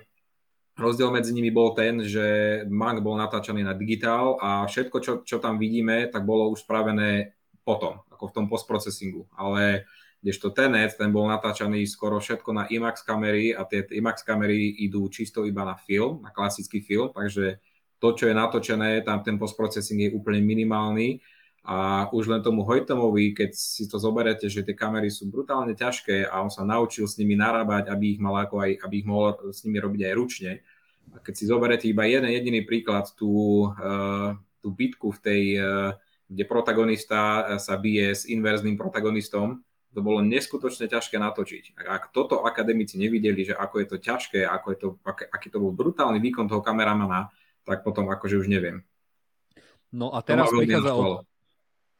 Rozdiel 0.72 1.12
medzi 1.12 1.36
nimi 1.36 1.52
bol 1.52 1.76
ten, 1.76 2.00
že 2.00 2.24
Mank 2.64 3.04
bol 3.04 3.20
natáčaný 3.20 3.60
na 3.60 3.76
digitál 3.76 4.40
a 4.40 4.64
všetko, 4.64 4.96
čo, 5.04 5.12
čo 5.20 5.36
tam 5.36 5.60
vidíme, 5.60 6.08
tak 6.08 6.24
bolo 6.24 6.48
už 6.48 6.64
spravené 6.64 7.36
potom, 7.60 8.00
ako 8.08 8.32
v 8.32 8.34
tom 8.40 8.46
postprocesingu. 8.48 9.28
Ale 9.36 9.84
kdežto 10.24 10.48
Tenet, 10.48 10.96
ten 10.96 11.12
bol 11.12 11.28
natáčaný 11.28 11.84
skoro 11.84 12.16
všetko 12.16 12.56
na 12.56 12.64
IMAX 12.72 13.04
kamery 13.04 13.52
a 13.52 13.68
tie 13.68 13.84
IMAX 13.84 14.24
kamery 14.24 14.80
idú 14.80 15.12
čisto 15.12 15.44
iba 15.44 15.60
na 15.60 15.76
film, 15.76 16.24
na 16.24 16.32
klasický 16.32 16.80
film, 16.80 17.12
takže 17.12 17.60
to, 18.00 18.08
čo 18.16 18.32
je 18.32 18.34
natočené, 18.34 19.04
tam 19.04 19.20
ten 19.20 19.36
postprocesing 19.36 20.08
je 20.08 20.16
úplne 20.16 20.40
minimálny 20.40 21.20
a 21.62 22.10
už 22.10 22.26
len 22.26 22.42
tomu 22.42 22.66
Hojtomovi, 22.66 23.38
keď 23.38 23.54
si 23.54 23.86
to 23.86 23.94
zoberete, 23.94 24.50
že 24.50 24.66
tie 24.66 24.74
kamery 24.74 25.14
sú 25.14 25.30
brutálne 25.30 25.78
ťažké 25.78 26.26
a 26.26 26.42
on 26.42 26.50
sa 26.50 26.66
naučil 26.66 27.06
s 27.06 27.14
nimi 27.22 27.38
narábať, 27.38 27.86
aby 27.86 28.18
ich 28.18 28.20
mal 28.20 28.34
ako 28.34 28.66
aj, 28.66 28.82
aby 28.82 28.94
ich 28.98 29.06
mohol 29.06 29.38
s 29.54 29.62
nimi 29.62 29.78
robiť 29.78 30.10
aj 30.10 30.14
ručne. 30.18 30.52
A 31.14 31.22
keď 31.22 31.34
si 31.38 31.44
zoberete 31.46 31.86
iba 31.86 32.02
jeden 32.02 32.26
jediný 32.34 32.66
príklad, 32.66 33.14
tú, 33.14 33.70
uh, 33.70 34.34
tú 34.58 34.74
bitku 34.74 35.14
v 35.14 35.18
tej, 35.22 35.42
uh, 35.62 35.94
kde 36.26 36.44
protagonista 36.50 37.54
sa 37.62 37.78
bije 37.78 38.10
s 38.10 38.26
inverzným 38.26 38.74
protagonistom, 38.74 39.62
to 39.92 40.00
bolo 40.02 40.18
neskutočne 40.24 40.90
ťažké 40.90 41.20
natočiť. 41.20 41.78
Ak 41.84 42.10
toto 42.10 42.42
akademici 42.42 42.98
nevideli, 42.98 43.46
že 43.46 43.54
ako 43.54 43.74
je 43.84 43.86
to 43.86 43.96
ťažké, 44.02 44.40
ako 44.42 44.66
je 44.72 44.78
to, 44.80 44.88
ak, 45.04 45.30
aký 45.30 45.46
to 45.52 45.62
bol 45.62 45.70
brutálny 45.70 46.18
výkon 46.18 46.48
toho 46.50 46.64
kameramana, 46.64 47.30
tak 47.62 47.86
potom 47.86 48.10
akože 48.10 48.40
už 48.40 48.48
neviem. 48.50 48.82
No 49.92 50.16
a 50.16 50.24
teraz 50.24 50.48
prichádza, 50.48 50.96
od, 50.96 51.28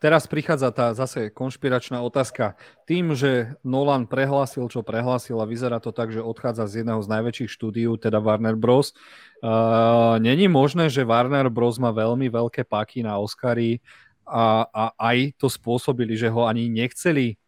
Teraz 0.02 0.26
prichádza 0.26 0.74
tá 0.74 0.90
zase 0.98 1.30
konšpiračná 1.30 2.02
otázka. 2.02 2.58
Tým, 2.90 3.14
že 3.14 3.54
Nolan 3.62 4.10
prehlásil, 4.10 4.66
čo 4.66 4.82
prehlásil 4.82 5.38
a 5.38 5.46
vyzerá 5.46 5.78
to 5.78 5.94
tak, 5.94 6.10
že 6.10 6.18
odchádza 6.18 6.66
z 6.66 6.82
jedného 6.82 6.98
z 6.98 7.06
najväčších 7.06 7.50
štúdiú, 7.54 7.94
teda 8.02 8.18
Warner 8.18 8.58
Bros., 8.58 8.98
uh, 9.46 10.18
není 10.18 10.50
možné, 10.50 10.90
že 10.90 11.06
Warner 11.06 11.46
Bros. 11.46 11.78
má 11.78 11.94
veľmi 11.94 12.26
veľké 12.26 12.66
páky 12.66 13.06
na 13.06 13.14
Oscary 13.22 13.78
a, 14.26 14.66
a 14.74 14.84
aj 14.98 15.38
to 15.38 15.46
spôsobili, 15.46 16.18
že 16.18 16.26
ho 16.26 16.50
ani 16.50 16.66
nechceli 16.66 17.38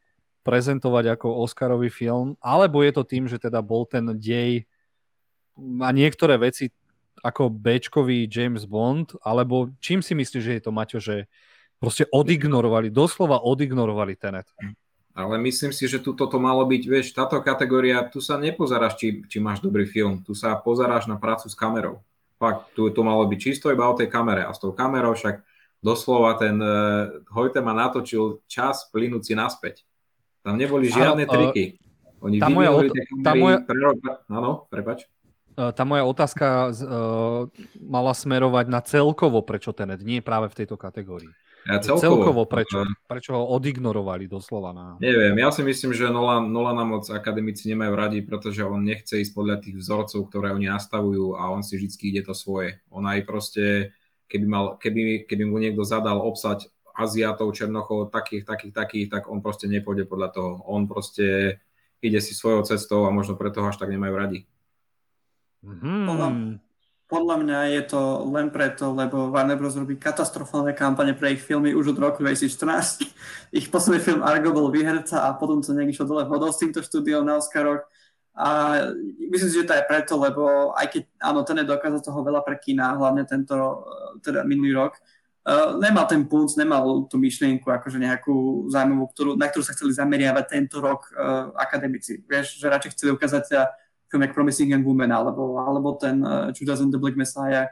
prezentovať 0.46 1.18
ako 1.18 1.42
Oscarový 1.42 1.90
film, 1.90 2.38
alebo 2.38 2.86
je 2.86 2.94
to 2.94 3.02
tým, 3.02 3.26
že 3.26 3.42
teda 3.42 3.66
bol 3.66 3.82
ten 3.82 4.14
dej 4.14 4.62
a 5.58 5.90
niektoré 5.90 6.38
veci 6.38 6.70
ako 7.18 7.50
Bčkový 7.50 8.30
James 8.30 8.62
Bond, 8.62 9.18
alebo 9.26 9.74
čím 9.82 10.06
si 10.06 10.14
myslíš, 10.14 10.42
že 10.44 10.54
je 10.54 10.62
to, 10.62 10.70
Maťo, 10.70 11.02
že 11.02 11.26
Proste 11.84 12.08
odignorovali, 12.08 12.88
doslova 12.88 13.44
odignorovali 13.44 14.16
Tenet. 14.16 14.48
Ale 15.14 15.36
myslím 15.44 15.70
si, 15.70 15.84
že 15.84 16.00
tu 16.00 16.16
toto 16.16 16.40
malo 16.40 16.64
byť, 16.64 16.82
vieš, 16.88 17.12
táto 17.12 17.38
kategória, 17.44 18.02
tu 18.08 18.24
sa 18.24 18.40
nepozeráš, 18.40 18.96
či, 18.98 19.22
či 19.28 19.38
máš 19.38 19.60
dobrý 19.60 19.84
film, 19.84 20.24
tu 20.24 20.32
sa 20.32 20.56
pozeráš 20.56 21.06
na 21.06 21.20
prácu 21.20 21.46
s 21.46 21.54
kamerou. 21.54 22.02
Fakt, 22.40 22.74
tu 22.74 22.90
to 22.90 23.06
malo 23.06 23.22
byť 23.28 23.38
čisto 23.38 23.70
iba 23.70 23.86
o 23.86 23.94
tej 23.94 24.10
kamere 24.10 24.42
a 24.42 24.50
s 24.50 24.58
tou 24.58 24.74
kamerou 24.74 25.14
však 25.14 25.44
doslova 25.84 26.34
ten 26.40 26.58
uh, 26.58 27.22
Hojte 27.30 27.62
ma 27.62 27.76
natočil 27.76 28.42
čas 28.50 28.90
plynúci 28.90 29.38
naspäť. 29.38 29.86
Tam 30.42 30.58
neboli 30.58 30.90
žiadne 30.90 31.28
triky. 31.28 31.78
Oni 32.24 32.40
tá 32.40 32.48
moja, 32.48 32.72
ot- 32.72 32.96
tá 33.20 33.32
moja... 33.36 33.60
Pre... 33.60 33.76
Áno, 34.32 34.64
prepač. 34.72 35.04
E, 35.54 35.70
tá 35.76 35.84
moja 35.84 36.08
otázka 36.08 36.72
uh, 36.72 37.46
mala 37.78 38.16
smerovať 38.16 38.66
na 38.66 38.80
celkovo, 38.80 39.44
prečo 39.44 39.76
Tenet, 39.76 40.00
nie 40.02 40.24
práve 40.24 40.48
v 40.48 40.64
tejto 40.64 40.80
kategórii. 40.80 41.30
Ja 41.64 41.80
celkovo, 41.80 42.00
celkovo 42.00 42.42
prečo, 42.44 42.84
prečo 43.08 43.40
ho 43.40 43.44
odignorovali 43.56 44.28
doslova? 44.28 44.76
Na... 44.76 44.86
Neviem, 45.00 45.32
ja 45.40 45.48
si 45.48 45.64
myslím, 45.64 45.96
že 45.96 46.12
Nolan, 46.12 46.52
Nolana 46.52 46.84
moc 46.84 47.08
akademici 47.08 47.72
nemajú 47.72 47.92
radi, 47.96 48.18
pretože 48.20 48.60
on 48.60 48.84
nechce 48.84 49.16
ísť 49.24 49.32
podľa 49.32 49.64
tých 49.64 49.80
vzorcov, 49.80 50.28
ktoré 50.28 50.52
oni 50.52 50.68
nastavujú 50.68 51.40
a 51.40 51.48
on 51.48 51.64
si 51.64 51.80
vždy 51.80 51.96
ide 52.04 52.22
to 52.28 52.36
svoje. 52.36 52.84
On 52.92 53.00
aj 53.08 53.24
proste, 53.24 53.96
keby, 54.28 54.44
mal, 54.44 54.64
keby, 54.76 55.24
keby 55.24 55.44
mu 55.48 55.56
niekto 55.56 55.88
zadal 55.88 56.20
obsať 56.20 56.68
Aziatov, 56.94 57.56
Černochov, 57.56 58.12
takých, 58.12 58.44
takých, 58.44 58.72
takých, 58.76 59.06
tak 59.08 59.22
on 59.32 59.40
proste 59.40 59.64
nepôjde 59.64 60.04
podľa 60.04 60.28
toho. 60.36 60.50
On 60.68 60.84
proste 60.84 61.58
ide 62.04 62.20
si 62.20 62.36
svojou 62.36 62.62
cestou 62.68 63.08
a 63.08 63.10
možno 63.10 63.40
preto 63.40 63.64
ho 63.64 63.72
až 63.72 63.80
tak 63.80 63.88
nemajú 63.88 64.14
radi. 64.14 64.40
Mm 65.64 66.63
podľa 67.14 67.36
mňa 67.46 67.58
je 67.78 67.82
to 67.94 68.26
len 68.34 68.50
preto, 68.50 68.90
lebo 68.90 69.30
Warner 69.30 69.54
Bros. 69.54 69.78
robí 69.78 69.94
katastrofálne 69.94 70.74
kampane 70.74 71.14
pre 71.14 71.38
ich 71.38 71.42
filmy 71.46 71.70
už 71.70 71.94
od 71.94 72.02
roku 72.02 72.26
2014. 72.26 73.06
ich 73.54 73.70
posledný 73.70 74.02
film 74.02 74.20
Argo 74.26 74.50
bol 74.50 74.66
vyherca 74.74 75.22
a 75.22 75.38
potom 75.38 75.62
to 75.62 75.70
nejak 75.70 75.94
išlo 75.94 76.10
dole 76.10 76.26
vodou 76.26 76.50
s 76.50 76.58
týmto 76.58 76.82
štúdiom 76.82 77.22
na 77.22 77.38
Oscaroch. 77.38 77.86
A 78.34 78.82
myslím 79.30 79.46
si, 79.46 79.62
že 79.62 79.68
to 79.70 79.78
je 79.78 79.86
preto, 79.86 80.18
lebo 80.18 80.74
aj 80.74 80.90
keď, 80.90 81.02
áno, 81.22 81.46
ten 81.46 81.62
je 81.62 81.70
dokázal 81.70 82.02
toho 82.02 82.18
veľa 82.18 82.42
pre 82.42 82.58
kina, 82.58 82.98
hlavne 82.98 83.22
tento, 83.22 83.54
teda 84.18 84.42
minulý 84.42 84.74
rok, 84.74 84.98
uh, 85.46 85.78
nemal 85.78 86.10
ten 86.10 86.26
punc, 86.26 86.50
nemal 86.58 87.06
tú 87.06 87.14
myšlienku, 87.22 87.70
akože 87.70 88.02
nejakú 88.02 88.66
zaujímavú, 88.74 89.06
ktorú, 89.14 89.30
na 89.38 89.46
ktorú 89.46 89.62
sa 89.62 89.70
chceli 89.78 89.94
zameriavať 89.94 90.44
tento 90.50 90.82
rok 90.82 91.14
uh, 91.14 91.54
akademici. 91.62 92.26
Vieš, 92.26 92.58
že 92.58 92.66
radšej 92.66 92.98
chceli 92.98 93.14
ukázať 93.14 93.70
sa 94.14 94.22
film 94.22 94.22
jak 94.22 94.34
Promising 94.34 94.70
Young 94.70 94.86
Woman, 94.86 95.10
alebo, 95.10 95.58
alebo 95.58 95.98
ten 95.98 96.22
uh, 96.22 96.54
Judas 96.54 96.78
and 96.78 96.94
the 96.94 97.00
Black 97.02 97.18
Messiah. 97.18 97.66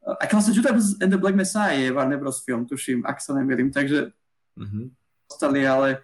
Uh, 0.00 0.16
a 0.16 0.24
vlastne 0.24 0.56
Judas 0.56 0.96
and 1.04 1.12
the 1.12 1.20
Black 1.20 1.36
Messiah 1.36 1.76
je 1.76 1.92
Warner 1.92 2.16
Bros. 2.16 2.40
film, 2.40 2.64
tuším, 2.64 3.04
ak 3.04 3.20
sa 3.20 3.36
nemýlim, 3.36 3.68
takže 3.68 4.08
mm-hmm. 4.56 4.84
ostali, 5.28 5.68
ale 5.68 6.00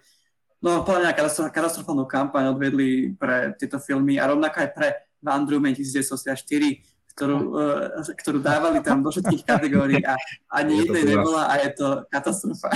no 0.61 0.85
podľa 0.85 1.09
mňa 1.09 1.49
katastrofálnu 1.49 2.05
kampaň 2.05 2.53
odvedli 2.53 3.17
pre 3.17 3.57
tieto 3.57 3.81
filmy 3.81 4.21
a 4.21 4.29
rovnako 4.29 4.61
aj 4.61 4.69
pre 4.77 4.87
Woman 5.25 5.73
1984, 5.73 7.17
ktorú, 7.17 7.37
uh, 7.57 8.13
ktorú 8.13 8.37
dávali 8.45 8.77
tam 8.85 9.01
do 9.01 9.09
všetkých 9.09 9.41
kategórií 9.41 10.05
a 10.05 10.13
ani 10.53 10.85
jednej 10.85 11.17
nebola 11.17 11.49
a 11.49 11.57
je 11.65 11.73
to 11.73 11.87
katastrofa. 12.13 12.69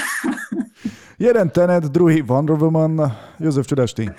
Jeden 1.22 1.50
Tenet, 1.54 1.94
druhý 1.94 2.26
Wonder 2.26 2.58
Woman. 2.58 3.06
Jozef, 3.38 3.70
čo 3.70 3.78
dáš 3.78 3.94
ty? 3.94 4.10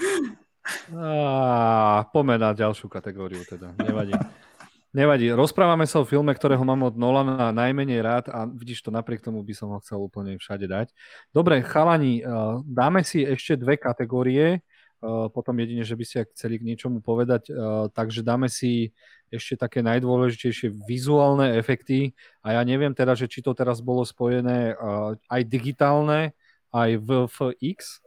Á, 0.94 2.04
ďalšiu 2.52 2.86
kategóriu 2.92 3.40
teda. 3.48 3.72
Nevadí. 3.80 4.12
Nevadí. 4.88 5.28
Rozprávame 5.28 5.84
sa 5.84 6.00
o 6.00 6.08
filme, 6.08 6.32
ktorého 6.32 6.64
mám 6.64 6.80
od 6.88 6.96
Nolana 6.96 7.52
najmenej 7.52 8.00
rád 8.00 8.24
a 8.32 8.48
vidíš 8.48 8.80
to, 8.84 8.88
napriek 8.88 9.20
tomu 9.20 9.44
by 9.44 9.52
som 9.52 9.68
ho 9.72 9.78
chcel 9.84 10.00
úplne 10.00 10.40
všade 10.40 10.64
dať. 10.64 10.96
Dobre, 11.28 11.60
chalani, 11.60 12.24
dáme 12.64 13.04
si 13.04 13.20
ešte 13.20 13.60
dve 13.60 13.76
kategórie, 13.76 14.64
potom 15.30 15.54
jedine, 15.60 15.84
že 15.84 15.94
by 15.94 16.04
ste 16.08 16.26
chceli 16.32 16.58
k 16.58 16.66
niečomu 16.72 17.04
povedať, 17.04 17.52
takže 17.92 18.24
dáme 18.24 18.48
si 18.48 18.90
ešte 19.28 19.60
také 19.60 19.84
najdôležitejšie 19.84 20.72
vizuálne 20.88 21.54
efekty 21.60 22.16
a 22.40 22.56
ja 22.56 22.64
neviem 22.64 22.96
teda, 22.96 23.12
že 23.12 23.28
či 23.28 23.44
to 23.44 23.52
teraz 23.52 23.84
bolo 23.84 24.02
spojené 24.02 24.72
aj 25.28 25.40
digitálne, 25.44 26.32
aj 26.72 26.96
VFX, 26.96 28.00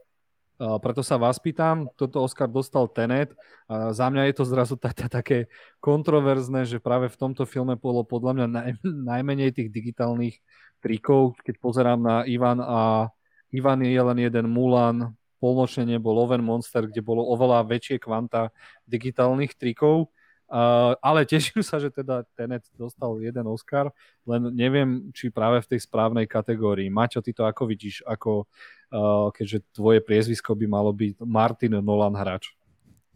preto 0.78 1.02
sa 1.02 1.18
vás 1.18 1.42
pýtam, 1.42 1.90
toto 1.98 2.22
Oscar 2.22 2.46
dostal 2.46 2.86
Tenet 2.86 3.34
a 3.66 3.90
za 3.90 4.06
mňa 4.06 4.30
je 4.30 4.34
to 4.38 4.44
zrazu 4.46 4.78
také 4.78 5.50
kontroverzné, 5.82 6.62
že 6.70 6.78
práve 6.78 7.10
v 7.10 7.18
tomto 7.18 7.42
filme 7.42 7.74
bolo 7.74 8.06
podľa 8.06 8.32
mňa 8.38 8.46
naj- 8.46 8.78
najmenej 8.82 9.50
tých 9.50 9.68
digitálnych 9.74 10.38
trikov, 10.78 11.34
keď 11.42 11.54
pozerám 11.58 12.00
na 12.02 12.16
Ivan 12.30 12.62
a 12.62 13.10
Ivan 13.50 13.82
je 13.82 13.98
len 13.98 14.18
jeden 14.22 14.46
Mulan, 14.48 15.14
polnočne 15.42 15.82
nebol 15.82 16.14
Oven 16.22 16.46
Monster, 16.46 16.86
kde 16.86 17.02
bolo 17.02 17.26
oveľa 17.34 17.66
väčšie 17.66 17.98
kvanta 17.98 18.54
digitálnych 18.86 19.58
trikov 19.58 20.14
Uh, 20.52 20.92
ale 21.00 21.24
teším 21.32 21.64
sa, 21.64 21.80
že 21.80 21.88
teda 21.88 22.28
Tenet 22.36 22.68
dostal 22.76 23.16
jeden 23.24 23.48
Oscar, 23.48 23.88
len 24.28 24.52
neviem, 24.52 25.08
či 25.16 25.32
práve 25.32 25.64
v 25.64 25.72
tej 25.72 25.88
správnej 25.88 26.28
kategórii. 26.28 26.92
Maťo, 26.92 27.24
ty 27.24 27.32
to 27.32 27.48
ako 27.48 27.64
vidíš, 27.64 28.04
ako, 28.04 28.44
uh, 28.92 29.32
keďže 29.32 29.64
tvoje 29.72 30.04
priezvisko 30.04 30.52
by 30.52 30.68
malo 30.68 30.92
byť 30.92 31.24
Martin 31.24 31.80
Nolan 31.80 32.12
hráč? 32.12 32.52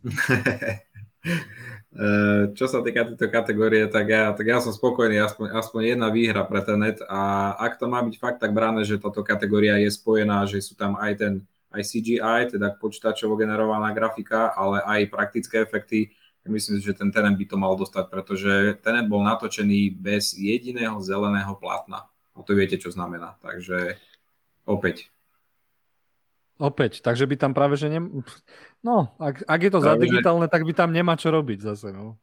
Čo 2.57 2.69
sa 2.71 2.85
týka 2.85 3.09
tejto 3.09 3.33
kategórie, 3.33 3.89
tak 3.89 4.07
ja, 4.07 4.31
tak 4.31 4.47
ja 4.47 4.61
som 4.61 4.71
spokojný, 4.71 5.17
aspoň, 5.17 5.59
aspoň 5.59 5.97
jedna 5.97 6.09
výhra 6.13 6.45
pre 6.45 6.61
Tenet 6.63 7.03
a 7.05 7.53
ak 7.57 7.81
to 7.81 7.89
má 7.89 8.05
byť 8.05 8.17
fakt 8.21 8.39
tak 8.41 8.53
bráne, 8.53 8.85
že 8.87 9.01
táto 9.01 9.27
kategória 9.27 9.81
je 9.81 9.91
spojená, 9.91 10.45
že 10.47 10.63
sú 10.63 10.77
tam 10.79 10.95
aj 10.97 11.13
ten 11.19 11.35
aj 11.77 11.83
CGI, 11.83 12.57
teda 12.57 12.79
počítačovo 12.81 13.37
generovaná 13.37 13.93
grafika, 13.93 14.57
ale 14.57 14.81
aj 14.81 15.13
praktické 15.13 15.61
efekty, 15.61 16.09
myslím 16.49 16.81
si, 16.81 16.87
že 16.87 16.97
ten 16.97 17.11
Tenet 17.13 17.37
by 17.37 17.47
to 17.47 17.57
mal 17.59 17.75
dostať, 17.75 18.05
pretože 18.09 18.53
Tenet 18.81 19.11
bol 19.11 19.23
natočený 19.23 19.95
bez 19.95 20.35
jediného 20.35 20.99
zeleného 21.03 21.55
plátna. 21.59 22.09
A 22.37 22.45
to 22.45 22.53
viete, 22.53 22.77
čo 22.77 22.93
znamená. 22.93 23.41
Takže 23.41 23.97
opäť. 24.69 25.09
Opäť, 26.57 27.05
takže 27.05 27.29
by 27.29 27.37
tam 27.37 27.53
práve, 27.53 27.77
že 27.77 27.93
nem... 27.93 28.25
No, 28.81 29.13
ak, 29.21 29.45
ak 29.45 29.61
je 29.61 29.71
to 29.73 29.81
práve, 29.85 29.93
za 29.93 30.03
digitálne, 30.09 30.49
že... 30.49 30.53
tak 30.57 30.63
by 30.65 30.73
tam 30.73 30.89
nemá 30.89 31.13
čo 31.21 31.29
robiť 31.29 31.59
zase, 31.61 31.93
no. 31.93 32.17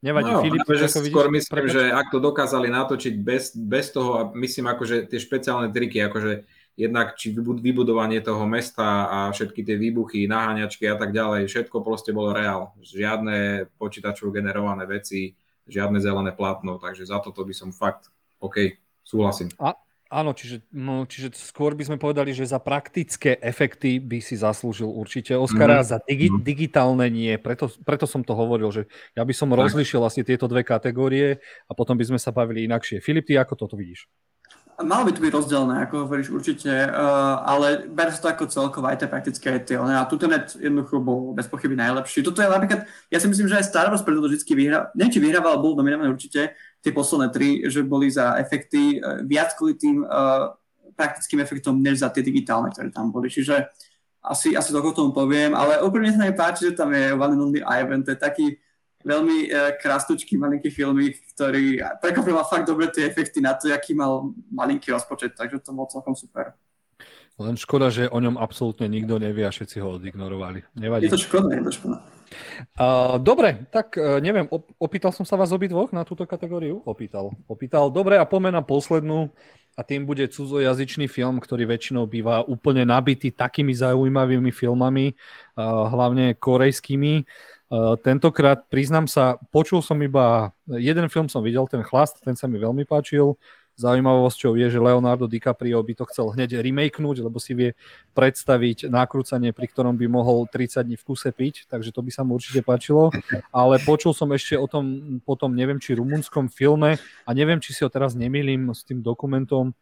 Nevadí, 0.00 0.32
no, 0.32 0.40
Filip, 0.44 0.68
že 0.68 0.88
ako 0.88 1.00
skôr 1.08 1.26
vidíš, 1.32 1.48
myslím, 1.48 1.54
prepač... 1.60 1.72
že 1.76 1.82
ak 1.92 2.06
to 2.12 2.18
dokázali 2.20 2.68
natočiť 2.68 3.14
bez, 3.20 3.56
bez 3.56 3.92
toho, 3.92 4.10
a 4.16 4.22
myslím 4.36 4.68
akože 4.68 5.08
tie 5.08 5.16
špeciálne 5.20 5.72
triky, 5.72 6.00
akože 6.08 6.44
jednak 6.74 7.14
či 7.14 7.30
vybudovanie 7.38 8.18
toho 8.18 8.42
mesta 8.50 9.06
a 9.06 9.18
všetky 9.30 9.62
tie 9.62 9.78
výbuchy, 9.78 10.26
naháňačky 10.26 10.90
a 10.90 10.98
tak 10.98 11.14
ďalej, 11.14 11.46
všetko 11.46 11.86
proste 11.86 12.10
bolo 12.10 12.34
reál. 12.34 12.74
Žiadne 12.82 13.70
počítačov 13.78 14.34
generované 14.34 14.82
veci, 14.90 15.38
žiadne 15.70 16.02
zelené 16.02 16.34
plátno, 16.34 16.82
takže 16.82 17.06
za 17.06 17.22
toto 17.22 17.46
by 17.46 17.54
som 17.54 17.70
fakt, 17.70 18.10
OK, 18.42 18.74
súhlasím. 19.06 19.54
A, 19.62 19.78
áno, 20.10 20.34
čiže, 20.34 20.66
no, 20.74 21.06
čiže 21.06 21.30
skôr 21.38 21.78
by 21.78 21.86
sme 21.86 21.96
povedali, 21.96 22.34
že 22.34 22.50
za 22.50 22.58
praktické 22.58 23.38
efekty 23.38 24.02
by 24.02 24.18
si 24.18 24.34
zaslúžil 24.34 24.90
určite 24.90 25.38
Oscara, 25.38 25.78
mm. 25.80 25.86
za 25.86 25.98
digi, 26.02 26.28
mm. 26.28 26.42
digitálne 26.42 27.06
nie, 27.06 27.38
preto, 27.38 27.70
preto 27.86 28.10
som 28.10 28.26
to 28.26 28.34
hovoril, 28.34 28.74
že 28.74 28.90
ja 29.14 29.22
by 29.22 29.30
som 29.30 29.54
tak. 29.54 29.62
rozlišil 29.62 30.02
asi 30.02 30.26
tieto 30.26 30.50
dve 30.50 30.66
kategórie 30.66 31.38
a 31.70 31.72
potom 31.72 31.94
by 31.94 32.02
sme 32.02 32.18
sa 32.18 32.34
bavili 32.34 32.66
inakšie. 32.66 32.98
Filip, 32.98 33.30
ty 33.30 33.38
ako 33.38 33.54
toto 33.54 33.78
vidíš? 33.78 34.10
Malo 34.74 35.06
by 35.06 35.14
to 35.14 35.22
byť 35.22 35.30
rozdelené, 35.30 35.86
ako 35.86 36.10
hovoríš 36.10 36.34
určite, 36.34 36.66
uh, 36.66 37.38
ale 37.46 37.86
ber 37.86 38.10
sa 38.10 38.18
to 38.18 38.28
ako 38.34 38.44
celkovo 38.50 38.90
aj 38.90 38.98
tie 38.98 39.08
praktické 39.10 39.46
aj 39.54 39.60
tie. 39.70 39.78
A 39.78 40.02
tu 40.10 40.18
net 40.26 40.50
jednoducho 40.58 40.98
bol 40.98 41.30
bez 41.30 41.46
pochyby 41.46 41.78
najlepší. 41.78 42.26
Toto 42.26 42.42
je 42.42 42.50
napríklad, 42.50 42.82
ja 43.06 43.18
si 43.22 43.30
myslím, 43.30 43.46
že 43.46 43.62
aj 43.62 43.70
Star 43.70 43.86
Wars 43.86 44.02
preto 44.02 44.18
to 44.18 44.26
vždy 44.26 44.42
vyhra, 44.42 44.90
neviem, 44.98 45.14
či 45.14 45.22
vyhrával, 45.22 45.62
bol 45.62 45.78
nominovaný 45.78 46.18
určite, 46.18 46.58
tie 46.82 46.90
posledné 46.90 47.30
tri, 47.30 47.62
že 47.70 47.86
boli 47.86 48.10
za 48.10 48.34
efekty 48.34 48.98
uh, 48.98 49.22
viac 49.22 49.54
kvôli 49.54 49.78
tým 49.78 50.02
uh, 50.02 50.58
praktickým 50.98 51.38
efektom, 51.38 51.78
než 51.78 52.02
za 52.02 52.10
tie 52.10 52.26
digitálne, 52.26 52.74
ktoré 52.74 52.90
tam 52.90 53.14
boli. 53.14 53.30
Čiže 53.30 53.70
asi, 54.26 54.56
asi 54.56 54.74
to 54.74 54.82
k 54.82 54.96
tomu 54.96 55.14
poviem, 55.14 55.54
ale 55.54 55.86
úplne 55.86 56.10
sa 56.10 56.24
mi 56.24 56.34
páči, 56.34 56.72
že 56.72 56.78
tam 56.78 56.90
je 56.90 57.14
One 57.14 57.36
and 57.36 57.42
Only 57.46 57.60
Ivan, 57.62 58.02
to 58.02 58.10
je 58.10 58.18
taký, 58.18 58.58
veľmi 59.04 59.52
uh, 59.52 59.70
e, 59.70 59.78
krásnočký 59.78 60.40
malinký 60.40 60.72
filmík, 60.72 61.20
ktorý 61.36 61.78
prekvapil 62.00 62.40
fakt 62.48 62.66
dobre 62.66 62.88
tie 62.88 63.04
efekty 63.04 63.44
na 63.44 63.52
to, 63.54 63.68
aký 63.70 63.92
mal 63.92 64.32
malinký 64.48 64.90
rozpočet, 64.90 65.36
takže 65.36 65.60
to 65.60 65.76
bolo 65.76 65.86
celkom 65.92 66.16
super. 66.16 66.56
Len 67.34 67.58
škoda, 67.58 67.90
že 67.90 68.06
o 68.06 68.18
ňom 68.22 68.38
absolútne 68.38 68.86
nikto 68.86 69.18
nevie 69.18 69.42
a 69.42 69.50
všetci 69.50 69.82
ho 69.82 69.98
odignorovali. 69.98 70.62
Nevadí. 70.78 71.10
Je 71.10 71.14
to 71.18 71.20
škoda, 71.20 71.50
je 71.50 71.62
to 71.66 71.72
škoda. 71.74 71.98
Uh, 72.74 73.18
dobre, 73.18 73.66
tak 73.70 73.94
uh, 73.98 74.18
neviem, 74.18 74.46
op- 74.50 74.70
opýtal 74.78 75.10
som 75.10 75.26
sa 75.26 75.34
vás 75.34 75.50
obidvoch 75.50 75.90
na 75.90 76.06
túto 76.06 76.26
kategóriu? 76.26 76.82
Opýtal. 76.86 77.34
Opýtal. 77.50 77.90
Dobre, 77.90 78.18
a 78.18 78.26
poďme 78.26 78.54
na 78.54 78.62
poslednú 78.62 79.34
a 79.74 79.82
tým 79.82 80.06
bude 80.06 80.30
cudzojazyčný 80.30 81.10
film, 81.10 81.42
ktorý 81.42 81.66
väčšinou 81.66 82.06
býva 82.06 82.46
úplne 82.46 82.86
nabitý 82.86 83.34
takými 83.34 83.74
zaujímavými 83.74 84.54
filmami, 84.54 85.10
uh, 85.10 85.90
hlavne 85.90 86.38
korejskými. 86.38 87.14
Eh, 87.22 87.53
tentokrát, 88.02 88.66
priznám 88.68 89.08
sa, 89.08 89.40
počul 89.50 89.80
som 89.80 89.98
iba, 90.02 90.52
jeden 90.68 91.08
film 91.08 91.26
som 91.26 91.42
videl, 91.42 91.64
ten 91.66 91.82
Chlast, 91.82 92.20
ten 92.22 92.36
sa 92.36 92.46
mi 92.46 92.60
veľmi 92.60 92.84
páčil. 92.84 93.36
Zaujímavosťou 93.74 94.54
je, 94.54 94.70
že 94.70 94.78
Leonardo 94.78 95.26
DiCaprio 95.26 95.82
by 95.82 95.98
to 95.98 96.06
chcel 96.06 96.30
hneď 96.30 96.62
remakenúť, 96.62 97.26
lebo 97.26 97.42
si 97.42 97.58
vie 97.58 97.70
predstaviť 98.14 98.86
nakrúcanie, 98.86 99.50
pri 99.50 99.66
ktorom 99.66 99.98
by 99.98 100.06
mohol 100.06 100.46
30 100.46 100.86
dní 100.86 100.94
v 100.94 101.02
kuse 101.02 101.34
piť, 101.34 101.66
takže 101.66 101.90
to 101.90 101.98
by 101.98 102.10
sa 102.14 102.22
mu 102.22 102.38
určite 102.38 102.62
páčilo. 102.62 103.10
Ale 103.50 103.82
počul 103.82 104.14
som 104.14 104.30
ešte 104.30 104.54
o 104.54 104.70
tom 104.70 105.18
potom, 105.26 105.50
neviem, 105.50 105.82
či 105.82 105.98
rumunskom 105.98 106.46
filme 106.46 107.02
a 107.26 107.30
neviem, 107.34 107.58
či 107.58 107.74
si 107.74 107.82
ho 107.82 107.90
teraz 107.90 108.14
nemýlim 108.14 108.70
s 108.70 108.86
tým 108.86 109.02
dokumentom 109.02 109.74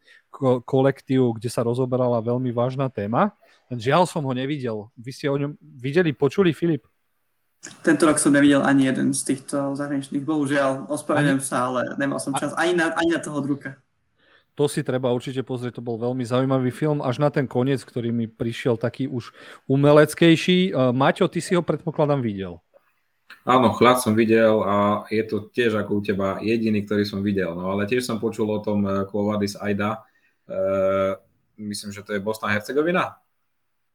kolektív, 0.65 1.37
kde 1.37 1.53
sa 1.53 1.61
rozoberala 1.61 2.17
veľmi 2.17 2.49
vážna 2.49 2.89
téma. 2.89 3.37
Žiaľ 3.69 4.09
som 4.09 4.25
ho 4.25 4.33
nevidel. 4.33 4.89
Vy 4.97 5.11
ste 5.13 5.29
o 5.29 5.37
ňom 5.37 5.53
videli, 5.61 6.17
počuli, 6.17 6.49
Filip? 6.49 6.89
Tento 7.63 8.03
rok 8.03 8.19
som 8.19 8.35
nevidel 8.35 8.59
ani 8.59 8.91
jeden 8.91 9.15
z 9.15 9.23
týchto 9.23 9.71
zahraničných, 9.79 10.27
bohužiaľ, 10.27 10.91
ospravedlňujem 10.91 11.41
sa, 11.43 11.71
ale 11.71 11.95
nemal 11.95 12.19
som 12.19 12.35
čas 12.35 12.51
ani 12.59 12.75
na, 12.75 12.91
ani 12.91 13.15
na 13.15 13.23
toho 13.23 13.39
druka. 13.39 13.79
To 14.53 14.69
si 14.69 14.85
treba 14.85 15.09
určite 15.09 15.41
pozrieť, 15.41 15.79
to 15.79 15.83
bol 15.83 15.97
veľmi 15.97 16.21
zaujímavý 16.21 16.69
film, 16.69 17.01
až 17.01 17.17
na 17.17 17.33
ten 17.33 17.49
koniec, 17.49 17.81
ktorý 17.81 18.13
mi 18.13 18.29
prišiel 18.29 18.77
taký 18.77 19.09
už 19.09 19.33
umeleckejší. 19.65 20.75
Maťo, 20.93 21.25
ty 21.25 21.41
si 21.41 21.57
ho 21.57 21.65
predpokladám 21.65 22.21
videl. 22.21 22.61
Áno, 23.43 23.75
chlad 23.75 23.99
som 23.99 24.15
videl 24.15 24.63
a 24.63 25.03
je 25.11 25.23
to 25.27 25.51
tiež 25.51 25.75
ako 25.75 25.99
u 25.99 26.01
teba 26.05 26.39
jediný, 26.39 26.85
ktorý 26.85 27.03
som 27.03 27.19
videl. 27.19 27.51
No 27.57 27.75
ale 27.75 27.89
tiež 27.89 28.05
som 28.05 28.21
počul 28.21 28.47
o 28.47 28.63
tom 28.63 28.87
Kovadis 29.11 29.59
eh, 29.59 29.73
Aida. 29.73 30.05
E, 30.47 30.55
myslím, 31.59 31.91
že 31.91 32.07
to 32.07 32.15
je 32.15 32.23
Bosna 32.23 32.55
Hercegovina. 32.55 33.19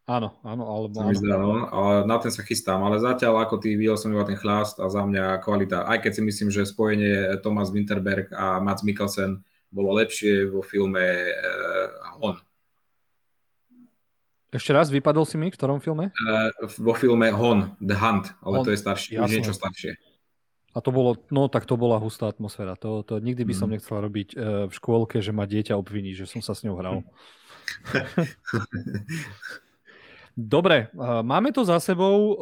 Áno, 0.09 0.33
áno, 0.41 0.65
alebo 0.65 1.05
áno. 1.05 1.13
Zdá, 1.13 1.37
no, 1.37 1.69
ale 1.69 2.09
na 2.09 2.17
ten 2.17 2.33
sa 2.33 2.41
chystám, 2.41 2.81
ale 2.81 2.97
zatiaľ 2.97 3.45
ako 3.45 3.61
ty 3.61 3.77
videl 3.77 3.93
som 4.01 4.09
iba 4.09 4.25
ten 4.25 4.41
chlast 4.41 4.81
a 4.81 4.89
za 4.89 5.05
mňa 5.05 5.45
kvalita, 5.45 5.85
aj 5.85 6.01
keď 6.01 6.13
si 6.17 6.23
myslím, 6.25 6.49
že 6.49 6.65
spojenie 6.65 7.37
Thomas 7.45 7.69
Winterberg 7.69 8.33
a 8.33 8.57
Mats 8.57 8.81
Mikkelsen 8.81 9.45
bolo 9.69 9.93
lepšie 10.01 10.49
vo 10.49 10.65
filme 10.65 11.05
uh, 11.29 12.25
On. 12.25 12.41
Ešte 14.49 14.73
raz, 14.73 14.89
vypadol 14.89 15.29
si 15.29 15.37
mi 15.37 15.53
v 15.53 15.57
ktorom 15.61 15.77
filme? 15.85 16.09
Uh, 16.25 16.49
vo 16.81 16.97
filme 16.97 17.29
Hon, 17.29 17.77
The 17.77 18.01
Hunt, 18.01 18.33
ale 18.41 18.55
On, 18.57 18.65
to 18.65 18.73
je 18.73 18.81
staršie, 18.81 19.21
už 19.21 19.29
niečo 19.29 19.53
staršie. 19.53 19.93
A 20.73 20.81
to 20.81 20.89
bolo, 20.89 21.21
no 21.29 21.53
tak 21.53 21.69
to 21.69 21.77
bola 21.77 22.01
hustá 22.01 22.33
atmosféra. 22.33 22.81
To, 22.81 23.05
to 23.05 23.21
nikdy 23.21 23.45
by 23.45 23.53
som 23.53 23.69
mm. 23.69 23.77
nechcel 23.77 24.01
robiť 24.01 24.29
uh, 24.33 24.41
v 24.69 24.73
škôlke, 24.73 25.21
že 25.21 25.37
ma 25.37 25.45
dieťa 25.45 25.77
obviní, 25.77 26.17
že 26.17 26.25
som 26.25 26.41
sa 26.41 26.57
s 26.57 26.65
ňou 26.65 26.81
hral. 26.81 27.05
Dobre, 30.39 30.87
máme 31.27 31.51
to 31.51 31.67
za 31.67 31.83
sebou. 31.83 32.39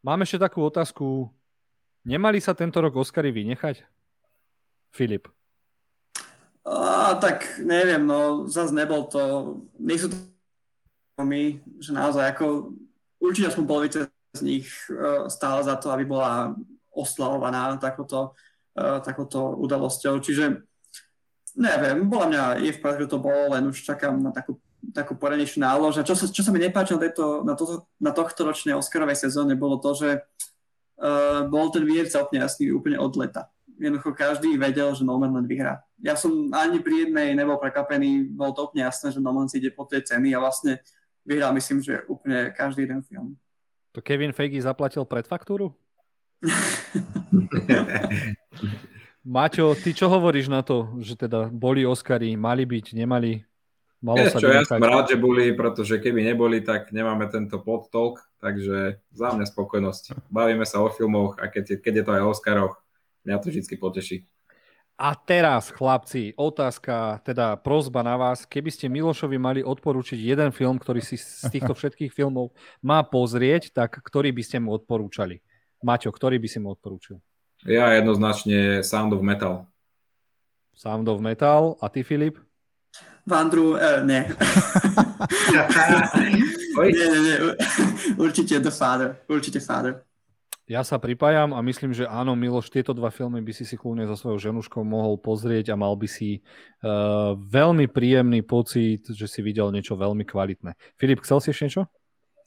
Mám 0.00 0.24
ešte 0.24 0.40
takú 0.40 0.64
otázku. 0.64 1.28
Nemali 2.08 2.40
sa 2.40 2.56
tento 2.56 2.80
rok 2.80 2.96
Oscary 2.96 3.36
vynechať? 3.36 3.84
Filip. 4.88 5.28
A, 6.64 7.20
tak 7.20 7.60
neviem, 7.60 8.00
no 8.00 8.48
zase 8.48 8.72
nebol 8.72 9.04
to, 9.12 9.20
nie 9.76 10.00
sú 10.00 10.08
to 10.08 10.16
my, 11.20 11.60
že 11.84 11.92
naozaj 11.92 12.32
ako 12.32 12.72
určite 13.20 13.52
aspoň 13.52 13.64
polovice 13.68 14.08
z 14.32 14.40
nich 14.40 14.68
uh, 14.88 15.28
stále 15.28 15.60
za 15.60 15.76
to, 15.76 15.92
aby 15.92 16.08
bola 16.08 16.56
oslavovaná 16.96 17.76
takouto, 17.76 18.32
uh, 18.80 19.04
takouto 19.04 19.52
udalosťou. 19.60 20.16
Čiže 20.24 20.64
neviem, 21.60 22.08
bola 22.08 22.32
mňa 22.32 22.42
je 22.64 22.72
v 22.72 22.80
že 22.80 23.12
to 23.12 23.20
bolo, 23.20 23.52
len 23.52 23.68
už 23.68 23.84
čakám 23.84 24.16
na 24.16 24.32
takú 24.32 24.56
takú 24.92 25.16
poradnejšiu 25.16 25.62
nálož. 25.62 26.02
A 26.02 26.06
čo 26.06 26.18
sa, 26.18 26.28
čo 26.28 26.42
sa 26.42 26.50
mi 26.50 26.60
nepáčilo 26.60 27.00
na, 27.46 27.54
to, 27.54 27.86
na 27.96 28.12
tohto 28.12 28.44
ročnej 28.44 28.76
Oscarovej 28.76 29.16
sezóne, 29.16 29.56
bolo 29.56 29.78
to, 29.80 29.94
že 29.96 30.10
uh, 31.00 31.46
bol 31.48 31.70
ten 31.70 31.86
výherca 31.86 32.20
úplne 32.20 32.44
jasný 32.44 32.74
úplne 32.74 32.98
od 33.00 33.14
leta. 33.16 33.48
Jednoducho 33.74 34.14
každý 34.14 34.54
vedel, 34.54 34.94
že 34.94 35.02
Nomadland 35.02 35.50
vyhrá. 35.50 35.82
Ja 35.98 36.14
som 36.14 36.52
ani 36.54 36.78
pri 36.78 37.08
jednej 37.08 37.34
nebol 37.34 37.58
prekvapený, 37.58 38.30
bolo 38.34 38.54
to 38.54 38.60
úplne 38.70 38.86
jasné, 38.86 39.10
že 39.10 39.22
Nomadland 39.22 39.50
si 39.50 39.58
ide 39.58 39.74
po 39.74 39.88
tej 39.88 40.06
ceny 40.06 40.30
a 40.36 40.42
vlastne 40.42 40.78
vyhral 41.26 41.50
myslím, 41.56 41.82
že 41.82 42.06
úplne 42.06 42.54
každý 42.54 42.86
jeden 42.86 43.02
film. 43.02 43.34
To 43.94 44.02
Kevin 44.02 44.34
Feige 44.34 44.58
zaplatil 44.62 45.06
predfaktúru? 45.06 45.74
Maťo, 49.24 49.72
ty 49.72 49.96
čo 49.96 50.12
hovoríš 50.12 50.52
na 50.52 50.60
to, 50.60 51.00
že 51.00 51.16
teda 51.16 51.48
boli 51.48 51.88
Oscary, 51.88 52.36
mali 52.36 52.68
byť, 52.68 52.92
nemali? 52.92 53.40
Malo 54.04 54.20
sa 54.28 54.36
čo, 54.36 54.52
ja 54.52 54.68
som 54.68 54.76
rád, 54.76 55.08
že 55.08 55.16
boli, 55.16 55.56
pretože 55.56 55.96
keby 55.96 56.20
neboli, 56.20 56.60
tak 56.60 56.92
nemáme 56.92 57.24
tento 57.32 57.56
talk, 57.88 58.20
takže 58.36 59.00
za 59.16 59.32
mňa 59.32 59.48
spokojnosť. 59.48 60.28
Bavíme 60.28 60.68
sa 60.68 60.84
o 60.84 60.92
filmoch 60.92 61.40
a 61.40 61.48
keď, 61.48 61.80
keď 61.80 61.92
je 61.96 62.04
to 62.04 62.12
aj 62.12 62.20
o 62.20 62.30
Oscaroch, 62.36 62.74
mňa 63.24 63.40
to 63.40 63.48
vždy 63.48 63.76
poteší. 63.80 64.28
A 64.94 65.16
teraz, 65.16 65.72
chlapci, 65.72 66.36
otázka, 66.36 67.24
teda 67.26 67.58
prozba 67.58 68.04
na 68.06 68.14
vás. 68.14 68.46
Keby 68.46 68.70
ste 68.70 68.92
Milošovi 68.92 69.40
mali 69.40 69.60
odporúčiť 69.64 70.20
jeden 70.20 70.54
film, 70.54 70.78
ktorý 70.78 71.02
si 71.02 71.16
z 71.18 71.50
týchto 71.50 71.72
všetkých 71.80 72.12
filmov 72.12 72.52
má 72.84 73.02
pozrieť, 73.02 73.72
tak 73.72 74.04
ktorý 74.04 74.30
by 74.36 74.42
ste 74.44 74.60
mu 74.60 74.76
odporúčali? 74.76 75.40
Maťo, 75.82 76.12
ktorý 76.12 76.38
by 76.38 76.48
si 76.52 76.58
mu 76.60 76.76
odporúčil? 76.76 77.18
Ja 77.64 77.96
jednoznačne 77.96 78.84
Sound 78.84 79.16
of 79.16 79.24
Metal. 79.24 79.66
Sound 80.76 81.08
of 81.08 81.18
Metal. 81.18 81.80
A 81.80 81.88
ty, 81.90 82.06
Filip? 82.06 82.38
Vandru, 83.24 83.80
uh, 83.80 84.04
ne. 84.04 84.28
nie, 86.76 87.06
nie, 87.08 87.20
nie. 87.24 87.36
Určite 88.20 88.60
The 88.60 88.72
Father. 88.72 89.16
Určite 89.28 89.60
Father. 89.64 90.04
Ja 90.64 90.80
sa 90.80 90.96
pripájam 90.96 91.52
a 91.52 91.60
myslím, 91.60 91.92
že 91.92 92.08
áno, 92.08 92.32
Miloš, 92.32 92.72
tieto 92.72 92.96
dva 92.96 93.12
filmy 93.12 93.44
by 93.44 93.52
si 93.52 93.68
si 93.68 93.76
kľúne 93.76 94.08
so 94.08 94.16
svojou 94.16 94.40
ženuškou 94.40 94.80
mohol 94.80 95.20
pozrieť 95.20 95.72
a 95.72 95.76
mal 95.76 95.92
by 95.92 96.08
si 96.08 96.40
uh, 96.40 97.36
veľmi 97.36 97.84
príjemný 97.92 98.40
pocit, 98.40 99.04
že 99.12 99.28
si 99.28 99.44
videl 99.44 99.68
niečo 99.68 99.92
veľmi 99.92 100.24
kvalitné. 100.24 100.72
Filip, 100.96 101.20
chcel 101.20 101.44
si 101.44 101.52
ešte 101.52 101.64
niečo? 101.68 101.82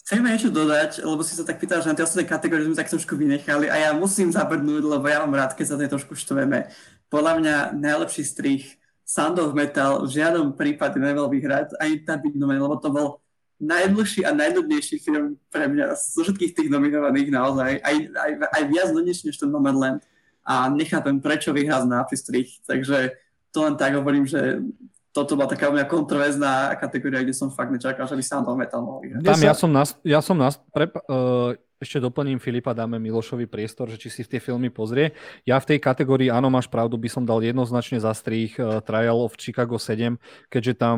Chcem 0.01 0.25
niečo 0.25 0.49
dodať, 0.49 1.05
lebo 1.05 1.21
si 1.21 1.37
sa 1.37 1.45
tak 1.45 1.61
pýtal, 1.61 1.85
že 1.85 1.93
na 1.93 1.95
tie 1.99 2.09
ostatné 2.09 2.25
kategórie 2.25 2.65
sme 2.65 2.79
tak 2.79 2.89
trošku 2.89 3.13
vynechali 3.13 3.69
a 3.69 3.75
ja 3.75 3.89
musím 3.93 4.33
zabrnúť, 4.33 4.81
lebo 4.81 5.05
ja 5.05 5.21
mám 5.21 5.37
rád, 5.37 5.53
keď 5.53 5.65
sa 5.67 5.77
tej 5.77 5.93
trošku 5.93 6.17
štveme. 6.17 6.73
Podľa 7.13 7.33
mňa 7.37 7.55
najlepší 7.77 8.23
strich 8.25 8.81
Sound 9.07 9.39
of 9.39 9.55
Metal 9.55 10.03
v 10.03 10.11
žiadnom 10.11 10.51
prípade 10.51 10.99
nevel 10.99 11.31
vyhrať, 11.31 11.79
ani 11.79 12.03
byť 12.03 12.33
nomen, 12.35 12.59
lebo 12.59 12.75
to 12.75 12.91
bol 12.91 13.23
najdlhší 13.57 14.27
a 14.27 14.35
najnudnejší 14.35 14.99
film 14.99 15.39
pre 15.47 15.71
mňa 15.71 15.95
zo 15.95 16.27
všetkých 16.27 16.53
tých 16.53 16.69
nominovaných 16.69 17.31
naozaj, 17.31 17.71
aj, 17.81 17.95
aj, 18.13 18.31
aj 18.51 18.63
viac 18.67 18.89
nudnejší 18.91 19.31
než 19.31 19.39
ten 19.39 19.49
Nomadland. 19.49 20.03
A 20.43 20.67
nechápem, 20.67 21.23
prečo 21.23 21.55
vyhrá 21.55 21.83
z 21.83 22.19
strich, 22.19 22.59
takže 22.67 23.15
to 23.51 23.63
len 23.63 23.75
tak 23.79 23.95
hovorím, 23.95 24.27
že 24.27 24.63
toto 25.11 25.33
bola 25.33 25.49
taká 25.49 25.73
mňa 25.73 25.89
kontroverzná 25.89 26.77
kategória, 26.77 27.25
kde 27.25 27.33
som 27.33 27.49
fakt 27.49 27.73
nečakal, 27.73 28.05
že 28.05 28.13
by 28.13 28.23
sa 28.23 28.43
tam 28.43 28.53
metal 28.53 28.85
mohol 28.85 29.01
vyhrať. 29.01 29.25
Tam 29.25 29.41
ja 29.41 29.55
som, 29.57 29.71
nás, 29.73 29.97
ja 30.05 30.19
som 30.21 30.37
nás, 30.37 30.61
pre, 30.69 30.85
uh, 31.09 31.57
ešte 31.77 32.01
doplním 32.01 32.41
Filipa, 32.41 32.73
dáme 32.73 32.97
Milošovi 32.97 33.45
priestor, 33.45 33.85
že 33.93 34.01
či 34.01 34.09
si 34.09 34.21
tie 34.25 34.41
filmy 34.41 34.73
pozrie. 34.73 35.13
Ja 35.45 35.61
v 35.61 35.73
tej 35.73 35.79
kategórii, 35.81 36.33
áno, 36.33 36.49
máš 36.49 36.65
pravdu, 36.65 36.97
by 36.97 37.09
som 37.09 37.23
dal 37.23 37.37
jednoznačne 37.45 38.01
za 38.01 38.09
strých 38.17 38.57
uh, 38.57 38.81
Trial 38.81 39.21
of 39.21 39.37
Chicago 39.37 39.77
7, 39.77 40.17
keďže 40.49 40.73
tam 40.73 40.97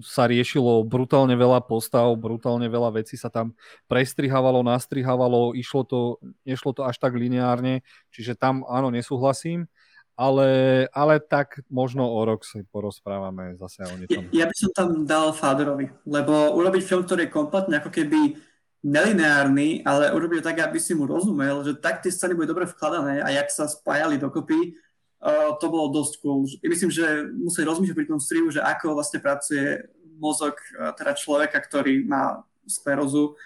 sa 0.00 0.30
riešilo 0.30 0.86
brutálne 0.86 1.34
veľa 1.34 1.66
postav, 1.66 2.14
brutálne 2.14 2.70
veľa 2.70 3.02
vecí 3.02 3.18
sa 3.18 3.34
tam 3.34 3.58
prestrihávalo, 3.90 4.62
nastrihávalo, 4.62 5.58
išlo 5.58 5.82
to, 5.82 6.00
nešlo 6.46 6.70
to 6.70 6.86
až 6.86 7.02
tak 7.02 7.18
lineárne, 7.18 7.82
čiže 8.14 8.38
tam 8.38 8.62
áno, 8.70 8.94
nesúhlasím 8.94 9.66
ale, 10.12 10.48
ale 10.92 11.18
tak 11.20 11.64
možno 11.72 12.04
o 12.04 12.20
rok 12.22 12.44
si 12.44 12.62
porozprávame 12.68 13.56
zase 13.56 13.82
o 13.88 13.96
niečom. 13.96 14.28
Ja, 14.36 14.44
by 14.44 14.56
som 14.56 14.70
tam 14.76 14.88
dal 15.08 15.32
Faderovi, 15.32 15.88
lebo 16.04 16.52
urobiť 16.52 16.82
film, 16.84 17.02
ktorý 17.08 17.26
je 17.26 17.34
kompletne 17.34 17.80
ako 17.80 17.90
keby 17.90 18.36
nelineárny, 18.82 19.86
ale 19.86 20.10
urobiť 20.10 20.42
tak, 20.42 20.58
aby 20.58 20.78
si 20.82 20.92
mu 20.92 21.06
rozumel, 21.06 21.62
že 21.62 21.78
tak 21.78 22.02
tie 22.02 22.10
scény 22.10 22.34
boli 22.34 22.50
dobre 22.50 22.66
vkladané 22.66 23.22
a 23.22 23.30
jak 23.30 23.48
sa 23.48 23.70
spájali 23.70 24.18
dokopy, 24.18 24.74
uh, 25.22 25.54
to 25.62 25.70
bolo 25.70 25.94
dosť 25.94 26.12
cool. 26.18 26.44
Myslím, 26.66 26.90
že 26.90 27.30
musí 27.30 27.62
rozmýšľať 27.62 27.96
pri 27.96 28.10
tom 28.10 28.18
strihu, 28.18 28.50
že 28.50 28.58
ako 28.58 28.98
vlastne 28.98 29.22
pracuje 29.22 29.86
mozog 30.18 30.58
uh, 30.76 30.90
teda 30.98 31.14
človeka, 31.14 31.62
ktorý 31.62 32.02
má 32.04 32.42
sklerózu 32.66 33.38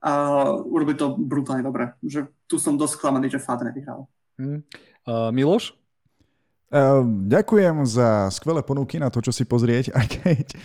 a 0.00 0.12
urobiť 0.56 0.96
to 0.96 1.06
brutálne 1.20 1.62
dobre. 1.62 1.92
Že 2.00 2.32
tu 2.48 2.56
som 2.56 2.80
dosť 2.80 2.96
klamaný, 2.98 3.28
že 3.28 3.42
Fader 3.42 3.70
nevyhral. 3.70 4.08
Hmm. 4.40 4.64
Uh, 5.04 5.30
Miloš? 5.34 5.77
Ehm, 6.68 7.24
ďakujem 7.32 7.80
za 7.88 8.28
skvelé 8.28 8.60
ponuky 8.60 9.00
na 9.00 9.08
to, 9.08 9.24
čo 9.24 9.32
si 9.32 9.48
pozrieť, 9.48 9.88
aj 9.98 10.06
keď 10.20 10.46
uh, 10.52 10.60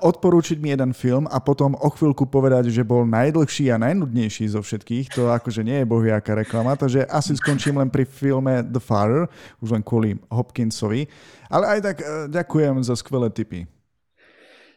odporúčiť 0.00 0.56
mi 0.56 0.72
jeden 0.72 0.96
film 0.96 1.28
a 1.28 1.36
potom 1.36 1.76
o 1.76 1.88
chvíľku 1.92 2.24
povedať, 2.24 2.72
že 2.72 2.80
bol 2.80 3.04
najdlhší 3.04 3.68
a 3.68 3.76
najnudnejší 3.76 4.48
zo 4.48 4.64
všetkých, 4.64 5.12
to 5.12 5.28
akože 5.28 5.60
nie 5.60 5.84
je 5.84 5.90
bohiaká 5.90 6.32
reklama, 6.32 6.80
takže 6.80 7.04
asi 7.12 7.36
skončím 7.36 7.76
len 7.76 7.92
pri 7.92 8.08
filme 8.08 8.64
The 8.64 8.80
Father, 8.80 9.28
už 9.60 9.76
len 9.76 9.84
kvôli 9.84 10.16
Hopkinsovi, 10.32 11.12
ale 11.52 11.76
aj 11.76 11.78
tak 11.92 11.96
uh, 12.00 12.24
ďakujem 12.32 12.80
za 12.80 12.96
skvelé 12.96 13.28
tipy. 13.28 13.68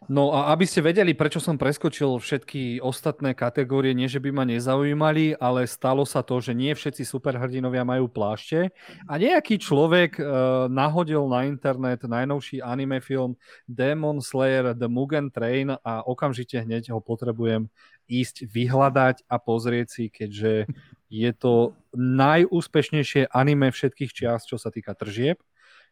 No 0.07 0.31
a 0.31 0.55
aby 0.55 0.63
ste 0.63 0.79
vedeli, 0.79 1.11
prečo 1.11 1.43
som 1.43 1.59
preskočil 1.59 2.15
všetky 2.15 2.79
ostatné 2.79 3.35
kategórie, 3.35 3.91
nie 3.91 4.07
že 4.07 4.23
by 4.23 4.31
ma 4.31 4.47
nezaujímali, 4.47 5.35
ale 5.35 5.67
stalo 5.67 6.07
sa 6.07 6.23
to, 6.23 6.39
že 6.39 6.55
nie 6.55 6.71
všetci 6.71 7.03
superhrdinovia 7.03 7.84
majú 7.84 8.07
plášte. 8.07 8.71
A 9.03 9.19
nejaký 9.19 9.59
človek 9.59 10.15
uh, 10.15 10.71
nahodil 10.71 11.27
na 11.27 11.43
internet 11.43 12.07
najnovší 12.07 12.63
anime 12.63 13.03
film 13.03 13.35
Demon 13.67 14.23
Slayer 14.23 14.71
The 14.71 14.88
Mugen 14.88 15.27
Train 15.27 15.75
a 15.75 16.07
okamžite 16.07 16.63
hneď 16.63 16.95
ho 16.95 17.03
potrebujem 17.03 17.67
ísť 18.07 18.47
vyhľadať 18.47 19.27
a 19.27 19.35
pozrieť 19.35 19.88
si, 19.91 20.03
keďže 20.07 20.71
je 21.11 21.31
to 21.35 21.75
najúspešnejšie 21.99 23.27
anime 23.35 23.75
všetkých 23.75 24.11
čias, 24.15 24.47
čo 24.47 24.55
sa 24.55 24.71
týka 24.71 24.95
tržieb 24.95 25.43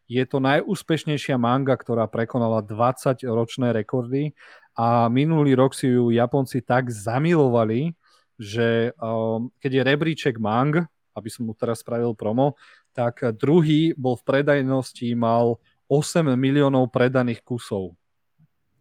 je 0.06 0.22
to 0.26 0.38
najúspešnejšia 0.38 1.34
manga, 1.34 1.74
ktorá 1.74 2.06
prekonala 2.06 2.62
20-ročné 2.62 3.74
rekordy 3.74 4.32
a 4.78 5.10
minulý 5.10 5.58
rok 5.58 5.74
si 5.74 5.90
ju 5.90 6.14
Japonci 6.14 6.62
tak 6.62 6.88
zamilovali, 6.90 7.94
že 8.38 8.94
um, 9.00 9.50
keď 9.58 9.70
je 9.72 9.82
rebríček 9.82 10.34
mang, 10.38 10.86
aby 11.16 11.28
som 11.32 11.48
mu 11.48 11.56
teraz 11.56 11.80
spravil 11.80 12.12
promo, 12.12 12.54
tak 12.92 13.24
druhý 13.36 13.96
bol 13.96 14.16
v 14.16 14.24
predajnosti, 14.24 15.08
mal 15.16 15.60
8 15.88 16.36
miliónov 16.36 16.92
predaných 16.92 17.40
kusov. 17.44 17.96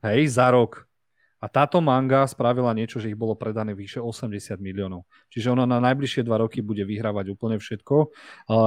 Hej, 0.04 0.36
za 0.36 0.52
rok. 0.54 0.86
A 1.46 1.48
táto 1.54 1.78
manga 1.78 2.26
spravila 2.26 2.74
niečo, 2.74 2.98
že 2.98 3.14
ich 3.14 3.20
bolo 3.20 3.38
predané 3.38 3.78
vyše 3.78 4.02
80 4.02 4.58
miliónov. 4.58 5.06
Čiže 5.30 5.54
ona 5.54 5.70
na 5.70 5.78
najbližšie 5.78 6.26
dva 6.26 6.42
roky 6.42 6.66
bude 6.66 6.82
vyhrávať 6.82 7.38
úplne 7.38 7.62
všetko. 7.62 8.10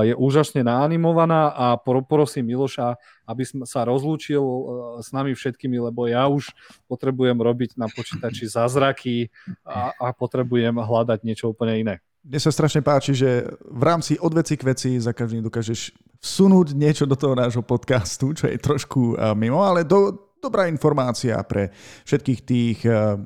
Je 0.07 0.15
úžasne 0.15 0.63
naanimovaná 0.63 1.51
a 1.51 1.75
prosím 1.83 2.55
Miloša, 2.55 2.95
aby 3.27 3.43
sa 3.67 3.83
rozlúčil 3.83 4.39
e, 4.39 4.63
s 5.03 5.11
nami 5.11 5.35
všetkými, 5.35 5.75
lebo 5.91 6.07
ja 6.07 6.31
už 6.31 6.55
potrebujem 6.87 7.35
robiť 7.35 7.75
na 7.75 7.91
počítači 7.91 8.47
zázraky 8.47 9.35
a, 9.67 9.91
a 9.99 10.07
potrebujem 10.15 10.79
hľadať 10.79 11.19
niečo 11.27 11.51
úplne 11.51 11.83
iné. 11.83 11.95
Mne 12.23 12.39
sa 12.39 12.55
strašne 12.55 12.79
páči, 12.79 13.11
že 13.11 13.43
v 13.67 13.83
rámci 13.83 14.15
odveci 14.23 14.55
k 14.55 14.67
veci 14.71 14.91
za 15.03 15.11
každým 15.11 15.43
dokážeš 15.43 15.91
vsunúť 16.23 16.79
niečo 16.79 17.11
do 17.11 17.19
toho 17.19 17.35
nášho 17.35 17.65
podcastu, 17.67 18.39
čo 18.39 18.47
je 18.47 18.59
trošku 18.59 19.19
mimo, 19.35 19.67
ale 19.67 19.83
do, 19.83 20.28
dobrá 20.43 20.71
informácia 20.71 21.39
pre 21.45 21.71
všetkých 22.07 22.41
tých, 22.47 22.79
eh, 22.87 23.19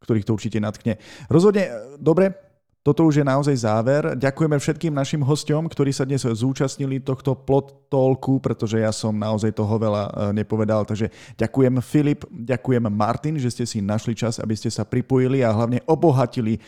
ktorých 0.00 0.26
to 0.26 0.36
určite 0.36 0.58
natkne. 0.60 0.96
Rozhodne, 1.28 1.64
eh, 1.66 1.74
dobre, 2.00 2.49
toto 2.80 3.04
už 3.04 3.20
je 3.20 3.26
naozaj 3.28 3.60
záver. 3.60 4.16
Ďakujeme 4.16 4.56
všetkým 4.56 4.96
našim 4.96 5.20
hostom, 5.20 5.68
ktorí 5.68 5.92
sa 5.92 6.08
dnes 6.08 6.24
zúčastnili 6.24 6.96
tohto 7.04 7.36
plot 7.36 7.92
talku, 7.92 8.40
pretože 8.40 8.80
ja 8.80 8.88
som 8.88 9.12
naozaj 9.12 9.52
toho 9.52 9.76
veľa 9.76 10.02
e, 10.08 10.10
nepovedal. 10.40 10.88
Takže 10.88 11.12
ďakujem 11.36 11.76
Filip, 11.84 12.24
ďakujem 12.32 12.88
Martin, 12.88 13.36
že 13.36 13.52
ste 13.52 13.68
si 13.68 13.84
našli 13.84 14.16
čas, 14.16 14.40
aby 14.40 14.56
ste 14.56 14.72
sa 14.72 14.88
pripojili 14.88 15.44
a 15.44 15.52
hlavne 15.52 15.84
obohatili 15.84 16.56
e, 16.56 16.60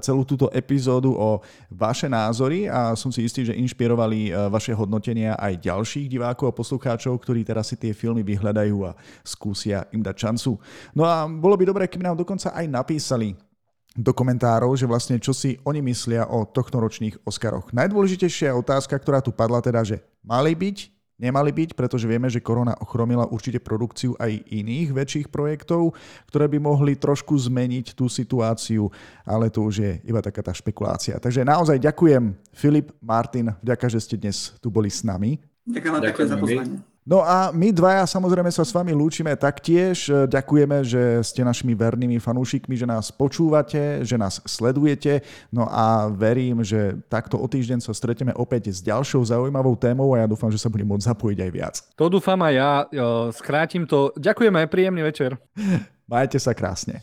celú 0.00 0.24
túto 0.24 0.48
epizódu 0.56 1.12
o 1.12 1.44
vaše 1.68 2.08
názory 2.08 2.64
a 2.64 2.96
som 2.96 3.12
si 3.12 3.28
istý, 3.28 3.44
že 3.44 3.52
inšpirovali 3.52 4.32
e, 4.32 4.48
vaše 4.48 4.72
hodnotenia 4.72 5.36
aj 5.36 5.68
ďalších 5.68 6.08
divákov 6.08 6.48
a 6.48 6.56
poslucháčov, 6.56 7.12
ktorí 7.20 7.44
teraz 7.44 7.68
si 7.68 7.76
tie 7.76 7.92
filmy 7.92 8.24
vyhľadajú 8.24 8.88
a 8.88 8.96
skúsia 9.20 9.84
im 9.92 10.00
dať 10.00 10.16
šancu. 10.16 10.56
No 10.96 11.04
a 11.04 11.28
bolo 11.28 11.60
by 11.60 11.68
dobré, 11.68 11.84
keby 11.92 12.08
nám 12.08 12.16
dokonca 12.16 12.56
aj 12.56 12.64
napísali, 12.72 13.36
do 13.98 14.14
komentárov, 14.14 14.78
že 14.78 14.86
vlastne 14.86 15.18
čo 15.18 15.34
si 15.34 15.58
oni 15.66 15.82
myslia 15.90 16.30
o 16.30 16.46
tohtoročných 16.46 17.26
Oscaroch. 17.26 17.74
Najdôležitejšia 17.74 18.54
otázka, 18.54 18.94
ktorá 18.94 19.18
tu 19.18 19.34
padla 19.34 19.58
teda, 19.58 19.82
že 19.82 19.98
mali 20.22 20.54
byť, 20.54 20.94
nemali 21.18 21.50
byť, 21.50 21.74
pretože 21.74 22.06
vieme, 22.06 22.30
že 22.30 22.38
korona 22.38 22.78
ochromila 22.78 23.26
určite 23.26 23.58
produkciu 23.58 24.14
aj 24.22 24.38
iných 24.54 24.94
väčších 24.94 25.26
projektov, 25.34 25.98
ktoré 26.30 26.46
by 26.46 26.62
mohli 26.62 26.94
trošku 26.94 27.34
zmeniť 27.34 27.98
tú 27.98 28.06
situáciu, 28.06 28.86
ale 29.26 29.50
to 29.50 29.66
už 29.66 29.74
je 29.82 29.92
iba 30.06 30.22
taká 30.22 30.46
tá 30.46 30.54
špekulácia. 30.54 31.18
Takže 31.18 31.42
naozaj 31.42 31.82
ďakujem 31.82 32.38
Filip, 32.54 32.94
Martin, 33.02 33.50
vďaka, 33.66 33.90
že 33.90 33.98
ste 33.98 34.14
dnes 34.14 34.54
tu 34.62 34.70
boli 34.70 34.94
s 34.94 35.02
nami. 35.02 35.42
Ďakujem, 35.66 35.92
ďakujem 36.06 36.28
za 36.30 36.36
pozvanie. 36.38 36.78
No 37.08 37.24
a 37.24 37.48
my 37.56 37.72
dvaja 37.72 38.04
samozrejme 38.04 38.52
sa 38.52 38.68
s 38.68 38.76
vami 38.76 38.92
lúčime 38.92 39.32
taktiež. 39.32 40.12
Ďakujeme, 40.28 40.84
že 40.84 41.24
ste 41.24 41.40
našimi 41.40 41.72
vernými 41.72 42.20
fanúšikmi, 42.20 42.76
že 42.76 42.84
nás 42.84 43.08
počúvate, 43.08 44.04
že 44.04 44.20
nás 44.20 44.44
sledujete. 44.44 45.24
No 45.48 45.64
a 45.64 46.12
verím, 46.12 46.60
že 46.60 47.00
takto 47.08 47.40
o 47.40 47.48
týždeň 47.48 47.80
sa 47.80 47.96
stretneme 47.96 48.36
opäť 48.36 48.68
s 48.76 48.84
ďalšou 48.84 49.24
zaujímavou 49.24 49.72
témou 49.80 50.12
a 50.12 50.20
ja 50.20 50.28
dúfam, 50.28 50.52
že 50.52 50.60
sa 50.60 50.68
budem 50.68 50.84
môcť 50.84 51.08
zapojiť 51.08 51.38
aj 51.40 51.50
viac. 51.56 51.74
To 51.96 52.12
dúfam 52.12 52.36
aj 52.44 52.52
ja. 52.52 52.70
Skrátim 53.32 53.88
to. 53.88 54.12
Ďakujeme, 54.12 54.68
príjemný 54.68 55.00
večer. 55.00 55.40
Majte 56.12 56.36
sa 56.36 56.52
krásne. 56.52 57.00